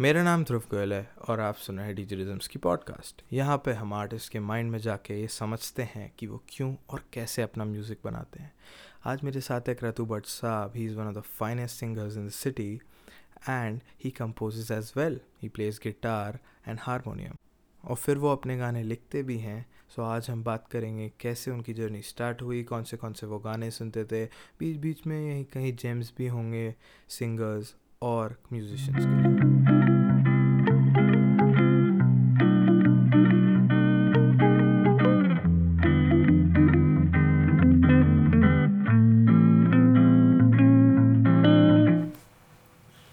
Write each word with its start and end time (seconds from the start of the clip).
मेरा 0.00 0.22
नाम 0.22 0.44
ध्रुव 0.44 0.62
गोयल 0.70 0.92
है 0.92 1.10
और 1.28 1.40
आप 1.40 1.54
सुन 1.54 1.78
रहे 1.78 1.86
हैं 1.86 1.94
डिजिटलिज्म्स 1.94 2.48
की 2.48 2.58
पॉडकास्ट 2.58 3.22
यहाँ 3.32 3.62
पे 3.64 3.72
हम 3.72 3.92
आर्टिस्ट 3.92 4.32
के 4.32 4.40
माइंड 4.40 4.70
में 4.70 4.78
जाके 4.78 5.20
ये 5.20 5.28
समझते 5.28 5.82
हैं 5.82 6.12
कि 6.18 6.26
वो 6.26 6.42
क्यों 6.48 6.76
और 6.90 7.04
कैसे 7.12 7.42
अपना 7.42 7.64
म्यूज़िक 7.64 7.98
बनाते 8.04 8.42
हैं। 8.42 8.52
आज 9.04 9.22
मेरे 9.24 9.40
साथ 9.40 9.60
है 9.68 9.74
क्रतु 9.74 10.06
भट्ट 10.06 10.26
साहब 10.26 10.72
he 10.76 10.84
is 10.86 10.96
one 10.96 11.06
of 11.06 11.14
the 11.14 11.20
finest 11.20 11.76
singers 11.76 12.16
in 12.16 12.26
the 12.26 12.30
city 12.30 12.80
and 13.48 13.80
he 14.04 14.10
composes 14.10 14.72
as 14.72 14.92
well 14.96 15.20
he 15.42 15.48
plays 15.48 15.80
guitar 15.84 16.38
and 16.68 16.78
harmonium 16.82 17.34
और 17.84 17.96
फिर 17.96 18.18
वो 18.18 18.32
अपने 18.32 18.56
गाने 18.56 18.82
लिखते 18.82 19.22
भी 19.22 19.38
हैं। 19.38 19.66
सो 19.96 20.02
आज 20.02 20.30
हम 20.30 20.44
बात 20.44 20.68
करेंगे 20.68 21.12
कैसे 21.20 21.50
उनकी 21.50 21.74
जर्नी 21.74 22.02
स्टार्ट 22.02 22.42
हुई 22.42 22.62
कौन 22.62 22.84
से 22.84 22.96
कौन 22.96 23.12
से 23.12 23.26
वो 23.26 23.38
गाने 23.38 23.70
सुनते 23.70 24.04
थे। 24.04 24.24
बीच 24.60 24.76
बीच 24.76 25.06
में 25.06 25.30
यहीं 25.30 25.44
कहीं 25.44 25.76
जेम्स 25.76 26.12
भी 26.18 26.26
होंगे 26.26 26.74
सिंगर्स 27.08 27.76
और 28.02 28.38
म्यूजिशियंस 28.52 29.04
के 29.06 29.47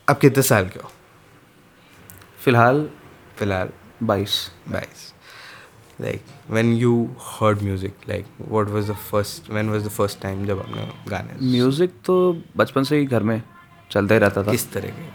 अब 0.07 0.17
कितने 0.17 0.43
साल 0.43 0.65
के 0.69 0.79
हो? 0.79 0.89
फ़िलहाल 2.39 2.87
फ़िलहाल 3.37 3.69
बाईस। 4.03 4.33
बाईस। 4.69 5.13
Like 6.01 6.21
when 6.49 6.73
you 6.73 6.93
heard 7.21 7.61
music 7.61 7.93
like 8.09 8.25
what 8.49 8.67
was 8.69 8.89
the 8.89 8.93
first 9.11 9.49
when 9.51 9.69
was 9.69 9.85
the 9.85 9.89
first 9.89 10.21
time 10.21 10.45
जब 10.45 10.59
आपने 10.59 10.87
गाने 11.09 11.51
म्यूज़िक 11.51 11.93
तो 12.05 12.15
बचपन 12.57 12.83
से 12.83 12.97
ही 12.97 13.05
घर 13.05 13.23
में 13.23 13.41
चलता 13.91 14.15
ही 14.15 14.19
रहता 14.19 14.43
था। 14.43 14.51
किस 14.51 14.71
तरह 14.73 14.89
के 14.89 15.07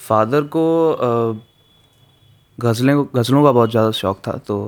फादर 0.00 0.42
को 0.56 0.64
गज़लें 2.58 2.96
गज़लों 3.14 3.42
का 3.44 3.52
बहुत 3.52 3.70
ज़्यादा 3.70 3.90
शौक़ 3.92 4.18
था 4.26 4.32
तो 4.46 4.58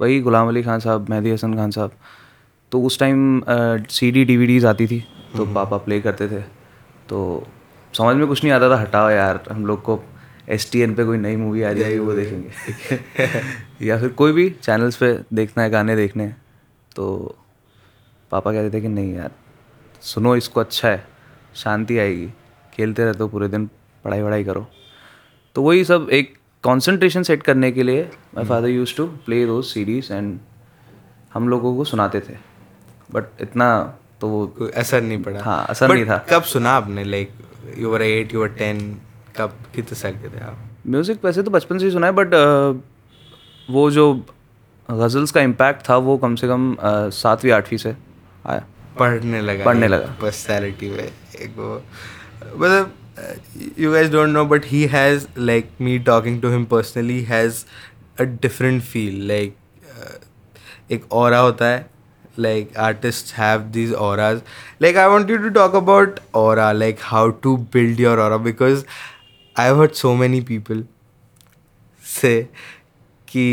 वही 0.00 0.20
गुलाम 0.20 0.48
अली 0.48 0.62
खान 0.62 0.80
साहब 0.80 1.08
मेहदी 1.10 1.30
हसन 1.30 1.54
खान 1.56 1.70
साहब 1.70 1.92
तो 2.72 2.82
उस 2.82 2.98
टाइम 2.98 3.42
सी 3.90 4.10
डी 4.12 4.24
डी 4.24 4.62
आती 4.64 4.86
थी 4.86 5.00
तो 5.36 5.46
पापा 5.54 5.76
प्ले 5.78 6.00
करते 6.00 6.28
थे 6.28 6.40
तो 7.08 7.22
समझ 7.96 8.16
में 8.16 8.26
कुछ 8.26 8.44
नहीं 8.44 8.52
आता 8.52 8.70
था 8.70 8.80
हटाओ 8.80 9.10
यार 9.10 9.42
हम 9.50 9.66
लोग 9.66 9.82
को 9.82 10.02
एस 10.48 10.70
टी 10.72 10.80
एन 10.80 10.94
पे 10.94 11.04
कोई 11.04 11.18
नई 11.18 11.36
मूवी 11.36 11.62
आ 11.62 11.72
जाएगी 11.72 11.98
वो 11.98 12.12
देखेंगे। 12.12 12.98
या 13.86 13.98
फिर 14.00 14.08
कोई 14.08 14.32
भी 14.32 14.48
चैनल्स 14.50 14.96
पे 14.96 15.12
देखना 15.34 15.62
है 15.62 15.70
गाने 15.70 15.96
देखने 15.96 16.24
हैं 16.24 16.42
तो 16.96 17.36
पापा 18.30 18.52
कहते 18.52 18.76
थे 18.76 18.80
कि 18.80 18.88
नहीं 18.88 19.14
यार 19.14 19.30
सुनो 20.02 20.36
इसको 20.36 20.60
अच्छा 20.60 20.88
है 20.88 21.06
शांति 21.54 21.98
आएगी 21.98 22.28
खेलते 22.74 23.04
रहते 23.04 23.18
हो 23.18 23.28
पूरे 23.28 23.48
दिन 23.48 23.66
पढ़ाई 24.04 24.20
वढ़ाई 24.20 24.44
करो। 24.44 24.66
तो 25.54 25.62
वही 25.62 25.84
सब 25.84 26.08
एक 26.12 26.34
कॉन्सेंट्रेशन 26.62 27.22
सेट 27.22 27.42
करने 27.42 27.72
के 27.72 27.82
लिए 27.82 28.10
my 28.34 28.44
father 28.44 28.68
use 28.68 28.96
to 28.96 29.06
play 29.06 29.46
two 29.46 29.62
series 29.62 30.12
and 30.12 30.38
हम 31.34 31.48
लोगों 31.48 31.76
को 31.76 31.84
सुनाते 31.84 32.20
थे। 32.20 32.36
बट 33.12 33.24
इतना 33.40 33.96
तो 34.20 34.28
वो 34.28 34.70
असर 34.76 35.02
नहीं 35.02 35.22
पड़ा। 35.22 35.42
हाँ, 35.42 35.66
असर 35.70 35.94
नहीं 35.94 36.04
था। 36.06 36.26
कब 36.30 36.42
सुना 36.42 36.70
आपने 36.70 37.04
like 37.04 37.30
you 37.78 37.90
were 37.90 38.02
eight 38.02 38.34
you 38.34 38.40
were 38.40 38.48
ten 38.58 38.80
कब 39.36 39.56
कितने 39.74 39.98
साल 39.98 40.12
के 40.12 40.28
थे 40.28 40.44
आप? 40.44 40.58
म्यूज़िक 40.86 41.24
वैसे 41.24 41.42
तो 41.42 41.50
बचपन 41.50 41.78
से 41.78 41.84
ही 41.84 41.90
सुना 41.90 42.06
है 42.06 42.12
बट 42.16 42.34
वो 43.70 43.90
जो 43.90 44.12
गज़ल्स 44.88 45.30
का 45.30 45.40
इम्पैक्ट 45.40 45.88
था 45.88 45.96
वो 46.06 46.16
कम 46.18 46.34
से 46.36 46.48
कम 46.48 46.74
अ, 46.74 47.08
सातवीं 47.08 47.52
आठवीं 47.52 47.78
से 47.78 47.94
आया। 48.46 48.64
पढ़ने 48.98 49.40
लगा। 49.40 49.64
पढ़ने 49.64 49.88
लगा। 49.88 50.14
पर्सनैलिटी 50.22 50.90
में 50.90 51.04
एक 51.04 51.54
वो 51.56 51.74
मतलब 52.56 52.96
you 53.78 53.92
guys 53.92 54.10
don't 54.10 54.28
know 54.28 54.44
but 54.46 54.64
he 54.66 54.82
has 54.86 55.26
like 55.38 55.70
me 55.80 55.98
talking 56.08 56.40
to 56.42 56.50
him 56.50 56.64
personally 56.64 57.20
has 57.22 57.64
a 58.20 58.24
different 58.42 58.82
feel 58.82 59.26
like 59.28 59.56
एक 60.92 61.12
और 61.12 61.34
होता 61.34 61.66
है। 61.66 61.86
Like 62.38 62.76
artists 62.78 63.32
have 63.32 63.64
these 63.72 63.92
auras 63.92 64.40
like 64.84 64.96
i 64.96 65.06
want 65.12 65.28
you 65.28 65.38
to 65.44 65.50
talk 65.56 65.74
about 65.80 66.20
aura 66.42 66.72
like 66.74 67.00
how 67.12 67.22
to 67.46 67.56
build 67.76 67.98
your 68.04 68.14
aura 68.24 68.38
because 68.38 68.84
i've 69.56 69.76
heard 69.76 69.96
so 70.02 70.12
many 70.22 70.40
people 70.52 70.82
say 72.02 72.34
कि 73.28 73.44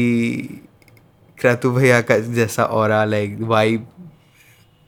क्रतु 1.41 1.71
भैया 1.71 1.99
का 2.11 2.17
जैसा 2.37 2.63
aura 2.81 3.03
like 3.05 3.37
vibe 3.49 3.87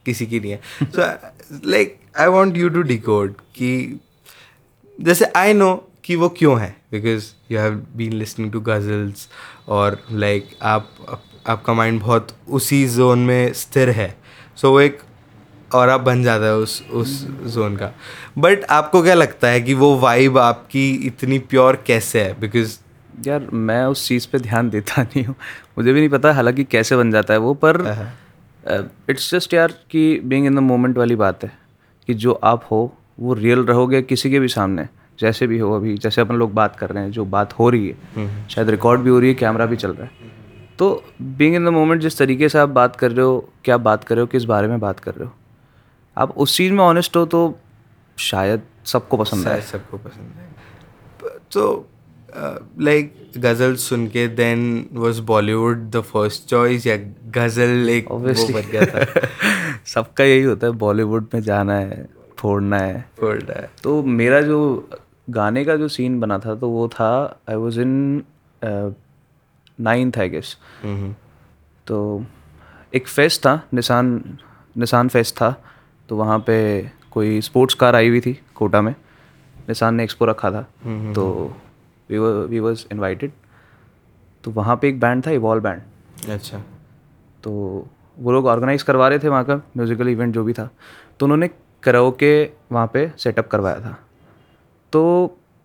किसी 0.06 0.26
की 0.28 0.40
नहीं 0.40 0.52
है 0.52 0.62
so 0.96 1.70
like 1.70 2.00
I 2.20 2.28
want 2.38 2.58
you 2.58 2.70
to 2.78 2.82
decode 2.94 3.34
कि 3.58 3.72
जैसे 5.02 5.26
आई 5.36 5.54
नो 5.54 5.74
कि 6.06 6.16
वो 6.16 6.30
क्यों 6.38 6.60
है 6.62 6.76
because 6.92 7.32
you 7.52 7.60
have 7.60 7.76
been 7.96 8.14
listening 8.14 8.52
to 8.52 8.60
ghazals 8.70 9.28
और 9.78 10.02
लाइक 10.12 10.50
आप- 10.72 11.20
आपका 11.48 11.74
माइंड 11.74 12.02
बहुत 12.02 12.28
उसी 12.50 12.88
जोन 12.88 13.20
में 13.20 13.54
स्थिर 13.54 13.90
है। 13.90 14.18
सो 14.56 14.68
so, 14.68 14.74
वो 14.74 14.82
एक 14.82 14.98
और 15.76 15.90
आप 15.90 16.02
बन 16.02 16.24
जाता 16.24 16.46
है 16.46 16.56
उस 16.56 16.88
उस 16.92 17.28
जोन 17.28 17.76
का। 17.78 17.92
बट 18.38 18.64
आपको 18.64 19.04
क्या 19.04 19.14
लगता 19.14 19.48
है 19.48 19.62
कि 19.62 19.74
वो 19.74 20.00
वाइब 20.00 20.38
आपकी 20.38 20.94
इतनी 20.94 21.40
प्योर 21.40 21.84
कैसे 21.88 22.22
है? 22.22 22.40
बिकॉज़ 22.40 22.80
यार 23.28 23.48
मैं 23.54 23.84
उस 23.86 24.08
चीज़ 24.08 24.28
पे 24.32 24.40
ध्यान 24.40 24.70
देता 24.70 25.04
नहीं 25.04 25.26
हूँ। 25.26 25.36
मुझे 25.78 25.94
भी 25.94 26.00
नहीं 26.00 26.10
पता 26.10 26.34
हालाँकि 26.34 26.64
कैसे 26.64 26.98
बन 26.98 27.12
जाता 27.12 27.34
है 27.34 27.40
वो 27.40 27.54
पर 27.54 27.82
इट्स 29.10 29.36
जस्ट 29.36 29.54
यार 29.54 29.74
कि 29.90 30.20
बीइंग 30.24 30.46
इन 30.46 30.56
द 30.56 30.60
मोमेंट 30.60 30.98
वाली 30.98 31.16
बात 31.16 31.44
है 31.44 31.52
कि 32.08 32.14
जो 32.14 32.34
आप 32.34 32.68
हो 32.72 32.96
वो 33.20 33.34
रियल 33.34 33.60
रहोगे 33.60 34.02
किसी 34.02 34.32
के 34.32 34.40
भी 34.40 34.48
सामने। 34.48 34.88
जैसे 35.20 35.48
भी 35.48 35.58
हो 35.60 35.76
अभी 35.76 35.98
जैसे 35.98 36.22
अपन 36.22 36.36
लोग 36.36 36.54
बात 36.54 36.76
कर 36.76 36.90
रहे 36.90 37.04
हैं 37.04 37.12
जो 37.12 37.26
बात 37.26 37.54
हो 37.54 37.70
रही 37.70 37.88
है 37.90 38.48
शायद 38.48 38.70
रिकॉर्ड 38.70 39.02
भी 39.02 39.10
हो 39.10 39.20
रही 39.20 39.30
है 39.30 39.36
कैमरा 39.36 39.66
भी 39.66 39.76
चल 39.76 39.92
रहा 39.92 40.04
है। 40.04 40.39
तो 40.80 41.04
बींग 41.22 41.56
इन 41.56 41.66
द 41.66 41.68
मोमेंट 41.68 42.02
जिस 42.02 42.18
तरीके 42.18 42.50
से 42.50 42.60
आप 42.60 42.70
बात 42.70 42.96
कर 42.96 43.12
रहे 43.12 43.26
हो 43.26 43.50
क्या 43.64 43.78
बात 43.78 44.04
कर 44.04 44.16
रहे 44.16 44.22
हो 44.22 44.28
किस 44.28 44.44
बारे 44.44 44.68
में 44.68 44.80
बात 44.80 45.00
कर 45.00 45.14
रहे 45.14 45.26
हो 45.26 45.34
आप 46.18 46.38
उस 46.38 46.58
चीज़ 46.58 46.74
में 46.74 46.84
ऑनेस्ट 46.84 47.16
हो 47.16 47.26
तो 47.26 47.60
शायद 48.18 48.62
सबको 48.86 49.18
पसंद 49.18 49.48
आए। 49.48 49.62
सबको 49.62 49.98
पसंद 49.98 50.34
है 50.38 50.50
तो 51.52 51.90
लाइक 52.80 53.32
गज़ल 53.38 53.76
सुन 53.76 54.08
के 54.08 54.28
then 54.28 54.90
was 54.94 55.20
Bollywood 55.20 55.92
the 55.92 56.02
first 56.02 56.46
choice 56.46 56.88
या 56.88 56.98
गज़ल 57.32 57.90
एक 57.90 58.12
वो 58.12 58.20
बन 58.20 58.70
गया 58.72 58.86
था। 58.86 59.28
सबका 59.86 60.24
यही 60.24 60.44
होता 60.44 60.68
है 60.68 60.74
बॉलीवुड 60.74 61.28
में 61.34 61.42
जाना 61.42 61.74
है 61.74 62.10
फोड़ना 62.38 62.78
है। 62.78 63.06
Fold 63.24 63.50
है। 63.50 63.70
तो 63.84 64.04
मेरा 64.04 64.42
जो 64.42 64.90
गाने 65.30 65.66
का 65.66 65.76
जो 65.76 65.88
सीन 65.88 66.20
बना 66.20 66.40
था 66.40 66.56
तो 66.56 66.70
वो 66.70 66.88
था 66.88 67.40
I 67.50 67.56
was 67.56 67.82
in 67.82 68.24
ninth 69.80 70.18
I 70.20 70.30
guess 70.30 70.56
तो 71.88 72.26
एक 72.96 73.08
फेस्ट 73.08 73.42
था 73.42 73.62
निशान 73.74 74.38
निशान 74.76 75.08
फेस्ट 75.08 75.36
था 75.36 75.52
तो 76.10 76.16
वहाँ 76.16 76.40
पे 76.40 76.60
कोई 77.12 77.42
स्पोर्ट्स 77.42 77.76
कार 77.76 77.96
आई 77.96 78.10
हुई 78.10 78.20
थी 78.22 78.34
कोटा 78.56 78.82
में। 78.82 78.94
निशान 79.70 79.96
ने 79.96 80.04
एक्सपो 80.04 80.26
रखा 80.26 80.52
था। 80.52 80.62
तो 81.14 81.56
वी 82.10 82.18
वी 82.20 82.60
वॉज़ 82.60 82.86
इन्वाइटेड 82.92 83.32
तो 84.44 84.52
वहाँ 84.52 84.76
पे 84.76 84.90
एक 84.90 85.00
बैंड 85.00 85.26
था 85.26 85.32
इवॉल्व 85.32 85.64
बैंड 85.64 86.30
अच्छा। 86.32 86.62
तो 87.44 87.52
वो 88.20 88.32
लोग 88.32 88.46
ऑर्गेनाइज 88.48 88.84
करवा 88.84 89.08
रहे 89.08 89.20
थे 89.20 89.30
वहाँ 89.30 89.44
का 89.44 89.56
म्यूज़िकल 89.56 90.08
इवेंट 90.08 90.34
जो 90.34 90.44
भी 90.44 90.54
था। 90.54 90.70
तो 91.20 91.26
उन्होंने 91.26 91.48
करो 91.48 91.62
कराओके 91.84 92.50
वहाँ 92.72 92.90
पे 92.94 93.12
सेटअप 93.18 93.48
करवाया 93.48 93.80
था। 93.80 93.98
तो 94.94 95.02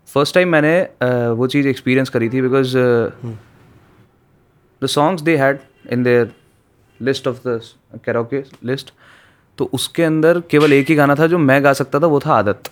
फ़र्स्ट 0.09 0.35
टाइम 0.35 0.49
मैंने 0.49 0.81
वो 1.31 1.47
चीज़ 1.47 1.67
एक्सपीरियंस 1.67 2.09
करी 2.09 2.29
थी 2.29 2.41
because 2.41 2.77
the 4.85 4.87
songs 4.87 5.23
they 5.23 5.37
had 5.37 5.59
in 5.89 6.03
their 6.03 6.31
list 7.01 7.27
of 7.27 7.47
the 7.47 7.61
karaoke 8.05 8.43
list 8.63 8.93
तो 9.57 9.69
उसके 9.73 10.03
अंदर 10.03 10.39
केवल 10.39 10.73
एक 10.73 10.89
ही 10.89 10.95
गाना 10.95 11.15
था 11.15 11.27
जो 11.27 11.37
मैं 11.37 11.63
गा 11.63 11.73
सकता 11.73 11.99
था 11.99 12.07
वो 12.07 12.19
था 12.19 12.33
आदत। 12.33 12.63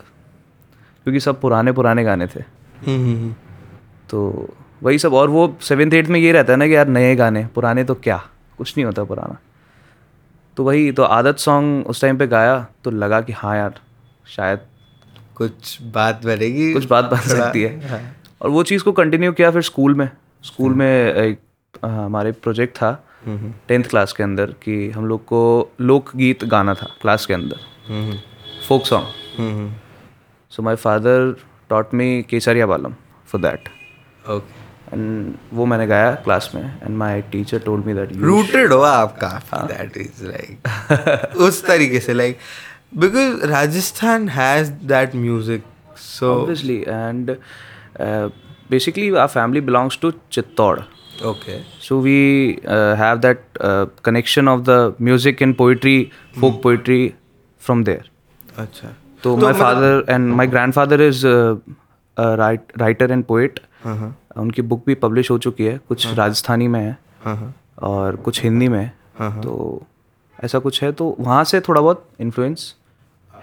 क्योंकि 1.04 1.20
सब 1.20 1.42
पुराने 1.42 1.72
पुराने 1.72 2.04
गाने 2.04 2.28
थे। 2.28 2.40
हम्म, 2.40 2.96
हम्म, 2.96 3.16
हम्म। 3.18 3.36
तो 4.10 4.50
वही 4.84 5.00
सब 5.00 5.14
और 5.14 5.30
वो 5.30 5.58
सेवेंथ 5.62 5.94
एट्थ 5.94 6.10
में 6.10 6.20
ये 6.20 6.32
रहता 6.32 6.54
है 6.54 6.60
ना 6.60 6.68
कि 6.68 6.76
यार 6.76 6.88
नए 6.88 7.16
गाने 7.16 7.48
पुराने 7.56 7.84
तो 7.84 7.96
क्या? 7.96 8.24
कुछ 8.58 8.78
नहीं 8.78 8.86
होता 8.86 9.04
पुराना। 9.04 9.38
तो 10.58 10.64
वही 10.64 10.92
तो 10.92 11.04
आदत 11.04 11.38
सॉन्ग 11.38 11.88
उस 11.88 12.02
टाइम 12.02 12.18
पे 12.18 12.28
गाया 12.28 12.68
तो 12.84 12.92
लगा 12.92 13.22
कि 13.22 13.34
हाँ 13.34 13.58
यार 13.58 13.80
शायद 14.28 14.60
कुछ 15.36 15.82
बात 15.82 16.26
बनेगी। 16.26 16.74
कुछ 16.74 16.86
बात 16.86 17.06
बन 17.06 17.18
सकती 17.18 17.62
है। 17.62 17.90
हाँ। 17.90 18.18
और 18.42 18.50
वो 18.50 18.64
चीज़ 18.64 18.84
को 18.84 18.92
कंटिन्यू 18.92 19.32
किया 19.32 19.52
फिर 19.52 19.62
स्कूल 19.62 19.96
में। 19.96 20.10
स्कूल 20.44 20.74
में 20.74 21.14
एक 21.14 21.40
हमारे 21.84 22.32
प्रोजेक्ट 22.44 22.76
था 22.76 22.92
टेंथ 23.68 23.84
क्लास 23.84 24.14
के 24.14 24.24
अंदर 24.24 24.52
कि 24.64 24.90
हम 24.92 25.06
लोग 25.06 25.24
को 25.26 25.70
लोकगीत 25.82 26.44
गाना 26.46 26.74
था 26.74 26.88
क्लास 27.02 27.26
के 27.26 27.34
अंदर। 27.34 28.20
Folk 28.68 28.86
song. 28.86 29.72
So 30.52 30.64
my 30.64 30.76
father 30.76 31.36
taught 31.70 31.94
me 31.94 32.22
Kesariya 32.30 32.66
Balam 32.68 32.96
for 33.28 33.42
that 33.42 33.70
okay 34.30 34.62
and 34.94 35.34
वो 35.54 35.66
मैंने 35.66 35.88
गाया 35.88 36.12
क्लास 36.24 36.52
में। 36.56 36.64
And 36.64 36.96
my 36.98 37.22
teacher 37.32 37.60
told 37.66 37.86
me 37.86 37.94
that 37.94 38.16
rooted 38.22 38.72
हो 38.74 38.80
आप 38.82 39.18
काफ़ी 39.22 39.68
दैट 39.68 39.98
इज़ 39.98 40.26
लाइक 40.26 41.36
उस 41.38 41.66
तरीके 41.68 42.00
से 42.00 42.14
like 42.14 42.38
because 42.96 43.46
Rajasthan 43.52 44.28
has 44.30 44.72
that 44.88 45.16
music 45.16 45.64
so 45.98 46.34
obviously 46.34 46.80
and 46.88 47.36
basically 48.72 49.14
our 49.16 49.28
family 49.28 49.62
belongs 49.62 50.00
to 50.02 50.12
Chittor 50.32 50.80
Okay. 51.22 51.64
So 51.80 52.00
we 52.00 52.60
uh, 52.66 52.96
have 52.96 53.22
that 53.22 53.42
uh, 53.60 53.86
connection 54.02 54.48
of 54.48 54.66
the 54.66 54.96
music 55.00 55.42
and 55.42 55.58
poetry, 55.58 56.12
folk 56.40 56.62
poetry 56.62 57.16
from 57.62 57.84
there. 57.84 58.04
अच्छा 58.58 58.94
So 59.24 59.38
my 59.38 59.54
father 59.54 60.04
and 60.10 60.36
my 60.36 60.46
grandfather 60.46 61.02
is 61.02 61.24
uh, 61.26 61.56
a 62.18 62.38
write, 62.38 62.72
writer 62.78 63.06
and 63.06 63.28
poet. 63.28 63.60
उनकी 64.38 64.62
book 64.62 64.84
भी 64.86 64.96
publish 64.96 65.30
हो 65.32 65.38
चुकी 65.38 65.66
है 65.66 65.78
कुछ 65.88 66.06
राजस्थानी 66.18 66.68
में 66.68 66.80
है 66.80 66.98
हाँ 67.24 67.36
हाँ 67.38 67.54
और 67.90 68.16
कुछ 68.26 68.42
हिंदी 68.44 68.68
में 68.68 68.80
है 68.80 69.42
तो 69.42 69.56
ऐसा 70.44 70.60
कुछ 70.60 70.82
है 70.84 70.92
तो 70.92 71.16
वहाँ 71.20 71.44
से 71.44 71.60
थोड़ा 71.68 71.82
बहुत 71.82 72.08
इन्फ्लुएंस 72.22 72.74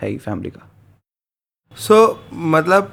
है 0.02 0.08
ही 0.08 0.16
फैमिली 0.18 0.50
का 0.50 0.66
सो 1.76 1.98
मतलब 2.32 2.92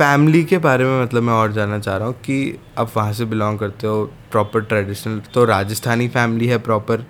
फैमिली 0.00 0.42
के 0.44 0.58
बारे 0.58 0.84
में 0.84 1.02
मतलब 1.02 1.22
मैं 1.22 1.32
और 1.32 1.52
जानना 1.52 1.78
चाह 1.78 1.96
रहा 1.96 2.06
हूँ 2.08 2.14
कि 2.14 2.36
आप 2.78 2.92
वहाँ 2.96 3.12
से 3.12 3.24
बिलोंग 3.24 3.58
करते 3.58 3.86
हो 3.86 4.04
प्रॉपर 4.32 4.60
ट्रेडिशनल 4.64 5.20
तो 5.34 5.44
राजस्थानी 5.44 6.08
फैमिली 6.08 6.46
है 6.46 6.58
प्रॉपर 6.58 7.04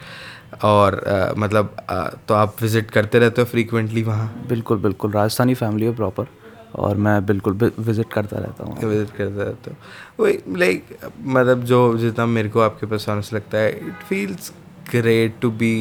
और 0.64 0.94
अ, 0.98 1.34
मतलब 1.36 1.76
अ, 1.88 2.08
तो 2.28 2.34
आप 2.34 2.56
विज़िट 2.62 2.90
करते 2.90 3.18
रहते 3.18 3.40
हो 3.40 3.46
फ्रीक्वेंटली 3.46 4.02
वहाँ? 4.02 4.26
बिल्कुल 4.48 4.78
बिल्कुल 4.78 5.12
राजस्थानी 5.12 5.54
फैमिली 5.54 5.86
है 5.86 5.94
प्रॉपर 5.96 6.26
और 6.74 6.96
मैं 6.96 7.14
बिल्कुल 7.26 7.52
विज़िट 7.78 8.12
करता 8.12 8.38
रहता 8.38 8.64
हूँ। 8.64 8.88
विज़िट 8.88 9.16
करते 9.16 9.44
रहते 9.44 9.70
हो। 9.70 10.24
वही 10.24 10.38
लाइक 10.58 10.98
मतलब 11.36 11.64
जो 11.64 11.80
जितना 11.98 12.26
मेरे 12.26 12.48
को 12.48 12.60
आपके 12.60 12.86
पास 12.86 13.06
से 13.08 13.36
लगता 13.36 13.58
है 13.58 13.70
it 13.86 14.02
feels 14.08 14.52
great 14.90 15.40
to 15.42 15.50
be 15.62 15.72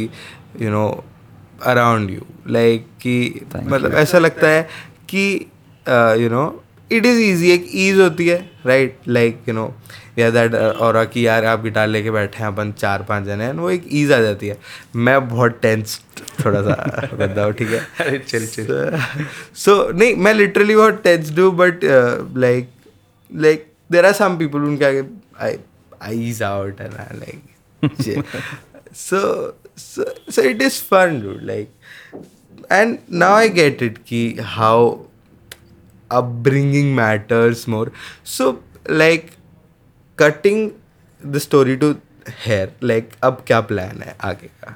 you 0.62 0.70
know 0.70 0.88
around 1.66 2.10
you 2.10 2.22
like 2.48 2.88
कि 3.02 3.46
मतलब 3.56 3.94
ऐसा 3.94 4.20
लगता 4.20 4.48
है 4.48 4.62
कि 5.10 5.26
you 6.24 6.30
know 6.30 6.46
it 6.91 7.06
is 7.06 7.19
easy 7.19 7.51
एक 7.51 7.69
ईज 7.74 8.00
होती 8.00 8.27
है 8.27 8.51
राइट 8.65 8.97
लाइक 9.07 9.39
यू 9.47 9.53
नो 9.53 9.75
या 10.19 10.30
दैट 10.30 10.56
और 10.56 11.06
कि 11.06 11.27
यार 11.27 11.45
आप 11.45 11.63
गिटार 11.63 11.88
लेके 11.88 12.12
बैठे 12.12 12.39
हैं 12.39 12.47
अपन 12.47 12.71
चार 12.71 13.03
पाँच 13.03 13.25
जने 13.25 13.44
हैं 13.44 13.53
वो 13.53 13.69
एक 13.69 13.86
ईज 13.91 14.12
आ 14.12 14.19
जाती 14.19 14.47
है। 14.47 14.57
मैं 14.95 15.30
बहुत 15.30 15.59
टेंस 15.62 16.01
थोड़ा 16.45 16.62
सा 16.62 17.09
बंदा 17.13 17.44
हूँ 17.44 17.53
ठीक 17.53 17.69
है? 17.69 17.88
अरे 18.00 18.19
चिल 18.19 18.47
चिल 18.47 18.68
सो 19.56 19.91
नहीं 19.91 20.15
मैं 20.15 20.33
लिटरली 20.33 20.75
बहुत 20.75 21.03
tense 21.03 21.31
do 21.31 21.51
but 21.51 21.80
like 22.38 22.69
like 23.36 23.68
there 23.91 24.06
are 24.06 24.13
some 24.13 24.38
people 24.38 24.59
उनके 24.59 24.86
आगे 24.86 25.03
I 25.39 25.57
I 26.01 26.30
ease 26.30 26.44
out 26.44 26.81
and 26.81 26.94
I 26.94 27.18
like 27.18 27.44
so 28.95 29.19
so 29.77 30.06
so 30.30 30.44
it 30.44 30.62
is 30.62 30.77
fun 30.91 31.12
dude 31.21 31.44
like 31.50 31.69
and 32.71 32.97
now 33.24 33.31
i 33.33 33.47
get 33.57 33.81
it 33.88 34.00
ki 34.12 34.21
how 34.57 35.09
upbringing 36.12 36.94
matters 36.96 37.68
more. 37.68 37.92
So 38.24 38.60
like 38.88 39.32
cutting 40.18 40.74
the 41.22 41.40
story 41.40 41.78
to 41.78 41.96
hair 42.46 42.68
like 42.82 43.18
अब 43.24 43.44
क्या 43.48 43.60
plan 43.72 44.02
है 44.02 44.16
आगे 44.30 44.48
का? 44.64 44.76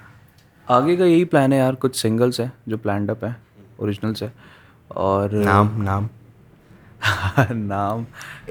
आगे 0.68 0.96
का 0.98 1.06
यही 1.06 1.26
plan 1.32 1.54
है 1.54 1.60
यार 1.60 1.76
कुछ 1.86 1.96
सिंगल्स 2.02 2.40
है 2.42 2.52
जो 2.68 2.78
प्लान 2.86 3.08
अप 3.10 3.24
है 3.24 3.36
ओरिजिनल्स 3.80 4.24
है 4.24 4.32
और 4.92 5.34
नाम 5.46 5.82
नाम। 5.84 6.10
नाम। 7.52 8.06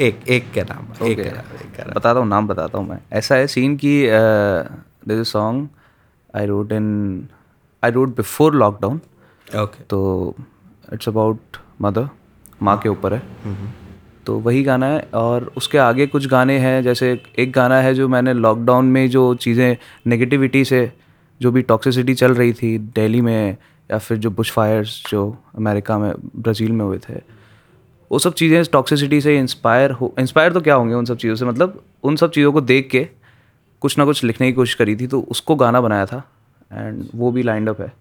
एक 0.06 0.20
एक 0.29 0.50
क्या 0.52 0.64
नाम 0.70 0.87
एक 1.06 1.19
Okay. 1.19 1.32
नाम 1.34 1.55
एक 1.61 1.75
क्या 1.75 1.84
नाम। 1.84 1.94
बताता 1.94 2.20
हूँ 2.20 2.29
नाम 2.29 2.46
बताता 2.49 2.79
हूँ 2.79 2.88
मैं। 2.88 2.99
ऐसा 3.19 3.34
है 3.34 3.46
सीन 3.55 3.76
की 3.84 3.94
this 5.08 5.20
a 5.20 5.31
song 5.31 5.69
I 6.37 6.46
wrote 6.46 6.73
in 6.73 6.88
I 7.82 7.90
wrote 7.90 8.17
before 8.17 8.55
lockdown 8.55 9.00
okay 9.46 9.82
तो 9.90 10.00
इट्स 10.93 11.08
अबाउट 11.08 11.56
मदर 11.82 12.08
माँ 12.62 12.76
के 12.78 12.88
ऊपर 12.88 13.14
है। 13.14 13.22
तो 14.26 14.38
वही 14.38 14.62
गाना 14.62 14.86
है 14.86 15.00
और 15.14 15.50
उसके 15.56 15.78
आगे 15.78 16.06
कुछ 16.06 16.26
गाने 16.28 16.58
हैं, 16.58 16.82
जैसे 16.82 17.20
एक 17.38 17.52
गाना 17.52 17.80
है 17.80 17.94
जो 17.94 18.08
मैंने 18.08 18.32
लॉकडाउन 18.34 18.86
में 18.86 19.08
जो 19.10 19.34
चीज़ें 19.36 19.76
नेगेटिविटी 20.06 20.64
से, 20.64 20.90
जो 21.40 21.50
भी 21.52 21.62
टॉक्सिसिटी 21.62 22.14
चल 22.14 22.34
रही 22.34 22.52
थी 22.52 22.76
दिल्ली 22.78 23.20
में 23.20 23.56
या 23.90 23.98
फिर 23.98 24.18
जो 24.18 24.30
बुश 24.30 24.50
फायर्स 24.52 25.02
जो 25.10 25.24
अमेरिका 25.56 25.98
में, 25.98 26.12
ब्राज़ील 26.36 26.72
में 26.72 26.84
हुए 26.84 26.98
थे, 26.98 27.14
वो 28.10 28.18
सब 28.18 28.34
चीज़ें 28.34 28.64
टॉक्सिसिटी 28.72 29.20
से 29.20 29.36
इंस्पायर 29.38 29.90
हो 29.90 30.14
इंस्पायर 30.18 30.52
तो 30.52 30.60
क्या 30.60 30.74
होंगे 30.74 30.94
उन 30.94 31.04
सब 31.04 31.16
चीज़ों 31.16 31.36
से? 31.36 31.44
मतलब 31.44 31.82
उन 32.02 32.16
सब 32.16 32.30
चीज़ों 32.30 32.52
को 32.52 32.60
देख 32.60 32.88
के 32.90 33.06
कुछ 33.82 33.98
ना 33.98 34.04
कुछ 34.04 34.24
लिखने 34.24 34.46
की 34.46 34.52
कोशिश 34.52 34.74
करी 34.74 34.96
थी 34.96 35.06
तो 35.06 35.20
उसको 35.30 35.54
गाना 35.56 35.80
बनाया 35.80 36.06
था 36.06 36.22
एंड 36.72 37.04
वो 37.14 37.30
भी 37.32 37.42
लाइंड 37.42 37.68
अप 37.68 37.80
है। 37.80 37.92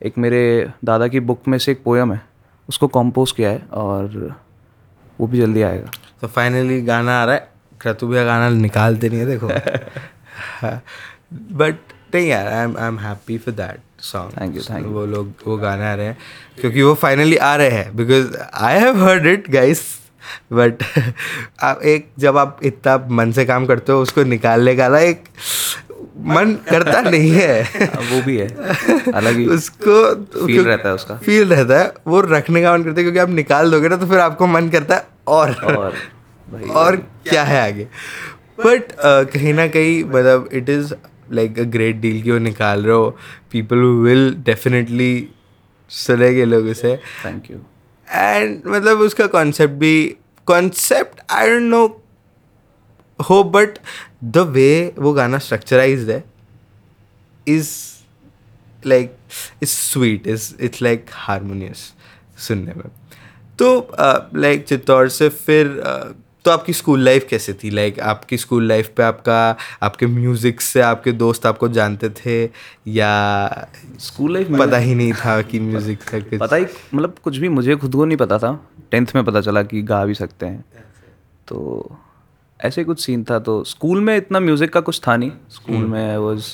एक 0.00 0.18
मेरे 0.18 0.70
दादा 0.84 1.08
की 1.08 1.20
बुक 1.20 1.48
में 1.48 1.58
से 1.58 1.72
एक 1.72 1.82
पोयम 1.84 2.12
है। 2.12 2.20
उसको 2.68 2.86
कंपोज 2.86 3.32
किया 3.32 3.50
है 3.50 3.62
और 3.72 4.36
वो 5.20 5.26
भी 5.26 5.38
जल्दी 5.38 5.62
आएगा। 5.62 5.90
तो 6.20 6.26
फाइनली 6.26 6.82
गाना 6.82 7.22
आ 7.22 7.24
रहा 7.24 7.34
है। 7.34 7.48
क्रतु 7.80 8.08
भैया 8.08 8.24
गाना 8.24 8.48
निकालते 8.48 9.08
नहीं 9.08 9.18
है 9.18 9.26
देखो। 9.26 9.48
बट 11.56 11.74
नहीं 12.14 12.28
यार 12.28 12.46
I 12.46 12.64
am 12.64 12.78
I 12.78 12.88
am 12.88 12.98
happy 12.98 13.38
for 13.38 13.54
that 13.54 13.80
song 14.00 14.32
Thank 14.32 14.60
you, 14.60 14.78
you 14.78 14.84
वो 14.84 15.06
लोग 15.06 15.32
वो 15.46 15.56
गाना 15.56 15.92
आ 15.92 15.94
रहे 15.94 16.06
हैं। 16.06 16.18
क्योंकि 16.60 16.82
वो 16.82 16.94
फाइनली 16.94 17.36
आ 17.36 17.56
रहे 17.56 17.70
हैं। 17.70 17.96
Because 17.96 18.36
I 18.54 18.78
have 18.78 19.04
heard 19.04 19.26
it 19.26 19.50
guys 19.50 20.00
but 20.52 20.74
आप 21.62 21.82
एक 21.82 22.10
जब 22.18 22.36
आप 22.36 22.60
इतना 22.62 23.08
मन 23.10 23.32
से 23.32 23.44
काम 23.44 23.66
करते 23.66 23.92
हो 23.92 24.02
उसको 24.02 24.22
निकालने 24.22 24.76
का 24.76 24.88
ना 24.88 24.98
एक 24.98 25.24
मन 26.16 26.52
करता 26.68 27.00
नहीं 27.00 27.30
है। 27.30 27.62
हाँ, 27.62 28.02
वो 28.02 28.20
भी 28.22 28.36
है। 28.36 28.46
अलग 29.12 29.36
ही 29.36 29.46
उसको 29.48 30.46
फील 30.46 30.64
रहता 30.64 30.88
है 30.88 30.94
उसका। 30.94 31.16
फील 31.16 31.48
रहता 31.48 31.78
है 31.80 31.92
वो 32.06 32.20
रखने 32.22 32.62
का 32.62 32.76
मन 32.76 32.82
करता 32.82 32.96
है 32.96 33.02
क्योंकि 33.02 33.18
आप 33.18 33.30
निकाल 33.30 33.70
दोगे 33.70 33.88
ना 33.88 33.96
तो 33.96 34.06
फिर 34.06 34.18
आपको 34.18 34.46
मन 34.46 34.68
करता 34.68 34.94
है 34.94 35.06
और। 35.28 35.52
और 35.54 35.94
भाई। 36.46 36.62
और 36.62 36.96
क्या 37.28 37.42
है 37.44 37.60
आगे? 37.62 37.84
बट 38.60 38.92
कहीं 39.32 39.54
ना 39.54 39.66
कहीं 39.68 40.02
मतलब 40.04 40.48
it 40.52 40.68
is 40.70 40.94
like 41.32 41.58
a 41.58 41.62
great 41.70 41.96
deal 41.96 42.22
कि 42.22 42.30
वो 42.30 42.38
निकाल 42.40 42.84
रहे 42.84 42.96
हो। 42.96 43.10
पीपल 43.52 43.78
विल 44.04 44.34
डेफिनेटली 44.46 45.28
सुनेंगे 45.90 46.44
लोग 46.44 46.66
उसे 46.66 46.96
थैंक 47.24 47.50
यू 47.50 47.58
एंड 48.08 48.62
मतलब 48.66 49.00
उसका 49.00 49.26
कॉन्सेप्ट 49.26 49.74
भी 49.74 50.16
कॉन्सेप्ट 50.46 51.20
आई 51.30 51.48
डोंट 51.50 51.62
नो 51.62 51.86
हो 53.18 53.42
बट 53.44 53.78
द 54.24 54.38
वे 54.38 54.94
वो 54.98 55.12
गाना 55.12 55.38
स्ट्रक्चराइज 55.38 56.10
है 56.10 56.22
is 57.46 57.70
like 58.86 59.16
is 59.62 59.70
sweet 59.70 60.26
is 60.26 60.52
it's 60.60 60.82
like 60.82 61.06
harmonious 61.12 61.92
सुनने 62.38 62.74
में। 62.74 62.88
तो 63.58 63.96
लाइक 64.34 64.62
uh, 64.62 64.68
चित्तौड़ 64.68 65.08
से 65.08 65.28
फिर 65.28 65.66
uh, 65.86 66.14
तो 66.44 66.50
आपकी 66.50 66.72
स्कूल 66.72 67.00
लाइफ 67.00 67.26
कैसे 67.30 67.52
थी? 67.52 67.70
लाइक 67.70 67.94
like, 67.94 68.06
आपकी 68.06 68.36
स्कूल 68.38 68.66
लाइफ 68.68 68.88
पे 68.96 69.02
आपका 69.02 69.56
आपके 69.82 70.06
म्यूज़िक 70.06 70.60
से 70.60 70.80
आपके 70.80 71.12
दोस्त 71.12 71.46
आपको 71.46 71.68
जानते 71.68 72.10
थे? 72.10 72.44
या 72.88 73.68
स्कूल 74.00 74.32
लाइफ 74.32 74.48
में 74.48 74.58
पता 74.60 74.76
ही 74.76 74.94
नहीं 74.94 75.12
था 75.12 75.40
कि 75.42 75.60
म्यूज़िक 75.60 76.02
का 76.02 76.20
कुछ 76.20 76.38
पता 76.40 76.56
ही 76.56 76.66
मतलब 76.94 77.16
कुछ 77.24 77.36
भी 77.36 77.48
मुझे 77.48 77.76
खुद 77.76 77.94
को 77.94 78.04
नहीं 78.04 78.16
पता 78.16 78.38
था। 78.38 78.54
टेंथ 78.90 79.06
में 79.14 79.24
पता 79.24 79.40
चला 79.40 79.62
कि 79.62 79.82
गा 79.82 80.04
भी 80.04 80.14
सकते 80.14 80.46
हैं। 80.46 80.64
तो 81.48 81.98
ऐसे 82.60 82.84
कुछ 82.84 83.00
सीन 83.04 83.24
था 83.30 83.38
तो 83.38 83.62
स्कूल 83.64 84.00
में 84.00 84.16
इतना 84.16 84.40
म्यूज़िक 84.40 84.72
का 84.72 84.80
कुछ 84.80 85.00
था 85.06 85.16
नहीं। 85.16 85.30
स्कूल 85.50 85.84
में 85.86 86.10
आई 86.10 86.16
वॉज़ 86.16 86.44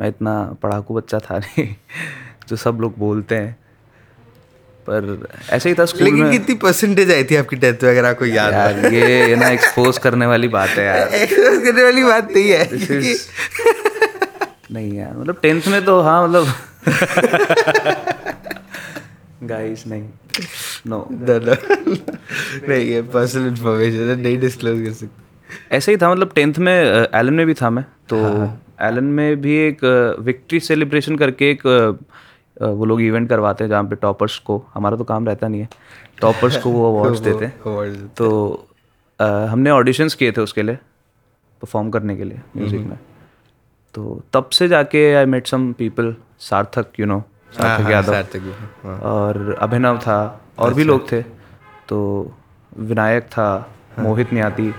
मैं 0.00 0.08
इतना 0.08 0.42
पढ़ाकू 0.62 0.94
बच्चा 0.94 1.18
था 1.18 1.38
नहीं 1.38 1.74
जो 2.48 2.56
सब 2.56 2.78
लोग 2.80 2.98
बोलते 2.98 3.34
हैं। 3.34 3.56
पर 4.88 5.28
ऐसे 5.50 5.68
ही 5.68 5.74
था 5.78 5.84
स्कूल 5.84 6.02
लेकिन 6.04 6.22
में। 6.22 6.30
कितनी 6.32 6.54
परसेंटेज 6.62 7.10
आई 7.12 7.24
थी 7.24 7.36
आपकी 7.36 7.56
टेंथ 7.56 7.84
वगैरह 7.84 8.12
को 8.12 8.26
याद 8.26 8.52
यार 8.52 8.92
ये 8.94 9.36
ना 9.36 9.48
एक्सपोज 9.48 9.98
करने 9.98 10.26
वाली 10.26 10.48
बात 10.48 10.68
है 10.68 10.84
यार। 10.84 11.08
एक्सपोज 11.14 11.64
करने 11.64 11.82
वाली 11.84 12.04
बात 12.04 12.32
नहीं 12.32 12.50
है 12.50 12.68
नहीं 14.72 14.92
यार 14.92 15.16
मतलब 15.18 15.38
टेंथ 15.42 15.68
में 15.68 15.84
तो 15.84 16.00
हाँ 16.00 16.28
मतलब 16.28 16.46
गाइस 19.48 19.86
नहीं। 19.86 20.08
No 20.86 21.06
no. 21.12 21.38
नहीं 22.68 22.84
ये 22.86 23.00
पर्सनल 23.14 23.46
इन्फॉर्मेशन 23.46 24.08
है 24.10 24.16
नहीं 24.22 24.38
डिस्क्लोज 24.40 24.80
कर 24.86 24.92
सकते। 24.92 25.21
ऐसे 25.72 25.92
ही 25.92 25.96
था 26.02 26.10
मतलब 26.10 26.32
टेंथ 26.34 26.58
में 26.58 26.72
एलन 26.72 27.34
में 27.34 27.46
भी 27.46 27.54
था 27.54 27.70
मैं 27.70 27.84
तो 28.08 28.16
एलन 28.86 29.04
में 29.18 29.40
भी 29.40 29.56
एक 29.56 29.84
विक्ट्री 30.20 30.60
सेलिब्रेशन 30.60 31.16
करके 31.16 31.50
एक 31.50 31.66
वो 32.62 32.84
लोग 32.84 33.00
इवेंट 33.02 33.28
करवाते 33.28 33.64
हैं 33.64 33.68
जहाँ 33.70 33.84
पे 33.84 33.96
टॉपर्स 33.96 34.38
को 34.46 34.62
हमारा 34.74 34.96
तो 34.96 35.04
काम 35.04 35.26
रहता 35.26 35.48
नहीं 35.48 35.60
है 35.60 35.68
टॉपर्स 36.20 36.56
को 36.62 36.70
वो 36.70 36.86
अवार्ड्स 36.98 37.20
देते 37.20 37.44
हैं। 37.44 37.60
तो 38.16 38.28
अ, 39.20 39.24
हमने 39.24 39.70
ऑडिशंस 39.70 40.14
किए 40.14 40.32
थे 40.32 40.40
उसके 40.40 40.62
लिए 40.62 40.74
परफॉर्म 41.62 41.90
करने 41.90 42.16
के 42.16 42.24
लिए 42.24 42.40
म्यूज़िक 42.56 42.80
में। 42.86 42.98
तो 43.94 44.20
तब 44.32 44.48
से 44.58 44.68
जाके 44.68 45.12
I 45.14 45.24
met 45.26 45.46
some 45.46 45.72
people 45.78 46.14
Sarthak 46.40 47.00
you 47.00 47.06
know 47.06 47.22
Sarthak 47.56 47.90
Yadav. 47.90 48.12
हाँ। 48.84 48.98
और 49.12 49.56
अभिनव 49.60 49.98
था 50.06 50.18
और 50.58 50.74
भी 50.74 50.84
लोग 50.84 51.10
थे 51.12 51.22
तो 51.88 51.98
विनायक 52.78 53.24
था 53.32 53.48
मोहित 53.98 54.32
नियाती 54.32 54.72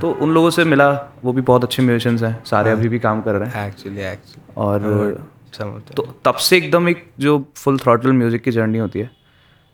तो 0.00 0.10
उन 0.12 0.30
लोगों 0.34 0.50
से 0.50 0.64
मिला 0.64 0.90
वो 1.24 1.32
भी 1.32 1.42
बहुत 1.42 1.64
अच्छे 1.64 1.82
म्यूजिशियंस 1.82 2.22
हैं 2.22 2.44
सारे 2.44 2.70
अभी 2.70 2.88
भी 2.88 2.98
काम 2.98 3.20
कर 3.22 3.34
रहे 3.34 3.48
हैं। 3.50 3.66
एक्चुअली 3.68 4.00
एक्चुअली 4.02 4.52
और 4.56 5.26
तो 5.96 6.02
तब 6.24 6.34
से 6.36 6.56
एकदम 6.56 6.88
एक 6.88 7.04
जो 7.20 7.38
फुल 7.56 7.78
थ्रॉटल 7.78 8.12
म्यूज़िक 8.12 8.42
की 8.42 8.50
जर्नी 8.50 8.78
होती 8.78 8.98
है 8.98 9.10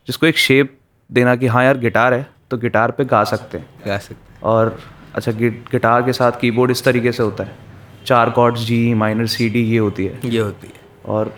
जिसको 0.09 0.27
एक 0.27 0.39
शेप 0.39 0.77
देना 1.11 1.35
कि 1.37 1.47
हाँ 1.47 1.65
यार 1.65 1.79
गिटार 1.79 2.15
है 2.15 2.27
तो 2.51 2.59
गिटार 2.59 2.91
पे 2.91 3.05
गा 3.05 3.23
सकते 3.25 3.59
हैं। 3.59 3.67
गा 3.87 3.99
सकते 3.99 4.33
हैं। 4.33 4.41
और 4.43 4.77
अच्छा 5.15 5.33
गिटार 5.33 6.03
के 6.03 6.13
साथ 6.13 6.41
कीबोर्ड 6.41 6.71
इस 6.71 6.85
तरीके 6.85 7.13
से 7.13 7.23
होता 7.23 7.45
है। 7.45 7.57
चार 8.07 8.31
chords 8.31 8.61
G 8.61 8.95
minor 8.95 9.27
C 9.27 9.49
D 9.49 9.63
ये 9.63 9.79
होती 9.79 10.07
है। 10.07 10.21
ये 10.25 10.41
होती 10.41 10.67
है। 10.67 10.83
और 11.07 11.35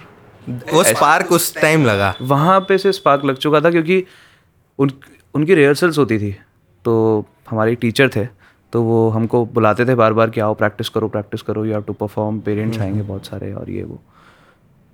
वो 0.73 0.83
स्पार्क 0.85 1.33
उस 1.33 1.55
टाइम 1.57 1.85
लगा। 1.85 2.15
वहाँ 2.23 2.61
पे 2.61 2.79
से 2.79 2.93
स्पार्क 2.93 3.25
लग 3.25 3.37
चुका 3.37 3.61
था 3.61 3.71
क्योंकि 3.71 4.05
उन 4.79 4.91
उनकी 5.35 5.55
रिहर्सल्स 5.55 5.99
होती 5.99 6.19
थी। 6.19 6.35
तो 6.85 7.25
हमारे 7.51 7.75
टीचर 7.77 8.09
थे 8.09 8.25
तो 8.73 8.83
वो 8.83 9.09
हमको 9.11 9.47
बुलाते 9.47 9.87
थे 9.87 9.95
बार 9.95 10.13
बार 10.13 10.31
कि 10.31 10.41
आओ 10.41 10.55
प्रैक्टिस 10.55 10.89
करो 10.89 11.09
प्रैक्टिस 11.09 11.43
करो 11.43 11.65
you 11.65 11.73
have 11.73 11.83
to 11.83 11.93
perform 11.93 12.41
parents 12.41 12.79
आएँगे 12.79 13.03
बहुत 13.03 13.27
सारे 13.27 13.53
और 13.53 13.71
ये 13.71 13.83
वो। 13.83 14.03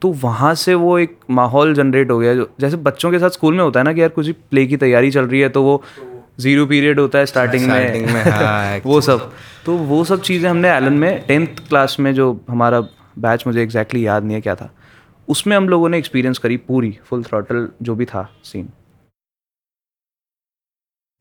तो 0.03 0.13
वहाँ 0.13 0.55
से 0.55 0.75
वो 0.75 0.99
एक 0.99 1.17
माहौल 1.31 1.75
जनरेट 1.75 2.11
हो 2.11 2.19
गया 2.19 2.35
जो 2.35 2.51
जैसे 2.61 2.77
बच्चों 2.77 3.11
के 3.11 3.19
साथ 3.19 3.31
स्कूल 3.31 3.55
में 3.55 3.65
होता 3.65 3.81
है 3.81 3.85
ना 3.85 3.93
कि 3.93 4.01
यार 4.01 4.09
कुछ 4.09 4.31
प्ले 4.31 4.67
की 4.67 4.77
तैयारी 4.77 5.11
चल 5.11 5.25
रही 5.25 5.41
है 5.41 5.49
तो 5.49 5.63
वो 5.63 5.83
ज़ीरो 6.41 6.67
पीरियड 6.67 7.01
होता 7.01 7.19
है 7.19 7.27
स्टार्टिंग 7.27 7.71
में, 7.71 8.07
में, 8.07 8.23
हाँ, 8.23 8.79
वो 8.87 9.01
सब। 9.01 9.33
तो 9.67 9.77
वो 9.77 10.05
सब 10.05 10.21
चीज़ें 10.21 10.51
हमने 10.51 10.71
एलन 10.71 10.93
में 10.93 11.27
टेंथ 11.27 11.47
क्लास 11.47 11.97
में 12.01 12.15
जो 12.15 12.41
हमारा 12.51 12.81
बैच 13.19 13.45
मुझे 13.47 13.63
एग्जैक्टली 13.63 14.01
exactly 14.01 14.15
याद 14.15 14.25
नहीं 14.25 14.35
है 14.35 14.41
क्या 14.41 14.55
था 14.55 14.75
उसमें 15.29 15.57
हम 15.57 15.69
लोगों 15.69 15.89
ने 15.89 15.99
एक्सपीरियंस 15.99 16.39
करी 16.39 16.57
पूरी 16.57 16.99
फुल 17.05 17.23
थ्रॉटल 17.23 17.69
जो 17.83 17.95
भी 17.95 18.05
था 18.05 18.31
सीन 18.45 18.69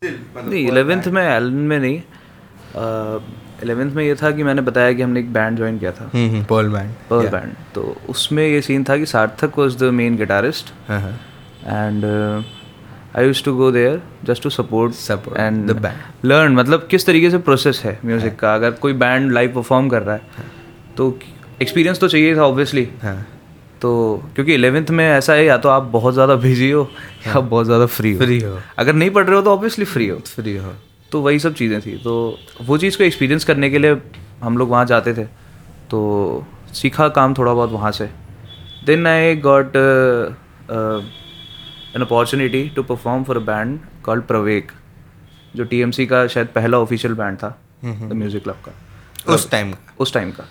नहीं 0.04 0.68
इलेवेंथ 0.68 1.04
में 1.08 1.24
एलन 1.24 1.54
में 1.54 1.80
नहीं 1.80 2.02
इलेवेंथ 2.76 3.92
में 3.92 4.04
ये 4.04 4.16
था 4.16 4.32
कि 4.32 4.44
मैंने 4.44 4.62
बताया 4.62 4.94
कि 4.94 5.02
हमने 5.02 5.20
एक 5.20 5.34
बैंड 5.34 5.58
ज्वाइन 5.58 5.78
किया 5.80 5.92
था। 5.92 6.10
हम्म 6.14 6.44
पोल 6.46 6.70
बैंड 6.70 6.94
पर्ल 7.10 7.28
बैंड 7.30 7.54
तो 7.76 7.96
उसमें 8.10 8.48
ये 8.48 8.62
सीन 8.62 8.84
था 8.84 8.98
कि 8.98 9.06
सार्थक 9.06 9.60
वॉज़ 9.60 9.78
द 9.78 9.92
मेन 9.94 10.18
गिटारिस्ट 10.18 10.74
हाँ 10.88 11.00
हाँ. 11.02 11.12
And 11.66 12.06
I 13.18 13.26
used 13.26 13.44
to 13.44 13.56
go 13.56 13.72
there 13.72 14.02
just 14.26 14.44
to 14.44 14.50
support 14.50 15.38
and 15.38 15.72
learn 16.26 16.54
मतलब 16.54 16.88
किस 16.92 17.06
तरीके 17.06 17.30
से 17.32 17.38
प्रोसेस 17.40 17.82
है 17.86 17.98
म्यूज़िक 18.06 18.40
का 18.40 18.54
अगर 18.56 18.72
कोई 18.82 18.94
बैंड 19.04 19.32
लाइव 19.32 19.54
परफॉर्म 19.56 19.90
कर 19.90 20.02
रहा 20.04 20.16
है 20.16 20.50
तो 20.98 21.18
एक्सपीरियंस 21.62 22.00
तो 22.00 22.08
चाहिए 22.08 22.36
था 22.36 22.46
ऑब्वियसली 22.46 22.88
हाँ. 23.04 23.16
तो 23.82 23.92
क्योंकि 24.36 24.54
इलेवेंथ 24.54 24.90
में 24.90 25.06
ऐसा 25.10 25.34
है 25.34 25.46
या 25.46 25.58
तो 25.58 25.70
आप 25.70 25.84
बहुत 25.92 26.14
ज़्यादा 26.14 26.36
बिज़ी 26.36 26.70
हो 26.72 26.90
या 27.28 27.40
बहुत 27.40 27.66
ज़्यादा 27.66 27.86
फ्री 27.86 28.12
हो। 28.14 28.20
फ्री 28.20 28.40
हो. 28.40 28.58
अगर 28.80 28.94
नहीं 28.94 29.10
पढ़ 29.10 29.26
रहे 29.26 29.36
हो 29.36 29.42
तो 29.42 29.54
ऑब्वियसली 29.54 29.86
फ्री 29.86 30.08
हो। 30.08 30.18
फ्री 30.28 30.56
हो। 30.58 30.74
तो 31.12 31.22
वही 31.22 31.40
सब 31.40 31.54
चीज़ें 31.54 31.80
थी। 31.82 31.98
तो 32.04 32.14
वो 32.62 32.78
चीज़ 32.78 32.98
को 32.98 33.04
एक्सपीरियंस 33.04 33.44
करने 33.46 33.70
के 33.70 33.80
लिए 33.80 34.02
हम 34.42 34.58
लोग 34.58 34.70
वहाँ 34.70 34.86
जाते 34.86 35.14
थे। 35.14 35.24
तो 35.90 36.46
सीखा 36.74 37.08
काम 37.10 37.34
थोड़ा 37.34 37.54
बहुत 37.54 37.72
वहाँ 37.72 37.92
से। 37.92 38.10
Then 38.86 39.08
I 39.08 39.36
got 39.38 39.76
an 41.96 42.02
opportunity 42.02 42.68
to 42.76 42.84
perform 42.84 43.24
for 43.24 43.38
a 43.38 43.42
band 43.46 43.80
called 44.04 44.24
Pravek 44.26 44.72
जो 45.56 45.64
टीएमसी 45.66 46.06
का 46.06 46.26
शायद 46.28 46.48
पहला 46.56 46.80
ऑफिशियल 46.80 47.14
बैंड 47.14 47.38
था 47.38 47.58
द 47.86 48.14
म्यूज़िक 48.14 48.44
क्लब 48.44 48.62
का। 48.66 49.34
उस 49.34 49.50
टाइम 49.52 49.74
उस 50.00 50.14
टाइम 50.14 50.32
का। 50.32 50.44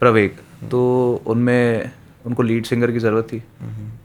प्रवेक 0.00 0.36
तो 0.70 0.80
उनमें 1.26 1.90
उनको 2.26 2.42
लीड 2.42 2.64
सिंगर 2.66 2.90
की 2.92 2.98
ज़रूरत 2.98 3.28
थी। 3.32 3.38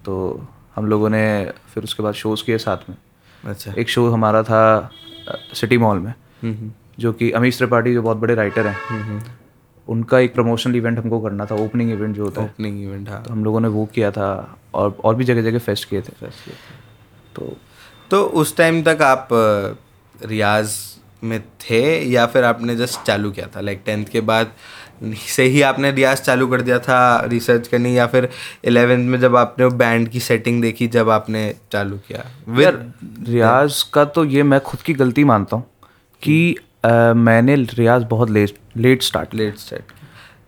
तो 0.05 0.47
हम 0.75 0.85
लोगों 0.85 1.09
ने 1.09 1.51
फिर 1.73 1.83
उसके 1.83 2.03
बाद 2.03 2.13
शोज़ 2.13 2.43
किए 2.45 2.57
साथ 2.59 2.89
में। 2.89 2.95
अच्छा। 3.43 3.73
एक 3.73 3.89
शो 3.89 4.09
हमारा 4.09 4.43
था 4.43 4.91
सिटी 5.53 5.77
मॉल 5.77 5.99
में 5.99 6.71
जो 6.99 7.13
कि 7.13 7.31
अमीश 7.31 7.57
त्रिपाठी 7.57 7.93
जो 7.93 8.01
बहुत 8.01 8.17
बड़े 8.17 8.35
राइटर 8.35 8.67
हैं 8.67 9.23
उनका 9.87 10.19
एक 10.19 10.33
प्रमोशनल 10.33 10.75
इवेंट 10.75 10.99
हमको 10.99 11.19
करना 11.19 11.45
था 11.45 11.55
ओपनिंग 11.55 11.91
इवेंट 11.91 12.15
जो 12.15 12.23
होता 12.23 12.41
है। 12.41 12.47
ओपनिंग 12.47 12.81
इवेंट 12.83 13.09
हाँ। 13.09 13.21
तो 13.23 13.33
हम 13.33 13.43
लोगों 13.43 13.59
ने 13.59 13.67
वो 13.67 13.85
किया 13.85 14.11
था 14.11 14.57
और 14.73 14.97
और 15.03 15.15
भी 15.15 15.23
जगह 15.23 15.41
जगह 15.41 15.59
फेस्ट 15.59 15.89
किए 15.89 16.01
थे। 16.01 16.13
फेस्ट 16.19 16.45
किए 16.45 16.53
तो 17.35 17.55
तो 18.11 18.23
उस 18.23 18.55
टाइम 18.57 18.81
तक 18.83 19.01
आप 19.01 19.27
रियाज 20.25 20.77
में 21.23 21.41
थे 21.61 21.81
या 22.09 22.25
फिर 22.25 22.43
आपने 22.43 22.75
जस्ट 22.75 23.01
चालू 23.01 23.31
किया 23.31 23.47
था? 23.47 23.61
लाइक 23.61 23.81
टेंथ 23.85 24.05
के 24.05 24.21
बाद 24.21 24.51
से 25.03 25.43
ही 25.43 25.61
आपने 25.61 25.91
रियाज 25.91 26.17
चालू 26.17 26.47
कर 26.47 26.61
दिया 26.61 26.79
था 26.79 26.97
रिसर्च 27.25 27.67
करनी 27.67 27.97
या 27.97 28.07
फिर 28.07 28.29
इलेवेंथ 28.63 29.07
में 29.09 29.19
जब 29.19 29.35
आपने 29.35 29.67
बैंड 29.67 30.09
की 30.09 30.19
सेटिंग 30.19 30.61
देखी 30.61 30.87
जब 30.87 31.09
आपने 31.09 31.55
चालू 31.71 31.97
किया? 31.97 32.25
यार 32.61 32.93
रियाज 33.29 33.81
का 33.83 34.05
तो 34.05 34.25
ये 34.25 34.43
मैं 34.43 34.59
खुद 34.59 34.81
की 34.81 34.93
गलती 34.93 35.23
मानता 35.23 35.55
हूँ 35.55 35.65
कि 36.21 36.55
अ, 36.85 37.13
मैंने 37.13 37.55
रियाज 37.55 38.03
बहुत 38.03 38.29
late 38.29 38.57
late 38.77 39.01
start 39.01 39.33
late 39.35 39.57
start 39.57 39.83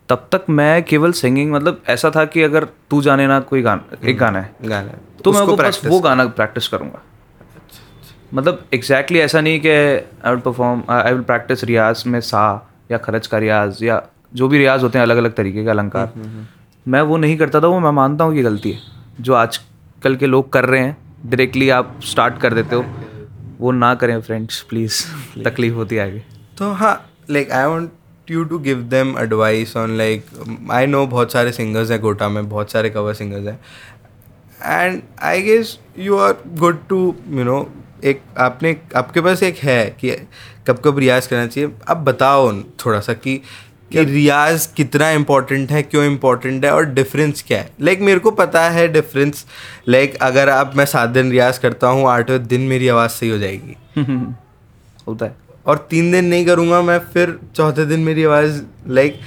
तब 0.09 0.27
तक 0.31 0.45
मैं 0.49 0.83
केवल 0.83 1.11
सिंगिंग 1.11 1.51
मतलब 1.51 1.81
ऐसा 1.89 2.09
था 2.09 2.25
कि 2.25 2.41
अगर 2.41 2.63
तू 2.89 3.01
जाने 3.01 3.27
ना 3.27 3.39
कोई 3.39 3.61
गाना 3.61 4.09
एक 4.09 4.17
गाना 4.17 4.39
है 4.39 4.55
गाना 4.63 4.91
तो 5.23 5.31
मैं 5.31 5.39
उसको 5.39 5.51
वो 5.51 5.57
बस 5.57 5.81
वो 5.85 5.99
गाना 5.99 6.25
प्रैक्टिस 6.25 6.67
करूँगा। 6.67 7.01
मतलब 8.33 8.65
एग्जैक्टली 8.73 9.17
exactly 9.17 9.25
ऐसा 9.25 9.41
नहीं 9.41 9.59
कि 9.59 9.69
I 9.69 10.31
will 10.31 10.39
perform 10.39 10.83
I 10.89 11.13
will 11.13 11.21
practice 11.21 11.63
रियाज 11.63 12.03
में 12.07 12.21
सा 12.21 12.69
या 12.91 12.97
खरच 12.97 13.27
का 13.27 13.37
रियाज 13.37 13.83
या 13.83 14.03
जो 14.33 14.47
भी 14.47 14.57
रियाज 14.57 14.83
होते 14.83 14.97
हैं 14.97 15.05
अलग 15.05 15.17
अलग 15.17 15.33
तरीके 15.33 15.63
के 15.63 15.69
अलंकार। 15.69 16.11
हम्म, 16.15 16.45
मैं 16.85 17.01
वो 17.01 17.17
नहीं 17.17 17.37
करता 17.37 17.61
था 17.61 17.67
वो 17.67 17.79
मैं 17.79 17.91
मानता 17.91 18.23
हूँ 18.23 18.33
कि 18.35 18.43
गलती 18.43 18.71
है। 18.71 18.79
जो 19.21 19.33
आजकल 19.33 20.15
के 20.15 20.27
लोग 20.27 20.51
कर 20.53 20.65
रहे 20.65 20.81
हैं 20.81 20.97
डायरेक्टली 21.25 21.69
आप 21.71 21.99
स्टार्ट 22.03 22.37
कर 22.37 22.53
देते 22.53 22.75
हो 22.75 22.85
वो 23.59 23.71
ना 23.71 23.93
करें 23.95 24.19
फ्रेंड्स 24.21 24.61
प्लीज़ 24.69 25.03
तकलीफ़ 25.43 25.73
होती 25.73 25.95
है 25.95 26.07
आगे। 26.07 26.23
तो 26.57 26.71
हाँ 26.73 26.95
like 27.29 27.51
I 27.51 27.65
want 27.65 28.31
you 28.31 28.43
to 28.43 28.57
give 28.59 28.81
them 28.89 29.17
advice 29.19 29.75
on 29.77 29.97
like 29.97 30.25
I 30.71 30.87
know 30.87 31.05
बहुत 31.07 31.31
सारे 31.31 31.51
सिंगर्स 31.51 31.91
हैं 31.91 31.99
कोटा 32.01 32.29
में 32.29 32.47
बहुत 32.49 32.71
सारे 32.71 32.89
कवर 32.89 33.13
सिंगर्स 33.13 33.47
हैं। 33.47 33.59
And 34.63 35.01
I 35.21 35.41
guess 35.41 35.77
you 35.99 36.17
are 36.17 36.35
good 36.59 36.87
to 36.89 37.15
you 37.29 37.43
know 37.43 37.65
एक 38.03 38.21
आपने 38.37 38.75
आपके 38.95 39.21
पास 39.21 39.43
एक 39.43 39.57
है 39.57 39.83
कि 39.99 40.11
कब 40.67 40.81
कब 40.85 40.99
रियाज 40.99 41.27
करना 41.27 41.47
चाहिए। 41.47 41.71
अब 41.87 42.03
बताओ 42.05 42.51
थोड़ा 42.85 42.99
सा 42.99 43.13
कि 43.13 43.41
कि 43.93 44.03
रियाज 44.03 44.65
कितना 44.65 45.09
इम्पोर्टेंट 45.09 45.71
है 45.71 45.83
क्यों 45.83 46.03
इम्पोर्टेंट 46.05 46.65
है 46.65 46.71
और 46.71 46.85
डिफरेंस 46.85 47.43
क्या 47.47 47.59
है। 47.59 47.69
लाइक 47.81 47.97
like, 47.97 48.07
मेरे 48.07 48.19
को 48.19 48.31
पता 48.31 48.69
है 48.69 48.87
डिफरेंस 48.87 49.45
लाइक 49.89 50.11
like, 50.11 50.23
अगर 50.23 50.49
आप 50.49 50.73
मैं 50.75 50.85
सात 50.85 51.09
दिन 51.09 51.31
रियाज 51.31 51.57
करता 51.57 51.87
हूँ 51.87 52.07
आठवें 52.07 52.47
दिन 52.47 52.61
मेरी 52.61 52.87
आवाज़ 52.87 53.11
सही 53.11 53.29
हो 53.29 53.37
जाएगी। 53.37 53.75
होता 55.07 55.25
है। 55.25 55.35
और 55.65 55.87
तीन 55.89 56.11
दिन 56.11 56.25
नहीं 56.25 56.45
करूँगा 56.45 56.81
मैं 56.81 56.99
फिर 56.99 57.39
चौथे 57.55 57.85
दिन 57.85 57.99
मेरी 57.99 58.23
आवाज़ 58.23 58.61
लाइक 58.87 59.13
like, 59.13 59.25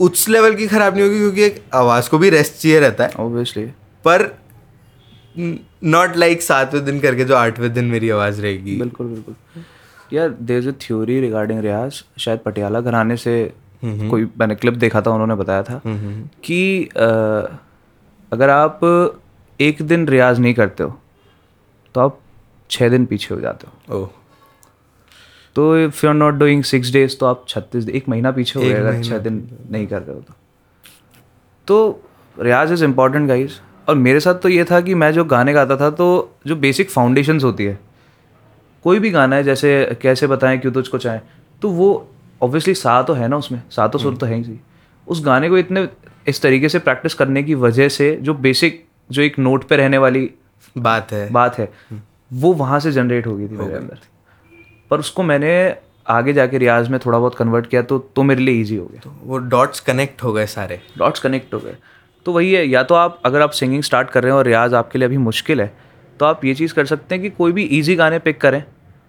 उस 0.00 0.28
लेवल 0.28 0.54
की 0.54 0.66
ख़राब 0.66 0.94
नहीं 0.94 1.04
होगी 1.04 1.18
क्योंकि 1.18 1.42
एक 1.42 1.62
आवाज़ 1.74 2.10
को 2.10 2.18
भी 2.18 2.30
रेस्ट 2.30 2.54
चाहिए 2.54 2.80
रहता 2.80 3.04
है। 3.04 3.10
ऑब्वियसली 3.10 3.64
पर 4.04 4.38
नॉट 5.84 6.16
लाइक 6.16 6.42
सातवें 6.42 6.84
दिन 6.84 7.00
करके 7.00 7.24
जो 7.24 7.36
आठवें 7.36 7.72
दिन 7.74 7.84
मेरी 7.84 8.10
आवाज़ 8.10 8.40
रहेगी। 8.42 8.76
बिल्कुल 8.76 9.06
बिल्कुल। 9.06 9.34
यार 10.12 10.28
there 10.28 10.58
is 10.58 10.68
a 10.68 10.72
theory 10.72 11.20
regarding 11.20 11.60
रियाज 11.60 12.02
शायद 12.18 12.38
पटियाला 12.38 12.80
घराने 12.80 13.16
से 13.16 13.52
कोई 14.10 14.24
मैंने 14.38 14.54
क्लिप 14.54 14.74
देखा 14.74 15.00
था 15.00 15.10
उन्होंने 15.10 15.34
बताया 15.34 15.62
था 15.62 15.80
कि 16.44 16.84
अ, 16.84 17.58
अगर 18.32 18.50
आप 18.50 18.80
एक 19.60 19.82
दिन 19.82 20.08
रियाज 20.08 20.40
नहीं 20.40 20.54
करते 20.54 20.82
हो 20.82 20.98
तो 21.94 22.00
आप 22.00 22.18
छः 22.70 22.88
दिन 22.88 23.06
पीछे 23.06 23.34
हो 23.34 23.40
जाते 23.40 23.66
हो। 23.66 24.00
ओह। 24.00 24.08
तो 25.54 25.78
if 25.78 26.06
you 26.06 26.10
are 26.10 26.16
not 26.16 26.34
doing 26.34 26.62
six 26.62 26.92
days 26.92 27.16
तो 27.18 27.26
आप 27.26 27.44
छत्तीस 27.48 27.88
एक 27.88 28.08
महीना 28.08 28.30
पीछे 28.30 28.58
हो 28.58 28.64
गए 28.66 28.74
अगर 28.74 29.02
छः 29.02 29.18
दिन 29.18 29.48
नहीं 29.70 29.86
कर 29.86 30.02
रहे 30.02 30.16
हो 30.16 30.22
तो। 30.22 30.34
तो 31.66 32.02
रियाज 32.40 32.72
इज़ 32.72 32.84
इंपॉर्टेंट 32.84 33.28
गाइज़ 33.28 33.52
और 33.88 33.94
मेरे 33.94 34.20
साथ 34.20 34.34
तो 34.34 34.48
ये 34.48 34.64
था 34.64 34.80
कि 34.80 34.94
मैं 34.94 35.12
जो 35.12 35.24
गाने 35.24 35.52
गाता 35.52 35.76
था 35.76 35.90
तो 35.90 36.36
जो 36.46 36.56
बेसिक 36.56 36.90
फाउंडेशंस 36.90 37.44
होती 37.44 37.64
है 37.64 37.78
कोई 38.82 38.98
भी 38.98 39.10
गाना 39.10 39.36
है 39.36 39.42
जैसे 39.42 39.98
कैसे 40.02 40.26
बताएँ 40.26 40.58
क्यों 40.58 40.72
तुझको 40.72 40.98
चाहें 40.98 41.20
तो 41.62 41.70
वो 41.70 42.11
ऑब्वियसली 42.42 42.74
सा 42.74 43.02
तो 43.02 43.12
है 43.12 43.28
ना 43.28 43.36
उसमें 43.36 43.62
सा 43.70 43.86
तो 43.88 43.98
सुर 43.98 44.16
तो 44.16 44.26
है 44.26 44.42
ही 44.42 44.58
उस 45.06 45.24
गाने 45.24 45.48
को 45.48 45.58
इतने 45.58 45.88
इस 46.28 46.42
तरीके 46.42 46.68
से 46.68 46.78
प्रैक्टिस 46.78 47.14
करने 47.14 47.42
की 47.42 47.54
वजह 47.56 47.88
से 47.88 48.16
जो 48.22 48.34
बेसिक 48.36 48.84
जो 49.10 49.22
एक 49.22 49.38
नोट 49.38 49.64
पे 49.64 49.76
रहने 49.76 49.98
वाली 49.98 50.30
बात 50.76 51.12
है। 51.12 51.28
बात 51.30 51.58
है 51.58 51.70
वो 52.34 52.52
वहाँ 52.54 52.80
से 52.80 52.92
जनरेट 52.92 53.26
हो 53.26 53.36
गई 53.36 53.48
थी 53.48 53.56
मेरे 53.56 53.74
अंदर। 53.74 53.98
पर 54.90 55.00
उसको 55.00 55.22
मैंने 55.22 55.52
आगे 56.06 56.32
जाके 56.32 56.58
रियाज 56.58 56.88
में 56.88 56.98
थोड़ा 57.00 57.18
बहुत 57.18 57.34
कन्वर्ट 57.34 57.66
किया 57.66 57.82
तो 57.82 57.98
तो 58.16 58.22
मेरे 58.22 58.42
लिए 58.42 58.60
ईजी 58.60 58.76
हो 58.76 58.86
गया। 58.86 59.00
तो 59.00 59.12
वो 59.22 59.38
डॉट्स 59.38 59.80
कनेक्ट 59.80 60.22
हो 60.22 60.32
गए 60.32 60.46
सारे। 60.46 60.80
डॉट्स 60.98 61.20
कनेक्ट 61.20 61.54
हो 61.54 61.58
गए। 61.58 61.76
तो 62.26 62.32
वही 62.32 62.52
है 62.52 62.66
या 62.66 62.82
तो 62.82 62.94
आप 62.94 63.20
अगर 63.24 63.40
आप 63.40 63.50
सिंगिंग 63.50 63.82
स्टार्ट 63.82 64.10
कर 64.10 64.22
रहे 64.22 64.32
हैं 64.32 64.38
और 64.38 64.46
रियाज 64.46 64.74
आपके 64.74 64.98
लिए 64.98 65.08
अभी 65.08 65.16
मुश्किल 65.18 65.60
है 65.60 65.72
तो 66.20 66.26
आप 66.26 66.44
ये 66.44 66.54
चीज़ 66.54 66.74
कर 66.74 66.86
सकते 66.86 67.14
हैं 67.14 67.22
कि 67.22 67.30
कोई 67.30 67.52
भी 67.52 67.62
ईजी 67.72 67.94
गाने 67.96 68.18
पिक 68.18 68.40
करें। 68.40 68.62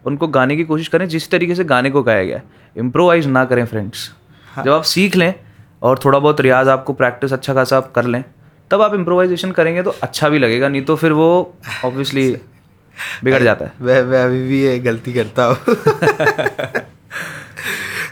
उनको 0.06 0.28
गाने 0.30 0.56
की 0.56 0.64
कोशिश 0.64 0.88
करें 0.88 1.08
जिस 1.10 1.30
तरीके 1.32 1.56
से 1.56 1.64
गाने 1.66 1.90
को 1.92 2.04
गाया 2.04 2.24
गया 2.24 2.38
है। 2.38 2.44
इम्प्रोवाइज 2.76 3.26
ना 3.28 3.44
करें 3.46 3.66
फ्रेंड्स 3.66 4.10
हाँ। 4.48 4.64
जब 4.66 4.72
आप 4.72 4.84
सीख 4.84 5.16
लें 5.16 5.34
और 5.82 6.00
थोड़ा 6.06 6.20
बहुत 6.20 6.42
रियाज 6.42 6.68
आपको 6.68 6.94
प्रैक्टिस 6.94 7.34
अच्छा 7.34 7.54
खासा 7.54 7.78
आप 7.78 7.92
कर 7.92 8.06
लें 8.06 8.24
तब 8.72 8.82
आप 8.82 8.94
इम्प्रोवाइजेशन 8.94 9.52
करेंगे 9.52 9.84
तो 9.84 9.96
अच्छा 10.04 10.30
भी 10.30 10.40
लगेगा 10.40 10.68
नहीं 10.68 10.82
तो 10.82 10.96
फिर 10.96 11.12
वो 11.12 11.30
ऑब्वियसली 11.86 12.30
बिगड़ 13.24 13.42
जाता 13.44 13.66
है। 13.66 13.72
मैं 13.82 14.02
मैं 14.04 14.24
अभी 14.24 14.42
भी 14.48 14.62
ये 14.62 14.78
गलती 14.80 15.14
करता 15.14 15.46
हूँ। 15.46 15.58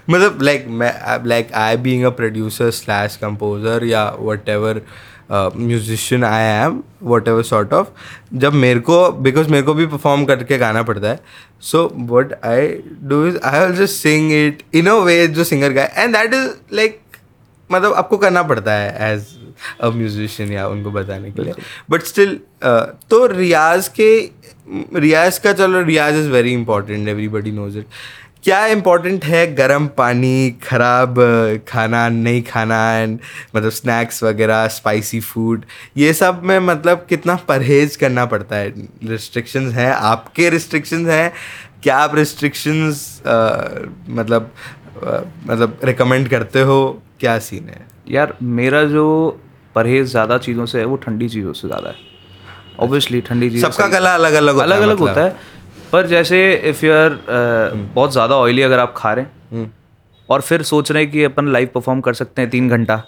मतलब 0.10 0.42
लाइक 0.42 0.66
मैं 0.70 0.94
like 1.26 1.54
I 1.54 1.78
being 1.78 2.04
a 2.04 2.10
producer 2.12 2.72
slash 2.72 3.16
composer 3.16 3.84
या 3.84 4.04
whatever 4.50 4.82
musician 5.34 6.24
I 6.24 6.44
am 6.44 6.82
whatever 7.28 7.44
sort 7.44 7.74
of 7.74 7.88
जब 8.34 8.54
मेरे 8.54 8.80
को 8.80 9.12
बिकॉज़ 9.12 9.50
मेरे 9.50 9.64
को 9.64 9.74
भी 9.74 9.86
परफॉर्म 9.86 10.26
करके 10.26 10.58
गाना 10.58 10.84
पड़ता 10.84 11.08
है 11.08 11.20
so 11.62 11.92
what 11.96 12.34
I 12.46 12.68
do 13.04 13.26
is 13.28 13.38
I 13.44 13.72
just 13.74 13.94
sing 13.94 14.32
it 14.34 14.64
in 14.74 14.88
a 14.88 14.94
way 14.94 15.28
जो 15.28 15.44
सिंगर 15.44 15.74
गाय 15.74 15.94
एंड 15.98 16.16
दैट 16.16 16.34
इज़ 16.34 16.50
लाइक 16.74 17.00
मतलब 17.72 17.94
आपको 17.94 18.18
करना 18.18 18.44
पड़ता 18.44 18.74
है 18.74 19.14
एज 19.14 19.26
अ 19.82 19.90
म्यूजिशियन 19.90 20.52
या 20.52 20.68
उनको 20.68 20.92
बताने 20.92 21.32
के 21.32 21.44
लिए। 21.44 21.54
बट 21.90 22.04
स्टिल 22.04 22.40
तो 22.64 23.26
रियाज 23.26 23.88
के, 23.88 24.30
रियाज 24.96 25.38
का, 25.38 25.54
चलो 25.54 25.82
रियाज 25.82 26.16
is 26.16 26.30
very 26.30 26.54
important 26.54 27.08
everybody 27.08 27.52
knows 27.52 27.78
it 27.78 27.86
क्या 28.44 28.66
इम्पोर्टेंट 28.68 29.26
है 29.26 29.46
गर्म 29.56 29.88
पानी 29.98 30.52
ख़राब 30.64 31.16
खाना 31.68 32.08
नहीं 32.10 32.42
खाना 32.44 32.80
एंड 32.98 33.20
मतलब 33.56 33.70
स्नैक्स 33.72 34.24
वगैरह 34.24 34.68
स्पाइसी 34.76 35.20
फ़ूड 35.20 35.66
ये 35.98 36.14
सब 36.14 36.42
में 36.44 36.58
मतलब 36.60 37.06
कितना 37.10 37.36
परहेज 37.48 37.96
करना 37.96 38.26
पड़ता 38.26 38.56
है? 38.56 38.74
रिस्ट्रिक्शंस 39.04 39.74
हैं 39.74 39.92
आपके 39.92 40.50
रिस्ट्रिक्शंस 40.50 41.08
हैं 41.08 41.32
क्या 41.84 41.98
आप 41.98 42.16
रिस्ट्रिक्शंस 42.16 43.22
मतलब 44.10 44.52
uh, 45.04 45.22
मतलब 45.50 45.80
रिकमेंड 45.84 46.30
करते 46.30 46.62
हो? 46.62 47.02
क्या 47.20 47.38
सीन 47.40 47.70
है? 47.70 47.86
यार 48.10 48.36
मेरा 48.42 48.84
जो 48.86 49.06
परहेज 49.76 50.08
ज़्यादा 50.10 50.38
चीज़ों 50.40 50.66
से 50.66 50.80
है 50.80 50.86
वो 50.86 50.96
ठंडी 50.98 51.30
चीज़ों 51.30 51.54
से 51.54 51.68
ज़्यादा 51.68 51.90
है। 51.90 52.10
ऑब्वियसली 52.80 53.22
ठंडी 53.22 53.50
चीज़ 53.50 53.66
सबका 53.66 53.88
गला 53.88 54.14
अलग 54.16 54.34
अलग 54.34 54.58
अलग 54.58 54.82
अलग। 54.82 55.00
होता 55.00 55.24
है। 55.24 55.36
पर 55.92 56.08
जैसे 56.08 56.40
इफ़ 56.70 56.86
यू 56.86 56.92
आर 56.94 57.20
बहुत 57.96 58.12
ज़्यादा 58.12 58.36
ऑयली 58.38 58.62
अगर 58.62 58.80
आप 58.80 58.94
खा 58.98 59.14
रहे 59.14 59.26
हैं 59.26 59.32
हम्म, 59.52 59.70
और 60.30 60.42
फिर 60.42 60.62
सोच 60.64 60.92
रहे 60.92 61.04
हैं 61.04 61.12
कि 61.12 61.24
अपन 61.24 61.48
लाइव 61.52 61.70
परफॉर्म 61.74 62.02
कर 62.02 62.14
सकते 62.14 62.42
हैं 62.42 62.50
तीन 62.52 62.70
घंटा 62.70 63.04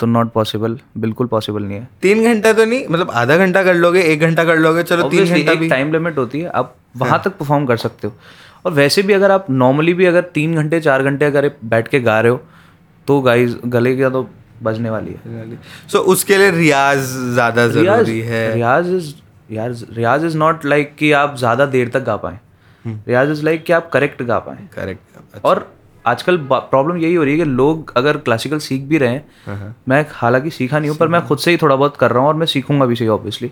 तो 0.00 0.06
नॉट 0.06 0.32
पॉसिबल 0.32 0.78
बिल्कुल 0.98 1.26
पॉसिबल 1.26 1.62
नहीं 1.62 1.78
है। 1.78 1.88
तीन 2.02 2.24
घंटा 2.24 2.52
तो 2.52 2.64
नहीं 2.64 2.86
मतलब 2.90 3.10
आधा 3.12 3.36
घंटा 3.36 3.62
कर 3.64 3.74
लोगे 3.74 4.00
एक 4.02 4.20
घंटा 4.20 4.44
कर 4.44 4.58
लोगे 4.58 4.82
चलो 4.82 5.08
तीन 5.08 5.24
घंटा 5.24 5.52
एक 5.52 5.58
भी। 5.58 5.68
टाइम 5.68 5.92
लिमिट 5.92 6.18
होती 6.18 6.40
है 6.40 6.48
आप 6.50 6.74
वहाँ 6.96 7.20
तक 7.24 7.36
परफॉर्म 7.38 7.66
कर 7.66 7.76
सकते 7.76 8.06
हो। 8.06 8.14
और 8.64 8.72
वैसे 8.72 9.02
भी 9.02 9.12
अगर 9.12 9.30
आप 9.30 9.46
नॉर्मली 9.50 9.94
भी 9.94 10.06
अगर 10.06 10.22
तीन 10.34 10.54
घंटे 10.54 10.80
चार 10.80 11.02
घंटे 11.02 11.24
अगर 11.24 11.50
बैठ 11.64 11.88
के 11.88 12.00
गा 12.00 12.20
रहे 12.20 12.32
हो 12.32 12.40
तो 13.08 13.20
गाइस 13.20 13.56
गले 13.66 13.96
का 13.96 14.10
तो 14.10 14.28
बजने 14.62 14.90
वाली 14.90 15.10
है। 15.10 15.58
सो 15.88 15.98
so, 15.98 16.04
उसके 16.04 16.36
लिए 16.38 16.50
रियाज 16.50 16.98
ज़्यादा 17.34 17.66
ज़रूरी 17.68 18.20
है। 18.20 18.54
रियाज 18.54 18.88
इज़ 18.94 19.12
यार 19.52 19.74
रियाज 19.92 20.24
इज़ 20.24 20.36
नॉट 20.38 20.64
लाइक 20.64 20.94
कि 20.96 21.12
आप 21.12 21.36
ज़्यादा 21.36 21.66
देर 21.66 21.88
तक 21.88 22.04
गा 22.04 22.16
पाएँ। 22.16 22.38
हम्म। 22.84 23.00
रियाज 23.08 23.30
इज़ 23.30 23.44
लाइक 23.44 23.64
कि 23.64 23.72
आप 23.72 23.90
करेक्ट 23.90 24.22
गा 24.22 24.38
पाएँ। 24.38 24.68
करेक्ट 24.74 25.16
अच्छा। 25.16 25.48
और 25.48 25.70
आजकल 26.04 26.36
प्रॉब्लम 26.52 26.96
यही 26.96 27.14
हो 27.14 27.24
रही 27.24 27.38
है 27.38 27.44
कि 27.44 27.50
लोग 27.50 27.92
अगर 27.96 28.16
क्लासिकल 28.18 28.58
सीख 28.58 28.82
भी 28.82 28.98
रहे 28.98 29.10
हाँ, 29.10 29.56
हैं 29.56 29.74
मैं 29.88 30.04
हालाँकि 30.12 30.50
सीखा 30.50 30.78
नहीं 30.78 30.90
हूँ 30.90 30.96
पर 30.98 31.08
मैं 31.08 31.20
खुद 31.26 31.38
से 31.38 31.50
ही 31.50 31.56
थोड़ा 31.56 31.74
बहुत 31.76 31.96
कर 31.96 32.10
रहा 32.10 32.20
हूँ 32.20 32.28
और 32.28 32.34
मैं 32.34 32.46
सीखूँगा 32.46 32.86
भी 32.86 32.96
सही 32.96 33.08
ऑब्वियसली 33.08 33.50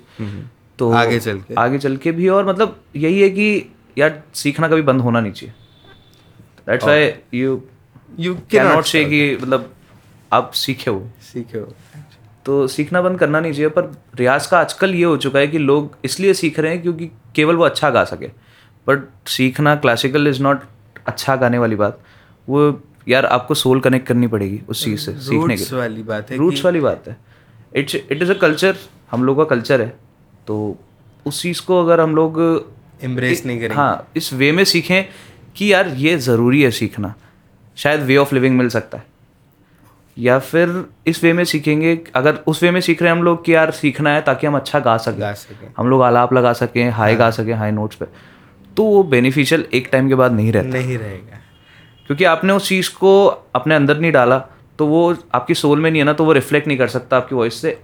तो 0.78 0.90
आगे 0.92 1.18
चल 1.20 1.38
के। 1.40 1.54
आगे 1.54 1.78
चल 1.78 1.96
के 1.96 2.12
भी 2.12 2.28
और 2.28 2.46
मतलब 2.48 2.80
यही 2.96 3.20
है 3.20 3.28
कि 3.30 3.48
यार 3.98 4.22
सीखना 4.34 4.68
कभी 4.68 4.82
बंद 4.82 5.00
होना 5.00 5.20
नहीं 5.20 5.32
चाहिए। 5.32 5.54
That's 6.66 6.84
why 6.84 7.12
you 7.34 7.60
you 8.18 8.34
can 8.50 8.66
not 8.66 8.84
say 8.84 9.04
कि 9.04 9.36
मतलब 9.42 9.70
आप 10.32 10.50
सीखे 10.54 10.90
हो। 10.90 11.06
सीखे 11.22 11.58
हो। 11.58 11.72
तो 12.46 12.66
सीखना 12.66 13.00
बंद 13.02 13.18
करना 13.18 13.40
नहीं 13.40 13.52
चाहिए 13.52 13.68
पर 13.68 13.90
रियाज 14.16 14.46
का 14.46 14.58
आजकल 14.58 14.94
ये 14.94 15.04
हो 15.04 15.16
चुका 15.16 15.38
है 15.38 15.46
कि 15.48 15.58
लोग 15.58 15.96
इसलिए 16.04 16.34
सीख 16.34 16.58
रहे 16.58 16.72
हैं 16.72 16.82
क्योंकि 16.82 17.10
केवल 17.34 17.56
वो 17.56 17.64
अच्छा 17.64 17.90
गा 17.90 18.04
सके। 18.04 18.26
बट 18.86 19.28
सीखना 19.28 19.74
क्लासिकल 19.76 20.28
इज़ 20.28 20.42
नॉट 20.42 20.60
अच्छा 21.06 21.36
गाने 21.36 21.58
वाली 21.58 21.76
बात। 21.76 22.00
वो 22.48 22.80
यार 23.08 23.26
आपको 23.26 23.54
सोल 23.54 23.80
कनेक्ट 23.80 24.06
करनी 24.06 24.26
पड़ेगी 24.26 24.60
उस 24.68 24.84
चीज़ 24.84 25.00
से 25.00 25.12
सीखने 25.20 25.56
के 25.56 25.76
वाली 25.76 26.02
बात 26.02 26.30
है 26.30 26.36
रूट्स 26.38 26.64
वाली 26.64 26.80
बात 26.80 27.08
है। 27.08 27.16
It's 27.76 27.94
it 27.94 28.22
is 28.22 28.32
a 28.32 28.36
culture 28.38 28.76
हम 29.10 29.24
लोग 29.24 29.36
का 29.36 29.44
कल्चर 29.54 29.80
है। 29.80 29.88
तो 30.46 30.76
उस 31.26 31.42
चीज़ 31.42 31.62
को 31.66 31.82
अगर 31.84 32.00
हम 32.00 32.14
लोग 32.16 32.40
एम्ब्रेस 33.02 33.44
नहीं 33.46 33.60
करें 33.60 33.74
हाँ 33.76 34.10
इस 34.16 34.32
वे 34.32 34.50
में 34.52 34.64
सीखें 34.64 35.04
कि 35.56 35.72
यार 35.72 35.88
ये 35.96 36.16
ज़रूरी 36.18 36.62
है 36.62 36.70
सीखना। 36.70 37.14
शायद 37.76 38.00
वे 38.02 38.16
ऑफ़ 38.16 38.34
लिविंग 38.34 38.56
मिल 38.58 38.68
सकता 38.68 38.98
है। 38.98 39.04
या 40.18 40.38
फिर 40.38 40.84
इस 41.06 41.22
वे 41.24 41.32
में 41.32 41.44
सीखेंगे 41.44 41.98
अगर 42.14 42.34
उस 42.46 42.62
वे 42.62 42.70
में 42.70 42.80
सीख 42.80 43.02
रहे 43.02 43.10
हैं 43.10 43.18
हम 43.18 43.24
लोग 43.24 43.44
कि 43.44 43.54
यार 43.54 43.70
सीखना 43.70 44.10
है 44.10 44.22
ताकि 44.22 44.46
हम 44.46 44.56
अच्छा 44.56 44.80
गा 44.80 44.96
सकें। 44.96 45.20
गा 45.20 45.32
सकें। 45.32 45.68
हम 45.76 45.88
लोग 45.88 46.02
आलाप 46.02 46.32
लगा 46.32 46.52
सकें 46.52 46.90
हाई 46.90 47.14
गा 47.16 47.30
सकें 47.30 47.54
हाई 47.54 47.70
नोट्स 47.70 47.96
पे। 47.96 48.06
तो 48.76 48.84
वो 48.84 49.02
बेनिफिशियल 49.02 49.66
एक 49.74 49.88
टाइम 49.92 50.08
के 50.08 50.14
बाद 50.14 50.32
नहीं 50.32 50.52
रहता। 50.52 50.68
नहीं 50.68 50.98
रहेगा। 50.98 51.38
क्योंकि 52.06 52.24
आपने 52.24 52.52
उस 52.52 52.68
चीज़ 52.68 52.90
को 52.90 53.26
अपने 53.54 53.74
अंदर 53.74 53.98
नहीं 53.98 54.12
डाला 54.12 54.38
तो 54.78 54.86
वो 54.86 55.16
आपकी 55.34 55.54
सोल 55.54 55.80
में 55.80 55.90
नहीं 55.90 56.00
है 56.00 56.06
ना 56.06 56.12
तो 56.12 56.24
वो 56.24 56.32
रिफ्लेक्ट 56.32 56.68
नहीं 56.68 56.78
कर 56.78 56.88
सकता 56.88 57.16
आपकी 57.16 57.34
वॉइस 57.34 57.60
से 57.62 57.80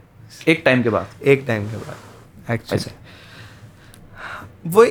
एक 0.48 0.62
टाइम 0.64 0.82
के 0.82 0.88
बाद। 0.88 1.06
एक 1.24 1.44
टाइम 1.46 1.70
के 1.70 1.76
बाद 1.76 2.52
एक्चुअली 2.52 2.94
वो 4.66 4.84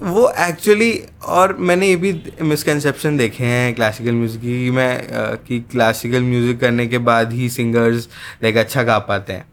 वो 0.00 0.28
एक्चुअली 0.38 0.92
और 1.24 1.56
मैंने 1.58 1.88
ये 1.88 1.96
भी 1.96 2.12
मिसकनसेप्शन 2.42 3.16
देखे 3.16 3.44
हैं 3.44 3.74
क्लासिकल 3.74 4.12
म्यूज़िक 4.12 4.40
की 4.40 4.70
मैं 4.70 5.36
कि 5.46 5.58
क्लासिकल 5.70 6.22
म्यूज़िक 6.22 6.58
करने 6.60 6.86
के 6.86 6.98
बाद 7.00 7.32
ही 7.32 7.48
सिंगर्स 7.48 8.08
लाइक 8.42 8.56
अच्छा 8.56 8.82
गा 8.82 8.98
पाते 8.98 9.32
हैं। 9.32 9.46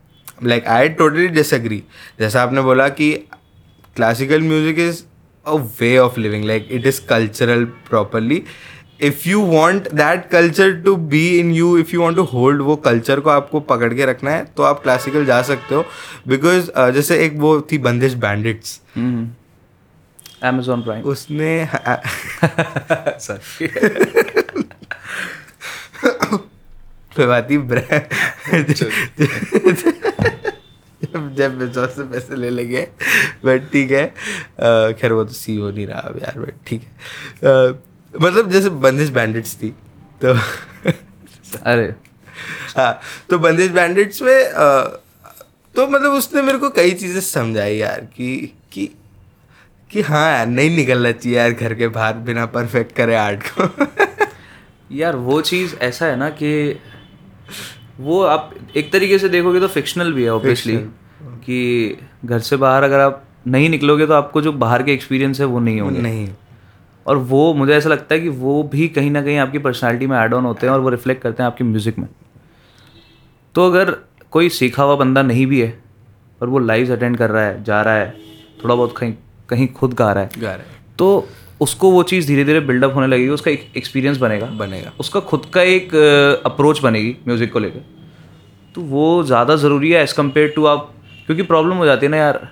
लाइक 0.43 0.67
आई 0.67 0.89
टोटली 0.91 1.27
डिसएग्री 1.27 1.81
जैसा 2.19 2.41
आपने 2.43 2.61
बोला 2.61 2.87
कि 2.89 3.11
classical 3.95 4.41
music 4.41 4.79
is 4.79 5.03
a 5.45 5.55
way 5.79 5.97
of 5.97 6.19
living 6.19 6.45
like 6.45 6.67
it 6.71 6.87
is 6.87 7.01
cultural 7.09 7.65
properly 7.89 8.43
if 9.01 9.27
you 9.29 9.41
want 9.41 9.91
that 9.93 10.29
culture 10.29 10.73
to 10.83 10.95
be 10.95 11.27
in 11.39 11.51
you 11.51 11.77
if 11.77 11.93
you 11.93 12.01
want 12.01 12.17
to 12.17 12.23
hold 12.33 12.61
वो 12.61 12.75
culture 12.85 13.19
को 13.19 13.29
आपको 13.29 13.59
पकड़ 13.71 13.93
के 13.93 14.05
रखना 14.05 14.31
है 14.31 14.45
तो 14.57 14.63
आप 14.63 14.83
क्लासिकल 14.83 15.25
जा 15.25 15.41
सकते 15.41 15.75
हो। 15.75 15.85
बिकॉज़ 16.27 16.71
जैसे 16.93 17.25
एक 17.25 17.37
वो 17.37 17.59
थी 17.71 17.77
बंदिश 17.79 18.13
बैंडिट्स 18.15 18.79
अमेजोन 20.43 20.81
प्राइम 20.83 21.03
उसने 21.03 21.51
सॉरी। 23.19 23.67
जब 31.03 31.65
जब 31.73 31.89
से 31.89 32.03
पैसे 32.03 32.35
ले 32.35 32.49
लेंगे। 32.49 32.87
बट 33.45 33.69
ठीक 33.71 33.91
है। 33.91 34.05
खैर 34.99 35.13
वो 35.13 35.23
तो 35.23 35.33
सी 35.33 35.55
हो 35.55 35.69
नहीं 35.71 35.87
रहा 35.87 35.99
अब 35.99 36.17
यार 36.17 36.39
बट 36.39 36.53
ठीक 36.67 36.81
है। 36.83 37.69
मतलब 38.13 38.49
जैसे 38.51 38.69
बंदिश 38.85 39.09
बैंडिट्स 39.09 39.55
थी 39.55 39.69
तो 40.21 40.33
अरे। 41.63 41.93
हाँ 42.77 42.99
तो 43.29 43.39
बंदिश 43.39 43.71
बैंडिट्स 43.71 44.21
में 44.21 44.43
अ, 44.45 44.83
तो 45.75 45.87
मतलब 45.87 46.11
उसने 46.11 46.41
मेरे 46.41 46.57
को 46.57 46.69
कई 46.69 46.91
चीज़ें 46.91 47.21
समझाई 47.21 47.75
यार 47.75 47.99
कि 48.15 48.53
कि 48.71 48.89
कि 49.93 50.01
हाँ 50.01 50.31
यार 50.31 50.47
नहीं 50.47 50.75
निकलना 50.75 51.11
चाहिए 51.11 51.37
यार 51.37 51.51
घर 51.51 51.73
के 51.73 51.87
बाहर 51.87 52.13
बिना 52.13 52.45
परफेक्ट 52.45 52.95
करे 52.95 53.15
आर्ट 53.15 53.43
को। 53.43 53.85
यार 54.91 55.15
वो 55.15 55.41
चीज़ 55.41 55.75
ऐसा 55.75 56.05
है 56.05 56.15
ना 56.15 56.29
कि 56.29 56.79
वो 57.99 58.23
आप 58.23 58.53
एक 58.75 58.91
तरीके 58.91 59.19
से 59.19 59.29
देखोगे 59.29 59.59
तो 59.59 59.67
फिक्शनल 59.67 60.13
भी 60.13 60.23
है 60.23 60.29
ऑब्वियसली 60.29 60.77
कि 61.21 61.97
घर 62.25 62.39
से 62.39 62.57
बाहर 62.57 62.83
अगर 62.83 62.99
आप 62.99 63.23
नहीं 63.47 63.69
निकलोगे 63.69 64.07
तो 64.07 64.13
आपको 64.13 64.41
जो 64.41 64.51
बाहर 64.51 64.83
के 64.83 64.93
एक्सपीरियंस 64.93 65.39
है 65.39 65.45
वो 65.45 65.59
नहीं 65.59 65.81
होंगे। 65.81 66.01
नहीं। 66.01 66.29
और 67.07 67.17
वो 67.17 67.53
मुझे 67.53 67.73
ऐसा 67.73 67.89
लगता 67.89 68.15
है 68.15 68.21
कि 68.21 68.29
वो 68.29 68.63
भी 68.63 68.87
कहीं 68.87 69.11
ना 69.11 69.21
कहीं 69.21 69.37
आपकी 69.37 69.57
पर्सनालिटी 69.57 70.07
में 70.07 70.17
ऐड 70.17 70.33
ऑन 70.33 70.45
होते 70.45 70.67
हैं 70.67 70.73
और 70.73 70.79
वो 70.79 70.89
रिफ्लेक्ट 70.89 71.21
करते 71.21 71.43
हैं 71.43 71.47
आपकी 71.47 71.63
म्यूज़िक 71.63 71.99
में। 71.99 72.07
तो 73.55 73.65
अगर 73.65 73.95
कोई 74.31 74.49
सीखा 74.49 74.83
हुआ 74.83 74.95
बंदा 74.95 75.21
नहीं 75.21 75.47
भी 75.47 75.61
है 75.61 75.83
पर 76.41 76.47
वो 76.47 76.59
लाइव 76.59 76.95
अटेंड 76.95 77.17
कर 77.17 77.29
रहा 77.29 77.43
है 77.43 77.63
जा 77.63 77.81
रहा 77.81 77.93
है 77.93 78.15
थोड़ा 78.63 78.75
बहुत 78.75 78.97
कहीं 78.97 79.13
कहीं 79.49 79.67
खुद 79.73 79.93
गा 79.93 80.11
रहा 80.11 80.23
है। 80.23 80.41
गा 80.41 80.49
रहा 80.49 80.65
है। 80.65 80.81
तो 80.99 81.27
उसको 81.61 81.91
वो 81.91 82.03
चीज़ 82.03 82.27
धीरे 82.27 82.43
धीरे 82.43 82.59
बिल्डअप 82.61 82.95
होने 82.95 83.07
लगेगी 83.07 83.29
उसका 83.29 83.51
एक 83.51 83.71
एक्सपीरियंस 83.77 84.17
बनेगा। 84.17 84.45
बनेगा। 84.57 84.91
उसका 84.99 85.19
खुद 85.21 85.45
का 85.53 85.61
एक 85.61 85.95
अप्रोच 86.45 86.81
बनेगी 86.81 87.15
म्यूज़िक 87.27 87.53
को 87.53 87.59
लेकर। 87.59 87.83
तो 88.75 88.81
वो 88.83 89.23
ज़्यादा 89.23 89.55
ज़रूरी 89.57 89.91
है 89.91 90.01
एज़ 90.03 90.13
कंपेयर 90.15 90.51
टू 90.55 90.65
आप 90.65 90.91
क्योंकि 91.25 91.43
प्रॉब्लम 91.43 91.75
हो 91.75 91.85
जाती 91.85 92.05
है 92.05 92.11
ना 92.11 92.17
यार। 92.17 92.47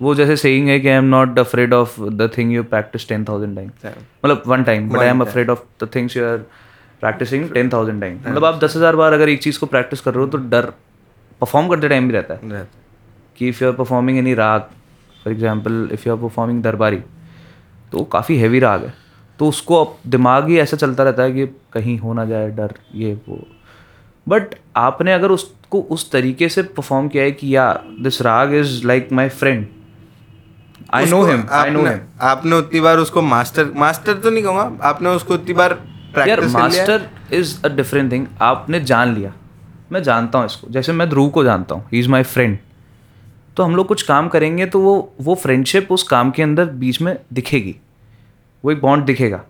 वो 0.00 0.14
जैसे 0.14 0.36
सेइंग 0.36 0.68
है 0.68 0.78
कि 0.80 0.88
I 0.88 0.94
am 0.94 1.04
not 1.06 1.38
afraid 1.38 1.74
of 1.74 2.00
the 2.02 2.30
thing 2.36 2.52
you 2.52 2.62
practice 2.64 3.08
ten 3.08 3.24
thousand 3.24 3.56
time 3.56 3.68
मतलब 4.24 4.42
one 4.46 4.62
time 4.64 4.88
but 4.88 4.98
I 4.98 5.08
am 5.08 5.20
afraid 5.20 5.50
of 5.50 5.60
the 5.82 5.88
things 5.94 6.16
you 6.16 6.24
are 6.24 6.38
practicing 7.02 7.48
ten 7.50 7.70
thousand 7.70 8.00
time 8.00 8.16
मतलब 8.18 8.44
आप 8.44 8.58
दस 8.64 8.76
हज़ार 8.76 8.96
बार 8.96 9.12
अगर 9.12 9.28
एक 9.28 9.42
चीज़ 9.42 9.58
को 9.58 9.66
प्रैक्टिस 9.66 10.00
कर 10.00 10.14
रहे 10.14 10.24
हो 10.24 10.30
तो 10.30 10.38
डर 10.48 10.66
परफॉर्म 11.40 11.68
करते 11.68 11.88
टाइम 11.88 12.08
भी 12.08 12.14
रहता 12.14 12.34
है। 12.34 12.66
कि 13.38 13.48
if 13.48 13.62
you 13.64 13.70
are 13.70 13.76
performing 13.76 14.18
any 14.18 14.34
raag 14.34 14.68
for 15.24 15.32
example 15.32 15.88
if 15.92 16.08
you 16.08 16.14
are 16.14 16.20
performing 16.22 16.62
Darbari 16.62 16.96
तो 17.92 17.98
वो 17.98 18.04
काफ़ी 18.12 18.36
हैवी 18.38 18.58
राग 18.60 18.84
है। 18.84 18.92
तो 19.38 19.48
उसको 19.48 19.84
अब 19.84 19.96
दिमाग 20.08 20.48
ही 20.48 20.58
ऐसा 20.58 20.76
चलता 20.76 21.02
रहता 21.02 21.22
है 21.22 21.32
कि 21.32 21.46
कहीं 21.72 21.98
हो 21.98 22.12
ना 22.14 22.24
जाए 22.24 22.50
डर 22.52 22.74
ये 22.94 23.12
वो। 23.28 23.38
बट 24.26 24.54
आपने 24.76 25.12
अगर 25.12 25.30
उसको 25.30 25.80
उस 25.90 26.10
तरीके 26.10 26.48
से 26.48 26.62
परफॉर्म 26.62 27.08
किया 27.08 27.22
है 27.24 27.32
कि 27.32 27.54
या 27.56 27.72
this 28.00 28.20
raag 28.22 28.54
is 28.54 28.86
like 28.86 29.08
my 29.12 29.28
friend 29.30 29.66
I 30.94 31.06
know 31.06 31.22
him 31.24 31.42
I 31.52 31.70
know 31.70 31.84
him 31.84 31.98
आपने 32.22 32.56
उतनी 32.56 32.80
बार 32.80 32.98
उसको 32.98 33.22
मास्टर 33.22 33.72
मास्टर 33.76 34.14
तो 34.14 34.30
नहीं 34.30 34.42
कहूँगा 34.44 34.86
आपने 34.88 35.08
उसको 35.10 35.34
उतनी 35.34 35.54
बार 35.54 35.78
यार 36.28 36.40
master 36.48 37.08
is 37.32 37.56
a 37.64 37.68
different 37.76 38.12
thing 38.12 38.26
आपने 38.42 38.80
जान 38.82 39.14
लिया। 39.14 39.32
मैं 39.92 40.02
जानता 40.02 40.38
हूँ 40.38 40.46
इसको। 40.46 40.68
जैसे 40.70 40.92
मैं 40.92 41.08
ध्रुव 41.10 41.28
को 41.30 41.44
जानता 41.44 41.74
हूँ। 41.74 41.84
ही 41.92 41.98
इज़ 41.98 42.08
माई 42.08 42.22
फ्रेंड 42.24 42.58
तो 43.56 43.62
हम 43.62 43.76
लोग 43.76 43.86
कुछ 43.86 44.02
काम 44.02 44.28
करेंगे 44.28 44.66
तो 44.66 44.80
वो 44.80 45.12
वो 45.20 45.34
फ्रेंडशिप 45.34 45.92
उस 45.92 46.02
काम 46.02 46.30
के 46.30 46.42
अंदर 46.42 46.66
बीच 46.76 47.00
में 47.00 47.16
दिखेगी। 47.32 47.74
वो 48.64 48.70
एक 48.72 48.80
बॉन्ड 48.80 49.04
दिखेगा। 49.04 49.42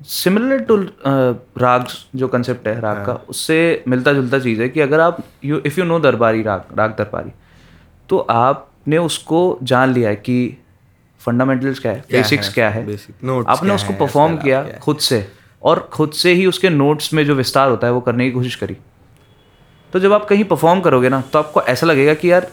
सिमिलर 0.00 0.58
टू 0.58 0.76
राग 1.58 1.86
जो 2.16 2.28
कंसेप्ट 2.28 2.66
है 2.68 2.80
राग 2.80 3.04
का 3.06 3.12
उससे 3.28 3.84
मिलता 3.88 4.12
जुलता 4.12 4.38
चीज़ 4.38 4.60
है 4.62 4.68
कि 4.68 4.80
अगर 4.80 5.00
आप 5.00 5.18
यू 5.44 5.60
इफ़ 5.66 5.80
यू 5.80 5.86
नो 5.86 5.98
दरबारी 5.98 6.42
राग 6.42 6.64
राग 6.78 6.90
दरबारी 6.98 7.30
तो 8.08 8.18
आपने 8.18 8.98
उसको 8.98 9.58
जान 9.62 9.92
लिया 9.92 10.08
है 10.08 10.16
कि 10.16 10.36
फंडामेंटल्स 11.20 11.78
क्या 11.78 11.92
है 11.92 12.04
बेसिक्स 12.12 12.52
क्या 12.54 12.68
है। 12.70 12.82
आपने 13.48 13.74
उसको 13.74 13.92
परफॉर्म 13.94 14.36
किया 14.36 14.60
है। 14.60 14.78
खुद 14.78 14.98
से 14.98 15.26
और 15.62 15.88
खुद 15.92 16.12
से 16.12 16.32
ही 16.32 16.46
उसके 16.46 16.70
नोट्स 16.70 17.12
में 17.14 17.24
जो 17.26 17.34
विस्तार 17.34 17.70
होता 17.70 17.86
है 17.86 17.92
वो 17.92 18.00
करने 18.00 18.24
की 18.24 18.30
कोशिश 18.30 18.54
करी। 18.54 18.76
तो 19.92 20.00
जब 20.00 20.12
आप 20.12 20.24
कहीं 20.24 20.44
परफॉर्म 20.44 20.80
करोगे 20.80 21.08
ना 21.08 21.20
तो 21.32 21.38
आपको 21.38 21.62
ऐसा 21.62 21.86
लगेगा 21.86 22.14
कि 22.14 22.30
यार 22.32 22.50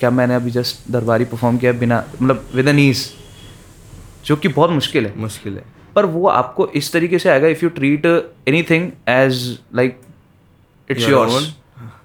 क्या 0.00 0.10
मैंने 0.10 0.34
अभी 0.34 0.50
जस्ट 0.50 0.90
दरबारी 0.92 1.24
परफॉर्म 1.24 1.58
किया 1.58 1.72
बिना 1.72 2.04
मतलब 2.14 2.48
विद 2.54 2.68
एन 2.68 2.78
ईज 2.78 3.08
जो 4.26 4.36
कि 4.36 4.48
बहुत 4.48 4.70
मुश्किल 4.70 5.06
है। 5.06 5.12
मुश्किल 5.16 5.56
है। 5.56 5.64
पर 5.94 6.06
वो 6.06 6.26
आपको 6.28 6.66
इस 6.76 6.92
तरीके 6.92 7.18
से 7.18 7.28
आएगा 7.28 7.48
if 7.48 7.64
you 7.64 7.70
treat 7.70 8.06
anything 8.62 8.90
as 9.08 9.58
like 9.74 10.00
it's 10.90 11.08
yours 11.08 11.54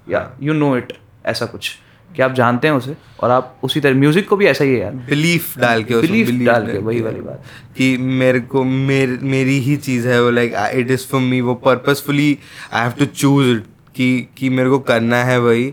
या 0.10 0.30
यू 0.42 0.54
नो 0.54 0.76
इट 0.78 0.94
ऐसा 1.26 1.46
कुछ। 1.46 1.76
कि 2.10 2.22
आप 2.22 2.34
जानते 2.34 2.68
हैं 2.68 2.76
उसे 2.76 2.96
और 3.20 3.32
आप 3.32 3.60
उसी 3.64 3.80
तरह 3.80 3.96
म्यूज़िक 3.96 4.28
को 4.30 4.36
भी 4.38 4.46
ऐसा 4.46 4.64
ही 4.64 4.74
है 4.74 4.80
यार। 4.80 4.92
बिलीफ 5.10 5.58
डाल 5.60 5.84
के 5.84 5.94
belief 5.94 6.30
डाल 6.46 6.68
के, 6.72 6.78
वही 6.78 7.02
वाली 7.02 7.20
बात। 7.20 7.44
कि 7.78 7.98
मेरे 7.98 8.40
को 8.40 8.64
मेर, 8.64 9.18
मेरी 9.22 9.58
ही 9.60 9.76
चीज़ 9.78 10.08
है 10.08 10.22
वो 10.24 10.30
like 10.30 10.54
it 10.74 10.92
is 10.92 11.08
for 11.08 11.22
me 11.22 11.42
वो 11.42 11.56
purposefully 11.66 12.38
I 12.74 12.84
have 12.84 12.92
to 12.92 13.06
choose 13.06 13.52
it 13.52 13.66
कि 13.96 14.28
कि 14.38 14.50
मेरे 14.50 14.70
को 14.70 14.80
करना 14.80 15.24
है 15.24 15.40
वही 15.40 15.68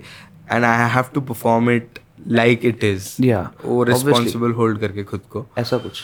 and 0.52 0.64
I 0.64 0.90
have 0.90 1.04
to 1.14 1.20
perform 1.20 1.70
it 1.70 1.98
like 2.28 2.64
it 2.64 2.84
is 2.84 3.08
Yeah, 3.22 3.46
वो 3.64 3.82
रिस्पॉन्सिबल 3.84 4.52
होल्ड 4.52 4.80
करके 4.80 5.04
खुद 5.04 5.20
को। 5.30 5.46
ऐसा 5.58 5.78
कुछ। 5.78 6.02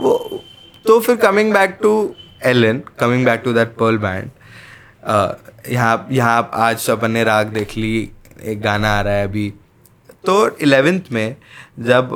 वो 0.00 0.42
तो 0.84 0.98
फिर 1.00 1.16
coming 1.16 1.52
back 1.54 1.78
to 1.82 1.92
Allen 2.46 2.82
coming 3.00 3.24
back 3.24 3.42
to 3.44 3.52
that 3.52 3.74
pearl 3.76 3.98
band 3.98 4.30
यहाँ 5.72 6.08
यहाँ 6.12 6.50
आज 6.54 6.88
अपन 6.90 7.10
ने 7.10 7.24
राग 7.24 7.46
देख 7.54 7.76
ली 7.76 8.10
एक 8.42 8.60
गाना 8.60 8.92
आ 8.98 9.00
रहा 9.00 9.14
है 9.14 9.26
अभी। 9.26 9.52
तो 10.26 10.56
इलेवेंथ 10.58 11.12
में 11.12 11.36
जब 11.80 12.10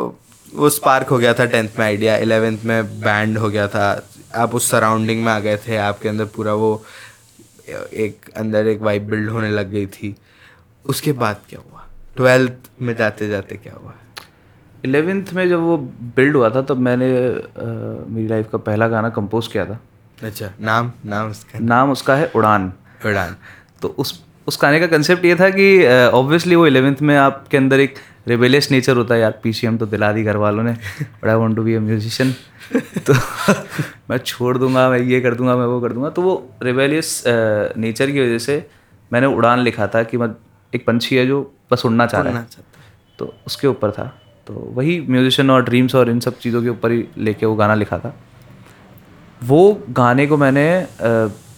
वो 0.54 0.68
स्पार्क 0.70 1.09
हो 1.09 1.18
गया 1.18 1.32
था 1.35 1.44
टेंथ 1.44 1.78
में 1.78 1.85
आइडिया 1.87 2.16
इलेवेंथ 2.16 2.64
में 2.64 3.00
बैंड 3.00 3.38
हो 3.38 3.48
गया 3.48 3.66
था 3.68 3.87
आप 4.35 4.54
उस 4.54 4.70
सराउंडिंग 4.70 5.24
में 5.24 5.32
आ 5.32 5.38
गए 5.40 5.56
थे 5.66 5.76
आपके 5.76 6.09
अंदर 6.09 6.24
पूरा 6.37 6.54
वो 6.54 6.70
एक 7.68 8.30
अंदर 8.37 8.66
एक 8.68 8.80
वाइब 8.82 9.09
बिल्ड 9.11 9.30
होने 9.30 9.50
लग 9.50 9.70
गई 9.70 9.87
थी। 9.87 10.14
उसके 10.85 11.12
बाद 11.14 11.40
क्या 11.48 11.61
हुआ? 11.61 11.75
ट्वेल्थ 12.16 12.70
में 12.83 12.94
जाते 12.96 13.29
जाते 13.29 13.57
क्या 13.57 13.74
हुआ? 13.74 13.94
इलेवेंथ 14.85 15.33
में 15.35 15.48
जब 15.48 15.61
वो 15.61 15.76
बिल्ड 16.16 16.37
हुआ 16.37 16.50
था 16.50 16.62
तब 16.62 16.79
मैंने 16.79 17.09
अ, 17.09 17.64
मेरी 18.09 18.26
लाइफ 18.29 18.48
का 18.52 18.59
पहला 18.61 18.88
गाना 18.88 19.09
कंपोज 19.11 19.46
किया 19.46 19.64
था। 19.66 19.79
अच्छा 20.22 20.50
नाम 20.61 20.92
नाम 21.07 21.31
उसका? 21.31 21.59
नाम 21.59 21.90
उसका 21.90 22.16
है 22.16 22.31
उड़ान। 22.37 22.72
उड़ान। 23.07 23.37
तो 23.83 23.88
उस 23.98 24.22
उस 24.48 24.59
गाने 24.62 24.79
का 24.81 24.87
कंसेप्ट 24.87 25.24
ये 25.24 25.35
था 25.37 25.48
कि 25.50 25.66
ऑब्वियसली 26.14 26.55
वो 26.55 26.66
इलेवेंथ 26.66 26.96
में 27.02 27.16
आपके 27.16 27.57
अंदर 27.57 27.81
एक 27.81 27.94
रिबेलियस 28.29 28.70
नेचर 28.70 28.96
होता 28.96 29.14
है 29.14 29.20
यार 29.20 29.38
पीसीएम 29.42 29.76
तो 29.79 29.87
दिला 29.87 30.12
दी 30.12 30.22
घर 30.24 30.37
वालों 30.37 30.62
ने 30.64 30.72
but 30.72 31.26
I 31.29 31.35
want 31.35 31.57
to 31.57 31.62
be 31.62 31.74
a 31.74 31.81
musician 31.81 32.33
तो 33.07 33.14
मैं 34.11 34.18
छोड़ 34.18 34.57
दूँगा 34.59 34.88
मैं 34.90 34.98
ये 34.98 35.20
कर 35.20 35.35
दूँगा 35.35 35.57
मैं 35.57 35.66
वो 35.66 35.81
कर 35.81 35.92
दूँगा। 35.92 36.11
तो 36.11 36.22
वो 36.22 36.35
रिबेलियस 36.62 37.22
नेचर 37.26 38.11
की 38.11 38.20
वजह 38.20 38.38
से 38.38 38.66
मैंने 39.12 39.26
उड़ान 39.26 39.61
लिखा 39.61 39.87
था 39.87 40.02
कि 40.02 40.16
मत 40.16 40.38
एक 40.72 40.87
पंछी 40.87 41.16
है 41.16 41.26
जो 41.26 41.40
बस 41.70 41.85
उड़ना 41.87 42.07
चाह 42.07 42.20
रहा 42.22 42.38
है। 42.38 42.46
तो 43.18 43.33
उसके 43.46 43.66
ऊपर 43.66 43.90
था। 43.90 44.05
तो 44.46 44.55
वही 44.74 45.00
म्यूजिशियन 45.09 45.50
और 45.50 45.64
ड्रीम्स 45.64 45.94
और 45.94 46.11
इन 46.11 46.20
सब 46.20 46.38
चीज़ों 46.38 46.62
के 46.62 46.68
ऊपर 46.68 46.90
ही 46.90 47.05
लेके 47.18 47.46
वो 47.46 47.55
गाना 47.55 47.74
लिखा 47.74 47.98
था। 47.98 48.14
वो 49.40 49.83
गाने 49.90 50.26
को 50.26 50.37
मैंने 50.37 50.66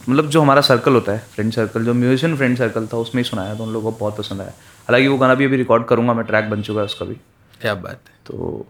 मतलब 0.08 0.28
जो 0.28 0.40
हमारा 0.42 0.60
सर्कल 0.60 0.92
होता 0.92 1.12
है 1.12 1.18
फ्रेंड 1.32 1.52
सर्कल 1.52 1.84
जो 1.84 1.94
म्यूजिशियन 1.94 2.36
फ्रेंड 2.36 2.56
सर्कल 2.58 2.86
था 2.86 2.96
उसमें 2.96 3.22
ही 3.22 3.28
सुनाया 3.28 3.54
तो 3.54 3.64
उन 3.64 3.72
लोगों 3.72 3.92
को 3.92 3.98
बहुत 3.98 4.16
पसंद 4.18 4.40
आया। 4.40 4.52
हालाँकि 4.88 5.08
वो 5.08 5.18
गाना 5.18 5.34
भी 5.34 5.44
अभी 5.44 5.56
रिकॉर्ड 5.56 5.84
करूँगा 5.86 6.14
मैं 6.14 6.24
ट्रैक 6.24 6.48
बन 6.50 6.62
चुका 6.62 6.80
है 6.80 6.84
उसका 6.84 7.06
भी। 7.06 7.14
क्या 7.60 7.74
बात 7.76 8.08
है। 8.08 8.14
तो 8.26 8.66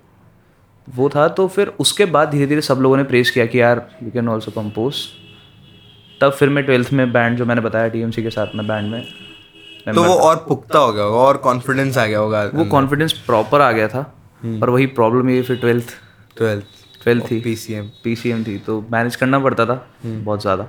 वो 0.86 1.08
था 1.08 1.28
तो 1.28 1.46
फिर 1.48 1.72
उसके 1.80 2.04
बाद 2.06 2.30
धीरे 2.30 2.46
धीरे 2.46 2.60
सब 2.60 2.78
लोगों 2.80 2.96
ने 2.96 3.04
प्रेस 3.04 3.30
किया 3.30 3.46
कि 3.46 3.60
यार 3.60 3.86
यू 4.02 4.10
कैन 4.10 4.28
ऑल्सो 4.28 4.50
कंपोज 4.50 5.04
तब 6.20 6.32
फिर 6.32 6.48
मैं 6.48 6.64
ट्वेल्थ 6.64 6.92
में 6.92 7.12
बैंड 7.12 7.36
जो 7.38 7.44
मैंने 7.46 7.60
बताया 7.60 7.88
टीएमसी 7.88 8.22
के 8.22 8.30
साथ 8.30 8.54
में 8.54 8.66
बैंड 8.66 8.90
में 8.90 9.02
तो 9.86 10.02
वो 10.04 10.14
और 10.14 10.36
पुख्ता 10.48 10.78
हो 10.78 10.92
गया 10.92 11.04
होगा 11.04 11.18
और 11.18 11.36
कॉन्फिडेंस 11.38 11.98
आ 11.98 12.06
गया 12.06 12.18
होगा 12.18 12.42
वो 12.54 12.64
कॉन्फिडेंस 12.70 13.12
प्रॉपर 13.26 13.60
आ 13.60 13.70
गया 13.72 13.88
था 13.88 14.02
पर 14.42 14.70
वही 14.70 14.86
प्रॉब्लम 14.96 15.30
ये 15.30 15.42
फिर 15.42 15.56
ट्वेल्थ 15.58 15.94
ट्वेल्थ 16.36 16.64
ट्वेल्थ 17.02 17.30
थी। 17.30 17.40
पीसीएम 17.40 17.88
पीसीएम 18.04 18.42
थी 18.44 18.56
तो 18.58 18.80
मैनेज 18.92 19.16
करना 19.16 19.38
पड़ता 19.38 19.66
था 19.66 19.74
बहुत 20.04 20.40
ज़्यादा। 20.40 20.66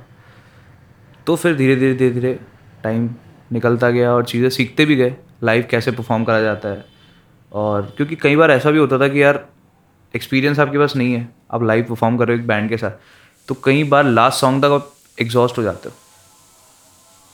तो 1.27 1.35
फिर 1.35 1.55
धीरे 1.55 1.75
धीरे 1.75 1.93
धीरे 1.93 2.11
धीरे 2.11 2.39
टाइम 2.83 3.09
निकलता 3.51 3.89
गया 3.89 4.13
और 4.13 4.25
चीज़ें 4.25 4.49
सीखते 4.49 4.85
भी 4.85 4.95
गए 4.95 5.15
लाइव 5.43 5.67
कैसे 5.71 5.91
परफॉर्म 5.91 6.23
करा 6.23 6.41
जाता 6.41 6.69
है। 6.69 6.85
और 7.51 7.93
क्योंकि 7.97 8.15
कई 8.15 8.35
बार 8.35 8.51
ऐसा 8.51 8.71
भी 8.71 8.79
होता 8.79 8.99
था 8.99 9.07
कि 9.07 9.23
यार 9.23 9.45
एक्सपीरियंस 10.13 10.59
आपके 10.59 10.77
पास 10.77 10.95
नहीं 10.95 11.13
है 11.13 11.27
आप 11.51 11.63
लाइव 11.63 11.85
परफॉर्म 11.89 12.17
कर 12.17 12.27
रहे 12.27 12.37
हो 12.37 12.41
एक 12.41 12.47
बैंड 12.47 12.69
के 12.69 12.77
साथ। 12.77 12.91
तो 13.47 13.55
कई 13.63 13.83
बार 13.85 14.03
लास्ट 14.05 14.39
सॉन्ग 14.39 14.63
तक 14.63 14.71
आप 14.71 14.91
एग्जॉस्ट 15.17 15.57
हो 15.57 15.63
जाते 15.63 15.89
हो। 15.89 15.95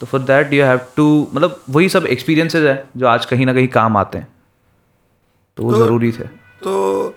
तो 0.02 0.06
for 0.06 0.22
that 0.24 0.54
you 0.54 0.64
have 0.66 0.80
to 0.96 1.06
मतलब 1.34 1.62
वही 1.70 1.90
सब 1.90 2.06
एक्सपीरियंसेस 2.08 2.64
है 2.64 2.84
जो 2.98 3.08
आज 3.08 3.26
कहीं 3.26 3.46
ना 3.46 3.54
कहीं 3.54 3.68
काम 3.70 3.98
आते 3.98 4.18
हैं। 4.18 4.28
तो 5.58 5.64
वो 5.64 5.72
तो, 5.72 5.78
ज़रूरी 5.78 6.12
थे। 6.12 6.24
तो 6.64 7.16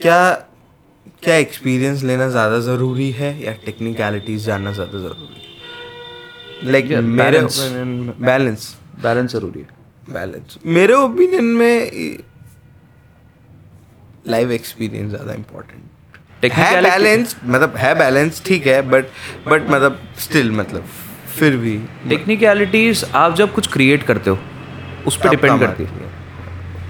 क्या 0.00 0.30
क्या 1.22 1.34
एक्सपीरियंस 1.36 2.02
लेना 2.02 2.28
ज़्यादा 2.30 2.58
ज़रूरी 2.62 3.10
है 3.12 3.30
या 3.42 3.52
टेक्निकलिटीज 3.64 4.44
जानना 4.44 4.72
ज़्यादा 4.72 4.98
ज़रूरी 4.98 5.34
है? 5.34 6.70
लाइक 6.72 6.84
मेरे 6.86 7.40
बैलेंस 8.20 8.76
बैलेंस 9.02 9.32
ज़रूरी 9.32 9.60
है। 9.60 9.68
बैलेंस 10.08 10.58
मेरे 10.66 10.94
ओपिनियन 10.94 11.44
में 11.44 12.18
लाइव 14.26 14.52
एक्सपीरियंस 14.52 15.10
ज़्यादा 15.10 15.32
इम्पोर्टेंट 15.34 15.82
है 16.44 16.82
बैलेंस 16.82 17.36
मतलब 17.44 17.74
है 17.76 17.94
बैलेंस 17.94 18.42
ठीक 18.46 18.66
है 18.66 18.80
बट 18.90 19.04
बट 19.48 19.70
मतलब 19.70 19.98
स्टिल 20.18 20.50
मतलब 20.52 20.84
फिर 21.36 21.56
भी 21.56 21.76
टेक्निकलिटीज 22.08 23.04
आप 23.14 23.34
जब 23.34 23.52
कुछ 23.54 23.66
क्रिएट 23.72 24.02
करते 24.02 24.30
हो 24.30 24.38
उस 25.06 25.16
पर 25.16 25.28
डिपेंड 25.28 25.60
करती 25.60 25.84
है। 25.84 26.08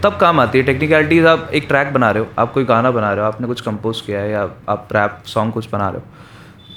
तब 0.02 0.16
काम 0.18 0.40
आती 0.40 0.58
है। 0.58 0.64
टेक्निकलिटीज 0.64 1.26
आप 1.26 1.50
एक 1.54 1.64
ट्रैक 1.68 1.92
बना 1.92 2.10
रहे 2.10 2.22
हो 2.22 2.28
आप 2.38 2.52
कोई 2.52 2.64
गाना 2.64 2.90
बना 2.90 3.12
रहे 3.12 3.24
हो 3.24 3.26
आपने 3.26 3.46
कुछ 3.46 3.60
कंपोज 3.60 4.00
किया 4.00 4.20
है 4.20 4.30
या 4.30 4.42
आप 4.68 4.88
रैप 4.92 5.22
सॉन्ग 5.26 5.52
कुछ 5.52 5.68
बना 5.72 5.88
रहे 5.88 6.00
हो 6.00 6.06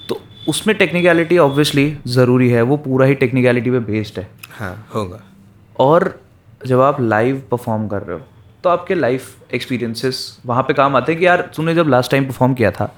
तो 0.09 0.21
उसमें 0.47 0.75
टेक्निकलिटी 0.77 1.37
ऑब्वियसली 1.37 1.85
ज़रूरी 2.07 2.49
है 2.49 2.61
वो 2.61 2.77
पूरा 2.79 3.05
ही 3.05 3.15
टेक्निकलिटी 3.15 3.71
पे 3.71 3.79
बेस्ड 3.81 4.19
है। 4.19 4.27
हाँ 4.59 4.75
होगा। 4.95 5.19
और 5.79 6.13
जब 6.65 6.81
आप 6.81 7.01
लाइव 7.01 7.41
परफॉर्म 7.51 7.87
कर 7.87 8.01
रहे 8.01 8.17
हो 8.17 8.25
तो 8.63 8.69
आपके 8.69 8.95
लाइफ 8.95 9.53
एक्सपीरियंसेस 9.53 10.39
वहाँ 10.45 10.63
पे 10.63 10.73
काम 10.73 10.95
आते 10.95 11.11
हैं 11.11 11.19
कि 11.19 11.25
यार 11.27 11.41
तूने 11.55 11.75
जब 11.75 11.87
लास्ट 11.87 12.11
टाइम 12.11 12.25
परफॉर्म 12.25 12.53
किया 12.53 12.71
था 12.71 12.93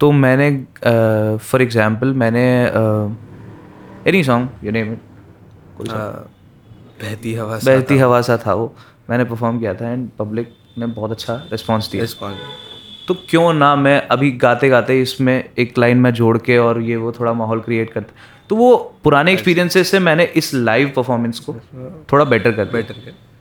तो 0.00 0.10
मैंने 0.12 0.50
फॉर 1.38 1.62
एग्जांपल 1.62 2.12
मैंने 2.12 2.44
any 4.10 4.24
song 4.24 4.64
you 4.64 4.72
name 4.72 4.92
it 4.92 5.00
बहती 7.02 7.34
हवा 7.34 7.58
सा 7.58 7.70
बहती 7.70 7.98
हवा 7.98 8.20
सा 8.20 8.36
था 8.36 8.54
वो 8.54 8.74
मैंने 9.10 9.24
परफॉर्म 9.24 9.58
किया 9.58 9.74
था 9.74 9.92
एंड 9.92 10.08
पब्लिक 10.18 10.52
ने 10.78 10.86
बहुत 10.86 11.10
अच्छा 11.10 11.34
रिस्पॉन्स 11.52 11.90
दिया। 11.92 12.06
तो 13.08 13.14
क्यों 13.30 13.52
ना 13.52 13.76
मैं 13.76 14.00
अभी 14.06 14.30
गाते 14.30 14.68
गाते 14.68 15.00
इसमें 15.02 15.48
एक 15.58 15.78
लाइन 15.78 15.98
में 15.98 16.12
जोड़ 16.12 16.38
के 16.38 16.58
और 16.58 16.80
ये 16.80 16.96
वो 16.96 17.12
थोड़ा 17.12 17.32
माहौल 17.32 17.60
क्रिएट 17.60 17.92
करते 17.92 18.12
तो 18.48 18.56
वो 18.56 18.76
पुराने 19.04 19.32
एक्सपीरियंसेस 19.32 19.90
से 19.90 19.98
मैंने 19.98 20.24
इस 20.24 20.54
लाइव 20.54 20.92
परफॉर्मेंस 20.96 21.38
को 21.38 21.54
थोड़ा 22.12 22.24
बेटर 22.24 22.52
कर 22.52 22.64
बेटर 22.64 22.94
कर 22.94 23.31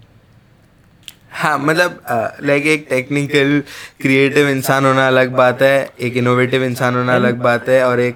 हाँ 1.31 1.57
मतलब 1.59 2.01
लाइक 2.43 2.65
एक 2.67 2.85
टेक्निकल 2.89 3.61
क्रिएटिव 4.01 4.49
इंसान 4.49 4.85
होना 4.85 5.07
अलग 5.07 5.31
बात 5.31 5.61
है 5.61 5.89
एक 5.99 6.17
इनोवेटिव 6.17 6.63
इंसान 6.63 6.95
होना 6.95 7.15
अलग 7.15 7.37
बात 7.41 7.69
है 7.69 7.83
और 7.85 7.99
एक 7.99 8.15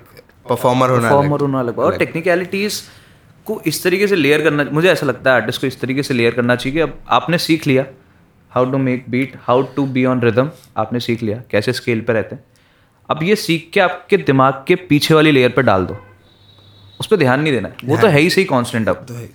परफॉर्मर 0.50 0.90
होना 0.90 1.10
परफॉर्मर 1.10 1.40
होना 1.40 1.60
अलग 1.60 1.76
बात 1.76 1.86
और 1.86 1.98
टेक्निकलिटीज 1.98 2.82
को 3.46 3.62
इस 3.66 3.84
तरीके 3.84 4.08
से 4.08 4.16
लेयर 4.16 4.42
करना 4.42 4.66
मुझे 4.72 4.90
ऐसा 4.90 5.06
लगता 5.06 5.30
है 5.30 5.42
आर्टिस्ट 5.42 5.62
को 5.62 5.68
इस 5.68 5.80
तरीके 5.82 6.04
से 6.04 6.14
लेयर 6.14 6.34
करना 6.34 6.56
चाहिए 6.56 6.76
कि 6.76 6.82
अब 6.82 6.98
आपने 7.10 7.38
सीख 7.38 7.68
लिया 7.68 7.86
how 8.52 8.72
to 8.72 8.78
make 8.78 9.06
beat 9.10 9.34
how 9.42 9.62
to 9.76 9.86
be 9.86 10.06
on 10.06 10.22
rhythm 10.22 10.50
आपने 10.78 11.00
सीख 11.00 11.24
लिया 11.24 11.42
कैसे 11.52 11.74
स्केल 11.74 12.02
पर 12.02 12.14
रहते 12.14 12.36
हैं। 12.36 12.44
अब 13.10 13.24
ये 13.24 13.36
सीख 13.36 13.70
के 13.74 13.80
आपके 13.80 14.18
दिमाग 14.18 14.64
के 14.68 14.76
पीछे 14.90 15.14
वाली 15.14 15.32
लेयर 15.32 15.50
पर 15.50 15.62
डाल 15.62 15.86
दो। 15.86 15.98
उस 17.00 17.08
पर 17.08 17.18
ध्यान 17.18 17.42
नहीं 17.42 17.54
देना 17.54 17.68
है। 17.68 17.76
वो 17.86 17.98
तो 17.98 18.08
है 18.08 18.20
ही 18.20 18.30
सही 18.30 18.44
कॉन्स्टेंट 18.46 18.90
अब। 18.90 19.06
तो 19.08 19.14
है 19.14 19.30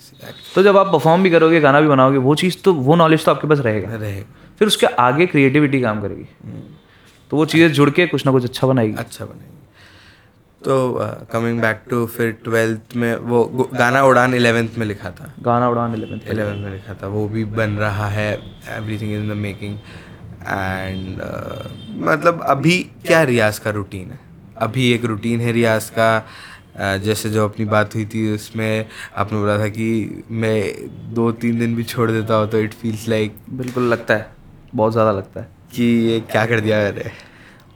तो 0.55 0.63
जब 0.63 0.77
आप 0.79 0.93
परफॉर्म 0.93 1.23
भी 1.23 1.31
करोगे 1.31 1.61
गाना 1.61 1.81
भी 1.81 1.89
बनाओगे 1.89 2.19
वो 2.21 2.35
चीज़ 2.35 2.57
तो 2.65 2.75
वो 2.75 2.97
नॉलेज 2.97 3.25
तो 3.25 3.31
आपके 3.31 3.49
पास 3.49 3.59
रहेगा। 3.61 3.95
रहेगा। 3.97 4.27
फिर 4.59 4.69
उसके 4.69 4.87
आगे 4.87 5.27
क्रिएटिविटी 5.27 5.81
काम 5.81 6.01
करेगी। 6.03 6.27
तो 7.31 7.37
वो 7.37 7.45
चीज़ें 7.47 7.73
जुड़ 7.73 7.91
के 7.91 8.07
कुछ 8.07 8.27
ना 8.27 8.33
कुछ 8.33 8.45
अच्छा 8.45 8.67
बनाएगी। 8.67 8.95
अच्छा 8.99 9.25
बनाएगी 9.25 9.59
तो 10.63 11.27
कमिंग 11.33 11.61
बैक 11.61 11.83
टू 11.91 12.05
फिर 12.07 12.31
ट्वेल्थ 12.45 12.97
में 12.97 13.15
वो 13.17 13.69
गाना 13.75 14.03
उड़ान 14.05 14.35
इलेवेंथ 14.35 14.79
में 14.79 14.87
लिखा 14.87 15.11
था। 15.11 15.33
गाना 15.43 15.69
उड़ान 15.69 15.95
इलेवेंथ 15.95 16.29
इलेवेंथ 16.31 16.65
में 16.65 16.73
लिखा 16.73 16.95
था। 16.95 17.07
वो 17.09 17.27
भी 17.29 17.45
बन 17.53 17.77
रहा 17.79 18.09
है। 18.09 18.33
Everything 18.69 19.13
is 19.13 19.21
in 19.21 19.29
the 19.29 19.37
making 19.39 19.79
and 20.49 21.23
मतलब 22.05 22.43
अभी 22.47 22.79
क्या 23.07 23.23
रियाज 23.25 23.59
का 23.59 23.71
रूटीन 23.71 24.11
है? 24.11 24.19
अभी 24.59 24.91
एक 24.93 25.05
रूटीन 25.05 25.41
है 25.41 25.53
रियाज 25.53 25.89
का। 25.91 26.11
जैसे 26.81 27.31
जो 27.31 27.45
अपनी 27.45 27.65
बात 27.67 27.95
हुई 27.95 28.05
थी 28.07 28.33
उसमें 28.35 28.87
आपने 29.17 29.39
बोला 29.39 29.59
था 29.59 29.69
कि 29.69 29.89
मैं 30.33 31.15
दो 31.15 31.31
तीन 31.33 31.59
दिन 31.59 31.75
भी 31.77 31.85
छोड़ 31.85 32.11
देता 32.11 32.35
हूँ 32.35 32.49
तो 32.51 32.59
इट 32.59 32.75
फील्स 32.75 33.09
लाइक 33.09 33.37
बिल्कुल 33.53 33.89
लगता 33.89 34.15
है 34.15 34.31
बहुत 34.75 34.93
ज़्यादा 34.93 35.13
लगता 35.13 35.41
है। 35.41 35.49
कि 35.73 35.85
ये 35.85 36.21
क्या 36.23 36.45
कर 36.47 36.61
दिया 36.61 36.79
मैंने। 36.79 37.11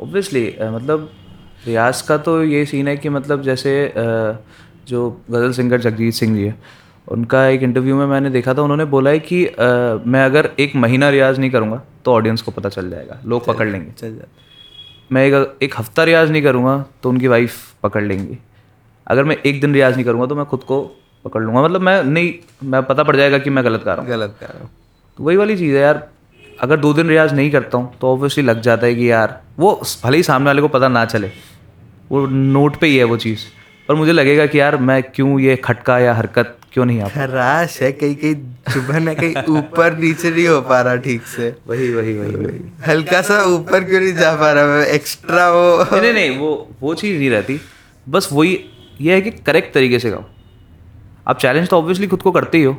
ओब्वियसली 0.01 0.47
मतलब 0.63 1.11
रियाज 1.67 2.01
का 2.03 2.17
तो 2.19 2.43
ये 2.45 2.65
सीन 2.67 2.89
है 2.89 2.97
कि 2.97 3.09
मतलब 3.09 3.43
जैसे 3.43 3.93
जो 4.89 5.11
गज़ल 5.31 5.53
सिंगर 5.53 5.81
जगजीत 5.81 6.15
सिंह 6.15 6.35
जी 6.37 6.45
है 6.45 6.57
उनका 7.09 7.47
एक 7.49 7.63
इंटरव्यू 7.63 7.97
में 7.97 8.07
मैंने 8.07 8.31
देखा 8.31 8.55
था 8.55 8.63
उन्होंने 8.63 8.85
बोला 8.87 9.11
है 9.11 9.19
कि 9.21 9.45
अ, 9.45 9.53
मैं 10.07 10.25
अगर 10.25 10.51
एक 10.61 10.77
महीना 10.77 11.09
रियाज 11.11 11.39
नहीं 11.39 11.51
करूँगा 11.51 11.83
तो 12.05 12.13
ऑडियंस 12.13 12.43
को 12.43 12.51
पता 12.51 12.69
चल 12.69 12.91
जाएगा 12.91 13.21
लोग 13.25 13.47
पकड़ 13.47 13.69
लेंगे। 13.69 13.91
चल 13.93 14.15
जाता 14.17 14.43
मैं 15.11 15.25
एक 15.27 15.59
एक 15.63 15.75
हफ़्ता 15.79 16.05
रियाज 16.05 16.31
नहीं 16.31 16.43
करूँगा 16.43 16.85
तो 17.03 17.09
उनकी 17.09 17.29
वाइफ 17.29 17.57
पकड़ 17.83 18.03
लेंगी। 18.05 18.39
अगर 19.07 19.25
मैं 19.25 19.37
एक 19.47 19.61
दिन 19.61 19.75
रियाज 19.75 19.95
नहीं 19.95 20.05
करूँगा 20.05 20.27
तो 20.27 20.35
मैं 20.35 20.45
खुद 20.47 20.61
को 20.63 20.81
पकड़ 21.25 21.43
लूँगा। 21.43 21.63
मतलब 21.63 21.81
मैं 21.81 22.03
नहीं 22.05 22.33
मैं 22.69 22.83
पता 22.83 23.03
पड़ 23.03 23.17
जाएगा 23.17 23.39
कि 23.39 23.51
मैं 23.51 23.65
गलत 23.65 23.83
कर 23.85 23.91
रहा 23.91 24.01
हूँ। 24.01 24.11
गलत 24.11 24.37
कर 24.41 24.47
रहा 24.47 24.63
हूँ। 24.63 24.71
तो 25.19 25.25
वही 25.25 25.37
वाली 25.37 25.57
चीज़ 25.57 25.75
है 25.75 25.83
यार। 25.83 26.07
अगर 26.63 26.77
दो 26.77 26.93
दिन 26.93 27.09
रियाज 27.09 27.33
नहीं 27.35 27.51
करता 27.51 27.79
हूँ 27.79 27.93
तो 28.01 28.13
ऑब्वियसली 28.13 28.45
लग 28.45 28.61
जाता 28.61 28.87
है 28.87 28.95
कि 28.95 29.11
यार 29.11 29.41
वो 29.59 29.73
भले 30.05 30.17
ही 30.17 30.23
सामने 30.23 30.47
वाले 30.47 30.63
को 30.63 30.69
पता 30.69 30.89
ना 30.89 31.05
चले 31.05 31.31
वो 32.11 32.27
नोट 32.27 32.77
पे 32.77 32.87
ही 32.87 32.97
है 32.97 33.05
वो 33.05 33.17
चीज़। 33.17 33.41
पर 33.89 33.95
मुझे 33.95 34.13
लगेगा 34.13 34.47
कि 34.47 34.61
यार 34.61 34.77
मैं 34.81 35.03
क्यों 35.05 35.39
ये 35.41 35.57
खटका 35.65 35.99
या 35.99 36.15
हरकत 36.15 36.57
क्यों 36.73 36.85
नहीं 36.85 37.01
आ 37.01 37.09
खराश 37.09 37.81
है 37.83 37.91
कहीं 37.93 38.15
कहीं 38.17 38.35
चुभन 38.73 39.09
है 39.09 39.15
कहीं 39.15 39.43
ऊपर 39.59 39.97
नीचे 39.99 40.31
नहीं 40.31 40.47
हो 40.49 40.61
पा 40.61 40.81
रहा 40.81 40.97
ठीक 41.07 41.27
से। 41.27 41.49
वही 41.67 41.93
वही 41.95 42.15
वही 42.19 42.35
वही। 42.37 42.61
हल्का 42.87 43.21
सा 43.23 43.43
ऊपर 43.47 43.85
क्यों 43.85 44.01
नहीं 44.01 44.15
जा 44.15 44.35
पा 44.37 44.53
रहा? 44.53 44.67
मैं 44.67 44.87
एक्स्ट्रा 44.89 45.51
वो 45.51 46.01
नहीं 46.01 46.13
नहीं 46.13 46.39
वो 46.39 46.51
वो 46.81 46.95
चीज़ 46.95 47.19
नहीं 47.19 47.31
रहती। 47.31 47.61
बस 48.07 48.29
वही 48.33 48.55
ये 49.01 49.15
है 49.15 49.21
कि 49.21 49.31
करेक्ट 49.43 49.75
तरीके 49.75 49.99
से 49.99 50.11
गाओ। 50.11 50.25
आप 51.29 51.39
चैलेंज 51.39 51.69
तो 51.69 51.79
ऑब्वियसली 51.79 52.07
खुद 52.07 52.23
को 52.23 52.31
करते 52.33 52.59
ही 52.59 52.65
हो 52.65 52.73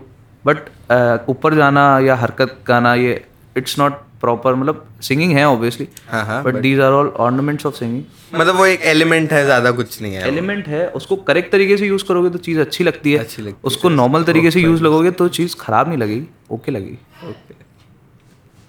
बट 0.46 1.30
ऊपर 1.30 1.56
जाना 1.56 1.88
या 2.00 2.16
हरकत 2.16 2.58
गाना 2.68 2.94
ये 2.96 3.24
इट्स 3.58 3.78
नॉट 3.80 3.94
प्रॉपर 4.22 4.56
मतलब 4.56 4.86
सिंगिंग 5.02 5.32
है 5.32 5.46
ऑब्वियसली 5.48 5.88
हाँ 6.10 6.24
हाँ 6.26 6.42
but 6.44 6.56
these 6.62 6.80
are 6.80 6.92
all 6.92 7.08
ornaments 7.20 7.66
of 7.66 7.76
singing 7.76 8.04
मतलब 8.36 8.56
वो 8.56 8.66
एक 8.66 8.82
एलिमेंट 8.86 9.34
है 9.34 9.44
ज़्यादा 9.46 9.72
कुछ 9.72 10.02
नहीं 10.02 10.14
है 10.14 10.28
एलिमेंट 10.28 10.68
है 10.68 10.88
उसको 10.92 11.16
करेक्ट 11.28 11.52
तरीके 11.52 11.78
से 11.78 11.88
यूज़ 11.88 12.04
करोगे 12.08 12.30
तो 12.30 12.38
चीज़ 12.38 12.60
अच्छी 12.60 12.84
लगती 12.84 13.14
है। 13.14 13.20
अच्छी 13.20 13.42
लगती 13.42 13.68
उसको 13.68 13.90
नॉर्मल 13.90 14.24
तरीके 14.24 14.52
से 14.52 14.62
यूज़ 14.62 14.84
लगोगे 14.84 15.12
तो 15.12 15.28
चीज़ 15.38 15.56
खराब 15.60 15.88
नहीं 15.88 15.98
लगेगी 15.98 16.28
ओके 16.52 16.72
लगेगी। 16.72 16.98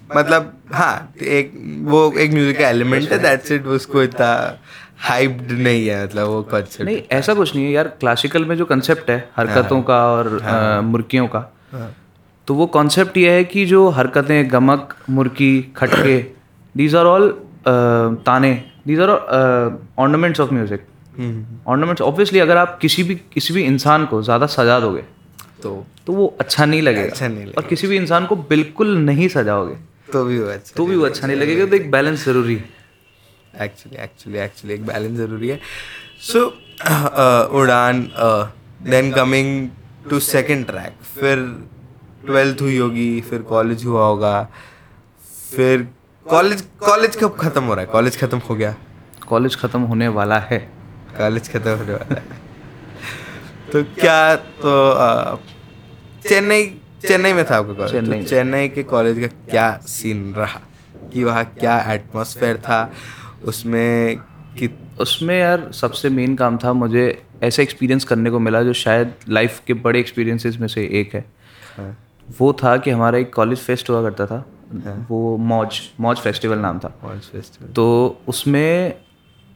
मतलब 0.09 0.53
हाँ 0.73 1.13
एक 1.21 1.51
वो 1.85 2.11
एक 2.19 2.33
म्यूज़िक 2.33 2.57
का 2.59 2.69
एलिमेंट 2.69 3.11
है 3.11 3.19
दैट्स 3.19 3.51
इट 3.51 3.65
उसको 3.77 4.03
इतना 4.03 4.29
हाइप्ड 4.97 5.51
नहीं 5.51 5.85
है 5.87 6.03
मतलब 6.03 6.27
वो 6.27 6.41
कॉन्सेप्ट 6.51 6.85
नहीं 6.85 7.01
ऐसा 7.11 7.33
कुछ 7.33 7.55
नहीं 7.55 7.65
है 7.65 7.71
यार 7.71 7.87
क्लासिकल 7.99 8.45
में 8.45 8.55
जो 8.57 8.65
कंसेप्ट 8.65 9.09
है 9.09 9.17
हरकतों 9.37 9.81
का 9.89 9.99
और 10.11 10.27
अ, 10.41 10.81
मुर्कियों 10.83 11.27
का 11.27 11.39
तो 12.47 12.53
वो 12.55 12.65
कॉन्सेप्ट 12.75 13.17
ये 13.17 13.31
है 13.31 13.43
कि 13.43 13.65
जो 13.65 13.87
हरकतें 13.89 14.51
गमक 14.51 14.95
मुर्की 15.09 15.51
खटके 15.77 16.17
दीज 16.75 16.95
आर 16.95 17.05
ऑल 17.05 17.29
ताने 18.25 18.53
these 18.87 18.99
are 19.01 19.09
ornaments 19.99 20.39
of 20.39 20.53
music 20.53 20.85
ornaments 21.67 22.01
obviously 22.01 22.39
अगर 22.39 22.57
आप 22.57 22.77
किसी 22.81 23.03
भी 23.03 23.15
किसी 23.33 23.53
भी 23.53 23.63
इंसान 23.63 24.05
को 24.05 24.21
ज़्यादा 24.23 24.45
सजा 24.55 24.79
दोगे 24.79 25.03
तो 25.63 25.85
तो 26.07 26.13
वो 26.13 26.25
अच्छा 26.39 26.65
नहीं 26.65 26.81
लगेगा। 26.81 27.05
अच्छा 27.05 27.27
नहीं 27.27 27.43
लगेगा। 27.43 27.61
और 27.61 27.67
किसी 27.67 27.87
भी 27.87 27.95
इंसान 27.97 28.25
को 28.25 28.35
बिल्कुल 28.49 28.95
नहीं 28.97 29.27
सजाओगे 29.27 29.75
तो 30.13 30.23
भी 30.25 30.39
वो 30.39 30.49
अच्छा 30.49 30.73
तो 30.77 30.85
भी 30.85 30.95
वो 30.95 31.05
अच्छा 31.05 31.27
नहीं 31.27 31.37
लगेगा। 31.37 31.65
तो 31.65 31.75
एक 31.75 31.89
बैलेंस 31.91 32.25
ज़रूरी 32.25 32.55
है। 32.55 32.76
एक्चुअली 33.61 34.03
एक्चुअली 34.03 34.39
एक्चुअली 34.39 34.73
एक 34.73 34.85
बैलेंस 34.85 35.17
ज़रूरी 35.17 35.49
है। 35.49 35.59
सो 36.21 36.45
उड़ान 37.59 38.01
then 38.83 39.11
coming 39.13 39.69
to 40.09 40.19
second 40.21 40.65
track 40.65 41.03
फिर 41.13 41.37
ट्वेल्थ 42.25 42.61
हुई 42.61 42.77
होगी 42.77 43.09
फिर 43.21 43.41
कॉलेज 43.49 43.85
हुआ 43.85 44.05
होगा 44.05 44.41
फिर 45.51 45.87
कॉलेज 46.25 46.61
कॉलेज 46.79 47.15
कब 47.15 47.37
खत्म 47.39 47.63
हो 47.63 47.73
रहा 47.73 47.81
है? 47.81 47.87
कॉलेज 47.87 48.19
खत्म 48.19 48.37
हो 48.39 48.55
गया। 48.55 48.75
कॉलेज 49.27 49.55
खत्म 49.55 49.81
होने 49.81 50.07
वाला 50.09 50.39
है। 50.41 50.57
कॉलेज 51.17 51.51
खत्म 51.51 51.71
होने 51.71 51.93
वाला 51.93 52.19
है। 52.19 52.45
तो 53.71 53.83
क्या 53.95 54.35
तो 54.35 54.71
चेन्नई 56.27 56.65
चेन्नई 57.07 57.33
में 57.33 57.43
था 57.45 57.57
आपका 57.57 57.73
कॉलेज 57.73 57.91
चेन्नई 57.91 58.21
तो 58.21 58.29
चेन्नई 58.29 58.67
के 58.69 58.83
कॉलेज 58.83 59.19
का 59.19 59.27
क्या 59.49 59.69
सीन 59.87 60.33
रहा? 60.35 60.59
कि 61.13 61.23
वहाँ 61.23 61.43
क्या 61.59 61.79
एटमोसफेयर 61.93 62.57
था? 62.57 62.79
उसमें 63.43 64.17
कि 64.59 64.69
उसमें 65.01 65.39
यार 65.39 65.69
सबसे 65.73 66.09
मेन 66.09 66.35
काम 66.35 66.57
था 66.57 66.73
मुझे 66.73 67.05
ऐसा 67.43 67.61
एक्सपीरियंस 67.63 68.03
करने 68.03 68.29
को 68.29 68.39
मिला 68.39 68.61
जो 68.63 68.73
शायद 68.73 69.13
लाइफ 69.29 69.61
के 69.67 69.73
बड़े 69.73 69.99
एक्सपीरियंसेस 69.99 70.57
में 70.59 70.67
से 70.67 70.85
एक 71.01 71.13
है। 71.15 71.25
हाँ, 71.77 71.97
वो 72.39 72.51
था 72.53 72.77
कि 72.77 72.91
हमारा 72.91 73.17
एक 73.17 73.33
कॉलेज 73.33 73.59
फेस्ट 73.59 73.89
हुआ 73.89 74.01
करता 74.01 74.25
था। 74.25 74.43
वो 75.09 75.37
मौज 75.37 75.79
मौज 75.99 76.17
फेस्टिवल 76.17 76.57
नाम 76.57 76.79
था। 76.79 76.89
फेस्टिवल 77.05 77.71
तो 77.73 77.85
उसमें 78.27 78.93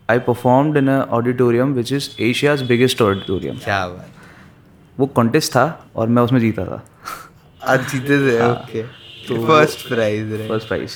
I 0.10 0.20
performed 0.20 0.78
in 0.78 0.90
auditorium 0.90 1.74
which 1.74 1.94
is 1.94 2.10
Asia's 2.22 2.62
biggest 2.62 3.02
auditorium 3.02 3.58
क्या 3.58 3.88
बात। 3.88 4.08
वो 4.98 5.06
कॉन्टेस्ट 5.08 5.52
था 5.52 5.66
और 5.96 6.08
मैं 6.08 6.24
उसमें 6.24 6.40
जीता 6.40 6.66
था। 6.66 6.84
आज 7.62 7.88
जीते 7.92 8.20
थे 8.20 8.42
okay 8.50 8.84
first 9.46 9.88
prize 9.88 10.48
first 10.48 10.68
prize 10.68 10.92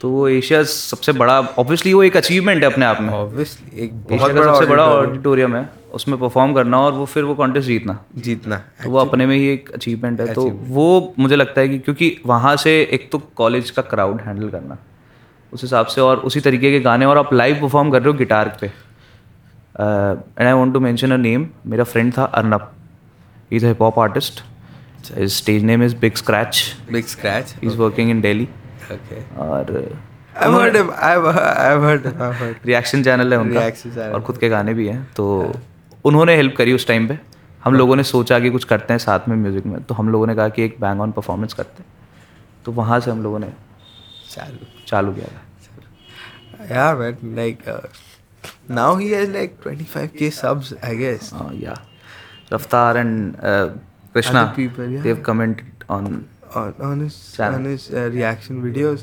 तो 0.00 0.08
वो 0.10 0.26
एशिया 0.28 0.62
सबसे 0.64 1.12
बड़ा 1.12 1.38
ऑब्वियसली 1.40 1.92
वो 1.94 2.02
एक 2.02 2.16
अचीवमेंट 2.16 2.62
है 2.62 2.70
अपने 2.70 2.86
आप 2.86 3.00
में। 3.00 3.08
ऑब्वियसली 3.10 3.84
एक 3.84 3.92
बहुत 4.10 4.32
बड़ा 4.32 4.52
सबसे 4.52 4.66
बड़ा 4.66 4.84
ऑडिटोरियम 4.86 5.56
है। 5.56 5.68
उसमें 5.94 6.18
परफॉर्म 6.20 6.54
करना 6.54 6.78
और 6.80 6.92
वो 6.92 7.04
फिर 7.04 7.24
वो 7.24 7.34
कॉन्टेस्ट 7.34 7.66
जीतना। 7.68 7.98
जीतना। 8.16 8.56
तो 8.84 8.90
वो 8.90 8.98
अपने 8.98 9.26
में 9.26 9.36
ही 9.36 9.48
एक 9.48 9.70
अचीवमेंट 9.70 10.20
है। 10.20 10.32
तो 10.34 10.48
वो 10.68 11.14
मुझे 11.18 11.36
लगता 11.36 11.60
है 11.60 11.68
कि 11.68 11.78
क्योंकि 11.78 12.16
वहाँ 12.26 12.56
से 12.56 12.80
एक 12.92 13.08
तो 13.12 13.18
कॉलेज 13.36 13.70
का 13.70 13.82
क्राउड 13.84 14.20
हैंडल 14.20 14.48
करना 14.48 14.78
उस 15.52 15.62
हिसाब 15.62 15.86
से 15.86 16.00
और 16.00 16.16
उसी 16.20 16.40
तरीके 16.40 16.70
के 16.70 16.80
गाने 16.80 17.06
और 17.06 17.18
आप 17.18 17.32
लाइव 17.34 17.60
परफॉर्म 17.60 17.90
कर 17.90 18.02
रहे 18.02 18.12
हो 18.12 18.18
गिटार 18.18 18.56
पे। 18.60 18.66
And 18.66 20.46
I 20.46 20.52
want 20.52 20.72
to 20.74 20.80
mention 20.80 21.12
a 21.12 21.16
name 21.16 21.46
मेरा 21.66 21.84
फ्रेंड 21.84 22.12
था 22.18 22.24
Arnab. 22.34 22.70
Is 23.52 23.66
hip 23.66 23.82
hop 23.82 23.98
artist 23.98 24.42
stage 25.30 25.64
name 25.64 25.82
is 25.82 25.96
big 25.96 26.14
scratch 26.14 26.64
big 26.92 27.06
scratch 27.06 27.54
is 27.64 27.76
working 27.76 28.10
in 28.10 28.20
Delhi 28.20 28.48
okay 28.92 29.22
और 29.40 29.72
I've 30.36 30.52
heard 30.52 30.76
him. 30.76 30.88
I've 31.08 31.26
I've 31.30 31.82
heard. 31.82 32.06
I've 32.06 32.34
heard. 32.36 32.64
Reaction 32.66 33.02
channel 33.04 33.32
है 33.32 33.38
उनका 33.40 34.10
और 34.10 34.22
खुद 34.22 34.38
के 34.38 34.48
गाने 34.48 34.74
भी 34.74 34.86
हैं 34.88 35.02
तो 35.16 35.26
उन्होंने 36.04 36.36
हेल्प 36.36 36.54
करी 36.56 36.72
उस 36.72 36.86
टाइम 36.88 37.08
पे 37.08 37.18
हम 37.64 37.74
लोगों 37.74 37.96
ने 37.96 38.02
सोचा 38.02 38.38
कि 38.40 38.50
कुछ 38.50 38.64
करते 38.72 38.92
हैं 38.92 38.98
साथ 38.98 39.28
में 39.28 39.36
म्यूज़िक 39.36 39.66
में 39.66 39.82
तो 39.82 39.94
हम 39.94 40.08
लोगों 40.08 40.26
ने 40.26 40.34
कहा 40.34 40.48
कि 40.48 40.62
एक 40.64 40.76
बैंग 40.80 41.00
ऑन 41.00 41.12
परफॉर्मेंस 41.12 41.52
करते 41.52 41.82
हैं 41.82 41.92
तो 42.64 42.72
वहाँ 42.72 43.00
से 43.00 43.10
हम 43.10 43.22
लोगों 43.22 43.38
ने 43.38 43.52
चालू 44.30 44.66
चालू 44.86 45.12
किया 45.12 45.26
था 45.26 45.42
Yeah, 46.66 46.94
man. 46.94 47.16
Like 47.36 47.66
uh, 47.68 47.80
now 48.68 48.96
he 48.96 49.10
has 49.10 49.28
like 49.28 49.60
25k 49.62 50.30
subs, 50.32 50.72
I 50.82 50.94
guess. 50.94 51.32
या 51.54 51.74
Raftaar 52.52 52.96
and 52.96 53.34
Krishna 54.14 54.42
Other 54.42 54.56
people, 54.56 54.92
yeah. 54.92 55.02
Dev 55.02 55.22
commented 55.26 55.84
on 55.90 56.24
On 56.56 56.72
on 56.88 57.00
his 57.00 57.14
Channel. 57.36 57.54
on 57.58 57.64
his 57.64 57.84
uh, 57.90 58.10
reaction 58.16 58.58
videos, 58.64 59.00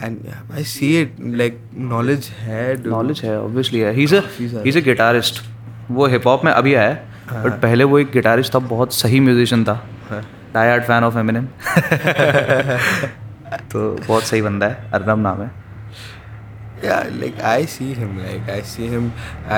and 0.00 0.28
I 0.58 0.62
see 0.62 0.90
it. 0.98 1.16
Like 1.40 1.56
knowledge 1.92 2.28
है. 2.42 2.76
dude. 2.76 2.86
Knowledge 2.86 3.20
है 3.24 3.40
obviously 3.40 3.80
है 3.80 4.02
is 4.02 4.14
काफ़ी 4.14 4.48
सारा। 4.48 4.62
ही 4.64 4.82
guitarist 4.82 5.42
वो 5.90 6.06
hip 6.06 6.26
hop 6.26 6.44
में 6.44 6.52
अभी 6.52 6.74
आया 6.74 6.88
है 6.88 7.42
बट 7.44 7.60
पहले 7.62 7.84
वो 7.84 7.98
एक 7.98 8.10
गिटारिस्ट 8.12 8.54
था 8.54 8.58
बहुत 8.74 8.94
सही 8.94 9.20
म्यूजिशियन 9.20 9.64
था 9.64 9.74
डाई 10.54 10.78
फ़ैन 10.80 11.04
ऑफ़ 11.04 11.18
एमिनेम 11.18 11.46
तो 13.72 13.90
बहुत 14.08 14.22
सही 14.22 14.42
बंदा 14.42 14.66
है 14.66 14.90
अर्नब 14.94 15.18
नाम 15.18 15.42
है 15.42 15.63
Yeah, 16.84 17.10
like 17.20 17.38
I 17.50 17.64
see 17.74 17.90
him. 17.98 18.16
Like 18.22 18.48
I 18.54 18.60
see 18.70 18.86
him. 18.94 19.04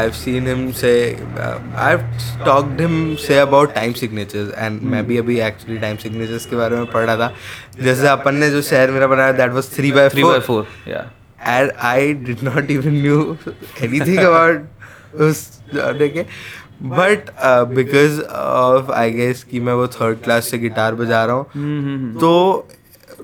I've 0.01 0.17
seen 0.17 0.49
him 0.51 0.61
say. 0.81 0.97
Uh, 1.45 1.59
I've 1.85 2.05
talked 2.49 2.81
him 2.87 2.99
say 3.27 3.39
about 3.45 3.75
time 3.79 3.95
signatures, 4.01 4.53
and 4.65 4.83
मैं 4.93 5.05
भी 5.07 5.19
अभी 5.19 5.39
actually 5.49 5.79
time 5.85 5.99
signatures 6.07 6.47
के 6.51 6.57
बारे 6.57 6.77
में 6.77 6.87
पढ़ 6.93 7.05
रहा 7.07 7.17
था. 7.17 7.33
जैसे 7.83 8.09
अपन 8.09 8.35
ने 8.45 8.51
जो 8.51 8.63
शहर 8.71 8.91
मेरा 8.99 9.07
बनाया, 9.15 9.37
that 9.39 9.57
was 9.59 9.73
three 9.77 9.93
by 9.99 10.09
three 10.15 10.23
four. 10.23 10.31
By 10.33 10.41
four 10.51 10.67
या 10.89 11.05
and 11.57 11.73
I 11.89 12.13
did 12.29 12.43
not 12.43 12.71
even 12.79 12.95
knew 13.03 13.21
anything 13.89 14.23
about 14.29 15.21
उस 15.27 15.43
genre 15.75 16.09
के 16.15 16.25
but 16.83 17.29
because 17.75 18.21
of 18.23 18.91
I 18.93 19.11
guess 19.11 19.43
कि 19.51 19.61
मैं 19.67 19.73
वो 19.81 19.87
थर्ड 20.01 20.23
क्लास 20.25 20.49
से 20.51 20.59
गिटार 20.59 20.95
बजा 20.95 21.25
रहा 21.25 21.37
हूँ 21.37 22.19
तो 22.21 22.33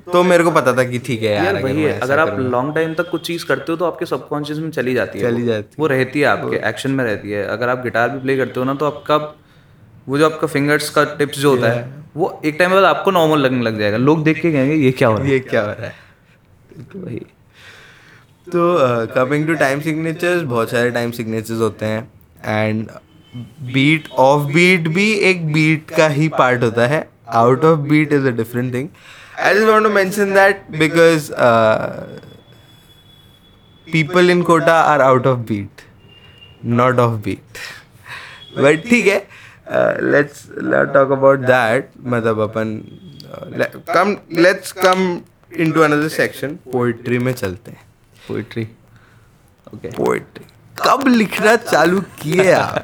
तो 0.06 0.22
मेरे 0.22 0.44
को 0.44 0.50
पता 0.50 0.72
था 0.76 0.84
कि 0.84 0.98
ठीक 0.98 1.22
है 1.22 1.32
यार 1.32 1.44
यार 1.44 1.54
अगर 1.54 1.64
वही 1.64 1.82
है 1.82 1.98
अगर 2.00 2.18
आप 2.18 2.38
लॉन्ग 2.40 2.74
टाइम 2.74 2.94
तक 2.94 3.10
कुछ 3.10 3.26
चीज़ 3.26 3.44
करते 3.46 3.72
हो 3.72 3.76
तो 3.76 3.84
आपके 3.84 4.06
सबकॉन्शियस 4.06 4.58
में 4.58 4.70
चली 4.70 4.94
जाती 4.94 5.18
है 5.18 5.24
चली 5.24 5.42
वो। 5.42 5.48
जाती 5.48 5.76
वो 5.78 5.86
रहती 5.86 6.20
है 6.20 6.26
आपके 6.26 6.56
एक्शन 6.68 6.90
में 6.90 7.04
रहती 7.04 7.30
है। 7.30 7.44
अगर 7.46 7.68
आप 7.68 7.82
गिटार 7.82 8.08
भी 8.08 8.18
प्ले 8.20 8.36
करते 8.36 8.60
हो 8.60 8.64
ना 8.66 8.74
तो 8.74 8.86
आपका 8.86 9.16
वो 10.08 10.18
जो 10.18 10.26
आपका 10.26 10.46
फिंगर्स 10.46 10.88
का 10.90 11.04
टिप्स 11.14 11.38
जो 11.38 11.50
होता 11.50 11.70
है 11.70 11.84
वो 12.16 12.40
एक 12.44 12.56
टाइम 12.58 12.70
बाद 12.70 12.84
आपको 12.84 13.10
नॉर्मल 13.10 13.38
लगने 13.38 13.62
लग 13.62 13.78
जाएगा। 13.78 13.96
लोग 13.98 14.24
देख 14.24 14.40
के 14.42 14.52
कहेंगे 14.52 14.74
ये 14.74 14.90
क्या 14.92 15.08
हो 15.08 15.16
रहा 15.16 15.24
है? 15.24 15.30
ये 15.32 15.38
क्या 15.40 15.60
हो 15.60 15.66
रहा 15.68 15.86
है? 15.86 15.94
है 16.72 17.00
वही। 17.02 17.18
तो 18.46 19.06
कमिंग 19.14 19.46
टू 19.46 19.54
टाइम 19.54 19.80
सिग्नेचर्स 19.80 20.42
बहुत 20.44 20.70
सारे 20.70 20.90
टाइम 20.90 21.10
सिग्नेचर्स 21.10 21.60
होते 21.60 21.86
हैं। 21.86 22.10
एंड 22.46 22.86
बीट 23.72 24.08
ऑफ़ 24.20 24.52
बीट 24.52 24.88
भी 24.88 25.10
एक 25.30 25.46
बीट 25.52 25.90
का 25.90 26.08
ही 26.08 26.28
पार्ट 26.30 26.62
होता 26.62 26.86
है। 26.86 27.06
Out 27.34 27.64
of 27.64 27.78
beat 27.80 28.12
is 28.12 28.26
a 28.26 28.30
different 28.32 28.72
thing 28.74 28.88
I 29.42 29.54
just 29.54 29.66
want 29.66 29.84
to 29.84 29.90
mention 29.90 30.34
that 30.34 30.64
because 30.70 31.30
people 33.92 34.30
in 34.30 34.42
Kota 34.42 34.80
are 34.80 35.00
out 35.00 35.26
of 35.26 35.38
beat 35.38 35.80
not 36.64 36.98
of 36.98 37.20
beat 37.20 37.58
but 38.58 38.82
ठीक 38.90 39.06
है 39.06 39.42
Let's 39.72 40.04
let's 40.04 40.48
talk 40.94 41.12
about 41.12 41.38
that 41.38 41.90
मतलब 42.04 42.40
अपन 42.40 42.82
come 43.94 44.16
let's 44.32 44.72
come 44.72 45.20
into 45.56 45.80
another 45.80 46.08
section 46.08 46.48
poetry 46.48 47.18
में 47.18 47.32
चलते 47.32 47.70
हैं 47.70 47.80
poetry 48.28 48.68
okay 49.74 49.88
poetry 49.88 50.44
कब 50.86 51.08
लिखना 51.08 51.56
चालू 51.56 52.00
किए 52.00 52.52
आप? 52.52 52.82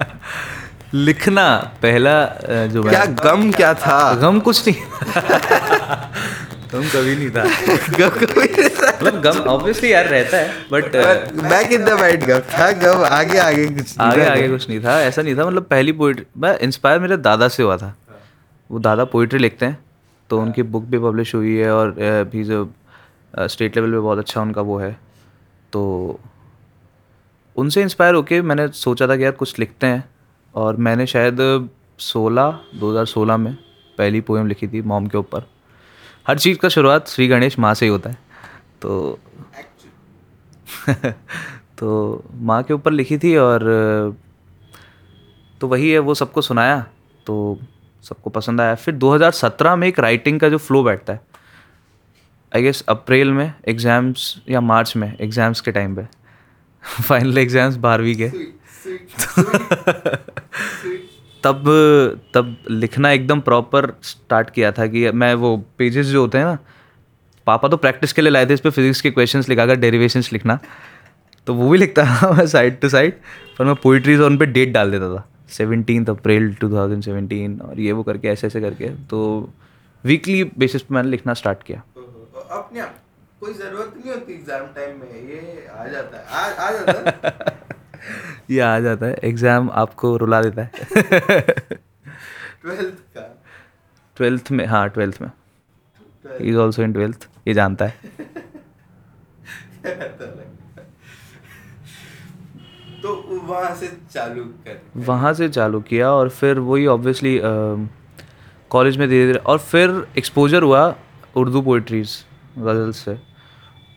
लिखना 0.94 1.56
पहला 1.82 2.26
जो 2.66 2.82
क्या 2.82 3.04
गम 3.04 3.52
क्या 3.52 3.74
था? 3.74 4.14
गम 4.14 4.40
कुछ 4.40 4.68
नहीं। 4.68 4.76
गम 6.72 6.82
कभी 6.94 7.14
नहीं 7.16 7.30
था। 7.30 7.42
गम 7.98 8.08
कभी 8.16 8.44
नहीं 8.44 8.68
था। 8.68 8.88
मतलब 8.96 9.20
गम 9.22 9.38
ऑब्वियसली 9.50 9.92
यार 9.92 10.06
रहता 10.08 10.36
है 10.36 10.48
but 10.72 10.96
back 11.42 11.72
in 11.72 11.84
the 11.84 11.88
white 12.00 12.24
गम? 12.24 12.38
था 12.54 12.70
गम 12.82 13.04
आगे 13.04 13.38
आगे 13.38 13.66
कुछ 13.66 13.98
नहीं 13.98 14.08
आगे 14.08 14.24
था। 14.24 14.32
आगे 14.32 14.48
कुछ 14.48 14.68
नहीं 14.68 14.80
था 14.84 15.00
ऐसा 15.02 15.22
नहीं 15.22 15.36
था 15.36 15.46
मतलब 15.46 15.62
पहली 15.70 15.92
पोइट्री 16.00 16.24
मैं 16.36 16.58
इंस्पायर 16.68 17.00
मेरे 17.00 17.16
दादा 17.28 17.48
से 17.48 17.62
हुआ 17.62 17.76
था। 17.76 17.94
वो 18.70 18.78
दादा 18.78 19.04
पोइट्री 19.14 19.38
लिखते 19.38 19.66
हैं 19.66 19.78
तो 20.30 20.40
उनकी 20.40 20.62
बुक 20.74 20.84
भी 20.84 20.98
पब्लिश 20.98 21.34
हुई 21.34 21.56
है 21.56 21.70
और 21.74 21.90
अ, 21.90 22.22
भी 22.32 22.44
जो 22.44 22.68
स्टेट 23.34 23.76
लेवल 23.76 23.90
पे 23.92 23.98
बहुत 23.98 24.18
अच्छा 24.18 24.40
उनका 24.42 24.62
वो 24.62 24.78
है। 24.78 24.92
तो 25.72 26.20
उनसे 27.56 27.82
इंस्पायर 27.82 28.14
होके 28.14 28.40
मैंने 28.42 28.68
सोचा 28.68 29.06
था 29.08 29.16
कि 29.16 29.24
यार 29.24 29.32
कुछ 29.32 29.58
लिखते 29.58 29.86
हैं 29.86 30.04
और 30.54 30.76
मैंने 30.86 31.06
शायद 31.06 31.40
16 32.00 32.58
2016 32.80 33.36
में 33.38 33.52
पहली 33.98 34.20
पोएम 34.20 34.46
लिखी 34.46 34.68
थी 34.68 34.82
मॉम 34.82 35.06
के 35.06 35.18
ऊपर। 35.18 35.46
हर 36.28 36.38
चीज़ 36.38 36.58
का 36.58 36.68
शुरुआत 36.68 37.08
श्री 37.08 37.26
गणेश 37.28 37.58
माँ 37.58 37.72
से 37.74 37.86
ही 37.86 37.90
होता 37.90 38.10
है। 38.10 38.18
तो 38.82 39.18
तो 41.78 42.24
माँ 42.34 42.62
के 42.62 42.74
ऊपर 42.74 42.92
लिखी 42.92 43.18
थी 43.18 43.36
और 43.36 43.62
तो 45.60 45.68
वही 45.68 45.90
है, 45.90 45.98
वो 45.98 46.14
सबको 46.14 46.42
सुनाया 46.42 46.80
तो 47.26 47.58
सबको 48.04 48.30
पसंद 48.30 48.60
आया। 48.60 48.74
फिर 48.74 48.94
2017 48.94 49.76
में 49.76 49.86
एक 49.88 49.98
राइटिंग 50.00 50.40
का 50.40 50.48
जो 50.48 50.58
फ्लो 50.58 50.82
बैठता 50.82 51.12
है 51.12 51.20
आई 52.52 52.62
गेस 52.62 52.84
अप्रैल 52.88 53.32
में 53.32 53.52
एग्ज़ाम्स 53.68 54.34
या 54.48 54.60
मार्च 54.60 54.96
में 54.96 55.16
एग्ज़ाम्स 55.20 55.60
के 55.60 55.72
टाइम 55.72 55.96
पे। 55.96 56.02
फाइनल 57.02 57.38
एग्ज़ाम्स 57.38 57.76
बारहवीं 57.76 58.14
के। 58.16 58.28
तब 61.48 61.64
तब 62.34 62.56
लिखना 62.70 63.10
एकदम 63.10 63.40
प्रॉपर 63.40 63.92
स्टार्ट 64.04 64.50
किया 64.50 64.72
था 64.72 64.86
कि 64.86 65.10
मैं 65.10 65.34
वो 65.34 65.56
पेजेस 65.78 66.06
जो 66.06 66.20
होते 66.20 66.38
हैं 66.38 66.44
ना 66.44 66.58
पापा 67.46 67.68
तो 67.68 67.76
प्रैक्टिस 67.76 68.12
के 68.12 68.22
लिए 68.22 68.30
लाए 68.30 68.46
थे 68.46 68.54
इस 68.54 68.60
पर 68.60 68.70
फिजिक्स 68.70 69.00
के 69.00 69.10
क्वेश्चंस 69.10 69.48
लिखा 69.48 69.66
कर 69.66 69.76
डेरिवेशंस 69.76 70.32
लिखना 70.32 70.58
तो 71.46 71.54
वो 71.54 71.68
भी 71.70 71.78
लिखता 71.78 72.04
था 72.04 72.30
मैं 72.38 72.46
साइड 72.46 72.80
टू 72.80 72.88
साइड 72.88 73.14
पर 73.58 73.64
मैं 73.64 73.74
पोइट्रीज 73.82 74.20
और 74.20 74.30
उन 74.30 74.36
पर 74.38 74.46
डेट 74.46 74.72
डाल 74.72 74.90
देता 74.90 75.14
था। 75.14 75.24
सेवनटीन 75.50 76.04
अप्रैल 76.06 76.54
2017 76.64 77.60
और 77.68 77.80
ये 77.80 77.92
वो 77.92 78.02
करके 78.02 78.28
ऐसे 78.28 78.46
ऐसे 78.46 78.60
करके 78.60 78.88
तो 79.10 79.20
वीकली 80.04 80.44
बेसिस 80.58 80.82
पे 80.82 80.94
मैंने 80.94 81.08
लिखना 81.10 81.34
स्टार्ट 81.34 81.62
किया। 81.62 81.82
अपने 82.50 82.82
कोई 83.40 83.52
ज़रूरत 83.54 83.94
नहीं 83.96 84.12
होती 84.12 84.32
एग्ज़ाम 84.32 84.66
टाइम 84.76 85.00
में 85.00 85.08
ये 85.30 85.66
आ 85.78 85.86
जाता 85.86 86.18
है 86.18 86.24
आ, 86.26 86.66
आ 86.66 86.70
जाता 86.70 86.98
है। 87.00 87.76
ये 88.50 88.60
आ 88.60 88.78
जाता 88.80 89.06
है 89.06 89.14
एग्ज़ाम 89.24 89.70
आपको 89.82 90.16
रुला 90.16 90.40
देता 90.42 90.62
है। 90.62 90.68
ट्वेल्थ 92.62 92.98
का? 93.16 93.22
ट्वेल्थ 94.16 94.50
में 94.50 94.64
हाँ 94.66 94.88
ट्वेल्थ 94.88 95.20
में। 95.22 95.30
इज़ 96.40 96.56
ऑल्सो 96.56 96.82
इन 96.82 96.92
ट्वेल्थ 96.92 97.28
ये 97.48 97.54
जानता 97.54 97.84
है। 97.84 97.94
तो 103.02 103.14
वहाँ 103.48 103.74
से 103.76 103.88
चालू 104.12 104.44
कर। 104.66 104.80
वहाँ 105.06 105.32
से 105.34 105.48
चालू 105.48 105.80
किया 105.80 106.10
और 106.12 106.28
फिर 106.30 106.58
वही 106.60 106.86
ऑब्वियसली 106.86 107.40
कॉलेज 108.70 108.96
में 108.96 109.08
धीरे 109.08 109.26
धीरे 109.26 109.38
और 109.40 109.58
फिर 109.58 109.90
एक्सपोजर 110.18 110.62
हुआ 110.62 110.82
उर्दू 111.36 111.62
पोइट्रीज 111.62 112.24
गज़ल 112.58 112.90
से। 112.92 113.14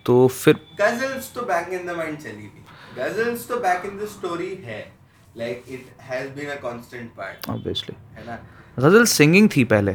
तो 0.05 0.27
फिर 0.27 0.55
गजल्स 0.81 1.33
तो 1.33 1.41
बैक 1.45 1.73
इन 1.73 1.87
द 1.87 1.95
माइंड 1.97 2.17
चली 2.17 2.31
थी 2.43 2.65
गजल्स 2.97 3.47
तो 3.47 3.58
बैक 3.60 3.86
इन 3.86 3.97
द 3.97 4.08
स्टोरी 4.10 4.54
है. 4.65 4.82
Like 5.38 5.63
it 5.69 5.86
has 6.04 6.30
been 6.36 6.49
a 6.49 6.56
constant 6.62 7.10
part 7.17 7.49
obviously 7.49 7.95
है 8.15 8.25
ना? 8.27 8.38
गज़ल 8.80 9.06
सिंगिंग 9.08 9.49
थी 9.56 9.63
पहले. 9.65 9.91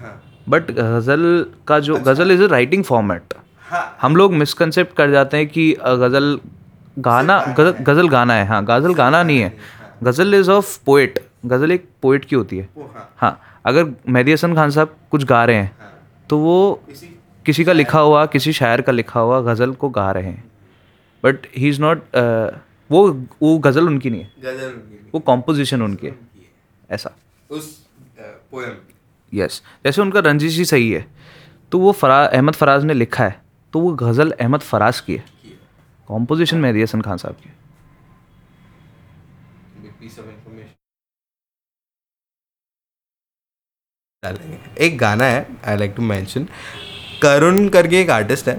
हाँ. 0.00 0.20
बट 0.48 0.70
गज़ल 0.70 1.44
का 1.68 1.78
जो 1.80 1.94
अच्छा। 1.96 2.12
Ghazal 2.12 2.32
is 2.32 2.42
a 2.42 2.46
writing 2.48 2.84
format 2.84 3.34
हाँ. 3.64 3.96
हम 4.00 4.16
लोग 4.16 4.32
मिसकंसेप्ट 4.34 4.96
कर 4.96 5.10
जाते 5.10 5.36
हैं 5.36 5.46
कि 5.48 5.72
गज़ल 5.80 6.38
गाना 6.98 7.38
गज़ल 7.58 7.84
गज़ल 7.84 8.08
गाना 8.08 8.34
है। 8.34 8.46
हाँ 8.46 8.64
गज़ल 8.64 8.94
गाना 8.94 9.22
नहीं 9.22 9.40
है 9.40 9.52
ghazal 10.02 10.34
is 10.34 10.50
of 10.50 10.78
poet 10.86 11.18
ghazal 11.46 11.72
एक 11.72 11.88
पोइट 12.02 12.24
की 12.24 12.36
होती 12.36 12.58
है। 12.58 12.68
हाँ। 12.78 13.08
हाँ 13.16 13.40
अगर 13.66 13.94
मेहदी 14.08 14.32
हसन 14.32 14.54
खान 14.54 14.70
साहब 14.70 14.96
कुछ 15.10 15.24
गा 15.24 15.44
रहे 15.44 15.56
हैं 15.56 15.72
हाँ। 15.80 15.92
तो 16.30 16.38
वो 16.38 16.82
किसी 17.46 17.64
का 17.64 17.72
लिखा 17.72 18.00
हुआ 18.00 18.24
किसी 18.26 18.52
शायर 18.52 18.80
का 18.80 18.92
लिखा 18.92 19.20
हुआ 19.20 19.40
गज़ल 19.42 19.72
को 19.72 19.88
गा 19.90 20.10
रहे 20.12 20.24
हैं। 20.24 20.49
बट 21.22 21.46
ही 21.56 21.68
इज़ 21.68 21.80
नॉट 21.80 22.16
वो 22.90 23.00
वो 23.42 23.58
गज़ल 23.60 23.86
उनकी 23.88 24.10
नहीं 24.10 24.22
है। 24.22 24.32
गज़ल 24.42 24.66
उनकी 24.66 24.94
नहीं, 24.94 25.10
वो 25.14 25.20
कॉम्पोजिशन 25.22 25.82
उनकी 25.82 26.06
है। 26.06 26.18
ऐसा। 26.90 27.14
उस 27.50 27.66
पोएम 28.18 28.76
यस 29.32 29.62
जैसे 29.84 30.02
उनका 30.02 30.20
रंजिश 30.20 30.56
ही 30.58 30.64
सही 30.66 30.90
है 30.90 31.06
तो 31.72 31.78
वो 31.78 31.92
फरा 31.94 32.24
अहमद 32.26 32.54
फराज 32.54 32.84
ने 32.84 32.94
लिखा 32.94 33.24
है 33.24 33.40
तो 33.74 33.80
वो 33.80 33.92
गज़ल 33.96 34.30
अहमद 34.32 34.60
फराज 34.62 35.00
की 35.00 35.14
है। 35.14 35.24
कॉम्पोजिशन 36.08 36.58
मेहदी 36.58 36.82
हसन 36.82 37.00
खान 37.00 37.16
साहब 37.16 37.34
की। 37.34 37.48
है 37.48 37.54
बिग 39.82 39.92
पीस 40.00 40.18
ऑफ़ 40.18 40.26
इंफॉर्मेशन 40.26 40.74
डालेंगे। 44.22 44.58
एक 44.86 44.98
गाना 44.98 45.24
है 45.24 45.46
I 45.64 45.76
like 45.76 45.92
to 45.96 46.02
mention 46.04 46.48
Karun 47.22 47.68
करके 47.68 48.00
एक 48.00 48.10
आर्टिस्ट 48.10 48.48
है 48.48 48.56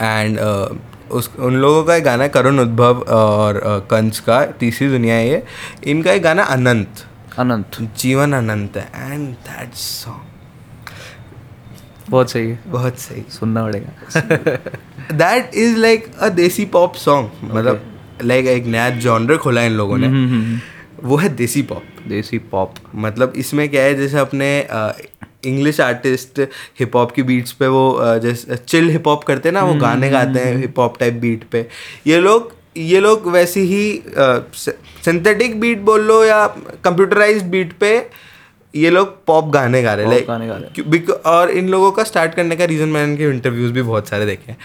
एंड 0.00 0.38
उस 1.10 1.30
उन 1.38 1.56
लोगों 1.56 1.84
का 1.84 1.94
एक 1.96 2.04
गाना 2.04 2.22
है 2.22 2.28
करुण 2.28 2.58
उद्भव 2.58 3.00
और 3.10 3.60
कंस 3.90 4.20
का 4.20 4.44
तीसरी 4.60 4.88
दुनिया 4.88 5.14
है 5.14 5.28
ये। 5.28 5.42
इनका 5.86 6.12
एक 6.12 6.22
गाना 6.22 6.42
अनंत। 6.46 7.04
अनंत। 7.38 7.78
जीवन 7.98 8.32
अनंत 8.32 8.76
है। 8.76 9.12
एंड 9.12 9.28
दैट 9.28 9.74
सॉन्ग 9.74 10.28
बहुत 12.10 12.30
सही 12.30 12.48
है। 12.50 12.58
बहुत 12.66 12.98
सही। 12.98 13.24
सुनना 13.30 13.62
पड़ेगा। 13.64 13.92
दैट 15.12 15.54
इज़ 15.54 15.76
लाइक 15.76 16.10
अ 16.14 16.28
देसी 16.28 16.64
पॉप 16.72 16.94
सॉन्ग 16.94 17.30
मतलब 17.44 17.82
लाइक 18.22 18.46
एक 18.46 18.66
नया 18.66 18.88
जॉनर 18.98 19.36
खोला 19.36 19.62
इन 19.62 19.72
लोगों 19.72 19.98
ने। 19.98 20.08
वो 21.02 21.16
है 21.16 21.28
देसी 21.36 21.62
पॉप 21.62 21.82
देसी 22.08 22.38
पॉप 22.50 22.74
मतलब 22.94 23.32
इसमें 23.36 23.68
क्या 23.68 23.82
है 23.82 23.94
जैसे 23.94 24.18
अपने 24.18 24.48
इंग्लिश 25.44 25.80
आर्टिस्ट 25.80 26.40
हिप 26.80 26.96
हॉप 26.96 27.12
की 27.12 27.22
बीट्स 27.22 27.52
पे 27.52 27.66
वो 27.66 27.98
जैसे 28.02 28.56
चिल 28.56 28.90
हिप 28.90 29.06
हॉप 29.08 29.24
करते 29.24 29.48
हैं 29.48 29.54
ना 29.54 29.62
वो 29.62 29.74
गाने 29.80 30.10
गाते 30.10 30.40
हैं 30.40 30.56
हिप 30.58 30.78
हॉप 30.78 30.98
टाइप 30.98 31.14
बीट 31.14 31.44
पे। 31.44 31.66
ये 32.06 32.18
लोग 32.18 32.52
ये 32.76 33.00
लोग 33.00 33.28
वैसे 33.28 33.60
ही 33.60 34.02
सिंथेटिक 35.04 35.60
बीट 35.60 35.78
बोल 35.78 36.00
लो 36.00 36.24
या 36.24 36.46
कंप्यूटराइज 36.84 37.42
बीट 37.42 37.72
पे 37.72 38.06
ये 38.76 38.90
लोग 38.90 39.24
पॉप 39.26 39.48
गाने 39.50 39.82
गा 39.82 39.94
रहे 39.94 40.06
बिक- 40.88 41.10
और 41.10 41.50
इन 41.50 41.68
लोगों 41.68 41.92
का 41.92 42.04
स्टार्ट 42.04 42.34
करने 42.34 42.56
का 42.56 42.64
रीज़न 42.64 42.88
मैंने 42.88 43.12
इनके 43.12 43.24
इंटरव्यूज़ 43.24 43.72
भी 43.72 43.82
बहुत 43.82 44.08
सारे 44.08 44.26
देखे 44.26 44.52
हैं। 44.52 44.58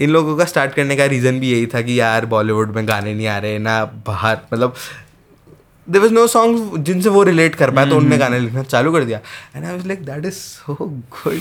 इन 0.00 0.10
लोगों 0.10 0.36
का 0.36 0.44
स्टार्ट 0.44 0.74
करने 0.74 0.96
का 0.96 1.04
रीज़न 1.04 1.40
भी 1.40 1.50
यही 1.50 1.66
था 1.66 1.80
कि 1.80 2.00
यार 2.00 2.26
बॉलीवुड 2.26 2.74
में 2.76 2.88
गाने 2.88 3.14
नहीं 3.14 3.26
आ 3.26 3.38
रहे 3.38 3.58
ना 3.58 3.84
बाहर 4.06 4.38
मतलब 4.54 4.74
देर 5.90 6.02
वॉज़ 6.02 6.12
नो 6.12 6.26
सॉन्ग 6.26 6.78
जिनसे 6.84 7.08
वो 7.08 7.22
रिलेट 7.22 7.54
कर 7.54 7.70
पाए 7.70 7.88
तो 7.90 7.96
उनने 7.96 8.18
गाने 8.18 8.38
लिखना 8.38 8.62
चालू 8.62 8.92
कर 8.92 9.04
दिया। 9.04 9.20
And 9.56 9.64
I 9.64 9.72
was 9.72 9.86
like 9.86 10.04
that 10.04 10.24
is 10.24 10.34
so 10.34 10.76
good 10.80 11.40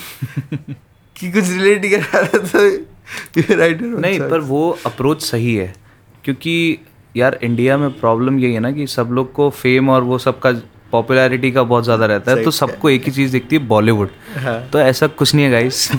कि 1.15 1.31
कुछ 1.31 1.49
रिलेट 1.49 1.83
ही 1.83 1.89
कर 1.89 1.99
रहा 1.99 2.21
था। 2.21 2.69
तो 3.35 3.55
राइटर 3.55 3.85
नहीं 3.85 4.19
पर 4.19 4.39
वो 4.39 4.69
अप्रोच 4.85 5.21
सही 5.21 5.55
है। 5.55 5.73
क्योंकि 6.23 6.77
यार 7.15 7.37
इंडिया 7.43 7.77
में 7.77 7.89
प्रॉब्लम 7.99 8.39
यही 8.39 8.53
है 8.53 8.59
ना 8.59 8.71
कि 8.71 8.87
सब 8.87 9.09
लोग 9.11 9.31
को 9.33 9.49
फेम 9.49 9.89
और 9.89 10.03
वो 10.03 10.17
सब 10.17 10.39
का 10.39 10.51
पॉपुलैरिटी 10.91 11.51
का 11.51 11.63
बहुत 11.63 11.83
ज़्यादा 11.83 12.05
रहता 12.05 12.31
है। 12.31 12.43
तो 12.43 12.51
सबको 12.51 12.89
एक 12.89 13.05
ही 13.05 13.11
चीज़ 13.11 13.31
दिखती 13.31 13.55
है 13.55 13.65
बॉलीवुड 13.67 14.09
हाँ। 14.37 14.59
तो 14.73 14.79
ऐसा 14.79 15.07
कुछ 15.07 15.33
नहीं 15.35 15.45
है 15.45 15.51
गाइस 15.51 15.89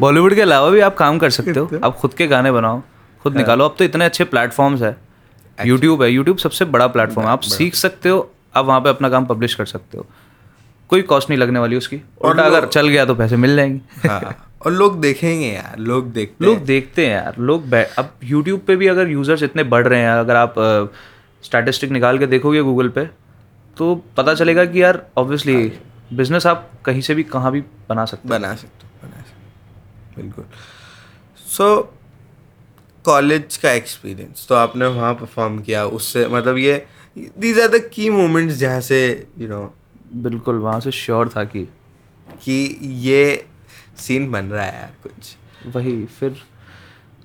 बॉलीवुड 0.00 0.34
के 0.34 0.40
अलावा 0.40 0.70
भी 0.70 0.80
आप 0.80 0.96
काम 0.96 1.18
कर 1.18 1.30
सकते 1.30 1.60
हो। 1.60 1.70
आप 1.84 1.96
खुद 1.96 2.14
के 2.14 2.26
गाने 2.26 2.52
बनाओ 2.52 2.80
खुद 3.22 3.32
हाँ। 3.32 3.42
निकालो। 3.42 3.64
अब 3.64 3.74
तो 3.78 3.84
इतने 3.84 4.04
अच्छे 4.04 4.24
प्लेटफॉर्म्स 4.24 4.82
है। 4.82 4.96
यूट्यूब 5.58 6.02
है। 6.02 6.10
यूट्यूब 6.10 6.38
सबसे 6.38 6.64
बड़ा 6.66 6.86
प्लेटफॉर्म 6.86 7.26
है। 7.26 7.32
आप 7.32 7.40
सीख 7.42 7.74
सकते 7.74 8.08
हो 8.08 8.30
आप 8.56 8.64
वहाँ 8.64 8.80
पे 8.80 8.88
अपना 8.88 9.08
काम 9.08 9.26
पब्लिश 9.26 9.54
कर 9.54 9.66
सकते 9.66 9.98
हो। 9.98 10.06
कोई 10.90 11.02
कॉस्ट 11.02 11.30
नहीं 11.30 11.38
लगने 11.38 11.58
वाली 11.58 11.76
उसकी। 11.76 12.00
और 12.22 12.38
अगर 12.38 12.66
चल 12.66 12.88
गया 12.88 13.04
तो 13.04 13.14
पैसे 13.14 13.36
मिल 13.36 13.56
जाएँगे। 13.56 14.08
हाँ 14.08 14.42
और 14.66 14.72
लोग 14.72 15.00
देखेंगे 15.00 15.46
यार 15.46 15.78
लोग 15.78 16.12
देखते 16.12 16.44
लोग 16.44 16.58
देखते 16.64 17.06
हैं 17.06 17.12
यार 17.12 17.34
लोग 17.40 17.74
अब 17.74 18.10
यूट्यूब 18.24 18.60
पे 18.60 18.76
भी 18.76 18.86
अगर 18.86 19.08
यूज़र्स 19.08 19.42
इतने 19.42 19.64
बढ़ 19.64 19.86
रहे 19.88 20.00
हैं 20.00 20.10
अगर 20.10 20.36
आप 20.36 20.54
स्टैटिस्टिक 21.44 21.90
निकाल 21.90 22.18
के 22.18 22.26
देखोगे 22.26 22.62
गूगल 22.62 22.88
पे 22.88 23.04
तो 23.76 23.94
पता 24.16 24.34
चलेगा 24.34 24.64
कि 24.64 24.82
यार 24.82 25.02
ऑब्वियसली 25.16 25.56
बिज़नेस 26.12 26.46
आप 26.46 26.70
कहीं 26.84 27.00
से 27.00 27.14
भी 27.14 27.22
कहाँ 27.22 27.52
भी 27.52 27.60
बना 27.88 28.04
सकते 28.04 28.28
बना 28.28 28.54
सकते 28.54 28.86
हो 28.86 29.08
बना 29.08 29.22
सकते 29.22 29.44
हो। 30.16 30.22
बिल्कुल। 30.22 30.44
सो 31.46 31.92
कॉलेज 33.06 33.56
का 33.56 33.72
एक्सपीरियंस 33.72 34.46
तो 34.48 34.54
आपने 34.54 34.86
वहाँ 34.86 35.14
परफॉर्म 35.14 35.58
किया 35.60 35.84
उससे 35.96 36.26
मतलब 36.28 36.58
ये 36.58 36.86
these 37.38 37.60
are 37.60 37.68
the 37.68 37.80
key 37.92 38.08
moments 38.10 38.54
जहाँ 38.56 38.80
से 38.80 38.98
यू 39.38 39.48
नो 39.48 39.62
बिल्कुल 40.22 40.58
वहाँ 40.58 40.80
से 40.80 40.90
श्योर 40.90 41.28
था 41.28 41.44
कि 41.44 41.64
कि 42.44 42.78
ये 42.82 43.46
सीन 43.98 44.30
बन 44.30 44.44
रहा 44.44 44.64
है 44.64 44.74
यार 44.74 44.92
कुछ। 45.02 45.74
वही 45.76 46.04
फिर 46.20 46.36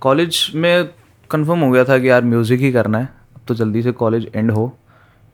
कॉलेज 0.01 0.51
में 0.55 0.89
कंफर्म 1.29 1.59
हो 1.59 1.71
गया 1.71 1.83
था 1.85 1.97
कि 1.99 2.09
यार 2.09 2.23
म्यूज़िक 2.23 2.59
ही 2.59 2.71
करना 2.71 2.97
है 2.97 3.05
अब 3.35 3.41
तो 3.47 3.55
जल्दी 3.55 3.81
से 3.83 3.91
कॉलेज 3.91 4.31
एंड 4.35 4.51
हो 4.51 4.77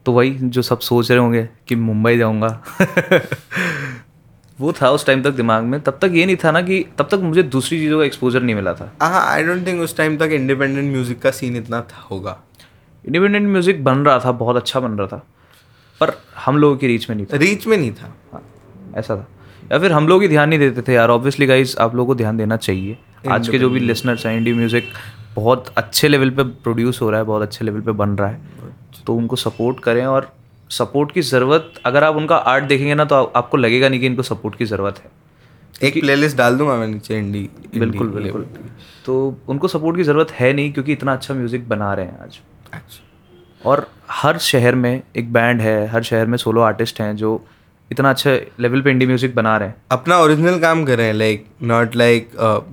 तो 0.05 0.11
वही 0.11 0.31
जो 0.55 0.61
सब 0.61 0.79
सोच 0.79 1.11
रहे 1.11 1.19
होंगे 1.19 1.49
कि 1.67 1.75
मुंबई 1.75 2.17
जाऊँगा। 2.17 2.49
वो 4.59 4.71
था 4.73 4.89
उस 4.91 5.05
टाइम 5.05 5.21
तक 5.23 5.31
दिमाग 5.33 5.63
में। 5.63 5.79
तब 5.81 5.97
तक 6.01 6.11
ये 6.13 6.25
नहीं 6.25 6.35
था 6.43 6.51
ना 6.51 6.61
कि 6.61 6.83
तब 6.97 7.07
तक 7.11 7.19
मुझे 7.23 7.43
दूसरी 7.45 7.79
चीज़ों 7.79 7.99
का 7.99 8.05
एक्सपोजर 8.05 8.41
नहीं 8.41 8.55
मिला 8.55 8.73
था। 8.73 8.91
हाँ 9.01 9.25
आई 9.25 9.43
डोंट 9.43 9.65
थिंक 9.67 9.81
उस 9.81 9.95
टाइम 9.97 10.17
तक 10.17 10.29
इंडिपेंडेंट 10.33 10.91
म्यूज़िक 10.91 11.21
का 11.21 11.31
सीन 11.31 11.55
इतना 11.57 11.81
था 11.91 12.01
होगा। 12.11 12.37
इंडिपेंडेंट 13.05 13.47
म्यूज़िक 13.47 13.83
बन 13.83 14.05
रहा 14.05 14.19
था 14.19 14.31
बहुत 14.33 14.55
अच्छा 14.55 14.79
बन 14.79 14.91
रहा 14.91 15.07
था 15.07 15.21
पर 16.01 16.13
हम 16.45 16.57
लोगों 16.57 16.77
की 16.77 16.87
रीच 16.87 17.09
में 17.09 17.15
नहीं 17.15 17.25
था। 17.25 17.37
रीच 17.37 17.67
में 17.67 17.77
नहीं 17.77 17.91
था। 17.91 18.13
हाँ 18.33 18.43
ऐसा 18.95 19.15
था। 19.15 19.27
या 19.71 19.79
फिर 19.79 19.91
हम 19.91 20.07
लोग 20.07 20.21
ही 20.21 20.27
ध्यान 20.27 20.49
नहीं 20.49 20.59
देते 20.59 20.81
थे 20.81 20.93
यार 20.93 21.09
ऑब्वियसली 21.09 21.45
गाइज़ 21.45 21.75
आप 21.79 21.95
लोगों 21.95 22.07
को 22.07 22.15
ध्यान 22.15 22.37
देना 22.37 22.57
चाहिए। 22.57 22.97
आज 23.29 23.49
के 23.49 23.59
जो 23.59 23.69
भी 23.69 23.79
लिसनर्स 23.79 24.25
हैं 24.25 24.35
इंडी 24.37 24.53
म्यूज़िक 24.53 24.89
बहुत 25.35 25.73
अच्छे 25.77 26.07
लेवल 26.07 26.29
पे 26.29 26.43
प्रोड्यूस 26.63 27.01
हो 27.01 27.09
रहा 27.09 27.19
है 27.19 27.25
बहुत 27.25 27.41
अच्छे 27.41 27.65
लेवल 27.65 27.81
पे 27.81 27.91
बन 27.93 28.09
रहा 28.09 28.29
है। 28.29 28.39
तो 29.05 29.15
उनको 29.15 29.35
सपोर्ट 29.35 29.79
करें 29.79 30.05
और 30.05 30.31
सपोर्ट 30.69 31.11
की 31.11 31.21
ज़रूरत 31.21 31.73
अगर 31.85 32.03
आप 32.03 32.15
उनका 32.15 32.35
आर्ट 32.35 32.63
देखेंगे 32.63 32.95
ना 32.95 33.05
तो 33.05 33.15
आ- 33.15 33.27
आपको 33.35 33.57
लगेगा 33.57 33.89
नहीं 33.89 33.99
कि 33.99 34.05
इनको 34.05 34.23
सपोर्ट 34.23 34.55
की 34.55 34.65
ज़रूरत 34.65 34.99
है। 34.99 35.11
एक 35.87 35.99
प्लेलिस्ट 36.01 36.37
डाल 36.37 36.57
दूँगा 36.57 36.75
मैं 36.75 36.87
नीचे 36.87 37.17
इंडी 37.17 37.49
बिल्कुल 37.77 38.07
बिल्कुल। 38.09 38.45
तो 39.05 39.37
उनको 39.49 39.67
सपोर्ट 39.67 39.97
की 39.97 40.03
ज़रूरत 40.03 40.31
है 40.31 40.53
नहीं 40.53 40.71
क्योंकि 40.73 40.93
इतना 40.93 41.13
अच्छा 41.13 41.33
म्यूज़िक 41.33 41.67
बना 41.69 41.93
रहे 41.93 42.05
हैं 42.05 42.19
आज। 42.21 42.39
और 43.65 43.87
हर 44.11 44.37
शहर 44.37 44.75
में 44.75 45.01
एक 45.17 45.31
बैंड 45.33 45.61
है 45.61 45.87
हर 45.87 46.03
शहर 46.03 46.25
में 46.25 46.37
सोलो 46.37 46.61
आर्टिस्ट 46.61 47.01
हैं 47.01 47.15
जो 47.15 47.39
इतना 47.91 48.09
अच्छे 48.09 48.35
लेवल 48.59 48.81
पे 48.81 48.91
इंडी 48.91 49.05
म्यूज़िक 49.05 49.35
बना 49.35 49.57
रहे 49.57 49.67
हैं। 49.67 49.75
अपना 49.91 50.17
ओरिजिनल 50.19 50.59
काम 50.59 50.83
कर 50.85 50.97
रहे 50.97 51.07
हैं 51.07 51.13
like 51.13 51.45
not 51.63 51.95
like 51.95 52.29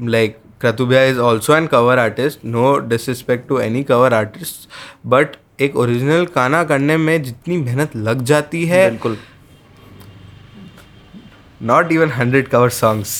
like 0.09 0.39
क्रतुबिया 0.61 1.03
is 1.05 1.19
also 1.21 1.55
an 1.57 1.67
cover 1.67 1.99
artist 1.99 2.45
no 2.45 2.77
disrespect 2.89 3.49
to 3.49 3.59
any 3.59 3.83
cover 3.85 4.15
artist 4.15 4.69
but 5.07 5.37
एक 5.59 5.77
ओरिजिनल 5.77 6.25
गाना 6.35 6.63
करने 6.65 6.97
में 6.97 7.23
जितनी 7.23 7.57
मेहनत 7.57 7.95
लग 7.97 8.23
जाती 8.25 8.65
है 8.67 8.89
बिल्कुल। 8.91 9.17
Not 11.63 11.93
even 11.93 12.11
hundred 12.11 12.49
cover 12.49 12.69
songs 12.69 13.13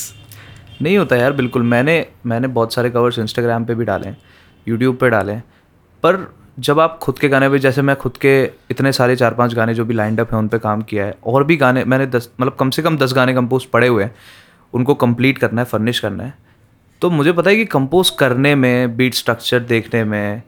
नहीं 0.81 0.97
होता 0.97 1.15
यार 1.15 1.33
बिल्कुल। 1.33 1.63
मैंने 1.63 2.05
मैंने 2.25 2.47
बहुत 2.47 2.73
सारे 2.73 2.89
कवर्स 2.89 3.19
इंस्टाग्राम 3.19 3.65
पे 3.65 3.75
भी 3.75 3.85
डाले 3.85 4.07
हैं 4.07 4.17
यूट्यूब 4.67 4.97
पे 4.97 5.09
डाले 5.09 5.31
हैं। 5.31 5.43
पर 6.03 6.17
जब 6.59 6.79
आप 6.79 6.97
खुद 7.01 7.19
के 7.19 7.27
गाने 7.29 7.49
पे 7.49 7.59
जैसे 7.59 7.81
मैं 7.81 7.95
खुद 7.95 8.17
के 8.17 8.43
इतने 8.71 8.91
सारे 8.91 9.15
चार 9.15 9.33
पाँच 9.33 9.53
गाने 9.53 9.73
जो 9.73 9.85
भी 9.85 9.93
लाइंड 9.93 10.19
अप 10.19 10.31
हैं 10.31 10.39
उन 10.39 10.47
पे 10.47 10.59
काम 10.59 10.81
किया 10.81 11.05
है 11.05 11.15
और 11.25 11.43
भी 11.43 11.57
गाने 11.57 11.83
मैंने 11.83 12.05
दस 12.07 12.29
मतलब 12.41 12.55
कम 12.59 12.69
से 12.69 12.81
कम 12.81 12.97
दस 12.97 13.13
गाने 13.13 13.33
कंपोज 13.33 13.65
पड़े 13.65 13.87
हुए 13.87 14.03
हैं 14.03 14.15
उनको 14.73 14.95
कंप्लीट 14.95 15.37
करना 15.37 15.61
है 15.61 15.65
फर्निश 15.65 15.99
करना 15.99 16.23
है 16.23 16.33
तो 17.01 17.09
मुझे 17.09 17.31
पता 17.31 17.49
है 17.49 17.55
कि 17.55 17.65
कंपोज 17.65 18.09
करने 18.09 18.53
में 18.55 18.95
बीट 18.97 19.13
स्ट्रक्चर 19.13 19.59
देखने 19.59 20.03
में 20.03 20.41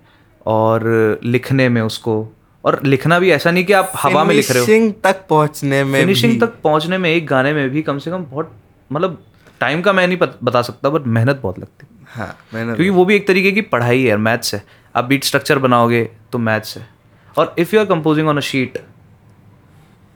और 0.48 1.20
लिखने 1.24 1.70
में 1.70 1.82
उसको। 1.82 2.16
और 2.64 2.80
लिखना 2.86 3.20
भी 3.20 3.30
ऐसा 3.32 3.52
नहीं 3.52 3.64
कि 3.66 3.74
आप 3.74 3.92
हवा 3.96 4.24
में 4.24 4.34
लिख 4.36 4.52
रहे 4.52 4.60
हो। 4.60 4.66
Finishing 4.66 5.04
तक 5.04 5.26
पहुँचने 5.30 5.84
में 5.84 6.00
फिनिशिंग 6.02 6.40
तक 6.42 6.54
पहुँचने 6.64 6.98
में 6.98 7.10
एक 7.10 7.28
गाने 7.28 7.54
में 7.54 7.70
भी 7.70 7.82
कम 7.82 7.98
से 7.98 8.12
कम 8.12 8.26
बहुत 8.26 8.52
मतलब 8.92 9.22
टाइम 9.62 9.82
का 9.82 9.94
मैं 9.94 10.08
नहीं 10.08 10.18
बता 10.18 10.62
सकता 10.62 10.90
बट 10.90 11.08
मेहनत 11.08 11.40
बहुत 11.44 11.60
लगती। 11.60 11.88
है 11.90 12.06
हाँ 12.18 12.36
मैंने 12.54 12.76
क्योंकि 12.76 12.90
वो 12.90 13.06
भी 13.06 13.16
एक 13.16 13.28
तरीके 13.28 13.52
की 13.52 13.62
पढ़ाई 13.72 14.04
है 14.04 14.18
मैथ्स 14.18 14.54
है। 14.54 14.64
आप 14.96 15.06
बीट 15.06 15.24
स्ट्रक्चर 15.24 15.60
बनाओगे 15.60 16.04
तो 16.32 16.38
मैथ्स 16.40 16.78
है। 16.78 16.88
और 17.38 17.56
if 17.60 17.76
you 17.76 17.82
are 17.82 17.86
composing 17.86 18.28
on 18.28 18.38
a 18.38 18.46
sheet 18.50 18.78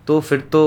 तो 0.07 0.19
फिर 0.21 0.39
तो 0.51 0.61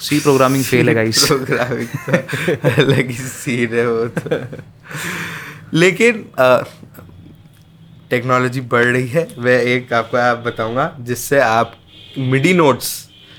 सी 0.00 0.18
प्रोग्रामिंग 0.20 0.64
फेल 0.64 0.88
है 0.88 0.94
गाइस 0.94 1.24
प्रोग्रामिंग 1.26 1.88
तो 1.88 2.82
अलग 2.82 3.06
ही 3.06 3.14
सीन 3.14 3.74
है 3.74 3.86
वो 3.88 4.06
तो। 4.08 4.58
लेकिन 5.74 6.24
टेक्नोलॉजी 8.10 8.60
बढ़ 8.68 8.84
रही 8.84 9.08
है 9.08 9.28
वह 9.38 9.70
एक 9.70 9.92
आपको 9.92 10.18
ऐप 10.18 10.42
बताऊँगा 10.46 10.94
जिससे 11.00 11.40
आप 11.40 11.74
मिडी 12.18 12.54
नोट्स 12.54 12.96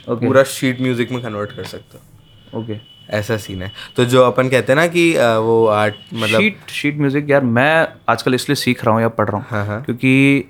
Okay. 0.08 0.26
पूरा 0.26 0.44
शीट 0.44 0.80
म्यूज़िक 0.82 1.12
में 1.12 1.22
कन्वर्ट 1.22 1.52
कर 1.52 1.64
सकते 1.64 1.98
हो 1.98 2.60
ओके 2.60 2.74
okay. 2.74 2.86
ऐसा 3.10 3.36
सीन 3.38 3.62
है 3.62 3.72
तो 3.96 4.06
जो 4.06 4.24
अपन 4.24 4.50
कहते 4.50 4.72
हैं 4.72 4.80
ना 4.80 4.86
कि 4.88 5.12
वो 5.18 5.66
आर्ट 5.68 5.96
मतलब 6.14 6.40
शीट 6.42 6.70
शीट 6.70 6.98
म्यूज़िक 6.98 7.30
यार 7.30 7.44
मैं 7.50 7.88
आजकल 8.10 8.34
इसलिए 8.34 8.56
सीख 8.56 8.84
रहा 8.86 8.94
हूँ 8.94 9.02
या 9.02 9.08
पढ़ 9.10 9.30
रहा 9.30 9.42
हाँ, 9.50 9.62
हूँ 9.62 9.68
हाँ। 9.68 9.82
क्योंकि 9.84 10.46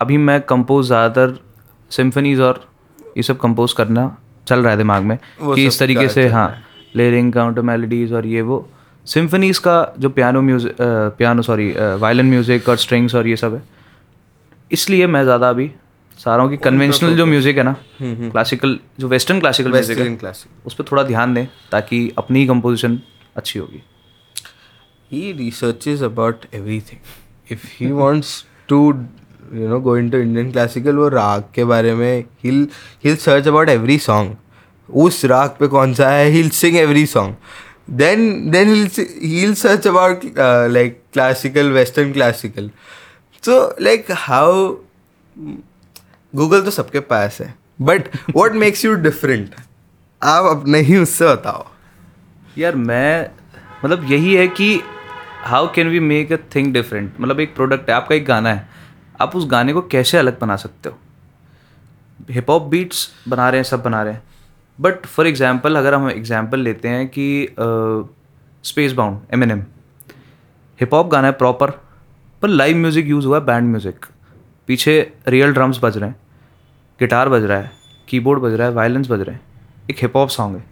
अभी 0.00 0.16
मैं 0.18 0.40
कंपोज 0.42 0.86
ज़्यादातर 0.86 1.38
सिम्फनीज 1.90 2.40
और 2.40 2.64
ये 3.16 3.22
सब 3.22 3.38
कंपोज 3.38 3.72
करना 3.72 4.16
चल 4.46 4.60
रहा 4.60 4.70
है 4.70 4.76
दिमाग 4.78 5.02
में 5.02 5.16
कि 5.40 5.66
इस 5.66 5.78
तरीके 5.78 6.08
से 6.08 6.26
हाँ 6.28 6.48
लेयरिंग 6.96 7.32
काउंटर 7.32 7.62
मेलोडीज 7.62 8.12
और 8.12 8.26
ये 8.26 8.40
वो 8.42 8.58
सिम्फनीज 9.06 9.58
का 9.58 9.76
जो 9.98 10.08
piano 10.10 10.40
music 10.42 10.76
piano 11.18 11.42
sorry 11.42 11.70
violin 12.00 12.26
music 12.26 12.68
और 12.68 12.76
स्ट्रिंग्स 12.76 13.14
और 13.14 13.26
ये 13.28 13.36
सब 13.36 13.54
है 13.54 13.62
इसलिए 14.70 15.06
मैं 15.06 15.22
ज़्यादा 15.24 15.48
अभी 15.48 15.70
चाह 16.18 16.34
रहा 16.34 16.44
हूँ 16.44 16.50
कि 16.50 16.56
कन्वेंशनल 16.64 17.16
जो 17.16 17.26
म्यूज़िक 17.26 17.56
है 17.58 17.62
ना 17.62 17.76
क्लासिकल 18.02 18.78
जो 19.00 19.08
वेस्टर्न 19.08 19.40
क्लासिकल 19.40 19.70
म्यूज़िक 19.70 19.98
है 19.98 20.14
क्लासिक 20.16 20.66
उस 20.66 20.74
पर 20.74 20.84
थोड़ा 20.90 21.02
ध्यान 21.02 21.34
दें 21.34 21.46
ताकि 21.72 22.12
अपनी 22.18 22.40
ही 22.40 22.46
कंपोजिशन 22.46 22.98
अच्छी 23.36 23.58
होगी। 23.58 23.82
He 25.12 26.02
about 26.02 26.46
everything 26.80 27.52
if 27.52 27.66
he 27.72 27.90
wants 27.92 28.44
to 28.68 28.78
you 29.54 29.68
know 29.68 29.80
going 29.80 30.10
to 30.12 30.18
Indian 30.18 30.50
classical 30.52 30.96
वो 30.96 31.08
राग 31.08 31.44
के 31.54 31.64
बारे 31.64 31.94
में 31.94 32.24
he'll 32.44 32.64
he'll 33.04 33.20
search 33.26 33.50
about 33.52 33.74
every 33.76 33.98
song. 34.08 34.34
उस 34.88 35.24
राग 35.24 35.50
पे 35.60 35.66
कौन 35.68 35.94
सा 35.94 36.08
है 36.10 36.32
he'll 36.32 36.52
sing 36.54 36.78
every 36.78 37.06
song. 37.14 37.32
Then 37.88 38.50
then 38.50 38.68
he'll 38.68 39.06
he'll 39.22 39.54
search 39.54 39.86
about 39.86 40.24
uh, 40.38 40.68
like 40.70 40.94
classical 41.12 41.72
western 41.72 42.12
classical. 42.12 42.70
So 43.42 43.74
like 43.78 44.08
how 44.08 44.76
Google 46.36 46.62
तो 46.62 46.70
सबके 46.70 47.00
पास 47.00 47.40
है 47.40 47.54
but 47.80 48.08
what 48.32 48.56
makes 48.62 48.84
you 48.84 48.96
different? 48.96 49.60
आप 50.22 50.56
अपने 50.56 50.78
ही 50.78 50.96
उससे 50.96 51.28
बताओ। 51.28 51.66
यार 52.58 52.76
मैं 52.76 53.30
मतलब 53.84 54.10
यही 54.10 54.34
है 54.34 54.48
कि 54.48 54.82
how 55.42 55.72
can 55.74 55.88
we 55.88 56.00
make 56.00 56.32
a 56.32 56.36
thing 56.36 56.72
different 56.72 57.14
मतलब 57.20 57.40
एक 57.40 57.54
प्रोडक्ट 57.54 57.90
है 57.90 57.96
आपका 57.96 58.14
एक 58.14 58.24
गाना 58.26 58.52
है। 58.54 58.68
आप 59.20 59.36
उस 59.36 59.46
गाने 59.46 59.72
को 59.72 59.82
कैसे 59.82 60.18
अलग 60.18 60.38
बना 60.40 60.56
सकते 60.56 60.88
हो? 60.88 60.98
हिप 62.30 62.50
हॉप 62.50 62.62
बीट्स 62.62 63.08
बना 63.28 63.48
रहे 63.50 63.58
हैं 63.58 63.64
सब 63.64 63.82
बना 63.82 64.02
रहे 64.02 64.12
हैं। 64.12 64.22
बट 64.78 65.06
फॉर 65.06 65.26
एग्ज़ाम्पल 65.26 65.76
अगर 65.76 65.94
हम 65.94 66.08
एग्ज़ाम्पल 66.10 66.60
लेते 66.60 66.88
हैं 66.88 67.06
कि 67.08 67.48
space 68.64 68.92
bound 68.92 69.18
Eminem 69.50 69.62
hip 70.78 70.94
hop 70.94 71.08
गाना 71.08 71.26
है 71.26 71.32
प्रॉपर 71.32 71.70
पर 72.42 72.48
लाइव 72.48 72.76
म्यूज़िक 72.76 73.06
यूज़ 73.06 73.26
हुआ 73.26 73.38
है 73.38 73.44
बैंड 73.44 73.68
म्यूज़िक 73.68 74.06
पीछे 74.68 75.00
रियल 75.28 75.52
ड्रम्स 75.52 75.78
बज 75.82 75.96
रहे 75.98 76.08
हैं 76.08 76.16
गिटार 77.00 77.28
बज 77.28 77.44
रहा 77.44 77.58
है 77.58 77.70
कीबोर्ड 78.08 78.40
बज 78.42 78.54
रहा 78.54 78.68
है 78.68 78.74
वायलेंस 78.74 79.10
बज 79.10 79.20
रहे 79.20 79.34
हैं 79.34 79.42
एक 79.90 79.96
हिप 80.02 80.16
हॉप 80.16 80.28
सॉन्ग 80.28 80.56
है। 80.56 80.64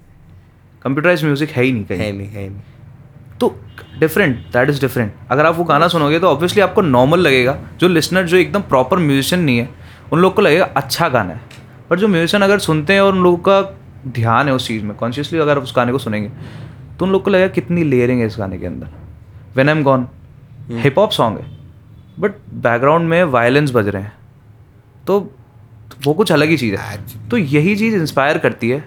कंप्यूटराइज 0.83 1.25
म्यूज़िक 1.25 1.51
है 1.51 1.63
ही 1.65 1.73
नहीं 1.73 1.85
कहीं। 1.85 2.01
है 2.01 2.13
नहीं 2.13 2.29
है 2.29 2.49
नहीं। 2.49 3.39
तो 3.41 3.55
डिफरेंट 3.99 4.37
दैट 4.53 4.71
इज़ 4.71 4.81
डिफरेंट 4.81 5.15
अगर 5.31 5.47
आप 5.47 5.57
वो 5.57 5.65
गाना 5.65 5.89
सुनोगे 5.89 6.19
तो 6.19 6.29
ऑब्वियसली 6.29 6.63
आपको 6.63 6.83
नॉर्मल 6.83 7.21
लगेगा 7.21 7.57
जो 7.81 7.89
लिसनर 7.89 8.27
जो 8.27 8.37
एकदम 8.37 8.63
प्रॉपर 8.63 8.99
म्यूजिशियन 8.99 9.43
नहीं 9.43 9.59
है 9.59 9.69
उन 10.13 10.21
लोग 10.21 10.35
को 10.35 10.43
लगेगा 10.43 10.65
अच्छा 10.77 11.09
गाना 11.09 11.33
है। 11.33 11.41
पर 11.91 11.99
जो 11.99 12.09
म्यूजिशियन 12.09 12.43
अगर 12.43 12.59
सुनते 12.59 12.93
हैं 12.93 13.01
और 13.01 13.13
उन 13.13 13.23
लोगों 13.23 13.39
का 13.49 13.61
ध्यान 14.09 14.49
है 14.49 14.55
उस 14.55 14.67
चीज़ 14.69 14.85
में 14.85 14.97
कॉन्शियसली 14.97 15.39
अगर 15.39 15.59
उस 15.59 15.73
गाने 15.77 15.93
को 15.93 15.99
सुनेंगे 15.99 16.31
तो 16.99 17.05
उन 17.05 17.13
लोग 17.13 17.25
को 17.25 17.31
लगेगा 17.31 17.49
कितनी 17.51 17.85
लेयरिंग 17.85 18.21
है 18.21 18.27
इस 18.27 18.37
गाने 18.39 18.59
के 18.59 18.67
अंदर। 18.67 18.89
When 19.57 19.69
I'm 19.69 19.83
gone 19.83 20.07
hip 20.73 20.99
hop 20.99 21.11
song 21.11 21.39
है 21.39 21.47
बट 22.19 22.33
बैकग्राउंड 22.55 23.09
में 23.09 23.23
वायलेंस 23.27 23.73
बज 23.75 23.89
रहे 23.89 24.03
हैं 24.03 24.13
तो 25.07 25.19
वो 26.05 26.15
कुछ 26.15 26.33
अलग 26.33 26.49
ही 26.49 26.57
चीज़ 26.57 26.75
है। 26.75 27.29
तो 27.29 27.37
यही 27.37 27.77
चीज़ 27.77 27.95
इंस्पायर 27.97 28.39
करती 28.39 28.71
है। 28.71 28.85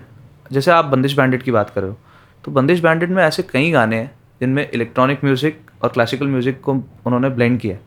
जैसे 0.52 0.72
आप 0.72 0.86
बंदिश 0.86 1.16
बैंडेड 1.18 1.44
की 1.44 1.52
बात 1.52 1.70
कर 1.70 1.82
रहे 1.82 1.90
हो 1.90 1.98
तो 2.44 2.52
बंदिश 2.52 2.80
बैंडेड 2.80 3.12
में 3.12 3.24
ऐसे 3.24 3.44
कई 3.44 3.72
गाने 3.72 3.96
हैं 3.96 4.12
जिनमें 4.42 4.70
इलेक्ट्रॉनिक 4.70 5.24
म्यूज़िक 5.24 5.60
और 5.84 5.90
क्लासिकल 5.90 6.28
म्यूज़िक 6.28 6.62
को 6.62 6.72
उन्होंने 6.72 7.30
ब्लेंड 7.30 7.60
किया 7.60 7.78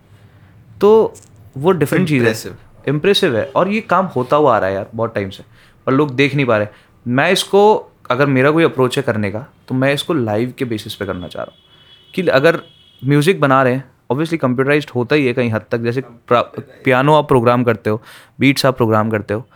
तो 0.80 1.14
वो 1.56 1.72
डिफरेंट 1.72 2.08
चीज़ 2.08 2.24
है। 2.24 2.56
इम्प्रेसिव 2.88 3.36
है 3.36 3.44
और 3.56 3.68
ये 3.68 3.80
काम 3.80 4.06
होता 4.06 4.36
हुआ 4.36 4.54
आ 4.56 4.58
रहा 4.58 4.68
है 4.68 4.74
यार 4.74 4.86
बहुत 4.94 5.14
टाइम 5.14 5.30
से 5.30 5.44
और 5.86 5.94
लोग 5.94 6.14
देख 6.14 6.34
नहीं 6.34 6.46
पा 6.46 6.56
रहे। 6.56 6.66
मैं 7.08 7.30
इसको, 7.32 7.90
अगर 8.10 8.26
मेरा 8.26 8.50
कोई 8.50 8.64
अप्रोच 8.64 8.96
है 8.96 9.02
करने 9.02 9.30
का 9.30 9.46
तो 9.68 9.74
मैं 9.74 9.92
इसको 9.94 10.14
लाइव 10.14 10.52
के 10.58 10.64
बेसिस 10.64 10.94
पे 10.94 11.06
करना 11.06 11.28
चाह 11.28 11.42
रहा 11.42 11.54
हूँ। 11.54 12.12
कि 12.14 12.26
अगर 12.28 12.60
म्यूज़िक 13.02 13.40
बना 13.40 13.62
रहे 13.62 13.74
हैं 13.74 13.84
ऑब्वियसली 14.10 14.38
कंप्यूटराइज 14.38 14.86
होता 14.94 15.16
ही 15.16 15.26
है 15.26 15.32
कहीं 15.34 15.50
हद 15.50 15.64
तक, 15.70 15.78
जैसे 15.78 16.02
पियानो 16.32 17.14
आप 17.14 17.28
प्रोग्राम 17.28 17.64
करते 17.64 17.90
हो 17.90 18.02
बीट्स 18.40 18.66
आप 18.66 18.76
प्रोग्राम 18.76 19.10
करते 19.10 19.34
हो, 19.34 19.46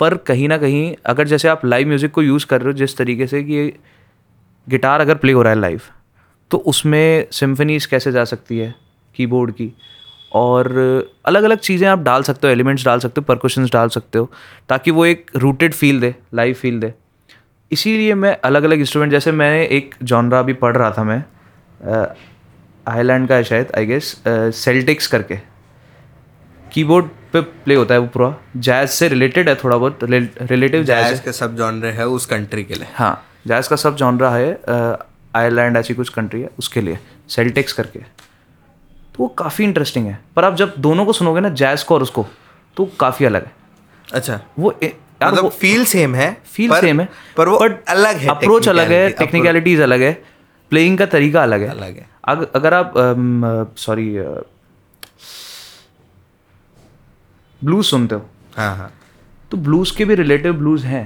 पर 0.00 0.14
कहीं 0.16 0.48
ना 0.48 0.58
कहीं 0.58 0.94
अगर 1.06 1.26
जैसे 1.28 1.48
आप 1.48 1.64
लाइव 1.64 1.88
म्यूज़िक 1.88 2.10
को 2.10 2.22
यूज़ 2.22 2.46
कर 2.46 2.60
रहे 2.60 2.72
हो, 2.72 2.78
जिस 2.78 2.96
तरीके 2.96 3.26
से 3.26 3.42
कि 3.42 3.72
गिटार 4.66 5.00
अगर 5.00 5.14
प्ले 5.14 5.32
हो 5.32 5.42
रहा 5.42 5.52
है 5.52 5.60
लाइव 5.60 5.80
तो 6.50 6.58
उसमें 6.58 7.26
सिम्फनीज 7.32 7.86
कैसे 7.86 8.12
जा 8.12 8.24
सकती 8.24 8.58
है? 8.58 8.74
कीबोर्ड 9.14 9.52
की। 9.52 9.72
और 10.32 10.68
अलग 11.26 11.42
अलग 11.42 11.58
चीज़ें 11.58 11.86
आप 11.88 12.02
डाल 12.02 12.22
सकते 12.22 12.46
हो 12.46 12.52
एलिमेंट्स 12.52 12.84
डाल 12.84 12.98
सकते 12.98 13.20
हो 13.20 13.24
परकुशंस 13.24 13.72
डाल 13.72 13.88
सकते 13.88 14.18
हो 14.18 14.30
ताकि 14.68 14.90
वो 14.90 15.06
एक 15.06 15.30
रूटेड 15.36 15.74
फील 15.74 16.00
दे 16.00 16.14
लाइव 16.34 16.54
फील 16.54 16.80
दे। 16.80 16.92
इसीलिए 17.70 18.14
मैं 18.14 18.36
अलग 18.44 18.62
अलग 18.62 18.80
इंस्ट्रूमेंट 18.80 19.12
जैसे 19.12 19.32
मैंने 19.32 19.64
एक 19.76 19.94
जॉनरा 20.02 20.42
भी 20.42 20.52
पढ़ 20.54 20.76
रहा 20.76 20.90
था 20.90 21.04
मैं 21.04 21.22
आयरलैंड 22.86 23.28
का 23.28 23.34
है 23.34 23.44
शायद 23.44 23.72
आई 23.78 23.86
गेस 23.86 24.14
सेल्टिक्स 24.26 25.06
करके। 25.06 25.36
कीबोर्ड 26.64 27.06
पे 27.32 27.40
प्ले 27.40 27.74
होता 27.74 27.94
है 27.94 28.00
वो 28.00 28.06
पूरा। 28.06 28.34
जैज 28.58 28.88
से 28.90 29.08
रिलेटेड 29.08 29.48
है 29.48 29.54
थोड़ा 29.54 29.76
बहुत 29.76 29.98
रिलेटिव 30.04 30.82
जैज 30.84 31.20
का 31.20 31.32
सब 31.32 31.56
जॉनर 31.56 31.86
है 31.94 32.06
उस 32.08 32.26
कंट्री 32.26 32.64
के 32.64 32.74
लिए। 32.74 32.86
हाँ 32.94 33.14
जैज 33.46 33.68
का 33.68 33.76
सब 33.76 33.96
जॉनरा 33.96 34.30
है 34.30 34.50
आयरलैंड 35.36 35.76
ऐसी 35.76 35.94
कुछ 35.94 36.08
कंट्री 36.08 36.40
है 36.40 36.50
उसके 36.58 36.80
लिए 36.80 36.98
सेल्टिक्स 37.28 37.72
करके। 37.72 38.00
तो 39.14 39.22
वो 39.22 39.28
काफ़ी 39.38 39.64
इंटरेस्टिंग 39.64 40.06
है। 40.06 40.18
पर 40.36 40.44
आप 40.44 40.54
जब 40.56 40.74
दोनों 40.78 41.04
को 41.06 41.12
सुनोगे 41.12 41.40
ना 41.40 41.48
जैज 41.62 41.82
को 41.82 41.94
और 41.94 42.02
उसको 42.02 42.26
तो 42.76 42.84
काफ़ी 43.00 43.26
अलग 43.26 43.44
है। 43.44 43.52
अच्छा। 44.08 44.40
वो 44.58 44.74
मतलब 45.22 45.48
फील 45.50 45.84
सेम 45.84 46.14
है 46.14 46.30
फील 46.52 46.72
सेम 46.80 47.00
है 47.00 47.08
पर 47.36 47.48
वो 47.48 47.58
बट 47.58 47.84
अलग 47.88 48.16
है 48.16 48.28
अप्रोच 48.28 48.68
अलग 48.68 48.90
है 48.92 49.08
टेक्निकलिटीज 49.18 49.80
अलग 49.80 50.02
है 50.02 50.12
प्लेइंग 50.72 50.98
का 50.98 51.06
तरीका 51.06 51.42
अलग 51.42 51.60
है। 51.60 51.68
अलग 51.68 51.96
है। 51.96 52.06
अग, 52.24 52.46
अगर 52.54 52.74
आप 52.74 52.94
सॉरी 53.78 54.08
ब्लूज 57.62 57.84
सुनते 57.84 58.14
हो 58.14 58.26
हाँ 58.56 58.76
हाँ। 58.76 58.92
तो 59.50 59.56
ब्लूज 59.56 59.90
के 59.90 60.04
भी 60.04 60.14
रिलेटिव 60.14 60.52
ब्लूज 60.52 60.84
हैं 60.84 61.04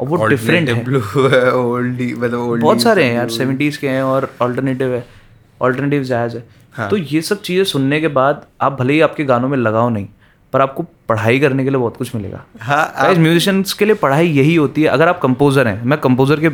और 0.00 0.08
वो 0.08 0.26
डिफरेंट 0.26 0.68
है। 0.70 1.52
ओल्डी 1.52 2.12
मतलब 2.14 2.58
बहुत 2.60 2.80
सारे 2.82 3.04
हैं 3.04 3.14
यार 3.14 3.28
सेवेंटीज 3.30 3.76
के 3.76 3.88
हैं 3.88 4.02
और 4.02 4.30
ऑल्टरनेटिव 4.42 4.94
है 4.94 5.04
ऑल्टरनेटिव 5.62 6.02
जैज 6.04 6.36
है। 6.36 6.44
हाँ. 6.78 6.88
तो 6.88 6.96
ये 6.96 7.20
सब 7.22 7.40
चीज़ें 7.42 7.64
सुनने 7.66 8.00
के 8.00 8.08
बाद 8.10 8.46
आप 8.60 8.78
भले 8.80 8.92
ही 8.92 9.00
आपके 9.00 9.24
गानों 9.24 9.48
में 9.48 9.58
लगाओ 9.58 9.88
नहीं 9.88 10.06
पर 10.52 10.60
आपको 10.60 10.82
पढ़ाई 11.08 11.38
करने 11.40 11.64
के 11.64 11.70
लिए 11.70 11.78
बहुत 11.78 11.96
कुछ 11.96 12.14
मिलेगा। 12.14 12.42
हाँ 12.60 12.82
आप... 12.96 13.16
म्यूजिशियंस 13.18 13.72
के 13.72 13.84
लिए 13.84 13.94
पढ़ाई 13.96 14.28
यही 14.28 14.54
होती 14.54 14.82
है। 14.82 14.88
अगर 14.88 15.08
आप 15.08 15.20
कंपोजर 15.20 15.68
हैं 15.68 15.84
मैं 15.84 15.98
कंपोजर 16.00 16.40
के 16.40 16.50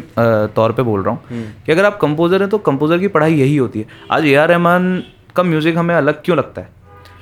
तौर 0.54 0.72
पे 0.72 0.82
बोल 0.82 1.02
रहा 1.02 1.14
हूँ 1.14 1.22
हम्म। 1.30 1.64
कि 1.66 1.72
अगर 1.72 1.84
आप 1.84 1.98
कंपोजर 2.00 2.42
हैं 2.42 2.48
तो 2.50 2.58
कंपोजर 2.60 2.98
की 2.98 3.08
पढ़ाई 3.08 3.34
यही 3.34 3.56
होती 3.56 3.80
है। 3.80 3.86
आज 4.10 4.26
ए 4.26 4.34
आर 4.34 4.48
रहमान 4.48 5.02
का 5.36 5.42
म्यूज़िक 5.42 5.76
हमें 5.76 5.94
अलग 5.94 6.22
क्यों 6.24 6.38
लगता 6.38 6.60
है? 6.60 6.68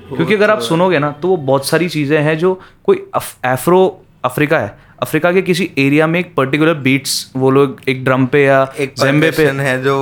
क्योंकि 0.09 0.35
अगर 0.35 0.51
आप 0.51 0.59
तो 0.59 0.65
सुनोगे 0.65 0.99
ना 0.99 1.11
तो 1.23 1.29
वो 1.29 1.37
बहुत 1.39 1.67
सारी 1.67 1.89
चीज़ें 1.89 2.19
हैं 2.21 2.37
जो 2.39 2.59
कोई 2.85 3.05
एफ्रो 3.47 3.81
अफ्रीका 4.25 4.59
है। 4.59 4.77
अफ्रीका 5.03 5.33
के 5.33 5.43
किसी 5.43 5.71
एरिया 5.79 6.07
में 6.07 6.19
एक 6.21 6.35
पर्टिकुलर 6.35 6.75
बीट्स 6.81 7.15
वो 7.37 7.51
लोग 7.51 7.81
एक 7.89 8.05
ड्रम 8.05 8.27
पे 8.27 8.45
या 8.45 8.65
जेम्बे 8.79 9.31
पे 9.31 9.47
है 9.61 9.83
जो 9.83 9.97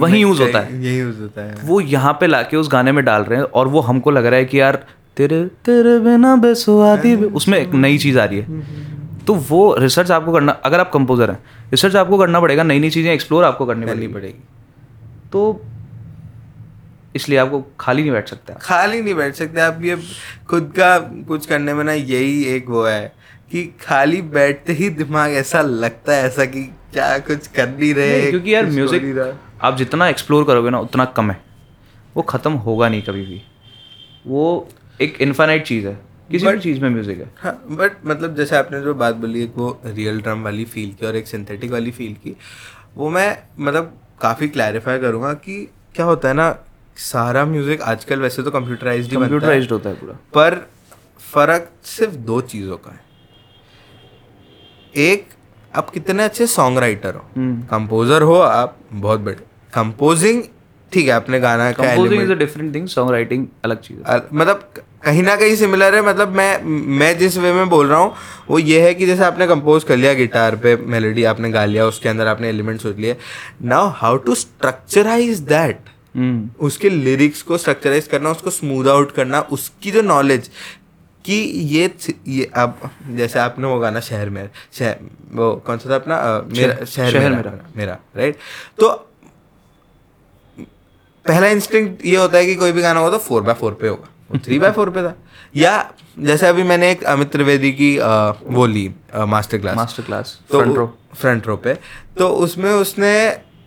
वही 0.00 0.20
यूज़ 0.20 0.42
होता 0.42 0.58
है। 0.58 0.82
यही 0.84 0.98
यूज़ 0.98 1.20
होता 1.20 1.42
है। 1.42 1.56
वो 1.64 1.80
यहाँ 1.80 2.12
पे 2.20 2.26
लाके 2.26 2.56
उस 2.56 2.68
गाने 2.72 2.92
में 2.92 3.04
डाल 3.04 3.22
रहे 3.22 3.38
हैं 3.38 3.46
और 3.46 3.68
वो 3.68 3.80
हमको 3.80 4.10
लग 4.10 4.26
रहा 4.26 4.38
है 4.38 4.44
कि 4.44 4.60
यार 4.60 4.84
तेरे 5.16 5.44
तेरे 5.64 5.98
बिना 6.00 6.34
बेसुआदी 6.36 7.14
उसमें 7.16 7.58
एक 7.58 7.74
नई 7.76 7.98
चीज़ 7.98 8.18
आ 8.18 8.24
रही 8.24 8.38
है। 8.38 8.62
तो 9.26 9.34
वो 9.48 9.74
रिसर्च 9.76 10.10
आपको 10.10 10.32
करना 10.32 10.52
अगर 10.64 10.80
आप 10.80 10.90
कंपोजर 10.92 11.30
हैं 11.30 11.38
रिसर्च 11.70 11.96
आपको 11.96 12.18
करना 12.18 12.40
पड़ेगा 12.40 12.62
नई 12.62 12.78
नई 12.78 12.90
चीज़ें 12.90 13.12
एक्सप्लोर 13.12 13.44
आपको 13.44 13.66
करनी 13.66 13.86
करनी 13.86 14.08
पड़ेगी। 14.08 14.42
तो 15.32 15.60
इसलिए 17.16 17.38
आपको 17.38 17.62
खाली 17.80 18.02
नहीं 18.02 18.12
बैठ 18.12 18.28
सकते 18.28 18.54
खाली 18.60 19.00
नहीं 19.02 19.14
बैठ 19.14 19.34
सकते 19.34 19.60
आप 19.60 19.78
ये 19.82 19.96
खुद 20.48 20.72
का 20.76 20.98
कुछ 21.28 21.46
करने 21.46 21.74
में 21.74 21.84
ना 21.84 21.92
यही 21.92 22.42
एक 22.46 22.68
वो 22.68 22.84
है 22.84 23.12
कि 23.50 23.64
खाली 23.80 24.20
बैठते 24.34 24.72
ही 24.72 24.88
दिमाग 24.90 25.32
ऐसा 25.34 25.62
लगता 25.62 26.12
है 26.12 26.26
ऐसा 26.26 26.44
कि 26.44 26.62
क्या 26.92 27.18
कुछ 27.20 27.46
कर 27.46 27.68
नहीं 27.68 27.94
रहे 27.94 28.30
क्योंकि 28.30 28.54
यार 28.54 28.66
म्यूज़िक 28.66 29.38
आप 29.62 29.76
जितना 29.76 30.08
एक्सप्लोर 30.08 30.44
करोगे 30.44 30.70
ना 30.70 30.78
उतना 30.80 31.04
कम 31.16 31.30
है। 31.30 31.40
वो 32.16 32.22
ख़त्म 32.22 32.52
होगा 32.52 32.88
नहीं 32.88 33.02
कभी 33.02 33.24
भी। 33.26 33.42
वो 34.26 34.68
एक 35.00 35.20
इन्फानाइट 35.22 35.64
चीज़ 35.66 35.86
है। 35.86 35.94
किसी 36.30 36.46
भी 36.46 36.58
चीज़ 36.60 36.80
में 36.80 36.88
म्यूज़िक 36.90 37.18
है। 37.18 37.30
हाँ 37.36 37.52
बट 37.70 37.92
मतलब 38.06 38.36
जैसे 38.36 38.56
आपने 38.56 38.80
जो 38.80 38.94
बात 38.94 39.14
बोली 39.16 39.42
एक 39.42 39.52
वो 39.56 39.80
रियल 39.86 40.20
ड्रम 40.20 40.42
वाली 40.44 40.64
फील 40.66 40.92
की 40.92 41.06
और 41.06 41.16
एक 41.16 41.26
सिंथेटिक 41.26 41.70
वाली 41.70 41.90
फील 41.90 42.14
की 42.24 42.36
वो 42.96 43.10
मैं 43.10 43.36
मतलब 43.58 43.92
काफ़ी 44.20 44.48
क्लैरिफाई 44.48 44.98
करूँगा 44.98 45.32
कि 45.34 45.60
क्या 45.94 46.06
होता 46.06 46.28
है 46.28 46.34
ना 46.34 46.54
सारा 46.96 47.44
म्यूज़िक 47.44 47.82
आजकल 47.82 48.20
वैसे 48.20 48.42
तो 48.42 48.50
कंप्यूटराइज 48.50 49.14
कंप्यूटराइज 49.14 49.70
होता 49.72 49.88
है 49.88 49.94
पूरा। 49.96 50.14
पर 50.34 50.66
फ़र्क 51.32 51.70
सिर्फ़ 51.86 52.14
दो 52.14 52.40
चीज़ों 52.42 52.76
का 52.76 52.90
है। 52.90 53.08
एक 54.96 55.26
आप 55.72 55.90
कितने 55.90 56.24
अच्छे 56.24 56.46
सॉन्ग 56.48 56.78
राइटर 56.78 57.14
हो। 57.14 57.24
Composer 57.70 58.22
hmm. 58.22 58.32
हो 58.32 58.38
आप 58.40 58.76
बहुत 58.92 59.20
बड़े 59.20 59.36
कंपोजिंग 59.72 60.42
ठीक 60.92 61.08
है 61.08 61.14
अपने 61.14 61.40
गाना 61.40 61.70
का 61.72 61.92
is 61.94 62.30
a 62.32 62.34
different 62.34 62.74
thing 62.74 62.86
song 62.88 63.10
writing 63.10 63.46
अलग 63.64 63.80
चीज़ 63.80 63.98
है। 64.08 64.22
मतलब 64.32 64.72
कहीं 65.04 65.22
ना 65.22 65.36
कहीं 65.36 65.54
सिमिलर 65.56 65.94
है 65.94 66.02
मतलब 66.06 66.32
मैं 66.36 66.62
मैं 66.98 67.16
जिस 67.18 67.36
वे 67.38 67.52
में 67.52 67.68
बोल 67.68 67.86
रहा 67.86 67.98
हूँ 67.98 68.12
वो 68.48 68.58
ये 68.58 68.80
है 68.82 68.94
कि 68.94 69.06
जैसे 69.06 69.24
आपने 69.24 69.46
कंपोज 69.46 69.84
कर 69.84 69.96
लिया 69.96 70.14
गिटार 70.14 70.56
पे 70.56 70.74
मेलोडी 70.76 71.24
आपने 71.24 71.50
गा 71.50 71.64
लिया 71.64 71.86
उसके 71.86 72.08
अंदर 72.08 72.26
आपने 72.26 72.48
एलिमेंट 72.48 72.80
सोच 72.80 72.96
लिए। 72.96 73.16
Now 73.64 73.88
how 73.96 74.16
to 74.16 74.34
structurise 74.34 75.38
that 75.48 75.88
उसके 76.60 76.90
लिरिक्स 76.90 77.42
को 77.42 77.58
स्ट्रक्चराइज 77.58 78.06
करना 78.06 78.30
उसको 78.30 78.50
स्मूद 78.50 78.88
आउट 78.88 79.12
करना 79.12 79.40
उसकी 79.52 79.90
जो 79.90 80.02
नॉलेज 80.02 80.50
कि 81.24 81.34
ये 81.72 81.90
ये 82.28 82.44
अब 82.56 82.90
जैसे 83.16 83.38
आपने 83.38 83.66
वो 83.66 83.78
गाना 83.78 84.00
शहर 84.00 84.30
में 84.30 84.48
शहर 84.72 84.98
वो 85.32 85.54
कौन 85.66 85.78
सा 85.78 85.90
था 85.90 85.94
अपना? 85.94 86.16
मेरा 86.48 86.84
शहर, 86.84 87.10
शहर 87.12 87.30
मेरा 87.30 87.52
मेरा। 87.76 87.98
राइट 88.16 88.36
तो 88.80 88.90
पहला 91.24 91.46
इंस्टिंक्ट 91.48 92.04
ये 92.06 92.16
होता 92.16 92.38
है 92.38 92.46
कि 92.46 92.54
कोई 92.54 92.72
भी 92.72 92.82
गाना 92.82 93.00
होगा 93.00 93.10
तो 93.10 93.18
फोर 93.24 93.42
बाय 93.42 93.54
फोर 93.54 93.74
पे 93.80 93.88
होगा। 93.88 94.38
थ्री 94.38 94.58
बाय 94.58 94.70
फोर 94.72 94.90
पे 94.90 95.02
था। 95.02 95.14
या 95.56 95.92
जैसे 96.18 96.46
अभी 96.46 96.62
मैंने 96.62 96.90
एक 96.92 97.04
अमित 97.04 97.30
त्रिवेदी 97.32 97.72
की 97.72 97.96
आ, 97.98 98.32
वो 98.42 98.66
ली 98.66 98.88
मास्टर 99.16 99.58
क्लास 99.58 99.76
मास्टर 99.76 100.02
क्लास 100.02 100.38
तो 100.50 100.60
फ्रंट 100.60 100.76
रो 100.76 100.86
फ्रंट 101.14 101.46
रो 101.46 101.56
पे। 101.56 101.74
तो 102.18 102.28
उसमें 102.44 102.70
उसने 102.72 103.14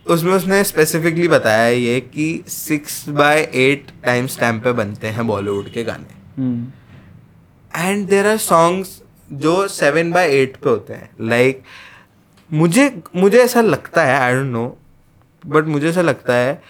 उसमें 0.05 0.33
उसने 0.33 0.63
स्पेसिफिकली 0.63 1.27
बताया 1.27 1.67
ये 1.67 1.99
कि 2.01 2.43
six 2.47 3.07
by 3.09 3.41
eight 3.55 3.91
time 4.03 4.27
stamp 4.27 4.63
पे 4.63 4.71
बनते 4.71 5.07
हैं 5.07 5.27
बॉलीवुड 5.27 5.69
के 5.73 5.83
गाने। 5.83 6.81
एंड 7.75 8.07
देर 8.07 8.27
आर 8.27 8.37
सॉन्ग्स 8.37 9.01
जो 9.33 9.67
सेवन 9.67 10.11
बाय 10.11 10.31
एट 10.31 10.57
पे 10.57 10.69
होते 10.69 10.93
हैं. 10.93 11.09
लाइक 11.21 11.55
like, 11.55 12.53
मुझे 12.53 13.01
मुझे 13.15 13.37
ऐसा 13.37 13.61
लगता 13.61 14.03
है 14.03 14.19
आई 14.19 14.33
डोंट 14.33 14.51
नो 14.51 14.65
बट 15.43 15.65
मुझे 15.65 15.89
ऐसा 15.89 16.01
लगता 16.01 16.33
है 16.33 16.61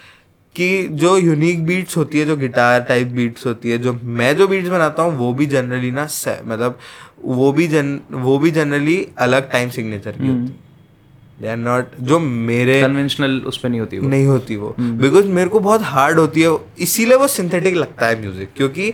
कि 0.56 0.88
जो 0.88 1.16
यूनिक 1.16 1.64
बीट्स 1.66 1.96
होती 1.96 2.18
है 2.18 2.26
जो 2.26 2.36
गिटार 2.36 2.80
टाइप 2.80 3.08
बीट्स 3.08 3.46
होती 3.46 3.70
है 3.70 3.78
जो 3.78 3.92
मैं 3.92 4.36
जो 4.36 4.46
बीट्स 4.48 4.68
बनाता 4.68 5.02
हूँ 5.02 5.16
वो 5.18 5.32
भी 5.34 5.46
जनरली 5.46 5.90
ना 5.90 6.06
मतलब 6.44 6.78
वो 7.24 7.52
भी 7.52 7.66
जन 7.68 7.98
वो 8.10 8.38
भी 8.38 8.50
जनरली 8.50 8.96
अलग 9.18 9.50
टाइम 9.52 9.70
सिग्नेचर 9.70 10.12
की 10.12 10.28
होती 10.28 10.52
है. 10.52 10.62
दे 11.40 11.48
आर 11.48 11.56
नॉट 11.56 11.90
जो 12.00 12.18
मेरे 12.18 12.80
कन्वेंशनल 12.82 13.40
उस 13.46 13.58
पर 13.58 13.68
नहीं 13.68 13.80
होती 13.80 13.98
वो. 13.98 14.08
नहीं 14.08 14.26
होती 14.26 14.56
वो. 14.56 14.74
बिकॉज़ 14.80 15.26
मेरे 15.26 15.48
को 15.48 15.60
बहुत 15.60 15.82
हार्ड 15.82 16.18
होती 16.18 16.42
है 16.42 16.56
इसीलिए 16.78 17.16
वो 17.16 17.28
सिंथेटिक 17.28 17.74
लगता 17.74 18.06
है 18.06 18.20
म्यूज़िक 18.20 18.48
क्योंकि 18.56 18.92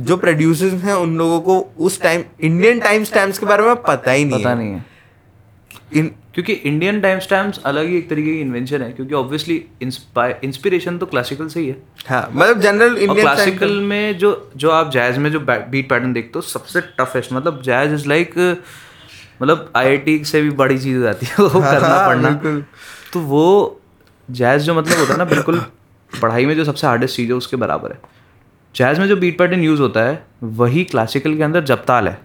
जो 0.00 0.16
प्रोड्यूसर्स 0.16 0.82
हैं 0.82 0.94
उन 0.94 1.16
लोगों 1.18 1.40
को 1.40 1.58
उस 1.86 2.00
टाइम 2.02 2.22
इंडियन 2.40 2.80
टाइम 2.80 3.04
स्टैम्प्स 3.04 3.38
के 3.38 3.46
बारे 3.46 3.62
में 3.62 3.74
पता 3.82 4.12
ही 4.12 4.24
नहीं 4.24 4.40
पता 4.40 4.54
नहीं 4.54 4.72
है। 4.72 4.84
इन 5.96 6.10
क्योंकि 6.34 6.52
इंडियन 6.52 7.00
टाइम 7.00 7.18
स्टैम्प्स 7.18 7.60
अलग 7.66 7.86
ही 7.88 7.96
एक 7.98 8.08
तरीके 8.10 8.32
की 8.32 8.40
इन्वेंशन 8.40 8.82
है 8.82 8.90
क्योंकि 8.92 9.14
ऑब्वियसली 9.14 9.54
इंस्पिरेशन 9.82 10.98
तो 10.98 11.06
क्लासिकल 11.06 11.48
से 11.48 11.60
ही 11.60 11.68
है। 11.68 11.76
हाँ 12.08 12.28
मतलब 12.32 12.60
जनरल 12.60 12.96
इंडियन 12.96 13.20
क्लासिकल 13.20 13.72
में 13.82 14.18
जो 14.18 14.50
जो 14.56 14.70
आप 14.70 14.90
जैज 14.92 15.18
में 15.18 15.30
जो 15.32 15.40
बीट 15.40 15.88
पैटर्न 15.90 16.12
देखते 16.12 16.32
हो 16.34 16.40
सबसे 16.42 16.80
टफेस्ट 17.00 17.32
मतलब 17.32 17.62
जैज 17.62 17.92
इज़ 17.92 18.08
लाइक 18.08 18.34
मतलब 19.42 19.72
आईआईटी 19.76 20.24
से 20.24 20.42
भी 20.42 20.50
बड़ी 20.60 20.78
चीज़ 20.78 20.96
हो 20.96 21.02
जाती 21.02 21.26
है 21.26 21.34
वो 21.38 21.48
हाँ, 21.48 21.72
करना 21.72 21.88
हाँ, 21.88 22.08
पड़ना 22.08 22.60
तो 23.12 23.20
वो 23.20 23.80
जैज 24.28 24.62
जो 24.62 24.74
मतलब 24.74 24.98
होता 24.98 25.12
है 25.12 25.18
ना 25.18 25.24
बिल्कुल 25.24 25.60
पढ़ाई 26.12 26.46
में 26.46 26.54
जो 26.56 26.64
सबसे 26.64 26.86
हार्डेस्ट 26.86 27.16
चीज़ 27.16 27.28
है 27.28 27.34
उसके 27.34 27.56
बराबर 27.56 27.92
है। 27.92 27.98
जैज 28.74 28.98
में 28.98 29.06
जो 29.08 29.16
बीट 29.16 29.38
पैटर्न 29.38 29.62
यूज़ 29.62 29.80
होता 29.80 30.00
है 30.00 30.22
वही 30.42 30.84
क्लासिकल 30.84 31.36
के 31.36 31.42
अंदर 31.42 31.64
जपताल 31.64 32.08
है। 32.08 32.18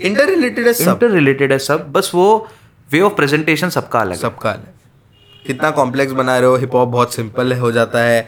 इंटर 0.00 0.28
रिलेटेड 0.28 0.66
है 0.66 0.72
सब। 0.72 0.88
इंटर 0.90 1.10
रिलेटेड 1.10 1.52
है 1.52 1.58
सब 1.60 1.90
बस 1.92 2.10
वो 2.14 2.26
वे 2.88 3.00
ऑफ़ 3.00 3.14
प्रेजेंटेशन 3.14 3.68
सबका 3.70 4.00
अलग 4.00 4.16
सबका 4.16 4.50
अलग 4.50 4.76
कितना 5.44 5.70
कॉम्प्लेक्स 5.72 6.12
बना 6.12 6.38
रहे 6.38 6.48
हो 6.48 6.56
हिप 6.56 6.74
हॉप 6.74 6.88
बहुत 6.88 7.14
सिंपल 7.14 7.52
हो 7.58 7.72
जाता 7.72 8.00
है 8.00 8.26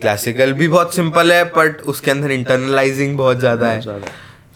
क्लासिकल 0.00 0.52
भी 0.52 0.68
बहुत 0.68 0.94
सिंपल 0.94 1.32
है 1.32 1.42
बट 1.52 1.80
उसके 1.88 2.10
अंदर 2.10 2.30
इंटरनलाइजिंग 2.30 3.16
बहुत 3.18 3.38
ज़्यादा 3.38 3.68
है। 3.68 3.80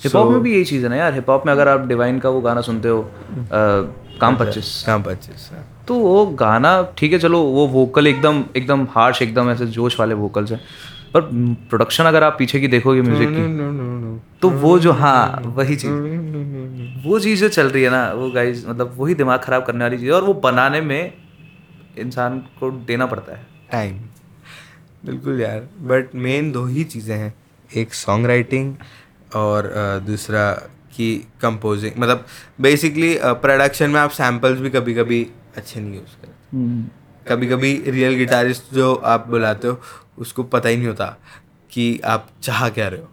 हिप 0.05 0.17
हॉप 0.17 0.31
में 0.31 0.41
भी 0.43 0.53
यही 0.55 0.65
चीज़ 0.65 0.83
है 0.83 0.89
ना 0.89 0.97
यार 0.97 1.15
हिप 1.15 1.31
हॉप 1.31 1.47
में 1.47 1.53
अगर 1.53 1.69
आप 1.69 1.87
डिवाइन 1.89 2.19
का 2.19 2.29
वो 2.29 2.41
गाना 2.41 2.61
सुनते 2.61 2.89
हो 2.89 3.11
काम 3.53 4.37
पच्चीस। 4.37 4.83
काम 4.87 5.03
पच्चीस 5.03 5.51
तो 5.89 5.95
वो 5.97 6.27
गाना 6.39 6.71
ठीक 6.99 7.13
है 7.13 7.19
चलो 7.19 7.41
वो 7.43 7.67
वोकल 7.69 8.07
एकदम 8.07 8.45
एकदम 8.57 8.87
हार्श 8.91 9.23
एकदम 9.23 9.51
ऐसे 9.51 9.67
जोश 9.69 9.99
वाले 10.01 10.15
वोकल्स 10.17 10.53
हैं। 10.53 10.61
पर 11.15 11.21
प्रोडक्शन 11.71 12.05
अगर 12.05 12.25
आप 12.25 12.37
पीछे 12.39 12.61
की 12.61 12.69
देखोगे 12.69 13.03
म्यूज़िक 13.03 13.29
की 13.33 14.19
तो 14.43 14.51
वो 14.51 14.79
जो 14.79 14.93
हाँ 14.93 15.43
वही 15.47 15.77
चीज़। 15.77 17.07
वो 17.07 17.19
चीज़ 17.21 17.41
जो 17.41 17.49
चल 17.49 17.69
रही 17.69 17.83
है 17.83 17.91
ना 17.91 18.03
वो 18.13 18.31
गाइज़ 18.31 18.67
मतलब 18.69 18.95
वही 18.99 19.15
दिमाग 19.15 19.41
खराब 19.41 19.65
करने 19.65 19.85
वाली 19.85 19.99
चीज़ 19.99 20.09
है 20.09 20.15
और 20.15 20.25
वो 20.25 20.35
बनाने 20.45 20.81
में 20.81 21.13
इंसान 21.99 22.39
को 22.61 22.71
देना 22.87 23.07
पड़ता 23.07 23.37
है। 23.37 23.47
टाइम 23.73 23.99
बिल्कुल 25.05 25.41
यार 25.41 25.69
बट 25.91 26.15
मेन 26.17 26.51
दो 26.53 26.65
ही 26.67 26.85
चीज़ें 26.85 27.17
हैं। 27.17 27.33
एक 27.71 27.95
सॉन्ग 27.95 28.27
राइटिंग 28.27 28.75
और 29.37 29.73
दूसरा 30.07 30.51
कि 30.97 31.15
कंपोजिंग 31.43 31.93
मतलब 31.99 32.25
बेसिकली 32.61 33.15
प्रोडक्शन 33.23 33.91
में 33.91 34.01
आप 34.01 34.11
सैम्पल्स 34.13 34.61
भी 34.61 34.71
कभी 34.71 34.95
कभी 34.95 35.27
अच्छे 35.57 35.81
नहीं 35.81 35.95
यूज़ 35.95 36.17
करते। 36.23 36.99
कभी 37.27 37.47
कभी 37.47 37.73
रियल 37.87 38.15
गिटारिस्ट 38.17 38.75
जो 38.75 38.95
आप 38.95 39.27
बुलाते 39.29 39.69
हो 39.69 39.81
उसको 40.21 40.43
पता 40.43 40.69
ही 40.69 40.77
नहीं 40.77 40.87
होता 40.87 41.17
कि 41.71 42.01
आप 42.05 42.29
चाह 42.43 42.69
क्या 42.69 42.89
रहे 42.89 43.01
हो। 43.01 43.09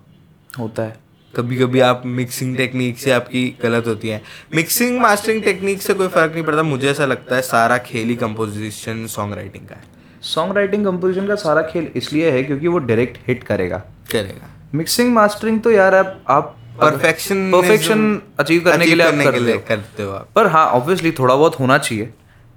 होता 0.60 0.84
है। 0.84 0.96
कभी 1.36 1.58
कभी 1.58 1.80
आप 1.80 2.04
मिक्सिंग 2.06 2.56
टेक्निक 2.58 2.98
से 2.98 3.12
आपकी 3.12 3.58
गलत 3.64 3.88
होती 3.88 4.10
है। 4.10 4.22
मिक्सिंग 4.56 5.00
मास्टरिंग 5.00 5.44
टेक्निक 5.44 5.82
से 5.82 5.94
कोई 5.94 6.08
फ़र्क 6.08 6.34
नहीं 6.34 6.44
पड़ता। 6.44 6.64
मुझे 6.64 6.90
ऐसा 6.92 7.06
लगता 7.06 7.36
है 7.36 7.42
सारा 7.42 7.78
खेल 7.78 8.08
ही 8.08 8.16
कंपोजिशन 8.16 9.06
सॉन्ग 9.08 9.34
राइटिंग 9.34 9.68
का 9.68 9.76
है। 9.76 9.84
सॉन्ग 10.24 10.56
राइटिंग 10.58 10.86
कंपोजिशन 10.86 11.28
का 11.28 11.36
सारा 11.36 11.62
खेल 11.62 11.90
इसलिए 11.96 12.32
है 12.32 12.44
क्योंकि 12.44 12.68
वो 12.68 12.78
डायरेक्ट 12.80 13.18
हिट 13.28 13.44
करेगा। 13.44 13.78
करेगा। 14.12 14.50
मिक्सिंग 14.76 15.14
मास्टरिंग 15.14 15.62
तो 15.62 15.72
यार 15.72 15.96
आप 15.96 16.22
आप 16.30 16.56
परफेक्शन 16.82 17.52
परफेक्शन 17.52 18.22
अचीव 18.40 18.64
करने 18.64 18.86
के 19.32 19.40
लिए 19.40 19.58
करते 19.58 20.04
हो 20.04 20.12
आप। 20.12 20.30
पर 20.36 20.48
हाँ 20.48 20.66
ऑब्वियसली 20.66 21.12
थोड़ा 21.12 21.36
बहुत 21.36 21.60
होना 21.60 21.78
चाहिए। 21.78 22.10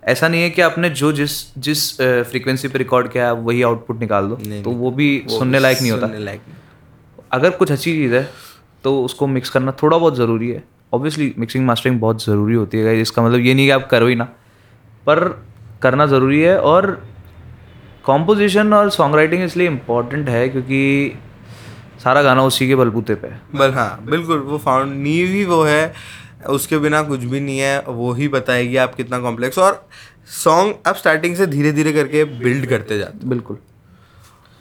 ऐसा 0.02 0.28
नहीं 0.28 0.42
है 0.42 0.50
कि 0.50 0.62
आपने 0.62 0.90
जो 0.92 1.12
जिस 1.12 1.32
जिस 1.58 1.90
फ्रीक्वेंसी 2.00 2.68
पे 2.68 2.78
रिकॉर्ड 2.78 3.08
किया 3.12 3.26
है 3.26 3.32
वही 3.34 3.62
आउटपुट 3.62 4.00
निकाल 4.00 4.28
दो। 4.28 4.38
नहीं, 4.38 4.62
तो 4.62 4.70
वो 4.72 4.90
भी 4.90 5.16
वो 5.26 5.38
सुनने 5.38 5.58
लायक 5.58 5.80
नहीं 5.80 5.90
होता। 5.92 6.06
लायक 6.18 6.40
अगर 7.32 7.50
कुछ 7.52 7.72
अच्छी 7.72 7.92
चीज़ 7.92 8.14
है 8.14 8.28
तो 8.84 9.00
उसको 9.04 9.26
मिक्स 9.26 9.50
करना 9.50 9.72
थोड़ा 9.82 9.96
बहुत 9.96 10.16
ज़रूरी 10.16 10.48
है। 10.50 10.62
ऑब्वियसली 10.92 11.34
मिक्सिंग 11.38 11.66
मास्टरिंग 11.66 12.00
बहुत 12.00 12.24
ज़रूरी 12.24 12.54
होती 12.54 12.78
है 12.78 13.00
इसका 13.00 13.22
मतलब 13.22 13.40
ये 13.40 13.54
नहीं 13.54 13.66
कि 13.66 13.70
आप 13.70 13.88
करो 13.90 14.06
ही 14.06 14.14
ना। 14.14 14.24
पर 15.06 15.18
करना 15.82 16.06
ज़रूरी 16.06 16.40
है 16.40 16.58
और 16.60 16.90
कॉम्पोजिशन 18.04 18.72
और 18.74 18.90
सॉन्ग 18.90 19.14
राइटिंग 19.16 19.42
इसलिए 19.44 19.66
इंपॉर्टेंट 19.66 20.28
है 20.28 20.48
क्योंकि 20.48 21.18
सारा 22.02 22.22
गाना 22.22 22.42
उसी 22.44 22.66
के 22.68 22.74
बलबूते 22.74 23.14
पे 23.14 23.28
है। 23.28 23.40
बल 23.54 23.70
हाँ 23.72 24.04
बिल्कुल 24.04 24.38
वो 24.40 24.58
फाउंड 24.58 24.92
नींव 25.02 25.28
ही 25.28 25.44
वो 25.44 25.62
है 25.64 25.92
उसके 26.40 26.78
बिना 26.78 27.02
कुछ 27.02 27.20
भी 27.20 27.40
नहीं 27.40 27.58
है 27.58 27.80
वो 27.82 28.12
ही 28.12 28.28
बताएगी 28.28 28.76
आप 28.76 28.94
कितना 28.94 29.18
कॉम्प्लेक्स 29.18 29.58
और 29.58 29.84
सॉन्ग 30.34 30.74
आप 30.86 30.96
स्टार्टिंग 30.96 31.36
से 31.36 31.46
धीरे 31.46 31.72
धीरे 31.72 31.92
करके 31.92 32.24
बिल्ड 32.24 32.66
करते 32.66 32.98
जाते 32.98 33.28
बिल्कुल। 33.28 33.58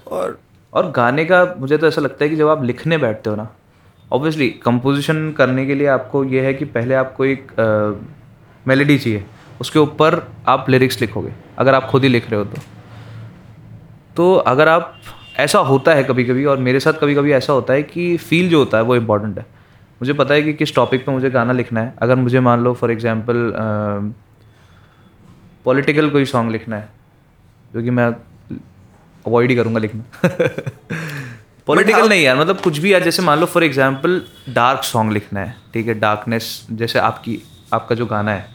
और 0.08 0.38
और 0.74 0.92
गाने 0.92 1.26
का 1.26 1.44
मुझे 1.60 1.78
तो 1.78 1.88
ऐसा 1.88 2.02
लगता 2.02 2.24
है 2.24 2.30
कि 2.30 2.36
जब 2.36 2.48
आप 2.48 2.64
लिखने 2.64 2.98
बैठते 2.98 3.30
हो 3.30 3.36
ना 3.36 3.48
ऑब्वियसली 4.12 4.50
कंपोजिशन 4.64 5.32
करने 5.32 5.66
के 5.66 5.76
लिए 5.76 5.88
आपको 5.88 6.24
ये 6.24 6.46
है 6.46 6.54
कि 6.54 6.66
पहले 6.68 6.96
आपको 6.96 7.26
एक 7.26 7.52
मेलेडी 8.66 8.98
चाहिए। 8.98 9.24
उसके 9.62 9.80
ऊपर 9.80 10.22
आप 10.48 10.70
लिरिक्स 10.70 11.00
लिखोगे 11.02 11.34
अगर 11.58 11.76
आप 11.76 11.86
खुद 11.86 12.04
ही 12.04 12.10
लिख 12.10 12.30
रहे 12.30 12.40
हो 12.40 12.46
तो। 12.46 12.62
तो 14.18 14.34
अगर 14.36 14.68
आप 14.68 15.00
ऐसा 15.40 15.60
होता 15.60 15.94
है 15.94 16.04
कभी 16.04 16.24
कभी 16.24 16.46
और 16.46 16.58
मेरे 16.58 16.80
साथ 16.80 16.94
कभी 16.94 17.16
कभी 17.16 17.32
ऐसा 17.32 17.54
होता 17.54 17.74
है 17.74 17.84
कि 17.84 18.16
फील 18.18 18.50
जो 18.50 18.60
होता 18.60 18.78
है 18.78 18.84
वो 18.84 18.96
इंपॉर्टेंट 18.96 19.38
है। 19.38 19.46
मुझे 20.02 20.14
पता 20.14 20.34
है 20.34 20.42
कि 20.42 20.54
किस 20.54 20.74
टॉपिक 20.76 21.06
पे 21.06 21.12
मुझे 21.12 21.30
गाना 21.30 21.54
लिखना 21.54 21.82
है। 21.82 21.94
अगर 22.02 22.16
मुझे 22.16 22.40
मान 22.40 22.64
लो 22.64 22.74
फॉर 22.74 22.92
एग्जांपल 22.92 23.52
पॉलिटिकल 25.66 26.10
कोई 26.10 26.26
सॉन्ग 26.26 26.52
लिखना 26.52 26.76
है 26.76 26.90
जो 27.74 27.82
कि 27.84 27.90
मैं 27.90 28.06
अवॉइड 29.26 29.50
ही 29.50 29.56
करूँगा 29.56 29.80
लिखना। 29.80 30.04
पॉलिटिकल 31.68 32.08
नहीं 32.10 32.24
यार 32.24 32.38
मतलब 32.40 32.60
कुछ 32.62 32.78
भी 32.78 32.94
यार 32.94 33.04
जैसे 33.04 33.22
मान 33.22 33.40
लो 33.40 33.46
फॉर 33.46 33.64
एग्जांपल 33.64 34.22
डार्क 34.50 34.84
सॉन्ग 34.84 35.12
लिखना 35.14 35.40
है 35.40 35.56
ठीक 35.74 35.88
है? 35.88 35.94
डार्कनेस 36.00 36.68
जैसे 36.72 37.00
आपकी 37.00 37.38
आपका 37.74 37.96
जो 37.96 38.06
गाना 38.06 38.32
है 38.32 38.48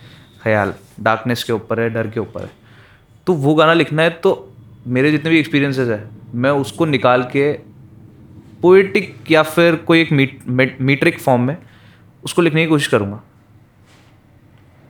ख्याल 0.43 0.75
डार्कनेस 1.01 1.45
के 1.45 1.53
ऊपर 1.53 1.81
है 1.81 1.89
डर 1.91 2.09
के 2.09 2.21
ऊपर 2.21 2.43
है। 2.43 2.51
तो 3.27 3.33
वो 3.35 3.55
गाना 3.55 3.73
लिखना 3.73 4.03
है 4.03 4.11
तो 4.23 4.33
मेरे 4.87 5.11
जितने 5.11 5.31
भी 5.31 5.39
एक्सपीरियंसेस 5.39 5.89
है 5.89 6.05
मैं 6.35 6.51
उसको 6.63 6.85
निकाल 6.87 7.23
के 7.33 7.53
पोइटिक 8.65 9.31
या 9.31 9.43
फिर 9.45 9.77
कोई 9.77 10.01
एक 10.01 10.13
मीट, 10.13 10.39
मीट, 10.49 10.77
मीट्रिक 10.81 11.19
फॉर्म 11.21 11.43
में 11.43 11.57
उसको 12.25 12.43
लिखने 12.43 12.63
की 12.63 12.69
कोशिश 12.69 12.87
करूँगा। 12.89 13.23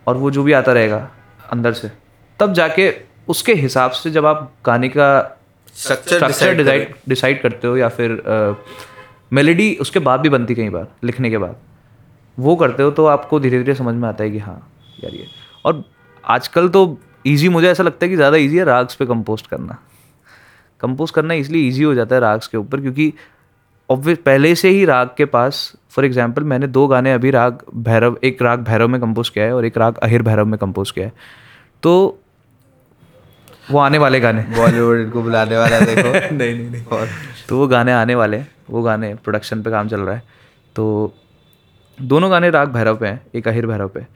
और 0.07 0.17
वो 0.17 0.31
जो 0.31 0.43
भी 0.43 0.53
आता 0.53 0.73
रहेगा 0.73 1.09
अंदर 1.53 1.73
से 1.73 1.91
तब 2.41 2.53
जाके 2.53 2.93
उसके 3.29 3.55
हिसाब 3.55 3.91
से 3.93 4.11
जब 4.11 4.27
आप 4.27 4.51
गाने 4.67 4.89
का 4.89 5.07
स्ट्रक्चर 5.77 6.55
डिसाइड 6.57 6.95
डिसाइड 7.09 7.41
करते 7.43 7.67
हो 7.67 7.77
या 7.77 7.89
फिर 7.91 8.21
मेलेडी 9.33 9.75
उसके 9.81 9.99
बाद 10.01 10.21
भी 10.21 10.29
बनती 10.29 10.55
कई 10.55 10.69
बार 10.69 10.87
लिखने 11.05 11.31
के 11.31 11.39
बाद। 11.39 11.57
वो 12.39 12.55
करते 12.57 12.83
हो 12.83 12.91
तो 12.91 13.07
आपको 13.07 13.41
धीरे 13.41 13.59
धीरे 13.59 13.75
समझ 13.75 13.95
में 13.95 14.09
आता 14.09 14.25
है 14.25 14.31
कि 14.31 14.39
हाँ 14.39 14.57
यार 15.05 15.15
ये। 15.15 15.27
और 15.65 15.83
आजकल 16.25 16.69
तो 16.69 16.87
इजी 17.27 17.49
मुझे 17.49 17.69
ऐसा 17.69 17.83
लगता 17.83 18.05
है 18.05 18.11
कि 18.11 18.17
ज़्यादा 18.17 18.37
इजी 18.39 18.59
है 18.59 18.65
राग्स 18.65 18.95
पे 18.95 19.07
कंपोस्ट 19.07 19.47
करना। 19.47 19.79
कंपोज 20.81 21.11
करना 21.11 21.35
इसलिए 21.35 21.69
इजी 21.69 21.83
हो 21.83 21.95
जाता 21.95 22.15
है 22.15 22.21
राग्स 22.21 22.47
के 22.47 22.57
ऊपर 22.59 22.81
क्योंकि 22.81 23.13
ऑब्वियस 23.91 24.19
पहले 24.19 24.55
से 24.55 24.69
ही 24.69 24.85
राग 24.85 25.11
के 25.17 25.25
पास 25.25 25.73
फॉर 25.91 26.05
एग्ज़ाम्पल 26.05 26.43
मैंने 26.45 26.67
दो 26.67 26.87
गाने 26.87 27.13
अभी 27.13 27.31
राग 27.31 27.59
भैरव 27.75 28.19
एक 28.25 28.43
राग 28.43 28.61
भैरव 28.61 28.89
में 28.89 29.01
कंपोज 29.01 29.29
किया 29.29 29.45
है 29.45 29.55
और 29.55 29.65
एक 29.65 29.79
राग 29.79 29.99
अहिर 29.99 30.23
भैरव 30.23 30.47
में 30.47 30.59
कंपोज 30.59 30.91
किया 30.91 31.07
है। 31.07 31.13
तो 31.83 32.19
वो 33.71 33.79
आने 33.79 33.99
वाले 33.99 34.21
गाने। 34.21 34.43
बॉलीवुड 34.57 35.13
को 35.13 35.23
बुलाने 35.23 35.59
वाला 35.59 35.81
देखो। 35.81 36.09
नहीं 36.37 36.55
नहीं 36.55 36.71
नहीं। 36.71 36.85
और 36.85 37.09
तो 37.49 37.59
वो 37.59 37.67
गाने 37.67 37.93
आने 37.93 38.15
वाले 38.15 38.37
हैं 38.37 38.51
वो 38.71 38.83
गाने 38.83 39.15
प्रोडक्शन 39.15 39.63
पे 39.63 39.71
काम 39.71 39.89
चल 39.89 40.01
रहा 40.01 40.15
है। 40.15 40.23
तो 40.77 41.15
दोनों 42.03 42.31
गाने 42.31 42.51
राग 42.51 42.69
भैरव 42.69 42.97
पे 42.97 43.07
हैं 43.07 43.27
एक 43.35 43.49
अहिर 43.49 43.67
भैरव 43.67 43.89
पे। 43.89 44.07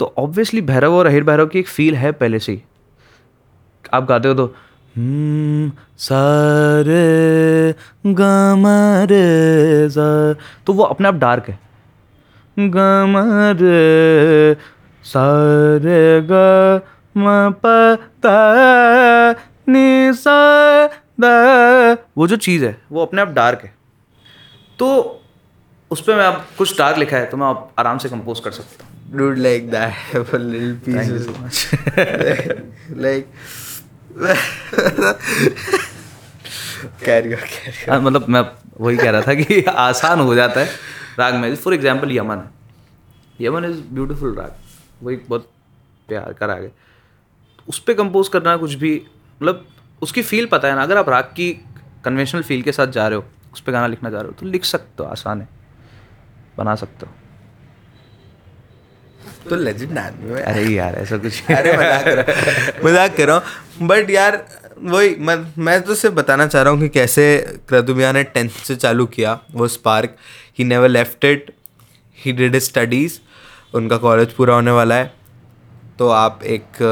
तो 0.00 0.14
ऑब्वियसली 0.18 0.60
भैरव 0.60 0.92
और 0.94 1.06
अहिर 1.06 1.24
भैरव 1.24 1.46
की 1.46 1.58
एक 1.58 1.68
फील 1.68 1.96
है 1.96 2.12
पहले 2.12 2.38
से 2.38 2.52
ही। 2.52 2.62
आप 3.92 4.04
गाते 4.04 4.28
हो 4.28 4.34
तो 4.34 4.44
"हम्म, 4.44 4.67
सारे 5.98 7.06
गमरे 8.06 9.88
सा 9.90 10.08
तो 10.66 10.72
वो 10.72 10.82
अपने 10.84 11.08
आप 11.08 11.14
डार्क 11.14 11.48
है। 11.48 11.58
गमरे 12.58 13.80
सारे 15.04 16.26
ग 16.30 16.32
म 17.16 17.52
प 17.64 17.98
त 18.24 18.26
नि 19.68 20.12
सा 20.14 20.38
द 21.20 21.24
वो 22.16 22.26
जो 22.26 22.36
चीज़ 22.36 22.64
है 22.64 22.76
वो 22.92 23.02
अपने 23.02 23.20
आप 23.22 23.28
डार्क 23.28 23.60
है। 23.64 23.74
तो 24.78 24.86
उस 25.90 26.00
पर 26.00 26.16
मैं 26.16 26.24
आप 26.24 26.46
कुछ 26.58 26.78
डार्क 26.78 26.98
लिखा 26.98 27.16
है 27.16 27.26
तो 27.26 27.36
मैं 27.36 27.46
आप 27.46 27.72
आराम 27.78 27.98
से 27.98 28.08
कंपोज 28.08 28.40
कर 28.40 28.50
सकता 28.50 28.84
हूँ। 28.84 28.96
Like 29.38 29.70
that 29.70 29.90
have 30.12 30.34
a 30.34 30.38
little 30.38 30.76
carry 37.04 37.34
on 37.34 37.90
हाँ, 37.90 38.00
मतलब 38.00 38.28
मैं 38.28 38.42
वही 38.80 38.96
कह 38.96 39.10
रहा 39.10 39.22
था 39.22 39.34
कि 39.34 39.62
आसान 39.68 40.20
हो 40.20 40.34
जाता 40.34 40.60
है 40.60 40.68
राग 41.18 41.34
में। 41.34 41.54
फॉर 41.56 41.74
एग्ज़ाम्पल 41.74 42.12
यमन 42.12 42.36
है। 42.36 42.50
Yaman 43.40 43.64
is 43.64 43.80
beautiful 43.94 44.34
raag. 44.34 44.54
वही 45.02 45.16
बहुत 45.16 45.50
प्यार 46.08 46.32
का 46.32 46.46
राग 46.46 46.62
है। 46.62 46.72
उस 47.68 47.78
पर 47.78 47.94
कंपोज 47.94 48.28
करना 48.28 48.56
कुछ 48.56 48.74
भी 48.74 48.92
मतलब 49.42 49.66
उसकी 50.02 50.22
फील 50.22 50.46
पता 50.46 50.68
है 50.68 50.74
ना 50.74 50.82
अगर 50.82 50.96
आप 50.96 51.08
राग 51.08 51.24
की 51.24 51.52
कन्वेंशनल 52.04 52.42
फील 52.42 52.62
के 52.62 52.72
साथ 52.72 52.86
जा 52.86 53.08
रहे 53.08 53.18
हो 53.18 53.24
उस 53.52 53.60
पर 53.60 53.72
गाना 53.72 53.86
लिखना 53.86 54.10
चाह 54.10 54.20
रहे 54.20 54.28
हो 54.28 54.34
तो 54.40 54.46
लिख 54.46 54.64
सकते 54.64 55.02
हो 55.02 55.08
आसान 55.08 55.40
है। 55.40 55.48
बना 56.58 56.74
सकते 56.74 57.06
हो। 57.06 57.12
तो 59.48 59.56
लेजेंड 59.56 59.98
आदमी 59.98 60.30
है। 60.30 60.42
अरे 60.44 60.62
यार 60.64 60.94
ऐसा 60.96 61.16
कुछ 61.18 61.50
अरे 61.50 61.76
मज़ाक 61.76 62.04
कर। 62.04 62.16
रहा 62.16 62.24
हूँ 62.24 62.84
मज़ाक 62.84 63.16
कर। 63.16 63.26
रहा 63.26 63.36
हूँ 63.36 63.88
बट 63.88 64.10
यार 64.10 64.42
वही 64.84 65.14
मैं 65.20 65.36
मैं 65.58 65.80
तो 65.82 65.94
सिर्फ़ 65.94 66.14
बताना 66.14 66.46
चाह 66.46 66.62
रहा 66.62 66.72
हूँ 66.72 66.80
कि 66.80 66.88
कैसे 66.90 67.24
क्रतुबिया 67.68 68.12
ने 68.12 68.22
टेंथ 68.26 68.50
से 68.64 68.76
चालू 68.76 69.06
किया 69.08 69.38
वो 69.52 69.68
spark 69.68 70.16
he 70.58 70.64
never 70.64 70.88
left 70.88 71.24
it 71.24 71.50
he 72.18 72.32
did 72.32 72.58
studies 72.60 73.18
उनका 73.74 73.96
कॉलेज 73.98 74.32
पूरा 74.32 74.54
होने 74.54 74.70
वाला 74.70 74.94
है। 74.94 75.12
तो 75.98 76.08
आप 76.10 76.42
एक 76.44 76.82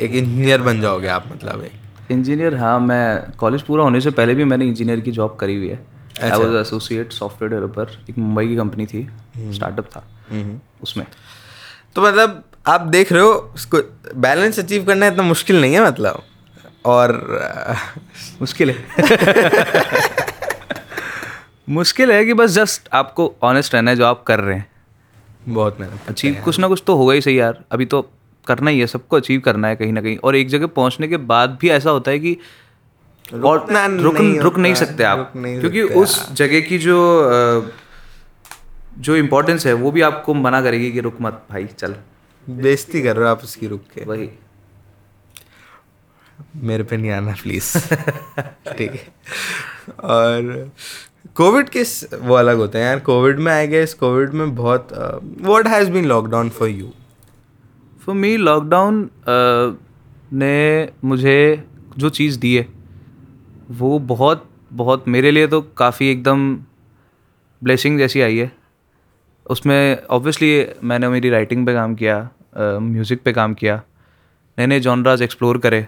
एक 0.00 0.12
इंजीनियर 0.12 0.60
बन 0.62 0.80
जाओगे 0.80 1.08
आप 1.08 1.24
मतलब 1.32 1.64
एक। 1.64 2.12
इंजीनियर 2.12 2.54
हाँ 2.56 2.78
मैं 2.80 3.32
कॉलेज 3.38 3.62
पूरा 3.62 3.84
होने 3.84 4.00
से 4.00 4.10
पहले 4.10 4.34
भी 4.34 4.44
मैंने 4.44 4.66
इंजीनियर 4.66 5.00
की 5.00 5.10
जॉब 5.12 5.36
करी 5.40 5.56
हुई 5.56 5.68
है। 5.68 5.78
I 6.22 6.30
was 6.32 6.54
associate 6.60 7.12
software 7.12 7.52
developer 7.52 7.90
एक 8.10 8.18
मुंबई 8.18 8.46
की 8.48 8.56
कंपनी 8.56 8.86
थी। 8.86 9.06
स्टार्टअप 9.54 9.86
था। 9.86 10.02
उसमें। 10.82 11.06
तो 11.94 12.02
मतलब 12.02 12.44
आप 12.66 12.80
देख 12.80 13.12
रहे 13.12 13.22
हो 13.22 13.32
उसको 13.54 13.78
बैलेंस 14.14 14.58
अचीव 14.58 14.84
करना 14.84 15.06
इतना 15.06 15.22
मुश्किल 15.22 15.60
नहीं 15.60 15.74
है 15.74 15.86
मतलब। 15.86 16.22
और 16.86 17.12
मुश्किल 18.40 18.70
है। 18.70 18.84
मुश्किल 21.68 22.12
है 22.12 22.24
कि 22.24 22.34
बस 22.34 22.50
जस्ट 22.50 22.88
आपको 22.92 23.34
ऑनेस्ट 23.42 23.74
रहना 23.74 23.90
है 23.90 23.96
जो 23.96 24.06
आप 24.06 24.22
कर 24.22 24.40
रहे 24.40 24.56
हैं। 24.56 24.70
बहुत 25.48 25.80
मेहनत 25.80 26.00
अचीव 26.08 26.42
कुछ 26.44 26.58
ना 26.58 26.68
कुछ 26.68 26.82
तो 26.86 26.94
होगा 26.96 27.14
ही 27.14 27.20
सही 27.20 27.40
यार। 27.40 27.64
अभी 27.72 27.84
तो 27.86 28.10
करना 28.46 28.70
ही 28.70 28.80
है 28.80 28.86
सबको 28.86 29.16
अचीव 29.16 29.40
करना 29.40 29.68
है 29.68 29.76
कहीं 29.76 29.92
ना 29.92 30.00
कहीं। 30.00 30.16
और 30.16 30.36
एक 30.36 30.48
जगह 30.48 30.66
पहुँचने 30.66 31.08
के 31.08 31.16
बाद 31.16 31.58
भी 31.60 31.70
ऐसा 31.70 31.90
होता 31.90 32.10
है 32.10 32.18
कि 32.18 32.36
और 33.44 33.66
रुक 34.00 34.18
नहीं 34.20 34.38
रुक 34.40 34.58
नहीं 34.58 34.74
सकते 34.74 35.04
आप। 35.04 35.32
नहीं 35.36 35.60
क्योंकि 35.60 35.82
उस 35.82 36.32
जगह 36.32 36.60
की 36.60 36.78
जो 36.78 36.96
जो 39.00 39.16
इम्पोर्टेंस 39.16 39.66
है 39.66 39.72
वो 39.72 39.90
भी 39.90 40.00
आपको 40.00 40.34
मना 40.34 40.60
करेगी 40.62 40.90
कि 40.92 41.00
रुक 41.00 41.16
मत 41.20 41.42
भाई 41.50 41.66
चल। 41.78 41.94
बेइज्जती 42.46 43.02
कर 43.02 43.16
रहे 43.16 43.24
हो 43.24 43.30
आप 43.30 43.42
उसकी 43.44 43.66
रुक 43.66 43.82
के। 43.94 44.04
वही। 44.04 44.28
मेरे 46.56 46.84
पे 46.84 46.96
नहीं 46.96 47.10
आना 47.10 47.32
प्लीज़ 47.42 47.72
ठीक 48.78 48.90
है। 48.90 49.06
और 50.04 50.70
कोविड 51.34 51.68
के 51.68 51.82
वो 52.18 52.34
अलग 52.34 52.56
होते 52.56 52.78
हैं 52.78 52.84
यार। 52.86 53.00
कोविड 53.00 53.38
में 53.38 53.52
आई 53.52 53.66
गेस 53.68 53.94
कोविड 53.94 54.32
में 54.32 54.54
बहुत 54.54 54.88
what 55.40 55.66
has 55.66 55.90
been 55.90 56.04
lockdown 56.04 56.48
for 56.50 56.68
you 56.68 56.90
for 58.04 58.14
me 58.14 58.36
lockdown 58.36 59.08
ने 60.32 60.88
मुझे 61.04 61.64
जो 61.98 62.08
चीज़ 62.10 62.38
दी 62.38 62.54
है 62.56 62.66
वो 63.70 63.98
बहुत 63.98 64.48
बहुत 64.72 65.08
मेरे 65.08 65.30
लिए 65.30 65.46
तो 65.46 65.60
काफ़ी 65.76 66.10
एकदम 66.10 66.54
ब्लेसिंग 67.62 67.98
जैसी 67.98 68.20
आई 68.20 68.36
है। 68.38 68.59
उसमें 69.50 70.06
ऑब्वियसली 70.08 70.66
मैंने 70.84 71.08
मेरी 71.08 71.30
राइटिंग 71.30 71.66
पे 71.66 71.74
काम 71.74 71.94
किया 71.94 72.16
म्यूज़िक 72.58 73.22
पे 73.24 73.32
काम 73.32 73.54
किया। 73.54 73.80
नए 74.58 74.66
नए 74.66 74.80
जॉनराज 74.80 75.22
एक्सप्लोर 75.22 75.58
करे 75.58 75.86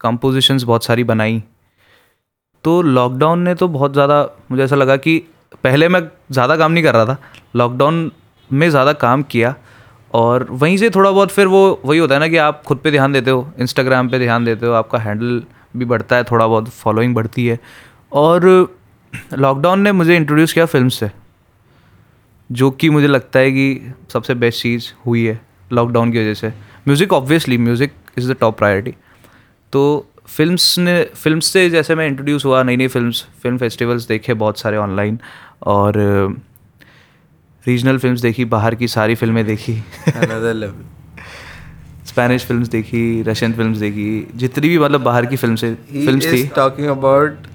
कंपोजिशंस 0.00 0.62
बहुत 0.62 0.84
सारी 0.84 1.04
बनाई। 1.04 1.42
तो 2.64 2.80
लॉकडाउन 2.82 3.40
ने 3.40 3.54
तो 3.54 3.68
बहुत 3.68 3.92
ज़्यादा, 3.92 4.22
मुझे 4.50 4.62
ऐसा 4.62 4.76
लगा 4.76 4.96
कि 4.98 5.18
पहले 5.64 5.88
मैं 5.88 6.00
ज़्यादा 6.32 6.56
काम 6.56 6.72
नहीं 6.72 6.84
कर 6.84 6.94
रहा 6.94 7.04
था। 7.06 7.16
लॉकडाउन 7.56 8.10
में 8.50 8.68
ज़्यादा 8.70 8.92
काम 8.94 9.22
किया 9.24 9.54
और 10.14 10.46
वहीं 10.52 10.76
से 10.76 10.90
थोड़ा 10.90 11.10
बहुत 11.10 11.30
फिर 11.30 11.46
वो, 11.46 11.80
वही 11.84 11.98
होता 11.98 12.14
है 12.14 12.20
ना 12.20 12.28
कि 12.28 12.36
आप 12.38 12.62
खुद 12.66 12.78
पे 12.78 12.90
ध्यान 12.90 13.12
देते 13.12 13.30
हो 13.30 13.50
इंस्टाग्राम 13.60 14.08
पे 14.08 14.18
ध्यान 14.18 14.44
देते 14.44 14.66
हो, 14.66 14.72
आपका 14.72 14.98
हैंडल 14.98 15.42
भी 15.76 15.84
बढ़ता 15.84 16.16
है, 16.16 16.24
थोड़ा 16.24 16.46
बहुत 16.46 16.68
फॉलोइंग 16.70 17.14
बढ़ती 17.14 17.46
है। 17.46 17.58
और 18.12 18.46
लॉकडाउन 19.34 19.80
ने 19.80 19.92
मुझे 19.92 20.16
इंट्रोड्यूस 20.16 20.52
किया 20.52 20.66
फ़िल्म 20.66 20.88
से। 20.90 21.10
जो 22.50 22.70
कि 22.70 22.88
मुझे 22.90 23.06
लगता 23.06 23.38
है 23.38 23.50
कि 23.52 23.92
सबसे 24.12 24.34
बेस्ट 24.34 24.62
चीज़ 24.62 24.92
हुई 25.06 25.24
है 25.24 25.40
लॉकडाउन 25.72 26.12
की 26.12 26.18
वजह 26.18 26.34
से। 26.34 26.48
Music 26.86 27.12
obviously 27.12 27.58
music 27.58 27.92
is 28.18 28.32
the 28.32 28.36
top 28.40 28.58
priority 28.58 28.94
तो 29.72 30.10
फिल्म्स 30.26 30.78
ने 30.78 31.02
फिल्म्स 31.14 31.46
से 31.46 31.68
जैसे 31.70 31.94
मैं 31.94 32.06
इंट्रोड्यूस 32.08 32.44
हुआ 32.44 32.62
नई 32.62 32.76
नई 32.76 32.88
फिल्म्स 32.88 33.24
फ़िल्म 33.42 33.58
फेस्टिवल्स 33.58 34.06
देखे 34.08 34.34
बहुत 34.34 34.58
सारे 34.58 34.76
ऑनलाइन 34.76 35.18
और 35.66 35.98
रीजनल 37.66 37.98
फिल्म्स 37.98 38.20
देखी 38.20 38.44
बाहर 38.44 38.74
की 38.74 38.88
सारी 38.88 39.14
फ़िल्में 39.14 39.44
देखी। 39.46 39.74
स्पेनिश 42.06 42.44
फिल्म्स 42.44 42.68
देखी 42.68 43.22
रशियन 43.22 43.52
फिल्म्स 43.52 43.78
देखी 43.78 44.26
जितनी 44.34 44.68
भी 44.68 44.78
मतलब 44.78 45.00
बाहर 45.00 45.26
की 45.26 45.36
फ़िल्म 45.36 45.56
से 45.56 45.70
he 45.92 46.04
फिल्म्स 46.06 46.32
थी। 46.32 46.46
Talking 46.56 46.88
about 46.88 47.46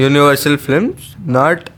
universal 0.00 0.56
universal 0.56 1.28
not 1.28 1.60
not 1.60 1.70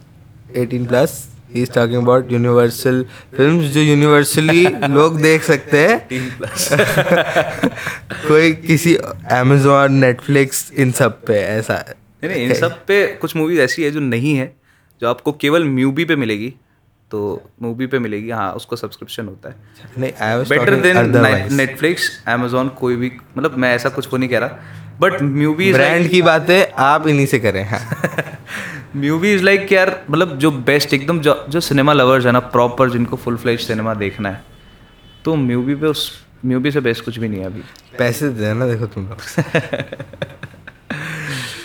18 0.57 1.32
he 1.55 1.63
is 1.63 1.69
talking 1.69 2.03
about 2.03 2.33
universal 2.33 3.05
films 3.39 3.65
जो 3.65 3.97
universally 3.97 4.81
लोग 4.91 5.21
देख 5.21 5.43
सकते 5.43 5.89
हैं। 5.89 6.09
कोई 8.29 8.53
किसी 8.53 8.99
Amazon 9.33 10.03
Netflix 10.03 10.73
इन 10.73 10.93
सब 10.93 11.25
पे 11.25 11.35
ऐसा। 11.35 11.75
है 11.75 11.95
नहीं 12.25 12.31
नहीं 12.31 12.47
इन 12.47 12.55
सब 12.55 12.87
पे 12.87 13.07
कुछ 13.07 13.37
मूवीज़ 13.37 13.61
ऐसी 13.61 13.83
है 13.83 13.91
जो 13.91 14.01
नहीं 14.01 14.37
है 14.37 14.57
जो 15.01 15.09
आपको 15.09 15.33
केवल 15.33 15.65
म्यूबी 15.65 16.05
पे 16.05 16.17
मिलेगी 16.17 16.55
तो 17.11 17.51
मूवी 17.63 17.87
पे 17.87 17.99
मिलेगी। 17.99 18.31
हाँ 18.31 18.53
उसको 18.53 18.77
सब्सक्रिप्शन 18.77 19.27
होता 19.27 19.49
है। 19.49 19.57
नहीं 19.99 20.45
बेटर 20.45 20.75
देन 20.75 20.99
नेटफ्लिक्स 21.55 22.25
अमेजोन 22.29 22.69
कोई 22.69 22.97
भी 22.97 23.13
मतलब 23.39 23.59
मैं 23.59 23.75
ऐसा 23.75 23.89
कुछ 23.89 24.07
को 24.07 24.17
नहीं 24.17 24.29
कह 24.29 24.39
रहा। 24.39 24.59
बट 25.03 25.23
मूवी 25.23 25.73
ब्रांड 25.73 26.09
की 26.09 26.23
बातें 26.23 26.73
आप 26.79 27.09
इन्हीं 27.09 27.27
से 27.27 27.39
करें 27.39 27.69
हाँ। 27.69 27.81
मूवी 28.97 29.35
इज़ 29.35 29.43
लाइक 29.43 29.73
यार 29.73 30.05
मतलब 30.11 30.39
जो 30.39 30.51
बेस्ट 30.51 30.95
एकदम 30.95 31.21
जो 31.21 31.47
जो 31.49 31.61
सिनेमा 31.61 31.93
लवर्स 31.93 32.27
है 32.27 32.33
ना 32.33 32.39
प्रॉपर 32.39 32.91
जिनको 32.91 33.17
फुल 33.17 33.37
फ्लेज 33.37 33.61
सिनेमा 33.61 33.95
देखना 33.95 34.29
है 34.29 34.45
तो 35.25 35.35
मूवी 35.35 35.75
पे 35.75 35.87
उस 35.87 36.27
मूवी 36.45 36.71
से 36.71 36.81
बेस्ट 36.81 37.05
कुछ 37.05 37.19
भी 37.19 37.29
नहीं 37.29 37.41
है 37.41 37.47
अभी। 37.47 37.63
पैसे 37.99 38.29
दे 38.29 38.41
देना 38.41 38.67
देखो 38.67 38.87
तुम 38.87 39.09
लोग। 39.09 39.19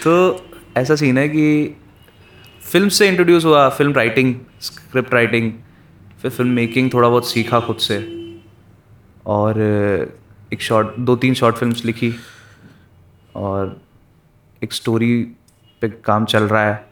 तो 0.04 0.46
ऐसा 0.78 0.96
सीन 0.96 1.18
है 1.18 1.30
कि 1.30 1.76
फ़िल्म 2.72 2.90
से 2.90 3.08
इंट्रोड्यूस 3.08 3.46
हुआ 3.46 3.70
फ़िल्म 3.70 3.94
राइटिंग 3.94 4.36
स्क्रिप्ट 4.62 5.14
राइटिंग 5.14 5.52
फिर 6.22 6.32
फ़िल्म 6.32 6.52
मेकिंग 6.52 6.94
थोड़ा 6.94 7.10
बहुत 7.10 7.30
सीखा 7.30 7.60
खुद 7.60 7.78
से 7.78 8.08
और 9.26 9.62
एक 10.54 10.62
शॉर्ट 10.62 10.88
दो 11.00 11.16
तीन 11.16 11.34
शॉर्ट 11.34 11.56
फिल्म्स 11.56 11.86
लिखी। 11.86 12.16
और 13.38 13.80
एक 14.62 14.74
स्टोरी 14.74 15.16
पे 15.82 15.90
काम 16.06 16.26
चल 16.26 16.44
रहा 16.44 16.66
है 16.66 16.86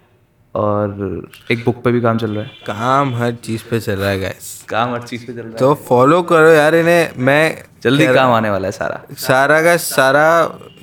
और 0.55 1.29
एक 1.51 1.63
बुक 1.65 1.81
पे 1.83 1.91
भी 1.91 2.01
काम 2.01 2.17
चल 2.17 2.31
रहा 2.31 2.43
है। 2.43 2.51
काम 2.67 3.13
हर 3.15 3.31
चीज़ 3.35 3.63
पे 3.69 3.79
चल 3.79 3.95
रहा 3.95 4.09
है 4.09 4.19
गाइस 4.19 4.65
काम 4.69 4.93
हर 4.93 5.01
चीज़ 5.01 5.25
पे 5.27 5.33
चल 5.33 5.39
रहा 5.39 5.49
है। 5.49 5.57
तो 5.57 5.73
फॉलो 5.87 6.21
करो 6.23 6.49
यार 6.49 6.75
इन्हें। 6.75 7.11
मैं 7.17 7.63
जल्दी 7.83 8.07
काम 8.07 8.31
आने 8.31 8.49
वाला 8.49 8.67
है 8.67 8.71
सारा। 8.71 9.01
सारा 9.17 9.61
का 9.61 9.75
सारा 9.77 10.27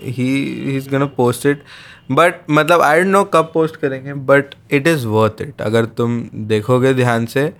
ही 0.00 0.32
is 0.76 0.88
gonna 0.90 1.06
post 1.16 1.46
it 1.46 1.62
but 2.10 2.50
मतलब 2.50 2.80
आई 2.80 3.00
डोंट 3.00 3.12
नो 3.12 3.22
कब 3.24 3.50
पोस्ट 3.54 3.76
करेंगे 3.76 4.14
but 4.14 4.54
it 4.70 4.86
is 4.86 5.06
worth 5.06 5.42
it 5.42 5.62
अगर 5.62 5.84
तुम 5.84 6.22
देखोगे 6.46 6.92
ध्यान 6.94 7.26
से 7.26 7.52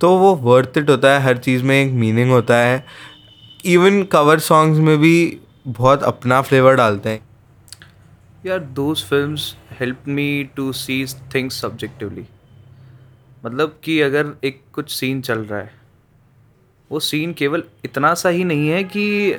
तो 0.00 0.16
वो 0.18 0.34
वर्थ 0.34 0.78
इट 0.78 0.90
होता 0.90 1.12
है। 1.12 1.20
हर 1.20 1.36
चीज़ 1.38 1.62
में 1.62 1.74
एक 1.76 1.92
मीनिंग 1.92 2.30
होता 2.30 2.56
है। 2.56 2.84
इवन 3.64 4.02
कवर 4.02 4.38
सॉन्ग्स 4.38 4.78
में 4.78 4.96
भी 4.98 5.16
बहुत 5.66 6.02
अपना 6.02 6.40
फ्लेवर 6.42 6.74
डालते 6.74 7.08
हैं। 7.08 7.20
यार 8.46 8.58
those 8.58 9.02
films 9.04 9.54
help 9.80 10.08
me 10.08 10.44
to 10.56 10.72
see 10.72 11.04
things 11.34 11.60
subjectively 11.60 12.24
मतलब 13.44 13.78
कि 13.84 14.00
अगर 14.00 14.32
एक 14.44 14.60
कुछ 14.72 14.90
सीन 14.90 15.20
चल 15.22 15.38
रहा 15.38 15.60
है 15.60 15.74
वो 16.90 17.00
सीन 17.00 17.32
केवल 17.32 17.62
इतना 17.84 18.12
सा 18.14 18.28
ही 18.28 18.44
नहीं 18.44 18.68
है 18.68 18.82
कि 18.84 19.32
अ, 19.32 19.38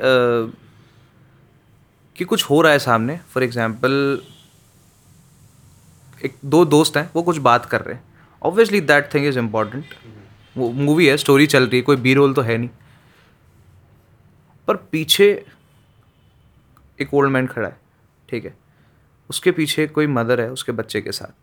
कि 2.15 2.25
कुछ 2.25 2.43
हो 2.49 2.61
रहा 2.61 2.71
है 2.71 2.79
सामने। 2.79 3.19
फॉर 3.29 3.43
एग्जांपल 3.43 4.21
एक 6.25 6.35
दो 6.45 6.63
दोस्त 6.65 6.97
हैं 6.97 7.09
वो 7.15 7.23
कुछ 7.23 7.37
बात 7.37 7.65
कर 7.65 7.81
रहे 7.81 7.95
हैं। 7.95 8.03
Obviously 8.41 8.81
that 8.81 9.13
thing 9.13 9.25
is 9.25 9.39
important 9.39 9.93
वो 10.57 10.71
मूवी 10.71 11.07
है 11.07 11.17
स्टोरी 11.17 11.47
चल 11.47 11.67
रही 11.67 11.77
है 11.77 11.81
कोई 11.81 11.95
बी 11.95 12.13
रोल 12.13 12.33
तो 12.33 12.41
है 12.41 12.57
नहीं। 12.57 12.69
पर 14.67 14.75
पीछे 14.91 15.45
एक 16.99 17.13
ओल्ड 17.13 17.31
मैन 17.31 17.47
खड़ा 17.47 17.67
है, 17.67 17.77
ठीक 18.29 18.45
है? 18.45 18.55
उसके 19.29 19.51
पीछे 19.51 19.87
कोई 19.87 20.07
मदर 20.09 20.41
है, 20.41 20.49
उसके 20.51 20.71
बच्चे 20.73 21.01
के 21.01 21.11
साथ, 21.11 21.33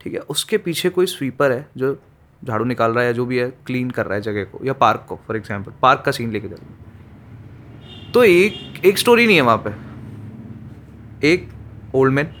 ठीक 0.00 0.14
है? 0.14 0.20
उसके 0.20 0.58
पीछे 0.58 0.90
कोई 0.90 1.06
स्वीपर 1.08 1.52
है, 1.52 1.66
जो 1.76 1.98
झाड़ू 2.42 2.64
निकाल 2.64 2.92
रहा 2.92 3.00
है 3.00 3.06
या 3.06 3.12
जो 3.12 3.24
भी 3.26 3.38
है 3.38 3.48
क्लीन 3.66 3.90
कर 3.90 4.06
रहा 4.06 4.14
है 4.14 4.20
जगह 4.22 4.44
को, 4.44 4.64
या 4.64 4.72
पार्क 4.74 5.04
को 5.08 5.16
फॉर 5.26 5.36
एग्ज़ाम्पल 5.36 5.72
पार्क 5.82 6.02
का 6.04 6.12
सीन 6.12 6.32
लेके 6.32 6.48
चल 6.48 6.56
तो 8.14 8.24
एक 8.24 8.84
एक 8.86 8.98
स्टोरी 8.98 9.26
नहीं 9.26 9.36
है 9.36 9.42
वहाँ 9.42 9.62
पे। 9.66 9.70
एक 11.26 11.48
ओल्ड 11.94 12.12
मैन 12.14 12.34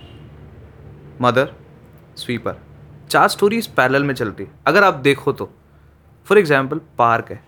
मदर 1.20 1.52
स्वीपर 2.16 2.56
चार 3.10 3.28
स्टोरीज 3.28 3.66
पैरेलल 3.68 4.04
में 4.04 4.14
चल 4.14 4.28
रही 4.28 4.46
अगर 4.66 4.84
आप 4.84 4.94
देखो 5.02 5.32
तो 5.32 5.50
फॉर 6.26 6.38
एग्ज़ाम्पल 6.38 6.80
पार्क 6.98 7.30
है, 7.30 7.40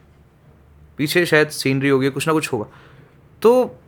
पीछे 0.98 1.24
शायद 1.26 1.48
सीनरी 1.50 1.88
होगी, 1.88 2.10
कुछ 2.10 2.26
ना 2.28 2.32
कुछ 2.34 2.52
होगा। 2.52 2.66
तो 3.42 3.79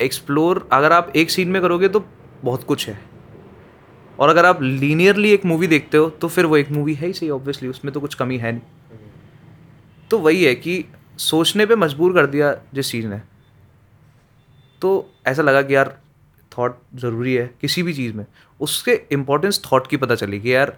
एक्सप्लोर 0.00 0.68
अगर 0.72 0.92
आप 0.92 1.12
एक 1.16 1.30
सीन 1.30 1.48
में 1.48 1.60
करोगे 1.62 1.88
तो 1.88 2.04
बहुत 2.44 2.64
कुछ 2.64 2.88
है। 2.88 2.98
और 4.18 4.28
अगर 4.28 4.46
आप 4.46 4.62
लीनियरली 4.62 5.30
एक 5.30 5.44
मूवी 5.44 5.66
देखते 5.66 5.98
हो 5.98 6.08
तो 6.10 6.28
फिर 6.28 6.46
वो 6.46 6.56
एक 6.56 6.70
मूवी 6.70 6.94
है 6.94 7.06
ही 7.06 7.12
सही 7.12 7.30
ऑब्वियसली 7.30 7.68
उसमें 7.68 7.92
तो 7.94 8.00
कुछ 8.00 8.14
कमी 8.14 8.38
है 8.38 8.52
नहीं। 8.52 8.62
तो 10.10 10.18
वही 10.18 10.44
है 10.44 10.54
कि 10.54 10.84
सोचने 11.18 11.66
पे 11.66 11.76
मजबूर 11.76 12.12
कर 12.12 12.26
दिया 12.26 12.54
जिस 12.74 12.90
चीज़ 12.90 13.06
ने। 13.06 13.20
तो 14.82 15.10
ऐसा 15.26 15.42
लगा 15.42 15.62
कि 15.62 15.74
यार 15.74 15.96
थॉट 16.52 16.78
ज़रूरी 16.94 17.34
है 17.34 17.50
किसी 17.60 17.82
भी 17.82 17.94
चीज़ 17.94 18.14
में। 18.14 18.24
उसके 18.60 19.00
इम्पोर्टेंस 19.12 19.60
थॉट 19.64 19.86
की 19.86 19.96
पता 19.96 20.14
चली 20.14 20.40
कि 20.40 20.54
यार 20.54 20.76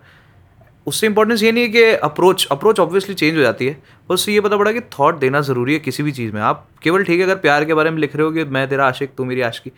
उससे 0.87 1.07
इम्पोर्टेंस 1.07 1.43
ये 1.43 1.53
नहीं 1.53 1.65
है 1.65 1.71
कि 1.71 1.85
अप्रोच 1.85 2.47
अप्रोच 2.51 2.81
ऑब्वियसली 2.81 3.15
चेंज 3.15 3.37
हो 3.37 3.43
जाती 3.43 3.67
है 3.67 3.83
उससे 4.11 4.33
ये 4.33 4.41
पता 4.41 4.57
पड़ा 4.57 4.73
कि 4.73 4.81
थॉट 4.81 5.19
देना 5.19 5.41
ज़रूरी 5.41 5.73
है 5.73 5.79
किसी 5.79 6.03
भी 6.03 6.13
चीज़ 6.13 6.33
में। 6.33 6.41
आप 6.41 6.69
केवल 6.83 7.05
ठीक 7.05 7.19
है 7.19 7.25
अगर 7.25 7.37
प्यार 7.37 7.65
के 7.65 7.75
बारे 7.75 7.91
में 7.91 7.99
लिख 7.99 8.17
रहे 8.17 8.27
हो 8.27 8.33
कि 8.33 8.45
मैं 8.45 8.69
तेरा 8.69 8.87
आशिक 8.87 9.11
तू 9.17 9.25
मेरी 9.25 9.41
आशिकी 9.41 9.73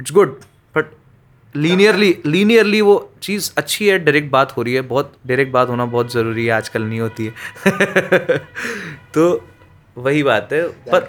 it's 0.00 0.12
good 0.12 0.40
but 0.76 0.86
linearly 1.56 2.16
linearly 2.26 2.80
वो 2.80 3.12
चीज़ 3.22 3.52
अच्छी 3.56 3.88
है 3.88 3.98
डायरेक्ट 3.98 4.30
बात 4.30 4.56
हो 4.56 4.62
रही 4.62 4.74
है 4.74 4.80
बहुत 4.80 5.12
डायरेक्ट 5.26 5.52
बात 5.52 5.68
होना 5.68 5.84
बहुत 5.84 6.12
ज़रूरी 6.12 6.46
है 6.46 6.52
आजकल 6.52 6.82
नहीं 6.82 7.00
होती 7.00 7.26
है। 7.26 7.32
तो 9.14 9.44
वही 9.98 10.22
बात 10.22 10.52
है 10.52 10.68
पर 10.68 11.00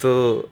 तो 0.00 0.50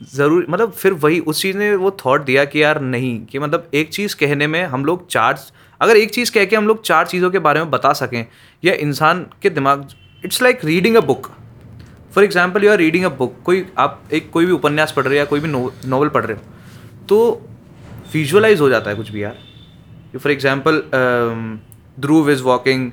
ज़रूर 0.00 0.46
मतलब 0.50 0.72
फिर 0.72 0.92
वही 0.94 1.18
उस 1.22 1.40
चीज़ 1.42 1.56
ने 1.58 1.74
वो 1.76 1.90
थॉट 2.04 2.24
दिया 2.24 2.44
कि 2.44 2.62
यार 2.62 2.80
नहीं, 2.80 3.24
कि 3.26 3.38
मतलब 3.38 3.68
एक 3.74 3.92
चीज़ 3.92 4.16
कहने 4.16 4.46
में 4.46 4.62
हम 4.64 4.84
लोग 4.84 5.06
चार, 5.08 5.38
अगर 5.80 5.96
एक 5.96 6.10
चीज़ 6.10 6.32
कह 6.32 6.44
के 6.44 6.56
हम 6.56 6.66
लोग 6.68 6.82
चार 6.84 7.06
चीज़ों 7.06 7.30
के 7.30 7.38
बारे 7.38 7.60
में 7.60 7.70
बता 7.70 7.92
सकें, 7.94 8.26
या 8.62 8.74
इंसान 8.76 9.26
के 9.42 9.50
दिमाग 9.50 9.88
it's 10.24 10.42
like 10.42 10.64
reading 10.64 10.96
a 10.96 11.00
book 11.02 11.30
for 12.14 12.24
example 12.24 12.64
you 12.64 12.70
are 12.70 12.78
reading 12.78 13.04
a 13.04 13.08
book 13.16 13.36
कोई 13.44 13.64
आप 13.78 14.02
एक 14.12 14.30
कोई 14.30 14.46
भी 14.46 14.52
उपन्यास 14.52 14.92
पढ़ 14.92 15.04
रहे 15.04 15.14
हो 15.14 15.18
या 15.18 15.24
कोई 15.24 15.40
भी 15.40 15.48
नॉवल 15.48 16.08
पढ़ 16.08 16.24
रहे 16.24 16.36
हो 16.36 17.06
तो 17.08 17.18
विजुअलाइज 18.12 18.60
हो 18.60 18.68
जाता 18.68 18.90
है 18.90 18.96
कुछ 18.96 19.10
भी 19.10 19.22
यार। 19.22 19.38
For 20.16 20.32
example 20.32 20.82
Dhruv 22.00 22.30
is 22.30 22.42
walking 22.42 22.90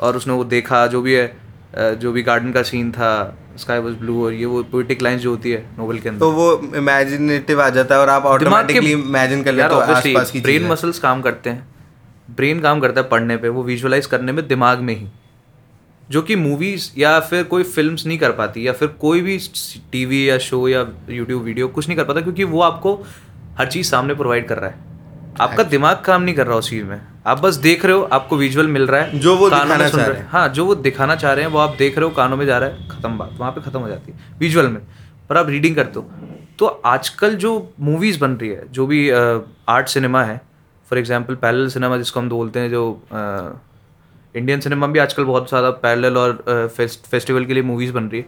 और 0.00 0.16
उसने 0.16 0.34
वो 0.34 0.44
देखा, 0.46 0.86
जो 0.86 1.00
भी 1.02 1.14
है 1.14 1.96
जो 1.96 2.12
भी 2.12 2.22
गार्डन 2.22 2.52
का 2.52 2.62
सीन 2.62 2.90
था 2.92 3.10
स्काई 3.58 3.78
वाज 3.78 3.94
ब्लू 3.94 4.24
और 4.24 4.32
ये 4.32 4.44
वो 4.44 4.62
पोएटिक 4.62 5.02
लाइंस 5.02 5.20
जो 5.20 5.30
होती 5.30 5.50
है 5.50 5.64
नोवेल 5.78 5.98
के 5.98 6.08
अंदर। 6.08 6.20
तो 6.20 6.30
वो 6.30 6.76
इमेजिनेटिव 6.76 7.62
आ 7.62 7.68
जाता 7.68 7.94
है 7.94 8.00
और 8.00 8.08
आप 8.08 8.22
ऑटोमेटिकली 8.22 8.92
इमेजिन 8.92 9.42
कर 9.42 9.52
लेते 9.52 9.74
हो 9.74 9.80
आसपास 9.80 10.30
की 10.30 10.40
ब्रेन 10.40 10.66
मसल्स 10.66 10.98
काम 10.98 11.22
करते 11.22 11.50
हैं। 11.50 11.68
ब्रेन 12.36 12.60
काम 12.60 12.80
करता 12.80 13.00
है 13.00 13.08
पढ़ने 13.08 13.36
पे 13.36 13.48
वो 13.48 13.62
विजुअलाइज 13.62 14.06
करने 14.06 14.32
में 14.32 14.48
दिमाग 14.48 14.80
में 14.80 14.94
ही। 14.96 15.08
जो 16.10 16.22
कि 16.22 16.36
मूवीज़ 16.36 16.90
या 16.98 17.20
फिर 17.20 17.42
कोई 17.44 17.62
फिल्म्स 17.62 18.06
नहीं 18.06 18.18
कर 18.18 18.32
पाती 18.32 18.66
या 18.66 18.72
फिर 18.72 18.88
कोई 18.88 19.20
भी 19.20 19.38
टीवी 19.92 20.28
या 20.30 20.38
शो 20.38 20.68
या 20.68 20.86
यूट्यूब 21.10 21.42
वीडियो 21.42 21.68
कुछ 21.68 21.88
नहीं 21.88 21.96
कर 21.96 22.04
पाता 22.04 22.20
क्योंकि 22.20 22.44
वो 22.44 22.60
आपको 22.60 22.94
हर 23.58 23.66
चीज़ 23.66 23.86
सामने 23.86 24.14
प्रोवाइड 24.14 24.48
कर 24.48 24.58
रहा 24.58 24.70
है। 24.70 24.76
आपका 25.40 25.62
दिमाग 25.62 26.02
काम 26.04 26.22
नहीं 26.22 26.34
कर 26.34 26.46
रहा 26.46 26.56
उस 26.56 26.70
चीज़ 26.70 26.84
में। 26.84 27.00
आप 27.28 27.40
बस 27.40 27.54
देख 27.58 27.84
रहे 27.84 27.94
हो 27.94 28.02
आपको 28.12 28.36
विजुअल 28.36 28.66
मिल 28.68 28.86
रहा 28.86 29.00
है। 29.00 29.18
जो 29.18 29.36
वो 29.36 29.48
दिखाना 29.50 29.88
चाह 29.88 30.04
रहे 30.04 30.18
हैं। 30.18 30.28
हाँ 30.30 30.48
जो 30.50 30.64
वो 30.66 30.74
दिखाना 30.76 31.16
चाह 31.16 31.32
रहे 31.32 31.44
हैं 31.44 31.50
वो 31.52 31.58
आप 31.58 31.76
देख 31.78 31.98
रहे 31.98 32.04
हो 32.04 32.14
कानों 32.14 32.36
में 32.36 32.44
जा 32.46 32.58
रहा 32.58 32.68
है 32.68 32.88
खत्म 32.88 33.18
बात 33.18 33.36
वहाँ 33.38 33.52
पे 33.52 33.60
खत्म 33.60 33.80
हो 33.80 33.88
जाती 33.88 34.12
है 34.12 34.36
विजुअल 34.38 34.68
में। 34.68 34.80
पर 35.28 35.36
आप 35.36 35.48
रीडिंग 35.48 35.76
करते 35.76 35.98
हो। 35.98 36.10
तो 36.58 36.66
आजकल 36.66 37.34
जो 37.36 37.50
मूवीज़ 37.80 38.18
बन 38.20 38.30
रही 38.32 38.50
है 38.50 38.66
जो 38.70 38.86
भी 38.86 39.08
आर्ट 39.10 39.88
सिनेमा 39.88 40.22
है 40.24 40.40
फॉर 40.90 40.98
एग्ज़ाम्पल 40.98 41.34
पैरल 41.36 41.68
सिनेमा 41.68 41.96
जिसको 41.96 42.20
हम 42.20 42.28
बोलते 42.28 42.60
हैं 42.60 42.70
जो 42.70 42.82
इंडियन 44.34 44.60
सिनेमा 44.60 44.86
भी 44.86 44.98
आजकल 44.98 45.24
बहुत 45.24 45.48
ज़्यादा 45.48 45.70
पैरल 45.82 46.16
और 46.16 46.42
फेस्ट, 46.76 47.06
फेस्टिवल 47.06 47.44
के 47.44 47.54
लिए 47.54 47.62
मूवीज़ 47.64 47.92
बन 47.92 48.04
रही 48.04 48.20
है। 48.20 48.26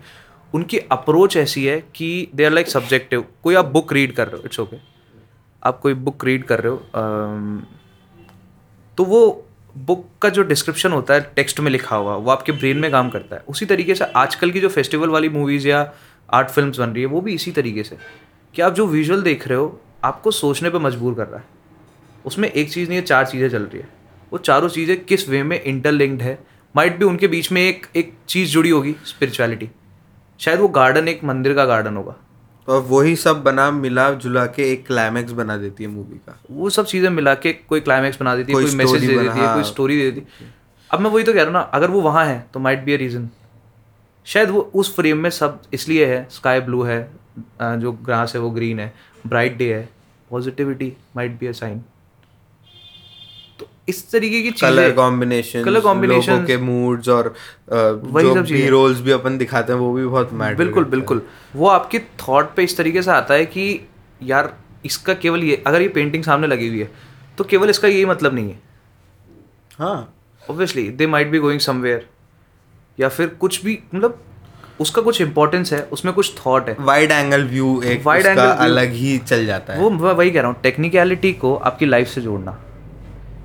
उनकी 0.55 0.79
अप्रोच 0.93 1.37
ऐसी 1.37 1.65
है 1.65 1.81
कि 1.97 2.31
दे 2.35 2.45
आर 2.45 2.53
लाइक 2.53 2.69
सब्जेक्टिव 2.69 3.25
कोई 3.43 3.55
आप 3.55 3.67
बुक 3.73 3.93
रीड 3.93 4.13
कर 4.13 4.29
रहे 4.29 4.37
हो 4.37 4.43
इट्स 4.45 4.61
ओके 4.61 4.77
okay. 4.77 4.89
आप 5.63 5.79
कोई 5.81 5.95
बुक 5.97 6.25
रीड 6.25 6.45
कर 6.45 6.61
रहे 6.61 6.73
हो 6.73 6.79
तो 9.01 9.05
वो 9.05 9.47
बुक 9.79 10.09
का 10.23 10.29
जो 10.29 10.43
डिस्क्रिप्शन 10.43 10.93
होता 10.93 11.15
है 11.15 11.21
टेक्स्ट 11.37 11.61
में 11.61 11.71
लिखा 11.71 11.97
हुआ, 11.97 12.17
वो 12.17 12.31
आपके 12.31 12.53
ब्रेन 12.53 12.77
में 12.77 12.91
काम 12.91 13.11
करता 13.11 13.37
है। 13.37 13.43
उसी 13.49 13.67
तरीके 13.67 13.95
से 13.95 14.05
आजकल 14.05 14.51
की 14.51 14.61
जो 14.61 14.69
फेस्टिवल 14.69 15.09
वाली 15.09 15.29
मूवीज़ 15.29 15.69
या 15.69 15.93
आर्ट 16.33 16.49
फिल्म्स 16.49 16.79
बन 16.79 16.91
रही 16.91 17.01
है, 17.01 17.07
वो 17.07 17.21
भी 17.21 17.35
इसी 17.35 17.53
तरीके 17.53 17.83
से। 17.83 17.97
कि 18.55 18.63
आप 18.63 18.73
जो 18.73 18.87
विजुअल 18.87 19.23
देख 19.23 19.49
रहे 19.49 19.59
हो, 19.59 19.81
आपको 20.05 20.31
सोचने 20.31 20.71
पर 20.71 20.79
मजबूर 20.79 21.15
कर 21.15 21.27
रहा 21.27 21.37
है। 21.37 21.45
उसमें 22.25 22.51
एक 22.51 22.73
चीज़ 22.73 22.89
नहीं 22.89 22.99
है, 22.99 23.05
चार 23.05 23.27
चीज़ें 23.27 23.51
चल 23.51 23.63
रही 23.63 23.79
है। 23.79 23.89
वो 24.33 24.39
चारों 24.39 24.69
चीज़ें 24.69 25.05
किस 25.05 25.29
वे 25.29 25.43
में 25.43 25.63
इंटरलिंक्ड 25.63 26.23
है 26.23 26.39
माइट 26.77 26.99
भी 26.99 27.05
उनके 27.05 27.29
बीच 27.29 27.53
में 27.53 27.63
एक 27.63 27.87
एक 27.97 28.15
चीज़ 28.29 28.51
जुड़ी 28.51 28.71
होगी 28.71 28.97
स्पिरिचुअलिटी 29.07 29.71
शायद 30.41 30.61
वो 30.61 30.69
गार्डन 30.69 31.09
एक 31.09 31.25
मंदिर 31.25 31.55
का 31.55 31.65
गार्डन 31.65 31.97
होगा। 31.97 32.17
और 32.71 32.81
वही 32.89 33.15
सब 33.17 33.43
बना 33.43 33.71
मिला 33.71 34.11
जुला 34.25 34.45
के 34.47 34.71
एक 34.73 34.87
क्लाइमैक्स 34.87 35.33
बना 35.33 35.57
देती 35.57 35.85
है 35.85 35.91
मूवी 35.91 36.17
का। 36.19 36.39
वो 36.51 36.71
सब 36.71 36.87
चीज़ें 36.87 37.09
मिला 37.11 37.35
के 37.35 37.53
कोई 37.53 37.81
क्लाइमैक्स 37.81 38.21
बना 38.21 38.35
देती 38.37 38.53
है 38.53 38.63
कोई, 38.63 38.75
मैसेज 38.75 39.01
दे 39.01 39.07
देती 39.07 39.39
है 39.39 39.47
हाँ। 39.47 39.55
कोई 39.55 39.65
स्टोरी 39.65 39.97
दे 39.97 40.11
देती 40.11 40.45
है। 40.45 40.53
अब 40.91 41.01
मैं 41.01 41.11
वही 41.11 41.25
तो 41.25 41.33
कह 41.33 41.39
रहा 41.39 41.47
हूँ 41.47 41.53
ना 41.53 41.61
अगर 41.61 41.91
वो 41.91 42.01
वहाँ 42.01 42.25
है 42.27 42.39
तो 42.55 42.61
माइट 42.61 42.85
बी 42.85 42.95
अ 42.95 42.97
रीज़न 42.97 43.29
शायद 44.27 44.51
वो 44.51 44.61
उस 44.75 44.95
फ्रेम 44.97 45.19
में 45.19 45.31
सब 45.31 45.61
इसलिए 45.75 46.07
है 46.07 46.27
स्काई 46.31 46.61
ब्लू 46.61 46.83
है 46.83 47.01
जो 47.61 47.93
ग्रास 48.05 48.35
है 48.35 48.41
वो 48.41 48.51
ग्रीन 48.51 48.81
है 48.81 48.93
ब्राइट 49.27 49.57
डे 49.57 49.73
है 49.75 49.89
positivity 50.31 50.93
might 51.17 51.39
be 51.41 51.47
a 51.47 51.53
sign 51.53 51.83
इस 53.91 54.11
तरीके 54.11 54.43
की 54.43 54.51
कलर 54.61 54.93
कॉम्बिनेशन 54.95 55.65
कलर 55.65 55.81
कॉम्बिनेशन 55.81 56.45
के 56.47 56.57
मूड्स 56.59 57.09
और 57.11 57.35
वही 57.69 58.35
सब 58.35 58.45
चीज़ें। 58.45 58.69
रोल्स 58.71 59.01
भी 59.01 59.11
अपन 59.13 59.39
दिखाते 59.39 59.73
हैं 59.73 59.81
वो 59.81 59.93
भी 59.93 60.05
बहुत 60.07 60.33
मैटर 60.35 60.57
बिल्कुल 60.57 60.85
बिल्कुल। 60.87 61.23
वो 61.57 61.69
आपके 61.69 61.99
थॉट 62.21 62.55
पे 62.57 62.65
इस 62.65 62.77
तरीके 62.77 63.03
से 63.03 63.11
आता 63.11 63.35
है 63.35 63.47
कि 63.49 63.69
यार 64.25 64.53
इसका 64.85 65.15
केवल 65.17 65.45
ये 65.45 65.63
अगर 65.67 65.83
ये 65.83 65.89
पेंटिंग 65.91 66.25
सामने 66.25 66.47
लगी 66.47 66.69
हुई 66.69 66.81
है 66.81 66.91
तो 67.39 67.45
केवल 67.47 67.71
इसका 67.71 67.89
यही 67.89 68.05
मतलब 68.07 68.35
नहीं 68.35 68.51
है। 68.51 68.59
हाँ। 69.79 70.15
Obviously 70.43 70.89
they 70.91 71.07
might 71.09 71.31
be 71.31 71.39
going 71.39 71.61
somewhere 71.61 72.07
या 72.99 73.09
फिर 73.09 73.27
कुछ 73.41 73.65
भी 73.65 73.79
मतलब 73.95 74.19
उसका 74.81 75.03
कुछ 75.03 75.21
इंपॉर्टेंस 75.21 75.73
है 75.73 75.83
उसमें 75.93 76.13
कुछ 76.15 76.33
थॉट 76.37 76.69
है। 76.69 76.77
वाइड 76.81 77.11
एंगल 77.13 77.45
व्यू 77.47 77.81
एक 77.85 78.03
वाइड 78.05 78.27
एंगल 78.27 78.43
अलग 78.43 78.93
ही 78.93 79.17
चल 79.21 79.45
जाता 79.47 79.73
है। 79.73 79.81
वो 79.81 79.91
वही 79.91 80.31
कह 80.31 80.41
रहा 80.41 80.51
हूँ 80.51 80.61
टेक्निकलिटी 80.63 81.33
को 81.35 81.55
आपकी 81.57 81.87
लाइफ 81.87 82.09
से 82.09 82.21
जोड़ना। 82.21 82.59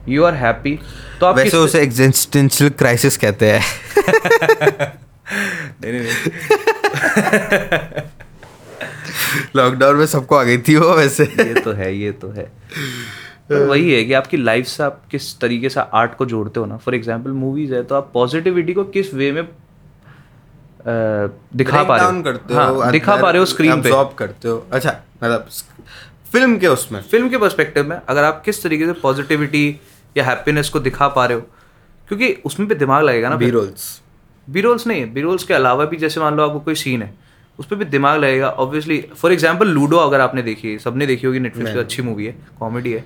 यू 0.09 0.23
आर 0.23 0.33
हैप्पी 0.35 0.77
तो 1.19 1.25
आप 1.25 1.35
वैसे 1.35 1.57
उसे 1.57 1.81
एग्जिस्टेंशियल 1.81 2.69
क्राइसिस 2.77 3.17
कहते 3.17 3.51
हैं। 3.51 3.63
नहीं 5.81 5.91
नहीं 5.93 6.07
लॉकडाउन 9.55 9.95
में 9.95 10.05
सबको 10.05 10.35
आ 10.35 10.43
गई 10.43 10.57
थी 10.57 10.75
वो 10.75 10.93
वैसे। 10.95 11.23
ये 11.23 11.61
तो 11.61 11.71
है 11.73 11.95
ये 11.95 12.11
तो 12.11 12.29
है। 12.31 12.43
तो 13.49 13.65
वही 13.65 13.91
है 13.93 14.03
कि 14.03 14.13
आपकी 14.13 14.37
लाइफ 14.37 14.65
से 14.67 14.83
आप 14.83 15.01
किस 15.11 15.39
तरीके 15.39 15.69
से 15.69 15.79
आर्ट 15.93 16.15
को 16.17 16.25
जोड़ते 16.25 16.59
हो 16.59 16.65
ना। 16.65 16.77
फॉर 16.77 16.95
एग्ज़ाम्पल 16.95 17.31
मूवीज़ 17.31 17.73
है 17.73 17.83
तो 17.83 17.95
आप 17.95 18.09
पॉजिटिविटी 18.13 18.73
को 18.73 18.83
किस 18.95 19.13
वे 19.13 19.31
में 19.31 19.43
दिखा 20.87 21.83
पा 21.83 21.97
रहे 21.97 22.05
हो? 22.05 22.21
करते 22.23 22.53
हो 22.53 22.59
हाँ, 22.59 22.91
दिखा 22.91 23.15
पा 23.15 23.29
रहे 23.29 23.39
हो 23.39 23.45
स्क्रीन 23.45 23.81
पे। 23.81 23.89
करते 24.17 24.47
हो। 24.47 24.65
अच्छा 24.71 24.95
मतलब 25.23 25.47
फ़िल्म 26.31 26.57
के 26.59 26.67
उसमें। 26.67 27.01
फ़िल्म 27.01 27.29
के 27.29 27.37
पर्सपेक्टिव 27.37 27.87
में 27.89 27.97
अगर 28.09 28.23
आप 28.23 28.41
किस 28.45 28.63
तरीके 28.63 28.85
से 28.85 28.93
पॉजिटिविटी 29.01 29.79
या 30.17 30.23
हैप्पीनेस 30.25 30.69
को 30.69 30.79
दिखा 30.81 31.07
पा 31.09 31.25
रहे 31.25 31.37
हो? 31.37 31.43
क्योंकि 32.07 32.33
उसमें 32.45 32.67
भी 32.69 32.75
दिमाग 32.75 33.03
लगेगा 33.03 33.29
ना 33.29 33.35
बी 33.35 33.49
रोल्स 33.49 34.01
बी 34.47 34.61
रोल्स 34.61 34.87
नहीं 34.87 35.05
बी 35.13 35.21
रोल्स 35.21 35.43
के 35.43 35.53
अलावा 35.53 35.85
भी 35.85 35.97
जैसे 35.97 36.19
मान 36.19 36.35
लो 36.37 36.43
आपको 36.43 36.59
कोई 36.61 36.75
सीन 36.77 37.01
है 37.01 37.13
उस 37.59 37.67
पर 37.67 37.75
भी 37.75 37.85
दिमाग 37.87 38.19
लगेगा 38.19 38.49
ऑब्वियसली 38.61 38.99
फॉर 39.17 39.33
एग्ज़ाम्पल 39.33 39.67
लूडो 39.69 39.97
अगर 39.97 40.21
आपने 40.21 40.41
देखी 40.43 40.71
है 40.71 40.77
सबने 40.79 41.05
देखी 41.05 41.27
होगी 41.27 41.39
नेटफ्लिक्स 41.39 41.71
पे 41.71 41.79
अच्छी 41.79 42.01
मूवी 42.01 42.25
है 42.25 42.35
कॉमेडी 42.59 42.91
है। 42.93 43.03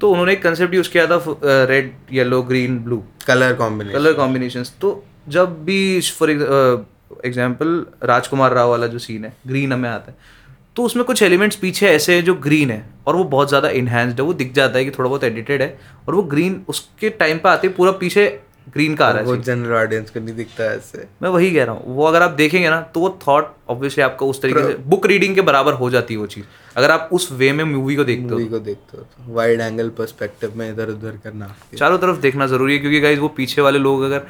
तो 0.00 0.10
उन्होंने 0.10 0.32
एक 0.32 0.42
कंसेप्ट 0.42 0.74
यूज़ 0.74 0.90
किया 0.90 1.06
था 1.06 1.20
red 1.42 1.92
yellow 2.12 2.42
green 2.42 2.78
blue 2.78 3.02
colour 3.26 3.54
combination 3.54 3.98
colour 3.98 4.12
combination 4.14 4.64
तो 4.80 4.92
जब 5.28 5.62
भी 5.64 6.00
फॉर 6.18 6.30
एग्ज़ाम्पल 6.30 7.84
राजकुमार 8.04 8.52
राव 8.54 8.70
वाला 8.70 8.86
जो 8.86 8.98
सीन 8.98 9.24
है 9.24 9.32
ग्रीन 9.46 9.72
हमें 9.72 9.88
आता 9.90 10.12
है 10.12 10.36
तो 10.78 10.82
उसमें 10.84 11.04
कुछ 11.04 11.22
एलिमेंट्स 11.22 11.56
पीछे 11.56 11.86
ऐसे 11.88 12.14
हैं 12.14 12.24
जो 12.24 12.34
ग्रीन 12.42 12.70
है 12.70 12.84
और 13.06 13.16
वो 13.16 13.22
बहुत 13.30 13.48
ज़्यादा 13.48 13.68
इन्हेंस्ड 13.78 14.20
है 14.20 14.26
वो 14.26 14.34
दिख 14.34 14.52
जाता 14.54 14.78
है 14.78 14.84
कि 14.84 14.90
थोड़ा 14.90 15.08
बहुत 15.08 15.24
एडिटेड 15.24 15.62
है 15.62 15.78
और 16.08 16.14
वो 16.14 16.22
ग्रीन 16.34 16.60
उसके 16.68 17.10
टाइम 17.22 17.38
पे 17.38 17.48
आते 17.48 17.68
पूरा 17.78 17.92
पीछे 18.02 18.26
ग्रीन 18.68 18.94
का 18.94 19.06
आ 19.06 19.10
रहा 19.10 19.20
है 19.20 19.26
वो 19.26 19.36
जनरल 19.38 19.74
ऑडियंस 19.76 20.10
को 20.10 20.20
नहीं 20.20 20.34
दिखता 20.36 20.64
है 20.64 20.76
ऐसे। 20.76 21.06
मैं 21.22 21.30
वही 21.30 21.50
कह 21.50 21.64
रहा 21.64 21.74
हूँ 21.74 21.96
वो 21.96 22.04
अगर 22.04 22.22
आप 22.22 22.30
देखेंगे 22.38 22.68
ना 22.70 22.80
तो 22.94 23.00
वो 23.00 23.10
थॉट 23.26 23.52
ऑब्वियसली 23.68 24.02
आपका 24.04 24.26
उस 24.26 24.42
तरीके 24.42 24.66
से 24.66 24.74
बुक 24.86 25.06
रीडिंग 25.06 25.34
के 25.34 25.40
बराबर 25.42 25.72
हो 25.74 25.90
जाती 25.90 26.14
है 26.14 26.20
वो 26.20 26.26
चीज़। 26.28 26.44
अगर 26.76 26.90
आप 26.90 27.08
उस 27.12 27.30
वे 27.32 27.52
में 27.52 27.64
मूवी 27.66 27.96
को 27.96 28.04
देखते 28.04 28.24
हो। 28.24 28.30
मूवी 28.30 28.48
को 28.48 28.58
देखते 28.60 28.98
हो 28.98 29.34
वाइड 29.34 29.60
एंगल 29.60 29.88
पर्सपेक्टिव 29.98 30.56
में 30.56 30.70
इधर 30.70 30.90
उधर 30.90 31.18
करना 31.24 31.54
चारों 31.78 31.98
तरफ़ 31.98 32.20
देखना 32.20 32.46
ज़रूरी 32.46 32.72
है 32.72 32.78
क्योंकि 32.78 33.00
गाइज़ 33.00 33.20
वो 33.20 33.28
पीछे 33.36 33.62
वाले 33.62 33.78
लोग 33.80 34.02
अगर 34.02 34.26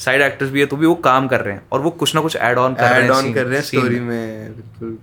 साइड 0.00 0.22
एक्टर्स 0.22 0.50
भी 0.50 0.60
है 0.60 0.66
तो 0.66 0.76
भी 0.76 0.86
वो 0.86 0.94
काम 1.02 1.26
कर 1.28 1.40
रहे 1.40 1.54
हैं 1.54 1.62
और 1.72 1.80
वो 1.80 1.90
कुछ 1.98 2.14
ना 2.14 2.20
कुछ 2.20 2.36
ऐड 2.36 2.58
ऑन 2.58 2.74
कर 2.74 2.84
ऐड 2.94 3.10
ऑन 3.12 3.32
कर 3.32 3.46
रहे 3.46 3.58
हैं 3.58 3.64
स्टोरी 3.64 4.00
में 4.00 4.54
बिल्कुल। 4.54 4.98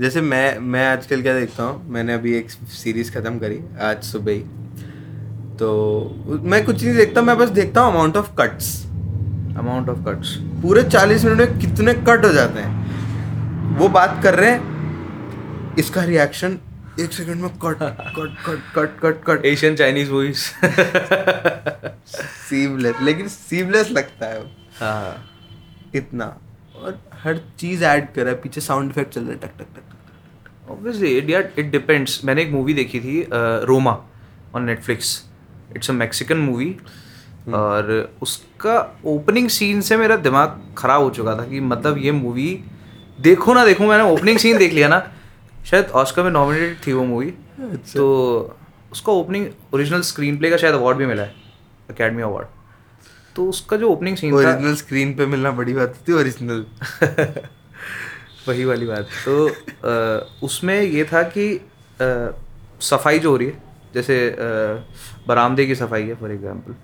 जैसे 0.00 0.20
मैं 0.20 0.58
मैं 0.58 0.86
आजकल 0.86 1.22
क्या 1.22 1.34
देखता 1.34 1.62
हूँ 1.62 1.90
मैंने 1.92 2.14
अभी 2.14 2.36
एक 2.38 2.50
सीरीज़ 2.50 3.12
खत्म 3.12 3.38
करी 3.38 3.60
आज 3.82 4.02
सुबह 4.04 4.32
ही। 4.32 4.40
तो 5.58 6.40
मैं 6.44 6.64
कुछ 6.64 6.82
नहीं 6.82 6.94
देखता 6.96 7.22
मैं 7.22 7.36
बस 7.38 7.48
देखता 7.50 7.80
हूँ 7.80 7.92
amount 7.92 8.16
of 8.16 8.30
cuts 8.38 8.74
amount 9.58 9.88
of 9.88 9.98
cuts 10.08 10.36
पूरे 10.62 10.82
चालीस 10.84 11.24
मिनट 11.24 11.38
में 11.40 11.58
कितने 11.60 11.94
कट 11.94 12.24
हो 12.24 12.32
जाते 12.32 12.60
हैं। 12.60 13.76
वो 13.78 13.88
बात 13.90 14.20
कर 14.22 14.34
रहे 14.34 14.50
हैं 14.50 15.74
इसका 15.78 16.04
रिएक्शन 16.04 16.58
एक 17.00 17.12
सेकंड 17.12 17.42
में 17.42 17.50
cut 17.58 17.82
cut 18.16 18.34
cut 18.46 18.72
cut 18.74 18.98
cut 19.02 19.22
cut 19.26 19.44
Asian 19.46 19.76
Chinese 19.76 20.10
movies 20.10 20.42
seamless 22.48 22.96
लेकिन 23.02 23.28
सीमलेस 23.28 23.90
लगता 23.90 24.26
है। 24.26 24.40
हाँ। 24.80 25.28
इतना। 25.94 26.26
और 26.82 26.98
हर 27.22 27.40
चीज़ 27.58 27.84
ऐड 27.84 28.12
कर 28.14 28.22
रहा 28.22 28.34
है 28.34 28.40
पीछे 28.40 28.60
साउंड 28.60 28.90
इफ़ेक्ट 28.90 29.12
चल 29.14 29.20
रहा 29.20 29.32
है 29.32 29.38
टक 29.38 29.58
टक 29.58 29.76
टक 29.76 30.70
ऑब्वियसली 30.70 31.16
इट 31.18 31.30
यार 31.30 31.50
इट 31.58 31.70
डिपेंड्स 31.70 32.24
मैंने 32.24 32.42
एक 32.42 32.50
मूवी 32.50 32.74
देखी 32.74 33.00
थी 33.00 33.26
Roma 33.66 33.98
on 34.54 34.64
Netflix 34.64 35.22
it's 35.76 35.90
a 35.90 35.94
Mexican 35.94 36.38
movie 36.40 36.76
और 37.54 37.90
उसका 38.22 38.76
ओपनिंग 39.06 39.48
सीन 39.48 39.80
से 39.80 39.96
मेरा 39.96 40.16
दिमाग 40.26 40.60
खराब 40.78 41.02
हो 41.02 41.10
चुका 41.10 41.36
था 41.36 41.46
कि 41.46 41.60
मतलब 41.62 41.98
ये 41.98 42.12
मूवी 42.12 42.48
देखो 43.20 43.54
ना 43.54 43.64
देखो 43.64 43.86
मैंने 43.86 44.04
ओपनिंग 44.12 44.38
सीन 44.38 44.58
देख 44.58 44.72
लिया 44.72 44.88
ना 44.88 45.02
शायद 45.64 45.90
ऑस्कर 45.94 46.22
में 46.22 46.30
नॉमिनेटेड 46.30 46.86
थी 46.86 46.92
वो 46.92 47.04
मूवी 47.04 47.28
अच्छा। 47.28 47.92
तो 47.94 48.56
उसका 48.92 49.12
ओपनिंग 49.12 49.46
ओरिजिनल 49.74 50.00
स्क्रीन 50.02 50.38
प्ले 50.38 50.50
का 50.50 50.56
शायद 50.56 50.74
अवार्ड 50.74 50.98
भी 50.98 51.06
मिला 51.06 51.22
है 51.22 51.34
अकेडमी 51.90 52.22
अवार्ड 52.22 52.61
तो 53.36 53.46
उसका 53.48 53.76
जो 53.76 53.90
ओपनिंग 53.90 54.16
सीन 54.16 54.32
ओरिजिनल 54.34 54.74
स्क्रीन 54.76 55.14
पे 55.16 55.26
मिलना 55.26 55.50
बड़ी 55.60 55.74
बात 55.74 55.94
थी 56.08 56.12
ओरिजिनल 56.12 56.64
वही 58.48 58.64
वाली 58.64 58.86
बात। 58.86 59.08
तो 59.24 59.48
अ, 59.48 60.30
उसमें 60.42 60.80
ये 60.82 61.04
था 61.12 61.22
कि 61.36 61.52
अ, 61.56 62.32
सफ़ाई 62.80 63.18
जो 63.18 63.30
हो 63.30 63.36
रही 63.36 63.46
है 63.48 63.62
जैसे 63.94 64.14
बरामदे 65.28 65.66
की 65.66 65.74
सफ़ाई 65.74 66.02
है 66.02 66.14
फॉर 66.14 66.32
एग्जांपल 66.32 66.74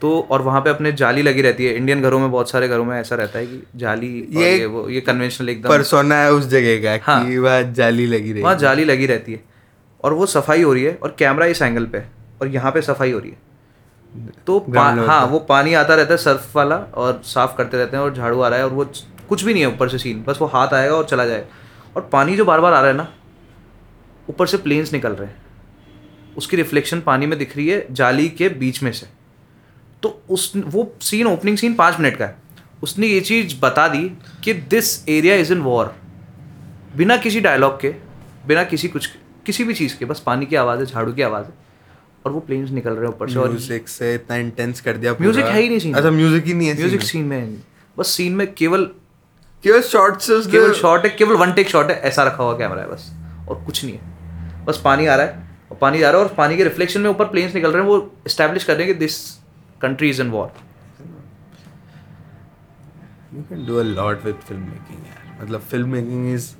तो 0.00 0.10
और 0.30 0.42
वहाँ 0.42 0.60
पे 0.60 0.70
अपने 0.70 0.92
जाली 0.92 1.22
लगी 1.22 1.42
रहती 1.42 1.64
है। 1.66 1.74
इंडियन 1.76 2.02
घरों 2.02 2.18
में 2.18 2.30
बहुत 2.30 2.50
सारे 2.50 2.68
घरों 2.68 2.84
में 2.84 2.96
ऐसा 3.00 3.16
रहता 3.16 3.38
है 3.38 3.46
कि 3.46 3.62
जाली 3.76 4.08
और 4.20 4.42
ये 4.42 4.56
ये 4.58 4.66
वो 4.66 4.88
ये 4.88 5.00
कन्वेंशनल 5.00 5.48
एकदम 5.48 5.68
परसोना 5.68 6.16
है 6.16 6.32
उस 6.32 6.46
जगह 6.48 6.98
का 6.98 7.12
हाँ। 7.12 7.24
कि 7.26 7.38
वहाँ 7.38 7.62
जाली 7.72 8.06
लगी 8.06 8.32
रही 8.32 8.42
वहाँ 8.42 8.54
जाली 8.58 8.84
लगी 8.84 9.06
रहती 9.06 9.32
है। 9.32 9.42
और 10.04 10.12
वो 10.12 10.26
सफ़ाई 10.26 10.62
हो 10.62 10.72
रही 10.72 10.84
है 10.84 10.94
और 11.02 11.14
कैमरा 11.18 11.46
इस 11.46 11.62
एंगल 11.62 11.86
पे 11.86 11.98
है 11.98 12.10
और 12.40 12.48
यहाँ 12.48 12.72
पे 12.72 12.82
सफ़ाई 12.82 13.10
हो 13.12 13.18
रही 13.18 13.30
है। 13.30 13.36
तो 14.46 14.58
पा, 14.60 14.82
हाँ 14.82 15.24
वो 15.26 15.38
पानी 15.38 15.74
आता 15.74 15.94
रहता 15.94 16.12
है 16.12 16.18
सर्फ 16.18 16.56
वाला 16.56 16.76
और 16.76 17.20
साफ़ 17.24 17.56
करते 17.56 17.76
रहते 17.76 17.96
हैं 17.96 18.04
और 18.04 18.14
झाड़ू 18.14 18.40
आ 18.40 18.48
रहा 18.48 18.58
है 18.58 18.64
और 18.64 18.72
वो 18.72 18.84
कुछ 19.28 19.42
भी 19.44 19.52
नहीं 19.52 19.62
है 19.62 19.68
ऊपर 19.68 19.88
से 19.88 19.98
सीन 19.98 20.22
बस 20.22 20.38
वो 20.40 20.46
हाथ 20.46 20.74
आएगा 20.74 20.94
और 20.94 21.04
चला 21.04 21.24
जाएगा 21.26 21.94
और 21.96 22.08
पानी 22.12 22.36
जो 22.36 22.44
बार 22.44 22.60
बार 22.60 22.72
आ 22.72 22.80
रहा 22.80 22.90
है 22.90 22.96
ना 22.96 23.08
ऊपर 24.30 24.46
से 24.46 24.56
प्लेन्स 24.56 24.92
निकल 24.92 25.12
रहे 25.12 25.28
हैं। 25.28 25.36
उसकी 26.36 26.56
रिफ्लेक्शन 26.56 27.00
पानी 27.00 27.26
में 27.26 27.38
दिख 27.38 27.56
रही 27.56 27.68
है 27.68 27.86
जाली 27.92 28.28
के 28.30 28.48
बीच 28.48 28.82
में 28.82 28.90
से। 28.92 29.06
तो 30.02 30.22
उस 30.30 30.52
वो 30.56 30.92
सीन 31.02 31.26
ओपनिंग 31.26 31.56
सीन 31.58 31.74
पाँच 31.74 31.98
मिनट 32.00 32.16
का 32.16 32.24
है। 32.24 32.36
उसने 32.82 33.06
ये 33.06 33.20
चीज़ 33.20 33.58
बता 33.62 33.88
दी 33.88 34.02
कि 34.44 34.52
this 34.52 35.08
area 35.08 35.34
is 35.36 35.52
in 35.52 35.60
war 35.60 35.94
बिना 36.96 37.16
किसी 37.16 37.40
डायलॉग 37.40 37.80
के 37.80 37.94
बिना 38.46 38.64
किसी 38.64 38.88
कुछ 38.88 39.10
किसी 39.46 39.64
भी 39.64 39.74
चीज़ 39.74 39.96
के 39.98 40.04
बस 40.04 40.20
पानी 40.20 40.46
की 40.46 40.56
आवाज़ 40.56 40.80
है 40.80 40.86
झाड़ू 40.86 41.12
की 41.12 41.22
आवाज़ 41.22 41.46
है। 41.46 41.69
और 42.24 42.32
वो 42.32 42.40
प्लेन्स 42.40 42.70
निकल 42.70 42.90
रहे 42.90 43.04
हैं 43.04 43.14
ऊपर 43.14 43.30
से 43.30 43.38
और 43.38 43.48
म्यूज़िक 43.48 43.88
से 43.88 44.14
इतना 44.14 44.36
इंटेंस 44.36 44.80
कर 44.80 44.96
दिया 44.96 45.12
म्यूज़िक 45.20 45.44
है 45.44 45.60
ही 45.60 45.68
नहीं 45.68 45.92
में। 45.92 45.98
अच्छा 45.98 46.10
म्यूज़िक 46.12 46.44
ही 46.44 46.54
नहीं 46.54 46.68
है 46.68 46.74
म्यूज़िक 46.76 47.02
सीन 47.02 47.24
में। 47.24 47.36
है 47.38 47.46
बस 47.96 48.08
सीन 48.16 48.34
में 48.36 48.52
केवल 48.54 48.84
केवल 49.64 49.80
शॉर्ट 49.82 50.20
से 50.20 50.40
केवल 50.50 50.72
शॉट 50.74 51.04
है 51.04 51.10
केवल 51.16 51.36
वन 51.36 51.52
टेक 51.52 51.68
शॉट 51.68 51.90
है 51.90 51.96
ऐसा 52.10 52.22
रखा 52.24 52.42
हुआ 52.42 52.56
कैमरा 52.58 52.82
है 52.82 52.88
बस। 52.88 53.10
और 53.48 53.62
कुछ 53.64 53.84
नहीं 53.84 53.94
है। 53.94 54.64
बस 54.64 54.80
पानी 54.84 55.06
आ 55.06 55.14
रहा 55.14 55.26
है। 55.26 55.48
और 55.70 55.76
पानी 55.80 56.02
आ 56.02 56.10
रहा 56.10 56.20
है 56.20 56.26
और 56.26 56.34
पानी 56.34 56.56
के 56.56 56.64
रिफ्लेक्शन 56.64 57.00
में 57.00 57.10
ऊपर 57.10 57.24
प्लेन्स 57.26 57.54
निकल 57.54 57.72
रहे 57.72 57.82
हैं 57.82 57.88
वो 57.88 58.12
इस्टेब्लिश 58.26 58.64
कर 58.64 58.76
रहे 58.76 58.86
हैं 58.86 58.94
कि 58.94 58.98
this 59.00 59.18
country 59.82 60.10
is 60.10 60.22
in 60.22 60.30
war 60.30 60.52
you 63.34 63.42
can 63.50 63.66
do 63.66 63.76
a 63.76 63.82
lot 63.84 64.24
with 64.24 64.34
film 64.48 64.62
making 64.62 65.06
यार। 65.06 65.42
मतलब 65.42 65.60
फ़िल्म 65.70 65.88
मेकिंग 65.88 66.34
इज़ 66.34 66.50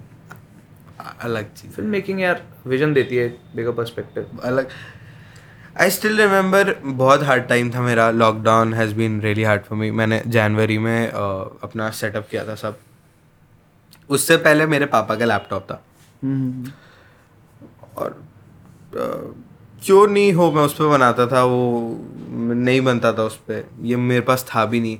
अलग 1.22 1.52
चीज़ 1.54 1.72
फ़िल्म 1.72 1.90
मेकिंग 1.90 2.20
यार 2.20 2.42
विजन 2.66 2.92
देती 2.94 3.16
है 3.16 3.28
बिगर 3.56 3.72
पर्सपेक्टिव 3.72 4.40
अलग 4.44 4.68
आई 5.81 5.91
स्टिल 5.91 6.20
रिमेंबर 6.20 6.74
बहुत 6.85 7.22
हार्ड 7.22 7.43
टाइम 7.43 7.70
था 7.74 7.81
मेरा। 7.83 8.11
Lockdown 8.11 8.74
has 8.74 8.95
been 8.95 9.20
really 9.20 9.43
hard 9.43 9.62
for 9.62 9.78
me 9.78 9.91
मैंने 9.91 10.22
जनवरी 10.26 10.78
में 10.78 11.09
अ, 11.09 11.20
अपना 11.62 11.91
सेटअप 11.91 12.28
किया 12.31 12.45
था 12.49 12.55
सब। 12.55 12.78
उससे 14.11 14.37
पहले 14.37 14.66
मेरे 14.66 14.87
पापा 14.87 15.14
का 15.14 15.24
लैपटॉप 15.24 15.62
था। 15.70 15.83
और 17.97 18.11
अ, 18.11 19.07
क्यों 19.85 20.07
नहीं 20.09 20.33
हो 20.33 20.51
मैं 20.53 20.62
उस 20.62 20.74
पर 20.74 20.89
बनाता 20.89 21.26
था 21.26 21.45
वो 21.45 21.99
नहीं 22.55 22.81
बनता 22.81 23.12
था 23.12 23.22
उस 23.22 23.37
पर 23.37 23.70
ये 23.83 23.97
मेरे 23.97 24.20
पास 24.20 24.47
था 24.55 24.64
भी 24.64 24.81
नहीं। 24.81 24.99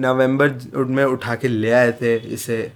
नवंबर 0.00 0.84
में 0.84 1.04
उठा 1.04 1.34
के 1.34 1.48
ले 1.48 1.70
आए 1.70 1.92
थे 1.92 2.16
इसे। 2.16 2.72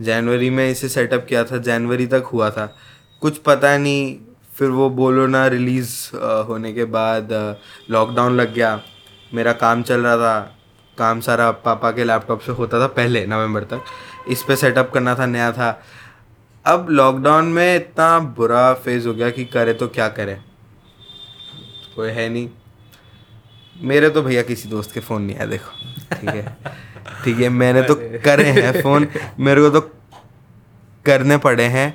जनवरी 0.00 0.50
में 0.50 0.70
इसे 0.70 0.88
सेटअप 0.88 1.26
किया 1.28 1.44
था। 1.44 1.58
जनवरी 1.58 2.06
तक 2.06 2.30
हुआ 2.32 2.50
था। 2.50 2.76
कुछ 3.20 3.38
पता 3.38 3.76
नहीं 3.78 4.18
फिर 4.60 4.68
वो 4.68 4.88
बोलो 4.90 5.26
ना 5.26 5.46
रिलीज़ 5.46 5.92
होने 6.48 6.72
के 6.72 6.84
बाद 6.84 7.28
लॉकडाउन 7.90 8.36
लग 8.36 8.52
गया। 8.54 8.80
मेरा 9.34 9.52
काम 9.52 9.82
चल 9.82 10.00
रहा 10.00 10.16
था। 10.16 10.56
काम 10.98 11.20
सारा 11.20 11.50
पापा 11.64 11.90
के 11.90 12.04
लैपटॉप 12.04 12.40
से 12.40 12.52
होता 12.52 12.80
था 12.80 12.86
पहले 12.86 13.24
नवंबर 13.26 13.64
तक। 13.64 13.84
इस 14.28 14.42
पे 14.42 14.56
सेटअप 14.56 14.90
करना 14.94 15.14
था 15.14 15.26
नया 15.26 15.50
था। 15.52 15.70
अब 16.64 16.90
लॉकडाउन 16.90 17.44
में 17.44 17.76
इतना 17.76 18.18
बुरा 18.36 18.72
फ़ेज़ 18.74 19.08
हो 19.08 19.14
गया 19.14 19.30
कि 19.30 19.44
करे 19.44 19.74
तो 19.74 19.88
क्या 19.88 20.08
करे? 20.08 20.34
कोई 21.96 22.10
है 22.10 22.28
नहीं। 22.28 22.48
मेरे 23.82 24.10
तो 24.10 24.22
भैया 24.22 24.42
किसी 24.42 24.68
दोस्त 24.68 24.92
के 24.92 25.00
फ़ोन 25.00 25.22
नहीं 25.22 25.36
आया 25.36 25.46
देखो। 25.46 26.16
ठीक 26.16 26.28
है? 26.28 26.56
ठीक 27.24 27.38
है 27.38 27.48
मैंने 27.48 27.82
तो 27.82 27.94
करे 28.24 28.50
हैं 28.50 28.80
फ़ोन 28.82 29.08
मेरे 29.38 29.60
को 29.60 29.70
तो 29.70 29.80
करने 31.06 31.36
पड़े 31.38 31.64
हैं। 31.68 31.88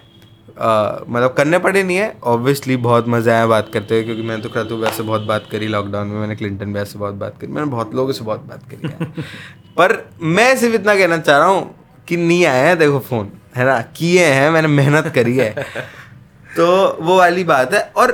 मतलब 0.57 1.33
करने 1.37 1.57
पड़े 1.59 1.81
नहीं 1.83 1.97
है। 1.97 2.15
ऑब्वियसली 2.23 2.75
बहुत 2.77 3.07
मज़ा 3.07 3.33
आया 3.33 3.47
बात 3.47 3.69
करते 3.73 3.95
हुए 3.95 4.03
क्योंकि 4.03 4.21
मैंने 4.21 4.43
तो 4.43 4.49
क्रतु 4.49 4.77
भैया 4.77 4.91
से 4.91 5.03
बहुत 5.03 5.21
बात 5.21 5.47
करी 5.51 5.67
लॉकडाउन 5.67 6.07
में 6.07 6.19
मैंने 6.19 6.35
क्लिंटन 6.35 6.73
भैया 6.73 6.83
से 6.83 6.99
बहुत 6.99 7.13
बात 7.15 7.37
करी 7.41 7.51
मैंने 7.51 7.67
बहुत 7.71 7.95
लोगों 7.95 8.13
से 8.13 8.23
बहुत 8.25 8.45
बात 8.49 8.63
करी 8.71 9.21
पर 9.77 9.97
मैं 10.21 10.55
सिर्फ़ 10.57 10.75
इतना 10.75 10.95
कहना 10.95 11.17
चाह 11.17 11.37
रहा 11.37 11.47
हूँ 11.47 11.75
कि 12.07 12.17
नहीं 12.17 12.45
आया 12.45 12.67
है 12.67 12.75
देखो 12.75 12.99
फ़ोन 12.99 13.31
है 13.55 13.65
ना? 13.65 13.81
किए 13.97 14.25
हैं 14.25 14.49
मैंने 14.51 14.67
मेहनत 14.67 15.07
करी 15.15 15.37
है। 15.37 15.53
तो 16.57 16.65
वो 17.01 17.17
वाली 17.17 17.43
बात 17.43 17.73
है 17.73 17.81
और 17.97 18.11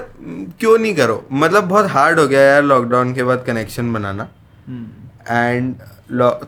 क्यों 0.60 0.78
नहीं 0.78 0.94
करो? 0.96 1.24
मतलब 1.34 1.64
बहुत 1.64 1.90
हार्ड 1.92 2.20
हो 2.20 2.28
गया 2.28 2.42
यार 2.42 2.64
लॉकडाउन 2.64 3.14
के 3.14 3.24
बाद 3.24 3.44
कनेक्शन 3.48 3.94
बनाना। 3.94 4.28
एंड 5.30 5.74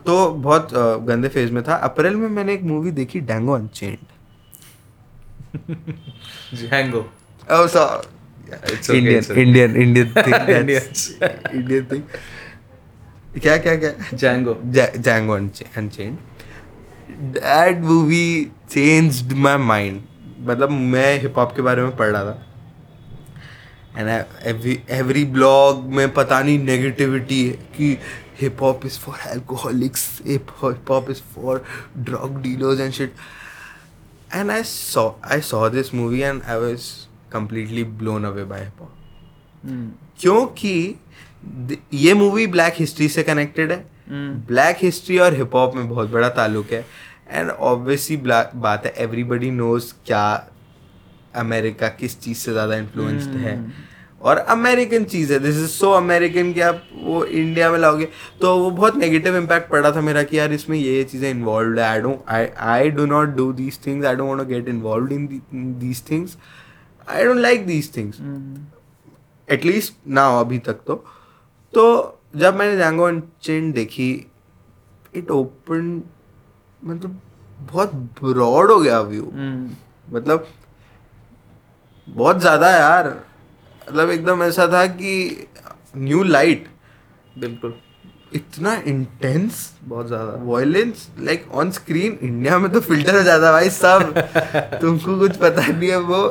तो 0.06 0.28
बहुत 0.30 0.68
गंदे 1.08 1.28
फ़ेज़ 1.28 1.52
में 1.52 1.62
था। 1.64 1.74
अप्रैल 1.84 2.16
में 2.16 2.28
मैंने 2.28 2.54
एक 2.54 2.62
मूवी 2.62 2.90
देखी 2.92 3.20
Django 3.22 3.52
unchained 3.52 3.96
Django. 6.52 7.08
Oh, 7.48 7.66
so 7.66 8.02
yeah, 8.48 8.58
it's 8.64 8.90
okay, 8.90 8.98
Indian, 8.98 9.18
it's 9.18 9.30
okay. 9.30 9.42
Indian, 9.42 9.76
Indian 9.76 10.08
thing. 10.08 10.30
that's, 10.66 11.10
Indian 11.52 11.86
thing. 11.86 12.06
क्या 13.34 13.56
क्या 13.58 13.74
क्या 13.76 13.90
Django 14.14 14.54
Django 14.74 15.34
unchained 15.34 16.18
that 17.34 17.78
movie 17.82 18.26
changed 18.70 19.32
my 19.36 19.56
mind 19.58 20.00
मतलब 20.48 20.70
मैं 20.70 21.20
हिप 21.20 21.38
हॉप 21.38 21.54
के 21.56 21.62
बारे 21.62 21.82
में 21.82 21.96
पढ़ 21.96 22.10
रहा 22.10 22.24
था 22.24 22.44
एंड 23.98 24.08
एवरी 24.48 24.78
एवरी 24.98 25.24
ब्लॉग 25.34 25.84
में 25.94 26.12
पता 26.14 26.40
नहीं 26.42 26.58
नेगेटिविटी 26.64 27.44
है 27.46 27.52
कि 27.76 27.96
hip 28.40 28.62
hop 28.62 28.86
is 28.86 28.98
for 29.00 29.18
alcoholics 29.30 30.06
hip 30.26 30.50
hop 30.62 31.10
is 31.10 31.22
for 31.34 31.64
drug 31.98 32.40
dealers 32.42 32.80
and 32.80 32.92
shit 32.92 33.14
and 34.40 34.52
I 34.52 34.62
saw 34.62 35.06
I 35.36 35.40
saw 35.48 35.62
this 35.74 35.92
movie 35.98 36.22
and 36.30 36.42
I 36.54 36.56
was 36.64 36.84
completely 37.30 37.84
blown 38.02 38.24
away 38.30 38.44
by 38.52 38.60
hip 38.64 38.78
hop. 38.78 38.92
क्योंकि 40.20 40.74
ये 41.94 42.14
movie 42.14 42.46
black 42.46 42.74
history 42.78 43.08
से 43.08 43.22
connected 43.22 43.72
है. 43.72 43.84
Black 44.48 44.76
history 44.82 45.18
और 45.18 45.34
hip 45.34 45.54
hop 45.54 45.74
में 45.76 45.88
बहुत 45.88 46.10
बड़ा 46.10 46.28
ताल्लुक 46.38 46.72
है. 46.72 46.84
एंड 47.28 47.50
ऑब्वियसली 47.50 48.16
बात 48.16 48.86
है 48.86 48.92
एवरीबडी 49.04 49.50
नोज़ 49.50 49.92
क्या 50.06 50.26
अमेरिका 51.36 51.88
किस 52.00 52.20
चीज़ 52.20 52.38
से 52.38 52.52
ज़्यादा 52.52 52.76
इन्फ्लुएंस्ड 52.76 53.36
है. 53.46 53.54
और 54.24 54.38
अमेरिकन 54.38 55.04
चीज़ 55.04 55.32
है। 55.32 55.38
दिस 55.38 55.56
इज़ 55.56 55.66
सो 55.70 55.90
अमेरिकन 55.92 56.52
कि 56.52 56.60
आप 56.62 56.82
वो 56.94 57.24
इंडिया 57.24 57.70
में 57.70 57.78
लाओगे 57.78 58.08
तो 58.40 58.56
वो 58.58 58.70
बहुत 58.70 58.96
नेगेटिव 58.96 59.36
इम्पैक्ट 59.36 59.70
पड़ा 59.70 59.90
था 59.92 60.00
मेरा 60.00 60.22
कि 60.22 60.38
यार 60.38 60.52
इसमें 60.52 60.76
ये 60.78 61.02
चीज़ें 61.04 61.30
इन्वॉल्व 61.30 61.78
है। 61.78 61.84
I 61.84 62.00
don't 62.00 62.20
I 62.28 62.46
I 62.68 62.90
do 62.90 63.06
not 63.06 63.34
do 63.36 63.52
these 63.52 63.78
things 63.86 64.06
I 64.06 64.16
don't 64.16 64.28
want 64.28 64.48
get 64.48 64.68
involve 64.68 65.12
in 65.12 65.26
these 65.80 66.02
things 66.10 66.36
I 67.08 67.24
don't 67.24 67.38
like 67.38 67.66
these 67.66 67.96
things 67.96 68.20
at least 69.48 69.94
ना 70.08 70.24
हो 70.24 70.40
अभी 70.40 70.58
तक 70.60 70.80
तो। 70.86 70.94
तो 71.74 72.20
जब 72.36 72.56
मैंने 72.56 72.76
जैंगो 72.76 73.04
अनचेन 73.04 73.70
देखी 73.72 74.10
इट 75.16 75.30
ओपन 75.30 76.02
मतलब 76.84 77.20
बहुत 77.72 77.92
ब्रॉड 78.22 78.70
हो 78.70 78.78
गया 78.80 79.00
व्यू 79.02 79.30
मतलब 80.12 80.46
बहुत 82.08 82.40
ज़्यादा 82.40 82.70
यार। 82.70 83.08
मतलब 83.88 84.10
एकदम 84.10 84.42
ऐसा 84.42 84.66
था 84.72 84.86
कि 84.86 85.46
न्यू 85.96 86.22
लाइट 86.22 86.68
बिल्कुल। 87.38 87.74
इतना 88.34 88.74
इंटेंस 88.86 89.70
बहुत 89.84 90.06
ज़्यादा। 90.06 90.32
Violence 90.44 91.08
like 91.20 91.46
on 91.54 91.70
screen 91.70 92.18
India 92.22 92.58
में 92.58 92.70
तो 92.72 92.80
फ़िल्टर 92.80 93.16
हो 93.16 93.22
जाता 93.22 93.46
है 93.46 93.52
भाई 93.52 93.70
सब। 93.70 94.78
तुमको 94.80 95.18
कुछ 95.18 95.36
पता 95.36 95.66
नहीं 95.66 95.90
है 95.90 96.00
वो 96.10 96.26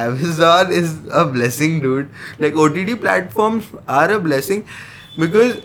Amazon 0.00 0.70
is 0.72 0.92
a 1.12 1.22
blessing 1.32 1.72
dude. 1.80 2.06
Like 2.40 2.54
OTT 2.54 2.92
platforms 3.00 3.66
are 3.86 4.10
a 4.12 4.18
blessing 4.26 4.62
because 5.18 5.58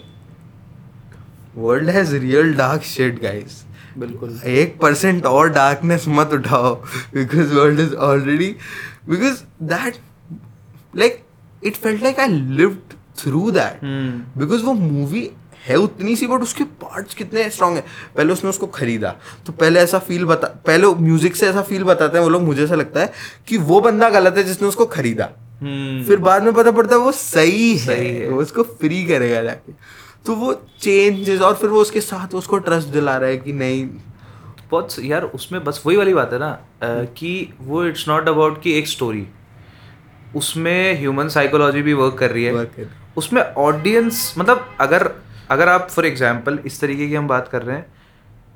world 1.55 1.91
has 1.97 2.11
real 2.23 2.51
dark 2.57 2.83
shit 2.89 3.21
guys. 3.21 3.55
बिल्कुल। 3.97 4.39
एक 4.45 4.77
परसेंट 4.81 5.25
और 5.25 5.49
डार्कनेस 5.49 6.07
मत 6.17 6.33
उठाओ 6.33 6.73
because 7.13 7.53
world 7.53 7.79
is 7.79 7.93
already 8.09 8.49
because 9.09 9.41
that 9.71 9.95
like 10.95 11.23
it 11.67 11.75
felt 11.77 12.03
like 12.03 12.19
I 12.19 12.27
lived 12.27 12.93
through 13.19 13.49
that 13.51 13.79
because 14.37 14.63
वो 14.63 14.73
movie 14.73 15.29
है 15.67 15.75
उतनी 15.77 16.15
सी 16.15 16.27
but 16.27 16.41
उसके 16.41 16.63
पार्ट्स 16.81 17.13
कितने 17.13 17.49
स्ट्रांग 17.49 17.75
है। 17.75 17.83
पहले 18.17 18.33
उसने 18.33 18.49
उसको 18.49 18.67
खरीदा। 18.69 19.09
तो 19.45 19.53
पहले 19.53 19.79
ऐसा 19.79 19.99
फील 19.99 20.25
बता 20.25 20.47
पहले 20.67 20.93
म्यूज़िक 20.97 21.35
से 21.35 21.47
ऐसा 21.47 21.61
फील 21.63 21.83
बताते 21.83 22.17
हैं 22.17 22.23
वो 22.23 22.29
लोग 22.29 22.41
मुझे 22.41 22.63
ऐसा 22.63 22.75
लगता 22.75 22.99
है 22.99 23.11
कि 23.47 23.57
वो 23.59 23.79
बंदा 23.81 24.09
गलत 24.09 24.37
है 24.37 24.43
जिसने 24.43 24.67
उसको 24.67 24.85
खरीदा। 24.87 25.25
फिर 26.07 26.17
बाद 26.19 26.43
में 26.43 26.53
पता 26.53 26.71
पड़ता 26.71 26.95
है 26.95 27.01
वो 27.01 27.11
सही 27.11 27.71
है, 27.71 27.85
सही 27.85 28.07
है। 28.09 28.29
वो 28.29 28.41
उसको 28.41 28.63
फ्री 28.63 29.03
करेगा 29.05 29.41
जाके। 29.43 29.71
तो 30.25 30.35
वो 30.35 30.53
चेंजेस 30.81 31.41
और 31.41 31.53
फिर 31.55 31.69
वो 31.69 31.81
उसके 31.81 32.01
साथ 32.01 32.35
उसको 32.35 32.57
ट्रस्ट 32.59 32.87
दिला 32.89 33.17
रहा 33.17 33.29
है 33.29 33.37
कि 33.37 33.53
नहीं। 33.53 33.87
बहुत 34.71 34.95
यार 34.99 35.23
उसमें 35.25 35.63
बस 35.63 35.81
वही 35.85 35.97
वाली 35.97 36.13
बात 36.13 36.33
है 36.33 36.39
ना 36.39 36.51
कि 37.17 37.31
वो 37.61 37.83
इट्स 37.85 38.07
नॉट 38.07 38.27
अबाउट 38.29 38.61
कि 38.61 38.77
एक 38.79 38.87
स्टोरी 38.87 39.27
उसमें 40.37 40.99
ह्यूमन 40.99 41.27
साइकोलॉजी 41.27 41.81
भी 41.81 41.93
वर्क 41.93 42.17
कर 42.19 42.31
रही 42.31 42.43
है। 42.43 42.67
उसमें 43.17 43.41
ऑडियंस 43.41 44.33
मतलब 44.37 44.75
अगर 44.81 45.11
अगर 45.51 45.69
आप 45.69 45.87
फॉर 45.89 46.05
एग्जांपल 46.05 46.59
इस 46.65 46.79
तरीके 46.81 47.07
की 47.07 47.15
हम 47.15 47.27
बात 47.27 47.47
कर 47.47 47.61
रहे 47.61 47.75
हैं 47.77 47.85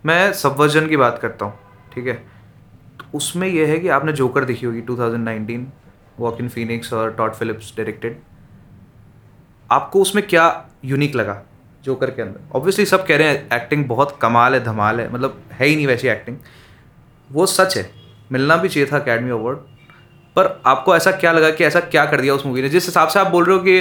मैं 0.06 0.34
सबवर्जन 0.34 0.88
की 0.88 0.98
बात 0.98 1.20
करता 1.22 1.46
हूँ 1.46 1.54
ठीक 1.94 2.08
है? 2.08 2.14
तो 2.14 3.18
उसमें 3.18 3.48
यह 3.48 3.68
है 3.68 3.80
कि 3.80 3.88
आपने 3.90 4.14
जोकर 4.14 4.46
देखी 4.46 4.66
होगी 4.66 4.82
2019 4.82 5.66
वॉक 6.20 6.42
इन 6.42 6.50
फिनिक्स 6.50 6.94
और 6.94 7.14
टॉट 7.14 7.34
फिलिप्स 7.34 7.74
डायरेक्टेड 7.78 8.20
आपको 9.70 10.02
उसमें 10.02 10.26
क्या 10.28 10.46
यूनिक 10.86 11.16
लगा 11.16 11.42
जोकर 11.84 12.12
के 12.12 12.22
अंदर? 12.22 12.40
ऑब्वियसली 12.56 12.86
सब 12.86 13.06
कह 13.06 13.18
रहे 13.18 13.28
हैं 13.28 13.48
एक्टिंग 13.54 13.86
बहुत 13.86 14.18
कमाल 14.22 14.54
है 14.54 14.64
धमाल 14.64 15.00
है 15.00 15.12
मतलब 15.14 15.42
है 15.52 15.68
ही 15.68 15.76
नहीं 15.76 15.88
वैसी 15.88 16.08
एक्टिंग 16.08 16.38
वो 17.30 17.46
सच 17.48 17.78
है। 17.78 17.90
मिलना 18.32 18.58
भी 18.58 18.70
चाहिए 18.70 18.90
था 18.92 19.00
अकेडमी 19.00 19.30
अवार्ड 19.32 19.58
पर 20.36 20.48
आपको 20.66 20.96
ऐसा 20.96 21.12
क्या 21.12 21.32
लगा 21.32 21.50
कि 21.52 21.64
ऐसा 21.64 21.80
क्या 21.86 22.06
कर 22.06 22.22
दिया 22.22 22.34
उस 22.34 22.46
मूवी 22.46 22.62
ने? 22.62 22.70
जिस 22.70 22.86
हिसाब 22.86 23.08
से 23.08 23.20
आप 23.20 23.28
बोल 23.28 23.46
रहे 23.46 23.58
हो 23.58 23.64
कि 23.64 23.80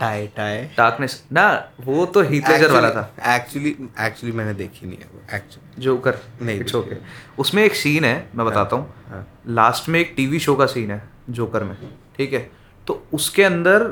टाई 0.00 0.26
टाई 0.36 0.62
डार्कनेस 0.76 1.22
ना 1.32 1.44
वो 1.80 2.06
तो 2.06 2.22
हीथ 2.22 2.48
लेजर 2.48 2.72
वाला 2.72 2.90
था। 2.90 3.34
एक्चुअली 3.34 3.70
एक्चुअली 4.00 4.36
मैंने 4.36 4.54
देखी 4.54 4.86
नहीं 4.86 4.98
है 4.98 5.08
वो 5.14 5.20
एक्चुअली 5.36 5.82
जोकर 5.82 6.18
नहीं 6.42 6.60
इट्स 6.60 6.74
ओके 6.74 6.96
उसमें 7.38 7.62
एक 7.64 7.74
सीन 7.74 8.04
है 8.04 8.14
मैं 8.34 8.46
बताता 8.46 8.76
हूँ। 8.76 8.94
हाँ। 9.08 9.26
लास्ट 9.50 9.88
में 9.88 10.00
एक 10.00 10.12
टीवी 10.16 10.38
शो 10.38 10.54
का 10.54 10.66
सीन 10.66 10.90
है 10.90 11.02
जोकर 11.30 11.64
में। 11.64 11.76
ठीक 12.16 12.32
है? 12.32 12.50
तो 12.86 13.02
उसके 13.12 13.44
अंदर 13.44 13.88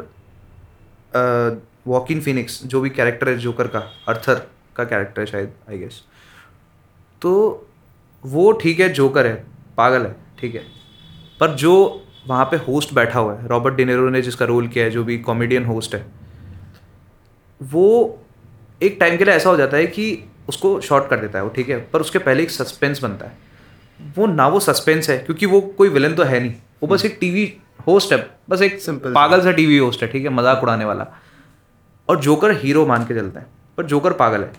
वॉकिन 1.86 2.20
फिनिक्स 2.20 2.62
जो 2.64 2.80
भी 2.80 2.90
कैरेक्टर 2.90 3.28
है 3.28 3.38
जोकर 3.38 3.66
का 3.66 3.78
अर्थर 4.08 4.46
का 4.76 4.84
कैरेक्टर 4.84 5.20
है 5.20 5.26
शायद 5.26 5.52
आई 5.70 5.78
गेस 5.78 6.02
तो 7.22 7.32
वो 8.24 8.50
ठीक 8.52 8.80
है 8.80 8.88
जोकर 8.92 9.26
है। 9.26 9.34
पागल 9.76 10.06
है। 10.06 10.16
ठीक 10.40 10.54
है? 10.54 10.64
पर 11.40 11.54
जो 11.56 11.74
वहाँ 12.28 12.44
पे 12.44 12.56
होस्ट 12.64 12.94
बैठा 12.94 13.18
हुआ 13.18 13.34
है 13.34 13.46
रॉबर्ट 13.48 13.74
डिनेरो 13.74 14.08
ने 14.10 14.22
जिसका 14.22 14.44
रोल 14.44 14.66
किया 14.68 14.84
है 14.84 14.90
जो 14.90 15.04
भी 15.04 15.18
कॉमेडियन 15.20 15.64
होस्ट 15.64 15.94
है 15.94 16.04
वो 17.60 17.86
एक 18.82 18.96
टाइम 19.00 19.16
के 19.16 19.24
लिए 19.24 19.34
ऐसा 19.34 19.50
हो 19.50 19.56
जाता 19.56 19.76
है 19.76 19.86
कि 19.86 20.24
उसको 20.48 20.80
शॉर्ट 20.80 21.08
कर 21.08 21.20
देता 21.20 21.38
है 21.38 21.44
वो 21.44 21.50
ठीक 21.50 21.68
है? 21.68 21.78
पर 21.82 22.00
उसके 22.00 22.18
पहले 22.18 22.42
एक 22.42 22.50
सस्पेंस 22.50 23.02
बनता 23.02 23.26
है। 23.26 23.38
वो 24.16 24.26
ना 24.26 24.46
वो 24.48 24.60
सस्पेंस 24.60 25.10
है 25.10 25.18
क्योंकि 25.18 25.46
वो 25.46 25.60
कोई 25.78 25.88
विलन 25.88 26.14
तो 26.14 26.22
है 26.22 26.40
नहीं। 26.40 26.54
वो 26.82 26.86
बस 26.86 27.04
एक 27.04 27.16
टीवी 27.20 27.52
होस्ट 27.86 28.12
है 28.12 28.18
बस 28.50 28.62
एक 28.62 28.80
सिंपल 28.80 29.12
पागल 29.14 29.42
सा 29.42 29.52
टीवी 29.52 29.78
होस्ट 29.78 30.02
है 30.02 30.08
ठीक 30.08 30.24
है? 30.24 30.30
मज़ाक 30.30 30.62
उड़ाने 30.62 30.84
वाला। 30.84 31.06
और 32.08 32.20
जोकर 32.20 32.56
हीरो 32.58 32.86
मान 32.86 33.04
के 33.04 33.14
चलता 33.14 33.40
है 33.40 33.46
पर 33.78 33.86
जोकर 33.86 34.12
पागल 34.14 34.40
है। 34.40 34.52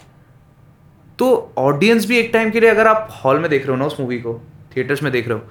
तो 1.19 1.53
ऑडियंस 1.57 2.05
भी 2.07 2.17
एक 2.17 2.29
टाइम 2.33 2.51
के 2.51 2.59
लिए 2.59 2.69
अगर 2.69 2.87
आप 2.87 3.09
हॉल 3.23 3.39
में 3.39 3.49
देख 3.49 3.61
रहे 3.61 3.71
हो 3.71 3.77
ना 3.77 3.85
उस 3.85 3.99
मूवी 3.99 4.19
को 4.19 4.39
थिएटर्स 4.75 5.03
में 5.03 5.11
देख 5.11 5.27
रहे 5.27 5.37
हो 5.37 5.43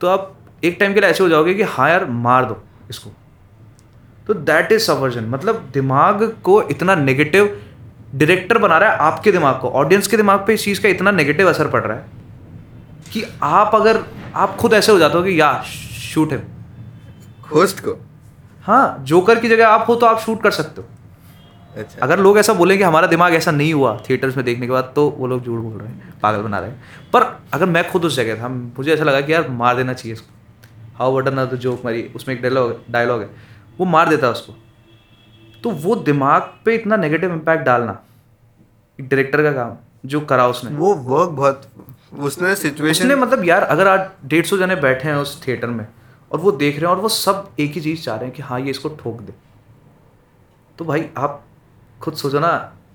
तो 0.00 0.08
आप 0.08 0.36
एक 0.62 0.76
टाइम 0.80 0.94
के 0.94 1.00
लिए 1.00 1.10
ऐसे 1.10 1.22
हो 1.22 1.28
जाओगे 1.28 1.54
कि 1.54 1.62
हाँ 1.62 1.88
यार 1.90 2.04
मार 2.06 2.44
दो 2.44 2.62
इसको। 2.90 3.10
तो 4.26 4.34
दैट 4.34 4.72
इज़ 4.72 4.82
सबवर्जन 4.82 5.24
मतलब 5.24 5.68
दिमाग 5.74 6.22
को 6.42 6.60
इतना 6.62 6.94
नेगेटिव 6.94 7.60
डायरेक्टर 8.14 8.58
बना 8.58 8.78
रहा 8.78 8.90
है 8.90 8.96
आपके 8.98 9.32
दिमाग 9.32 9.58
को। 9.60 9.68
ऑडियंस 9.70 10.06
के 10.06 10.16
दिमाग 10.16 10.44
पे 10.46 10.54
इस 10.54 10.64
चीज़ 10.64 10.82
का 10.82 10.88
इतना 10.88 11.10
नेगेटिव 11.10 11.48
असर 11.48 11.68
पड़ 11.70 11.82
रहा 11.82 11.96
है 11.96 12.04
कि 13.12 13.24
आप 13.42 13.74
अगर 13.74 14.02
आप 14.34 14.56
खुद 14.56 14.74
ऐसे 14.74 14.92
हो 14.92 14.98
जाते 14.98 15.18
हो 15.18 15.24
कि 15.24 15.40
या 15.40 15.52
शूट 15.62 16.32
है 16.32 16.42
होस्ट 17.52 17.80
को? 17.80 17.96
हाँ 18.62 18.98
जोकर 19.02 19.38
की 19.40 19.48
जगह 19.48 19.68
आप 19.68 19.84
हो 19.88 19.94
तो 19.94 20.06
आप 20.06 20.18
शूट 20.20 20.42
कर 20.42 20.50
सकते 20.50 20.80
हो। 20.80 20.88
अच्छा। 21.76 21.98
अगर 22.02 22.18
लोग 22.18 22.38
ऐसा 22.38 22.52
बोलें 22.52 22.76
कि 22.78 22.84
हमारा 22.84 23.06
दिमाग 23.06 23.34
ऐसा 23.34 23.50
नहीं 23.50 23.72
हुआ 23.74 23.96
थिएटर्स 24.08 24.36
में 24.36 24.44
देखने 24.44 24.66
के 24.66 24.72
बाद 24.72 24.92
तो 24.96 25.08
वो 25.10 25.26
लोग 25.26 25.44
झूठ 25.44 25.60
बोल 25.60 25.78
रहे 25.80 25.88
हैं 25.88 26.14
पागल 26.22 26.42
बना 26.42 26.58
रहे 26.58 26.70
हैं। 26.70 27.10
पर 27.12 27.22
अगर 27.52 27.66
मैं 27.66 27.90
खुद 27.90 28.04
उस 28.04 28.16
जगह 28.16 28.42
था 28.42 28.48
मुझे 28.48 28.92
ऐसा 28.94 29.04
लगा 29.04 29.20
कि 29.20 29.32
यार 29.32 29.48
मार 29.50 29.76
देना 29.76 29.92
चाहिए 29.92 30.12
इसको। 30.12 30.34
हाउ 30.98 31.16
वट 31.16 31.28
अनदर 31.28 31.56
जोक 31.56 31.84
मारी 31.84 32.02
उसमें 32.16 32.34
एक 32.34 32.42
डायलॉग 32.42 32.80
डायलॉग 32.90 33.20
है। 33.20 33.30
वो 33.78 33.86
मार 33.86 34.08
देता 34.08 34.26
है 34.26 34.32
उसको। 34.32 34.54
तो 35.62 35.70
वो 35.70 35.94
दिमाग 36.04 36.42
पे 36.64 36.74
इतना 36.74 36.96
नेगेटिव 36.96 37.32
इम्पैक्ट 37.32 37.64
डालना 37.64 38.00
एक 38.98 39.08
डायरेक्टर 39.08 39.42
का 39.42 39.52
काम 39.52 39.76
जो 40.06 40.20
करा 40.22 40.46
उसने। 40.48 40.70
वो 40.70 40.94
वर्क 40.94 41.30
बहुत 41.30 41.70
उसने 42.18 42.54
सिचुएशन 42.56 43.04
उसने 43.04 43.14
मतलब 43.16 43.44
यार 43.44 43.62
अगर 43.64 43.88
आज 43.88 44.08
डेढ़ 44.26 44.46
सौ 44.46 44.56
जने 44.56 44.76
बैठे 44.76 45.08
हैं 45.08 45.16
उस 45.16 45.42
थिएटर 45.46 45.66
में 45.68 45.86
और 46.30 46.40
वो 46.40 46.52
देख 46.52 46.74
रहे 46.74 46.86
हैं 46.86 46.96
और 46.96 47.02
वो 47.02 47.08
सब 47.08 47.48
एक 47.60 47.72
ही 47.72 47.80
चीज़ 47.80 48.02
चाह 48.02 48.16
रहे 48.16 48.24
हैं 48.24 48.34
कि 48.36 48.42
हाँ 48.42 48.60
ये 48.60 48.70
इसको 48.70 48.88
ठोक 49.00 49.20
दे। 49.20 49.32
तो 50.78 50.84
भाई 50.84 51.08
आप 51.18 51.44
खुद 52.00 52.14
सोचो 52.14 52.40
ना 52.40 52.50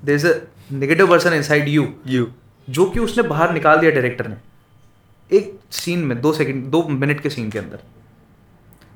there 0.06 0.16
is 0.16 0.28
a 0.28 0.34
negative 0.72 1.08
person 1.08 1.34
inside 1.34 1.68
you 1.68 1.88
you 2.08 2.28
जो 2.68 2.86
कि 2.86 2.99
उसने 2.99 3.24
बाहर 3.24 3.54
निकाल 3.54 3.80
दिया 3.80 3.91
डायरेक्टर 3.91 4.28
ने। 4.28 4.36
एक 5.30 5.59
सीन 5.71 5.99
में 5.99 6.19
दो 6.21 6.34
सेकंड 6.34 6.65
दो 6.71 6.84
मिनट 6.89 7.19
के 7.21 7.30
सीन 7.30 7.49
के 7.51 7.59
अंदर। 7.59 7.80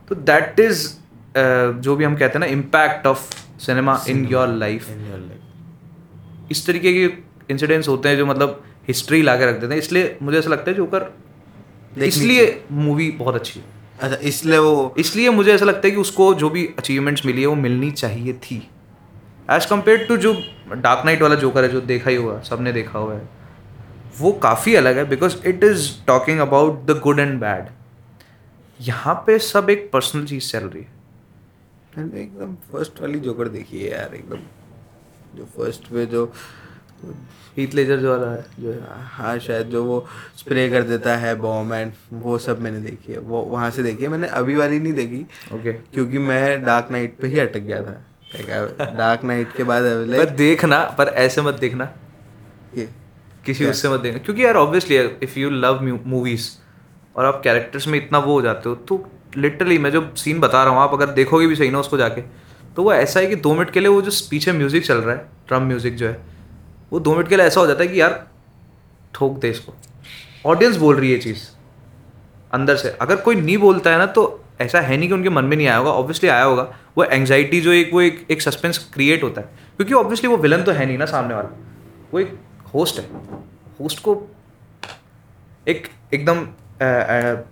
तो 0.09 0.15
दैट 0.15 0.59
इज़ 0.59 0.87
जो 1.81 1.95
भी 1.95 2.03
हम 2.03 2.15
कहते 2.15 2.33
हैं 2.33 2.39
ना 2.39 2.45
impact 2.51 3.07
of 3.07 3.33
cinema 3.59 3.99
in 4.09 4.25
your 4.25 4.47
life 4.49 4.89
इस 6.51 6.65
तरीके 6.67 6.93
के 6.93 7.09
इंसिडेंट्स 7.49 7.87
होते 7.87 8.09
हैं 8.09 8.17
जो 8.17 8.25
मतलब 8.25 8.63
हिस्ट्री 8.87 9.21
ला 9.21 9.35
के 9.37 9.45
रख 9.45 9.55
देते 9.55 9.73
हैं। 9.73 9.81
इसलिए 9.81 10.17
मुझे 10.21 10.37
ऐसा 10.39 10.49
लगता 10.49 10.71
है 10.71 10.77
जोकर 10.77 11.11
इसलिए 11.97 12.61
मूवी 12.71 13.09
बहुत 13.13 13.35
अच्छी 13.35 13.59
है। 13.59 13.65
अच्छा 13.99 14.17
इसलिए 14.27 14.57
वो 14.59 14.93
इसलिए 14.97 15.29
मुझे 15.31 15.53
ऐसा 15.53 15.65
लगता 15.65 15.87
है 15.87 15.91
कि 15.91 15.97
उसको 15.97 16.33
जो 16.35 16.49
भी 16.49 16.65
अचीवमेंट्स 16.77 17.25
मिली 17.25 17.41
है 17.41 17.47
वो 17.47 17.55
मिलनी 17.57 17.91
चाहिए 17.93 18.33
थी। 18.35 18.57
एज 19.51 19.65
कंपेयर 19.65 20.05
टू 20.05 20.17
जो 20.17 20.33
डार्क 20.71 21.05
नाइट 21.05 21.21
वाला 21.21 21.35
जोकर 21.35 21.63
है 21.63 21.69
जो 21.69 21.81
देखा 21.83 22.09
ही 22.09 22.15
हुआ 22.15 22.39
सबने 22.43 22.73
देखा 22.73 22.99
हुआ 22.99 23.13
है 23.13 23.36
वो 24.19 24.31
काफ़ी 24.43 24.75
अलग 24.75 24.97
है 24.97 25.05
because 25.09 25.35
it 25.47 25.63
is 25.63 25.89
talking 26.07 26.39
about 26.39 26.85
the 26.85 26.99
good 27.03 27.19
and 27.19 27.39
bad 27.39 27.67
यहाँ 28.79 29.13
पे 29.27 29.37
सब 29.39 29.69
एक 29.69 29.89
पर्सनल 29.93 30.25
चीज़ 30.25 30.51
चल 30.51 30.67
रही 30.67 30.83
है। 30.83 30.95
एकदम 32.21 32.55
फ़र्स्ट 32.71 33.01
वाली 33.01 33.19
जोकर 33.19 33.47
देखी 33.49 33.83
है 33.83 33.91
यार 33.91 34.15
एकदम। 34.15 34.39
जो 35.35 35.45
फ़र्स्ट 35.57 35.91
में 35.91 36.05
जो 36.09 36.25
हीथ 37.57 37.73
लेजर 37.73 37.97
जो 37.97 38.09
वाला 38.11 38.31
है 38.31 38.45
जो 38.59 38.73
हाँ 39.11 39.37
शायद 39.39 39.67
जो 39.67 39.83
वो 39.85 40.05
स्प्रे 40.37 40.67
कर 40.69 40.83
देता 40.83 41.15
है 41.17 41.33
बॉम्ब 41.35 41.73
एंड 41.73 41.91
वो 42.13 42.37
सब 42.37 42.59
मैंने 42.61 42.79
देखी 42.81 43.13
है। 43.13 43.19
वो 43.19 43.41
वहाँ 43.43 43.69
से 43.71 43.83
देखी 43.83 44.03
है। 44.03 44.09
मैंने 44.09 44.27
अभी 44.39 44.55
वाली 44.55 44.79
नहीं 44.79 44.93
देखी 44.93 45.21
ओके 45.21 45.57
okay. 45.57 45.93
क्योंकि 45.93 46.17
मैं 46.19 46.63
डार्क 46.63 46.91
नाइट 46.91 47.17
पे 47.19 47.27
ही 47.27 47.39
अटक 47.39 47.59
गया 47.61 47.81
था। 47.83 48.93
डार्क 48.93 49.23
नाइट 49.23 49.55
के 49.55 49.63
बाद 49.63 49.83
पर 50.17 50.29
देखना 50.35 50.83
पर 50.97 51.07
ऐसे 51.17 51.41
मत 51.41 51.59
देखना। 51.59 51.91
ये। 52.77 52.89
किसी 53.47 53.65
उससे 53.65 53.89
मत 53.89 53.99
देखना। 53.99 54.19
क्योंकि 54.19 54.45
यार 54.45 54.55
obviously 54.57 54.97
if 55.23 55.37
you 55.39 55.49
love 55.51 55.83
movies 56.05 56.49
और 57.15 57.25
आप 57.25 57.41
कैरेक्टर्स 57.43 57.87
में 57.87 57.97
इतना 57.97 58.19
वो 58.19 58.33
हो 58.33 58.41
जाते 58.41 58.69
हो 58.69 58.75
तो 58.87 59.03
लिटरली 59.37 59.77
मैं 59.77 59.91
जो 59.91 60.01
सीन 60.17 60.39
बता 60.39 60.63
रहा 60.63 60.73
हूँ 60.73 60.81
आप 60.81 60.93
अगर 60.93 61.09
देखोगे 61.13 61.47
भी 61.47 61.55
सही 61.55 61.69
ना 61.69 61.79
उसको 61.79 61.97
जाके 61.97 62.21
तो 62.75 62.83
वो 62.83 62.93
ऐसा 62.93 63.19
है 63.19 63.27
कि 63.27 63.35
दो 63.37 63.53
मिनट 63.53 63.69
के 63.69 63.79
लिए 63.79 63.89
वो 63.89 64.01
जो 64.01 64.11
पीछे 64.29 64.51
म्यूज़िक 64.53 64.85
चल 64.85 64.97
रहा 64.97 65.15
है 65.15 65.29
ड्रम 65.47 65.63
म्यूज़िक 65.63 65.95
जो 65.95 66.07
है 66.07 66.19
वो 66.91 66.99
दो 66.99 67.15
मिनट 67.15 67.27
के 67.29 67.37
लिए 67.37 67.45
ऐसा 67.45 67.61
हो 67.61 67.67
जाता 67.67 67.83
है 67.83 67.87
कि 67.87 67.99
यार 68.01 68.25
ठोक 69.13 69.39
दे 69.39 69.49
इसको। 69.49 69.73
ऑडियंस 70.45 70.75
बोल 70.77 70.95
रही 70.95 71.11
है 71.11 71.17
चीज़ 71.19 71.43
अंदर 72.53 72.75
से। 72.75 72.89
अगर 73.01 73.15
कोई 73.17 73.35
नहीं 73.35 73.57
बोलता 73.57 73.91
है 73.91 73.97
ना 73.97 74.05
तो 74.07 74.43
ऐसा 74.61 74.79
है 74.81 74.97
नहीं 74.97 75.07
कि 75.09 75.13
उनके 75.13 75.29
मन 75.29 75.45
में 75.45 75.55
नहीं 75.57 75.67
आया 75.67 75.77
होगा 75.77 75.91
ऑब्वियसली 75.91 76.29
आया 76.29 76.43
होगा। 76.43 76.63
वो 76.97 77.03
एंगजाइटी 77.03 77.61
जो 77.61 77.71
एक 77.71 77.93
वो 77.93 78.01
एक 78.01 78.25
एक 78.31 78.41
सस्पेंस 78.41 78.77
क्रिएट 78.93 79.23
होता 79.23 79.41
है। 79.41 79.47
क्योंकि 79.77 79.93
ऑब्वियसली 79.93 80.29
वो 80.29 80.37
विलन 80.37 80.63
तो 80.63 80.71
है 80.71 80.85
नहीं 80.85 80.97
ना 80.97 81.05
सामने 81.05 81.33
वाला। 81.33 81.49
वो 82.13 82.19
एक 82.19 82.37
होस्ट 82.73 82.99
है। 82.99 83.05
होस्ट 83.79 83.99
को 83.99 84.15
एक 85.67 85.87
एकदम 86.13 86.47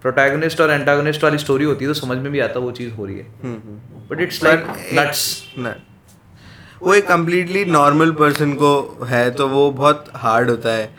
प्रोटैगनिस्ट 0.01 0.61
और 0.61 0.71
एंटागनिस्ट 0.71 1.23
वाली 1.23 1.37
स्टोरी 1.37 1.65
होती 1.65 1.85
है 1.85 1.89
तो 1.89 1.93
समझ 1.93 2.17
में 2.17 2.31
भी 2.31 2.39
आता 2.39 2.59
है 2.59 2.65
वो 2.65 2.71
चीज़ 2.71 2.93
हो 2.93 3.05
रही 3.05 3.17
है। 3.17 3.25
बट 4.09 4.21
इट्स 4.21 4.43
लाइक 4.43 4.65
नट्स 4.93 5.43
वो 6.81 6.93
एक 6.93 7.07
कम्प्लीटली 7.07 7.63
नॉर्मल 7.65 8.11
पर्सन 8.11 8.53
को 8.53 9.05
है 9.05 9.29
तो 9.31 9.47
वो 9.49 9.69
बहुत 9.71 10.11
हार्ड 10.15 10.49
होता 10.49 10.73
है। 10.73 10.93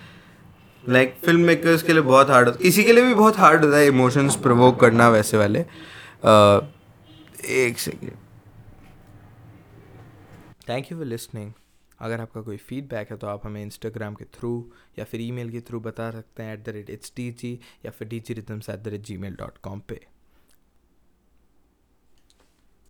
लाइक 0.85 1.17
फ़िल्म 1.25 1.41
मेकर्स 1.41 1.83
के 1.83 1.93
लिए 1.93 2.03
बहुत 2.03 2.31
हार्ड 2.31 2.49
होता 2.49 2.59
है 2.59 2.63
किसी 2.63 2.85
के 2.85 2.93
लिए 2.93 3.05
भी 3.05 3.15
बहुत 3.15 3.39
हार्ड 3.39 3.65
होता 3.65 3.77
है 3.77 3.87
इमोशंस 3.87 4.37
प्रवोक 4.37 4.81
करना 4.81 5.09
वैसे 5.09 5.37
वाले। 5.37 5.61
अ, 5.61 5.65
एक 7.45 7.79
second 7.79 8.13
thank 10.69 10.93
you 10.93 10.99
for 10.99 11.07
listening 11.07 11.53
अगर 11.99 12.21
आपका 12.21 12.41
कोई 12.43 12.57
फीडबैक 12.57 13.11
है 13.11 13.17
तो 13.17 13.27
आप 13.27 13.47
हमें 13.47 13.63
इंस्टाग्राम 13.63 14.15
के 14.15 14.25
थ्रू 14.25 14.53
या 14.99 15.05
फिर 15.05 15.21
ईमेल 15.21 15.51
के 15.51 15.61
थ्रू 15.61 15.81
बता 15.81 16.11
सकते 16.11 16.43
हैं 16.43 16.55
at 16.55 16.65
the 16.65 16.69
rate 16.69 16.91
it's 16.91 17.13
D 17.17 17.31
G 17.31 17.59
या 17.85 17.91
फिर 17.91 18.09
D 18.09 18.21
G 18.21 18.35
rhythms 18.35 18.71
at 18.71 18.81
the 18.81 18.89
rate 18.89 19.01
gmail 19.17 19.37
dot 19.37 19.59
com 19.59 19.81
पे। 19.81 20.01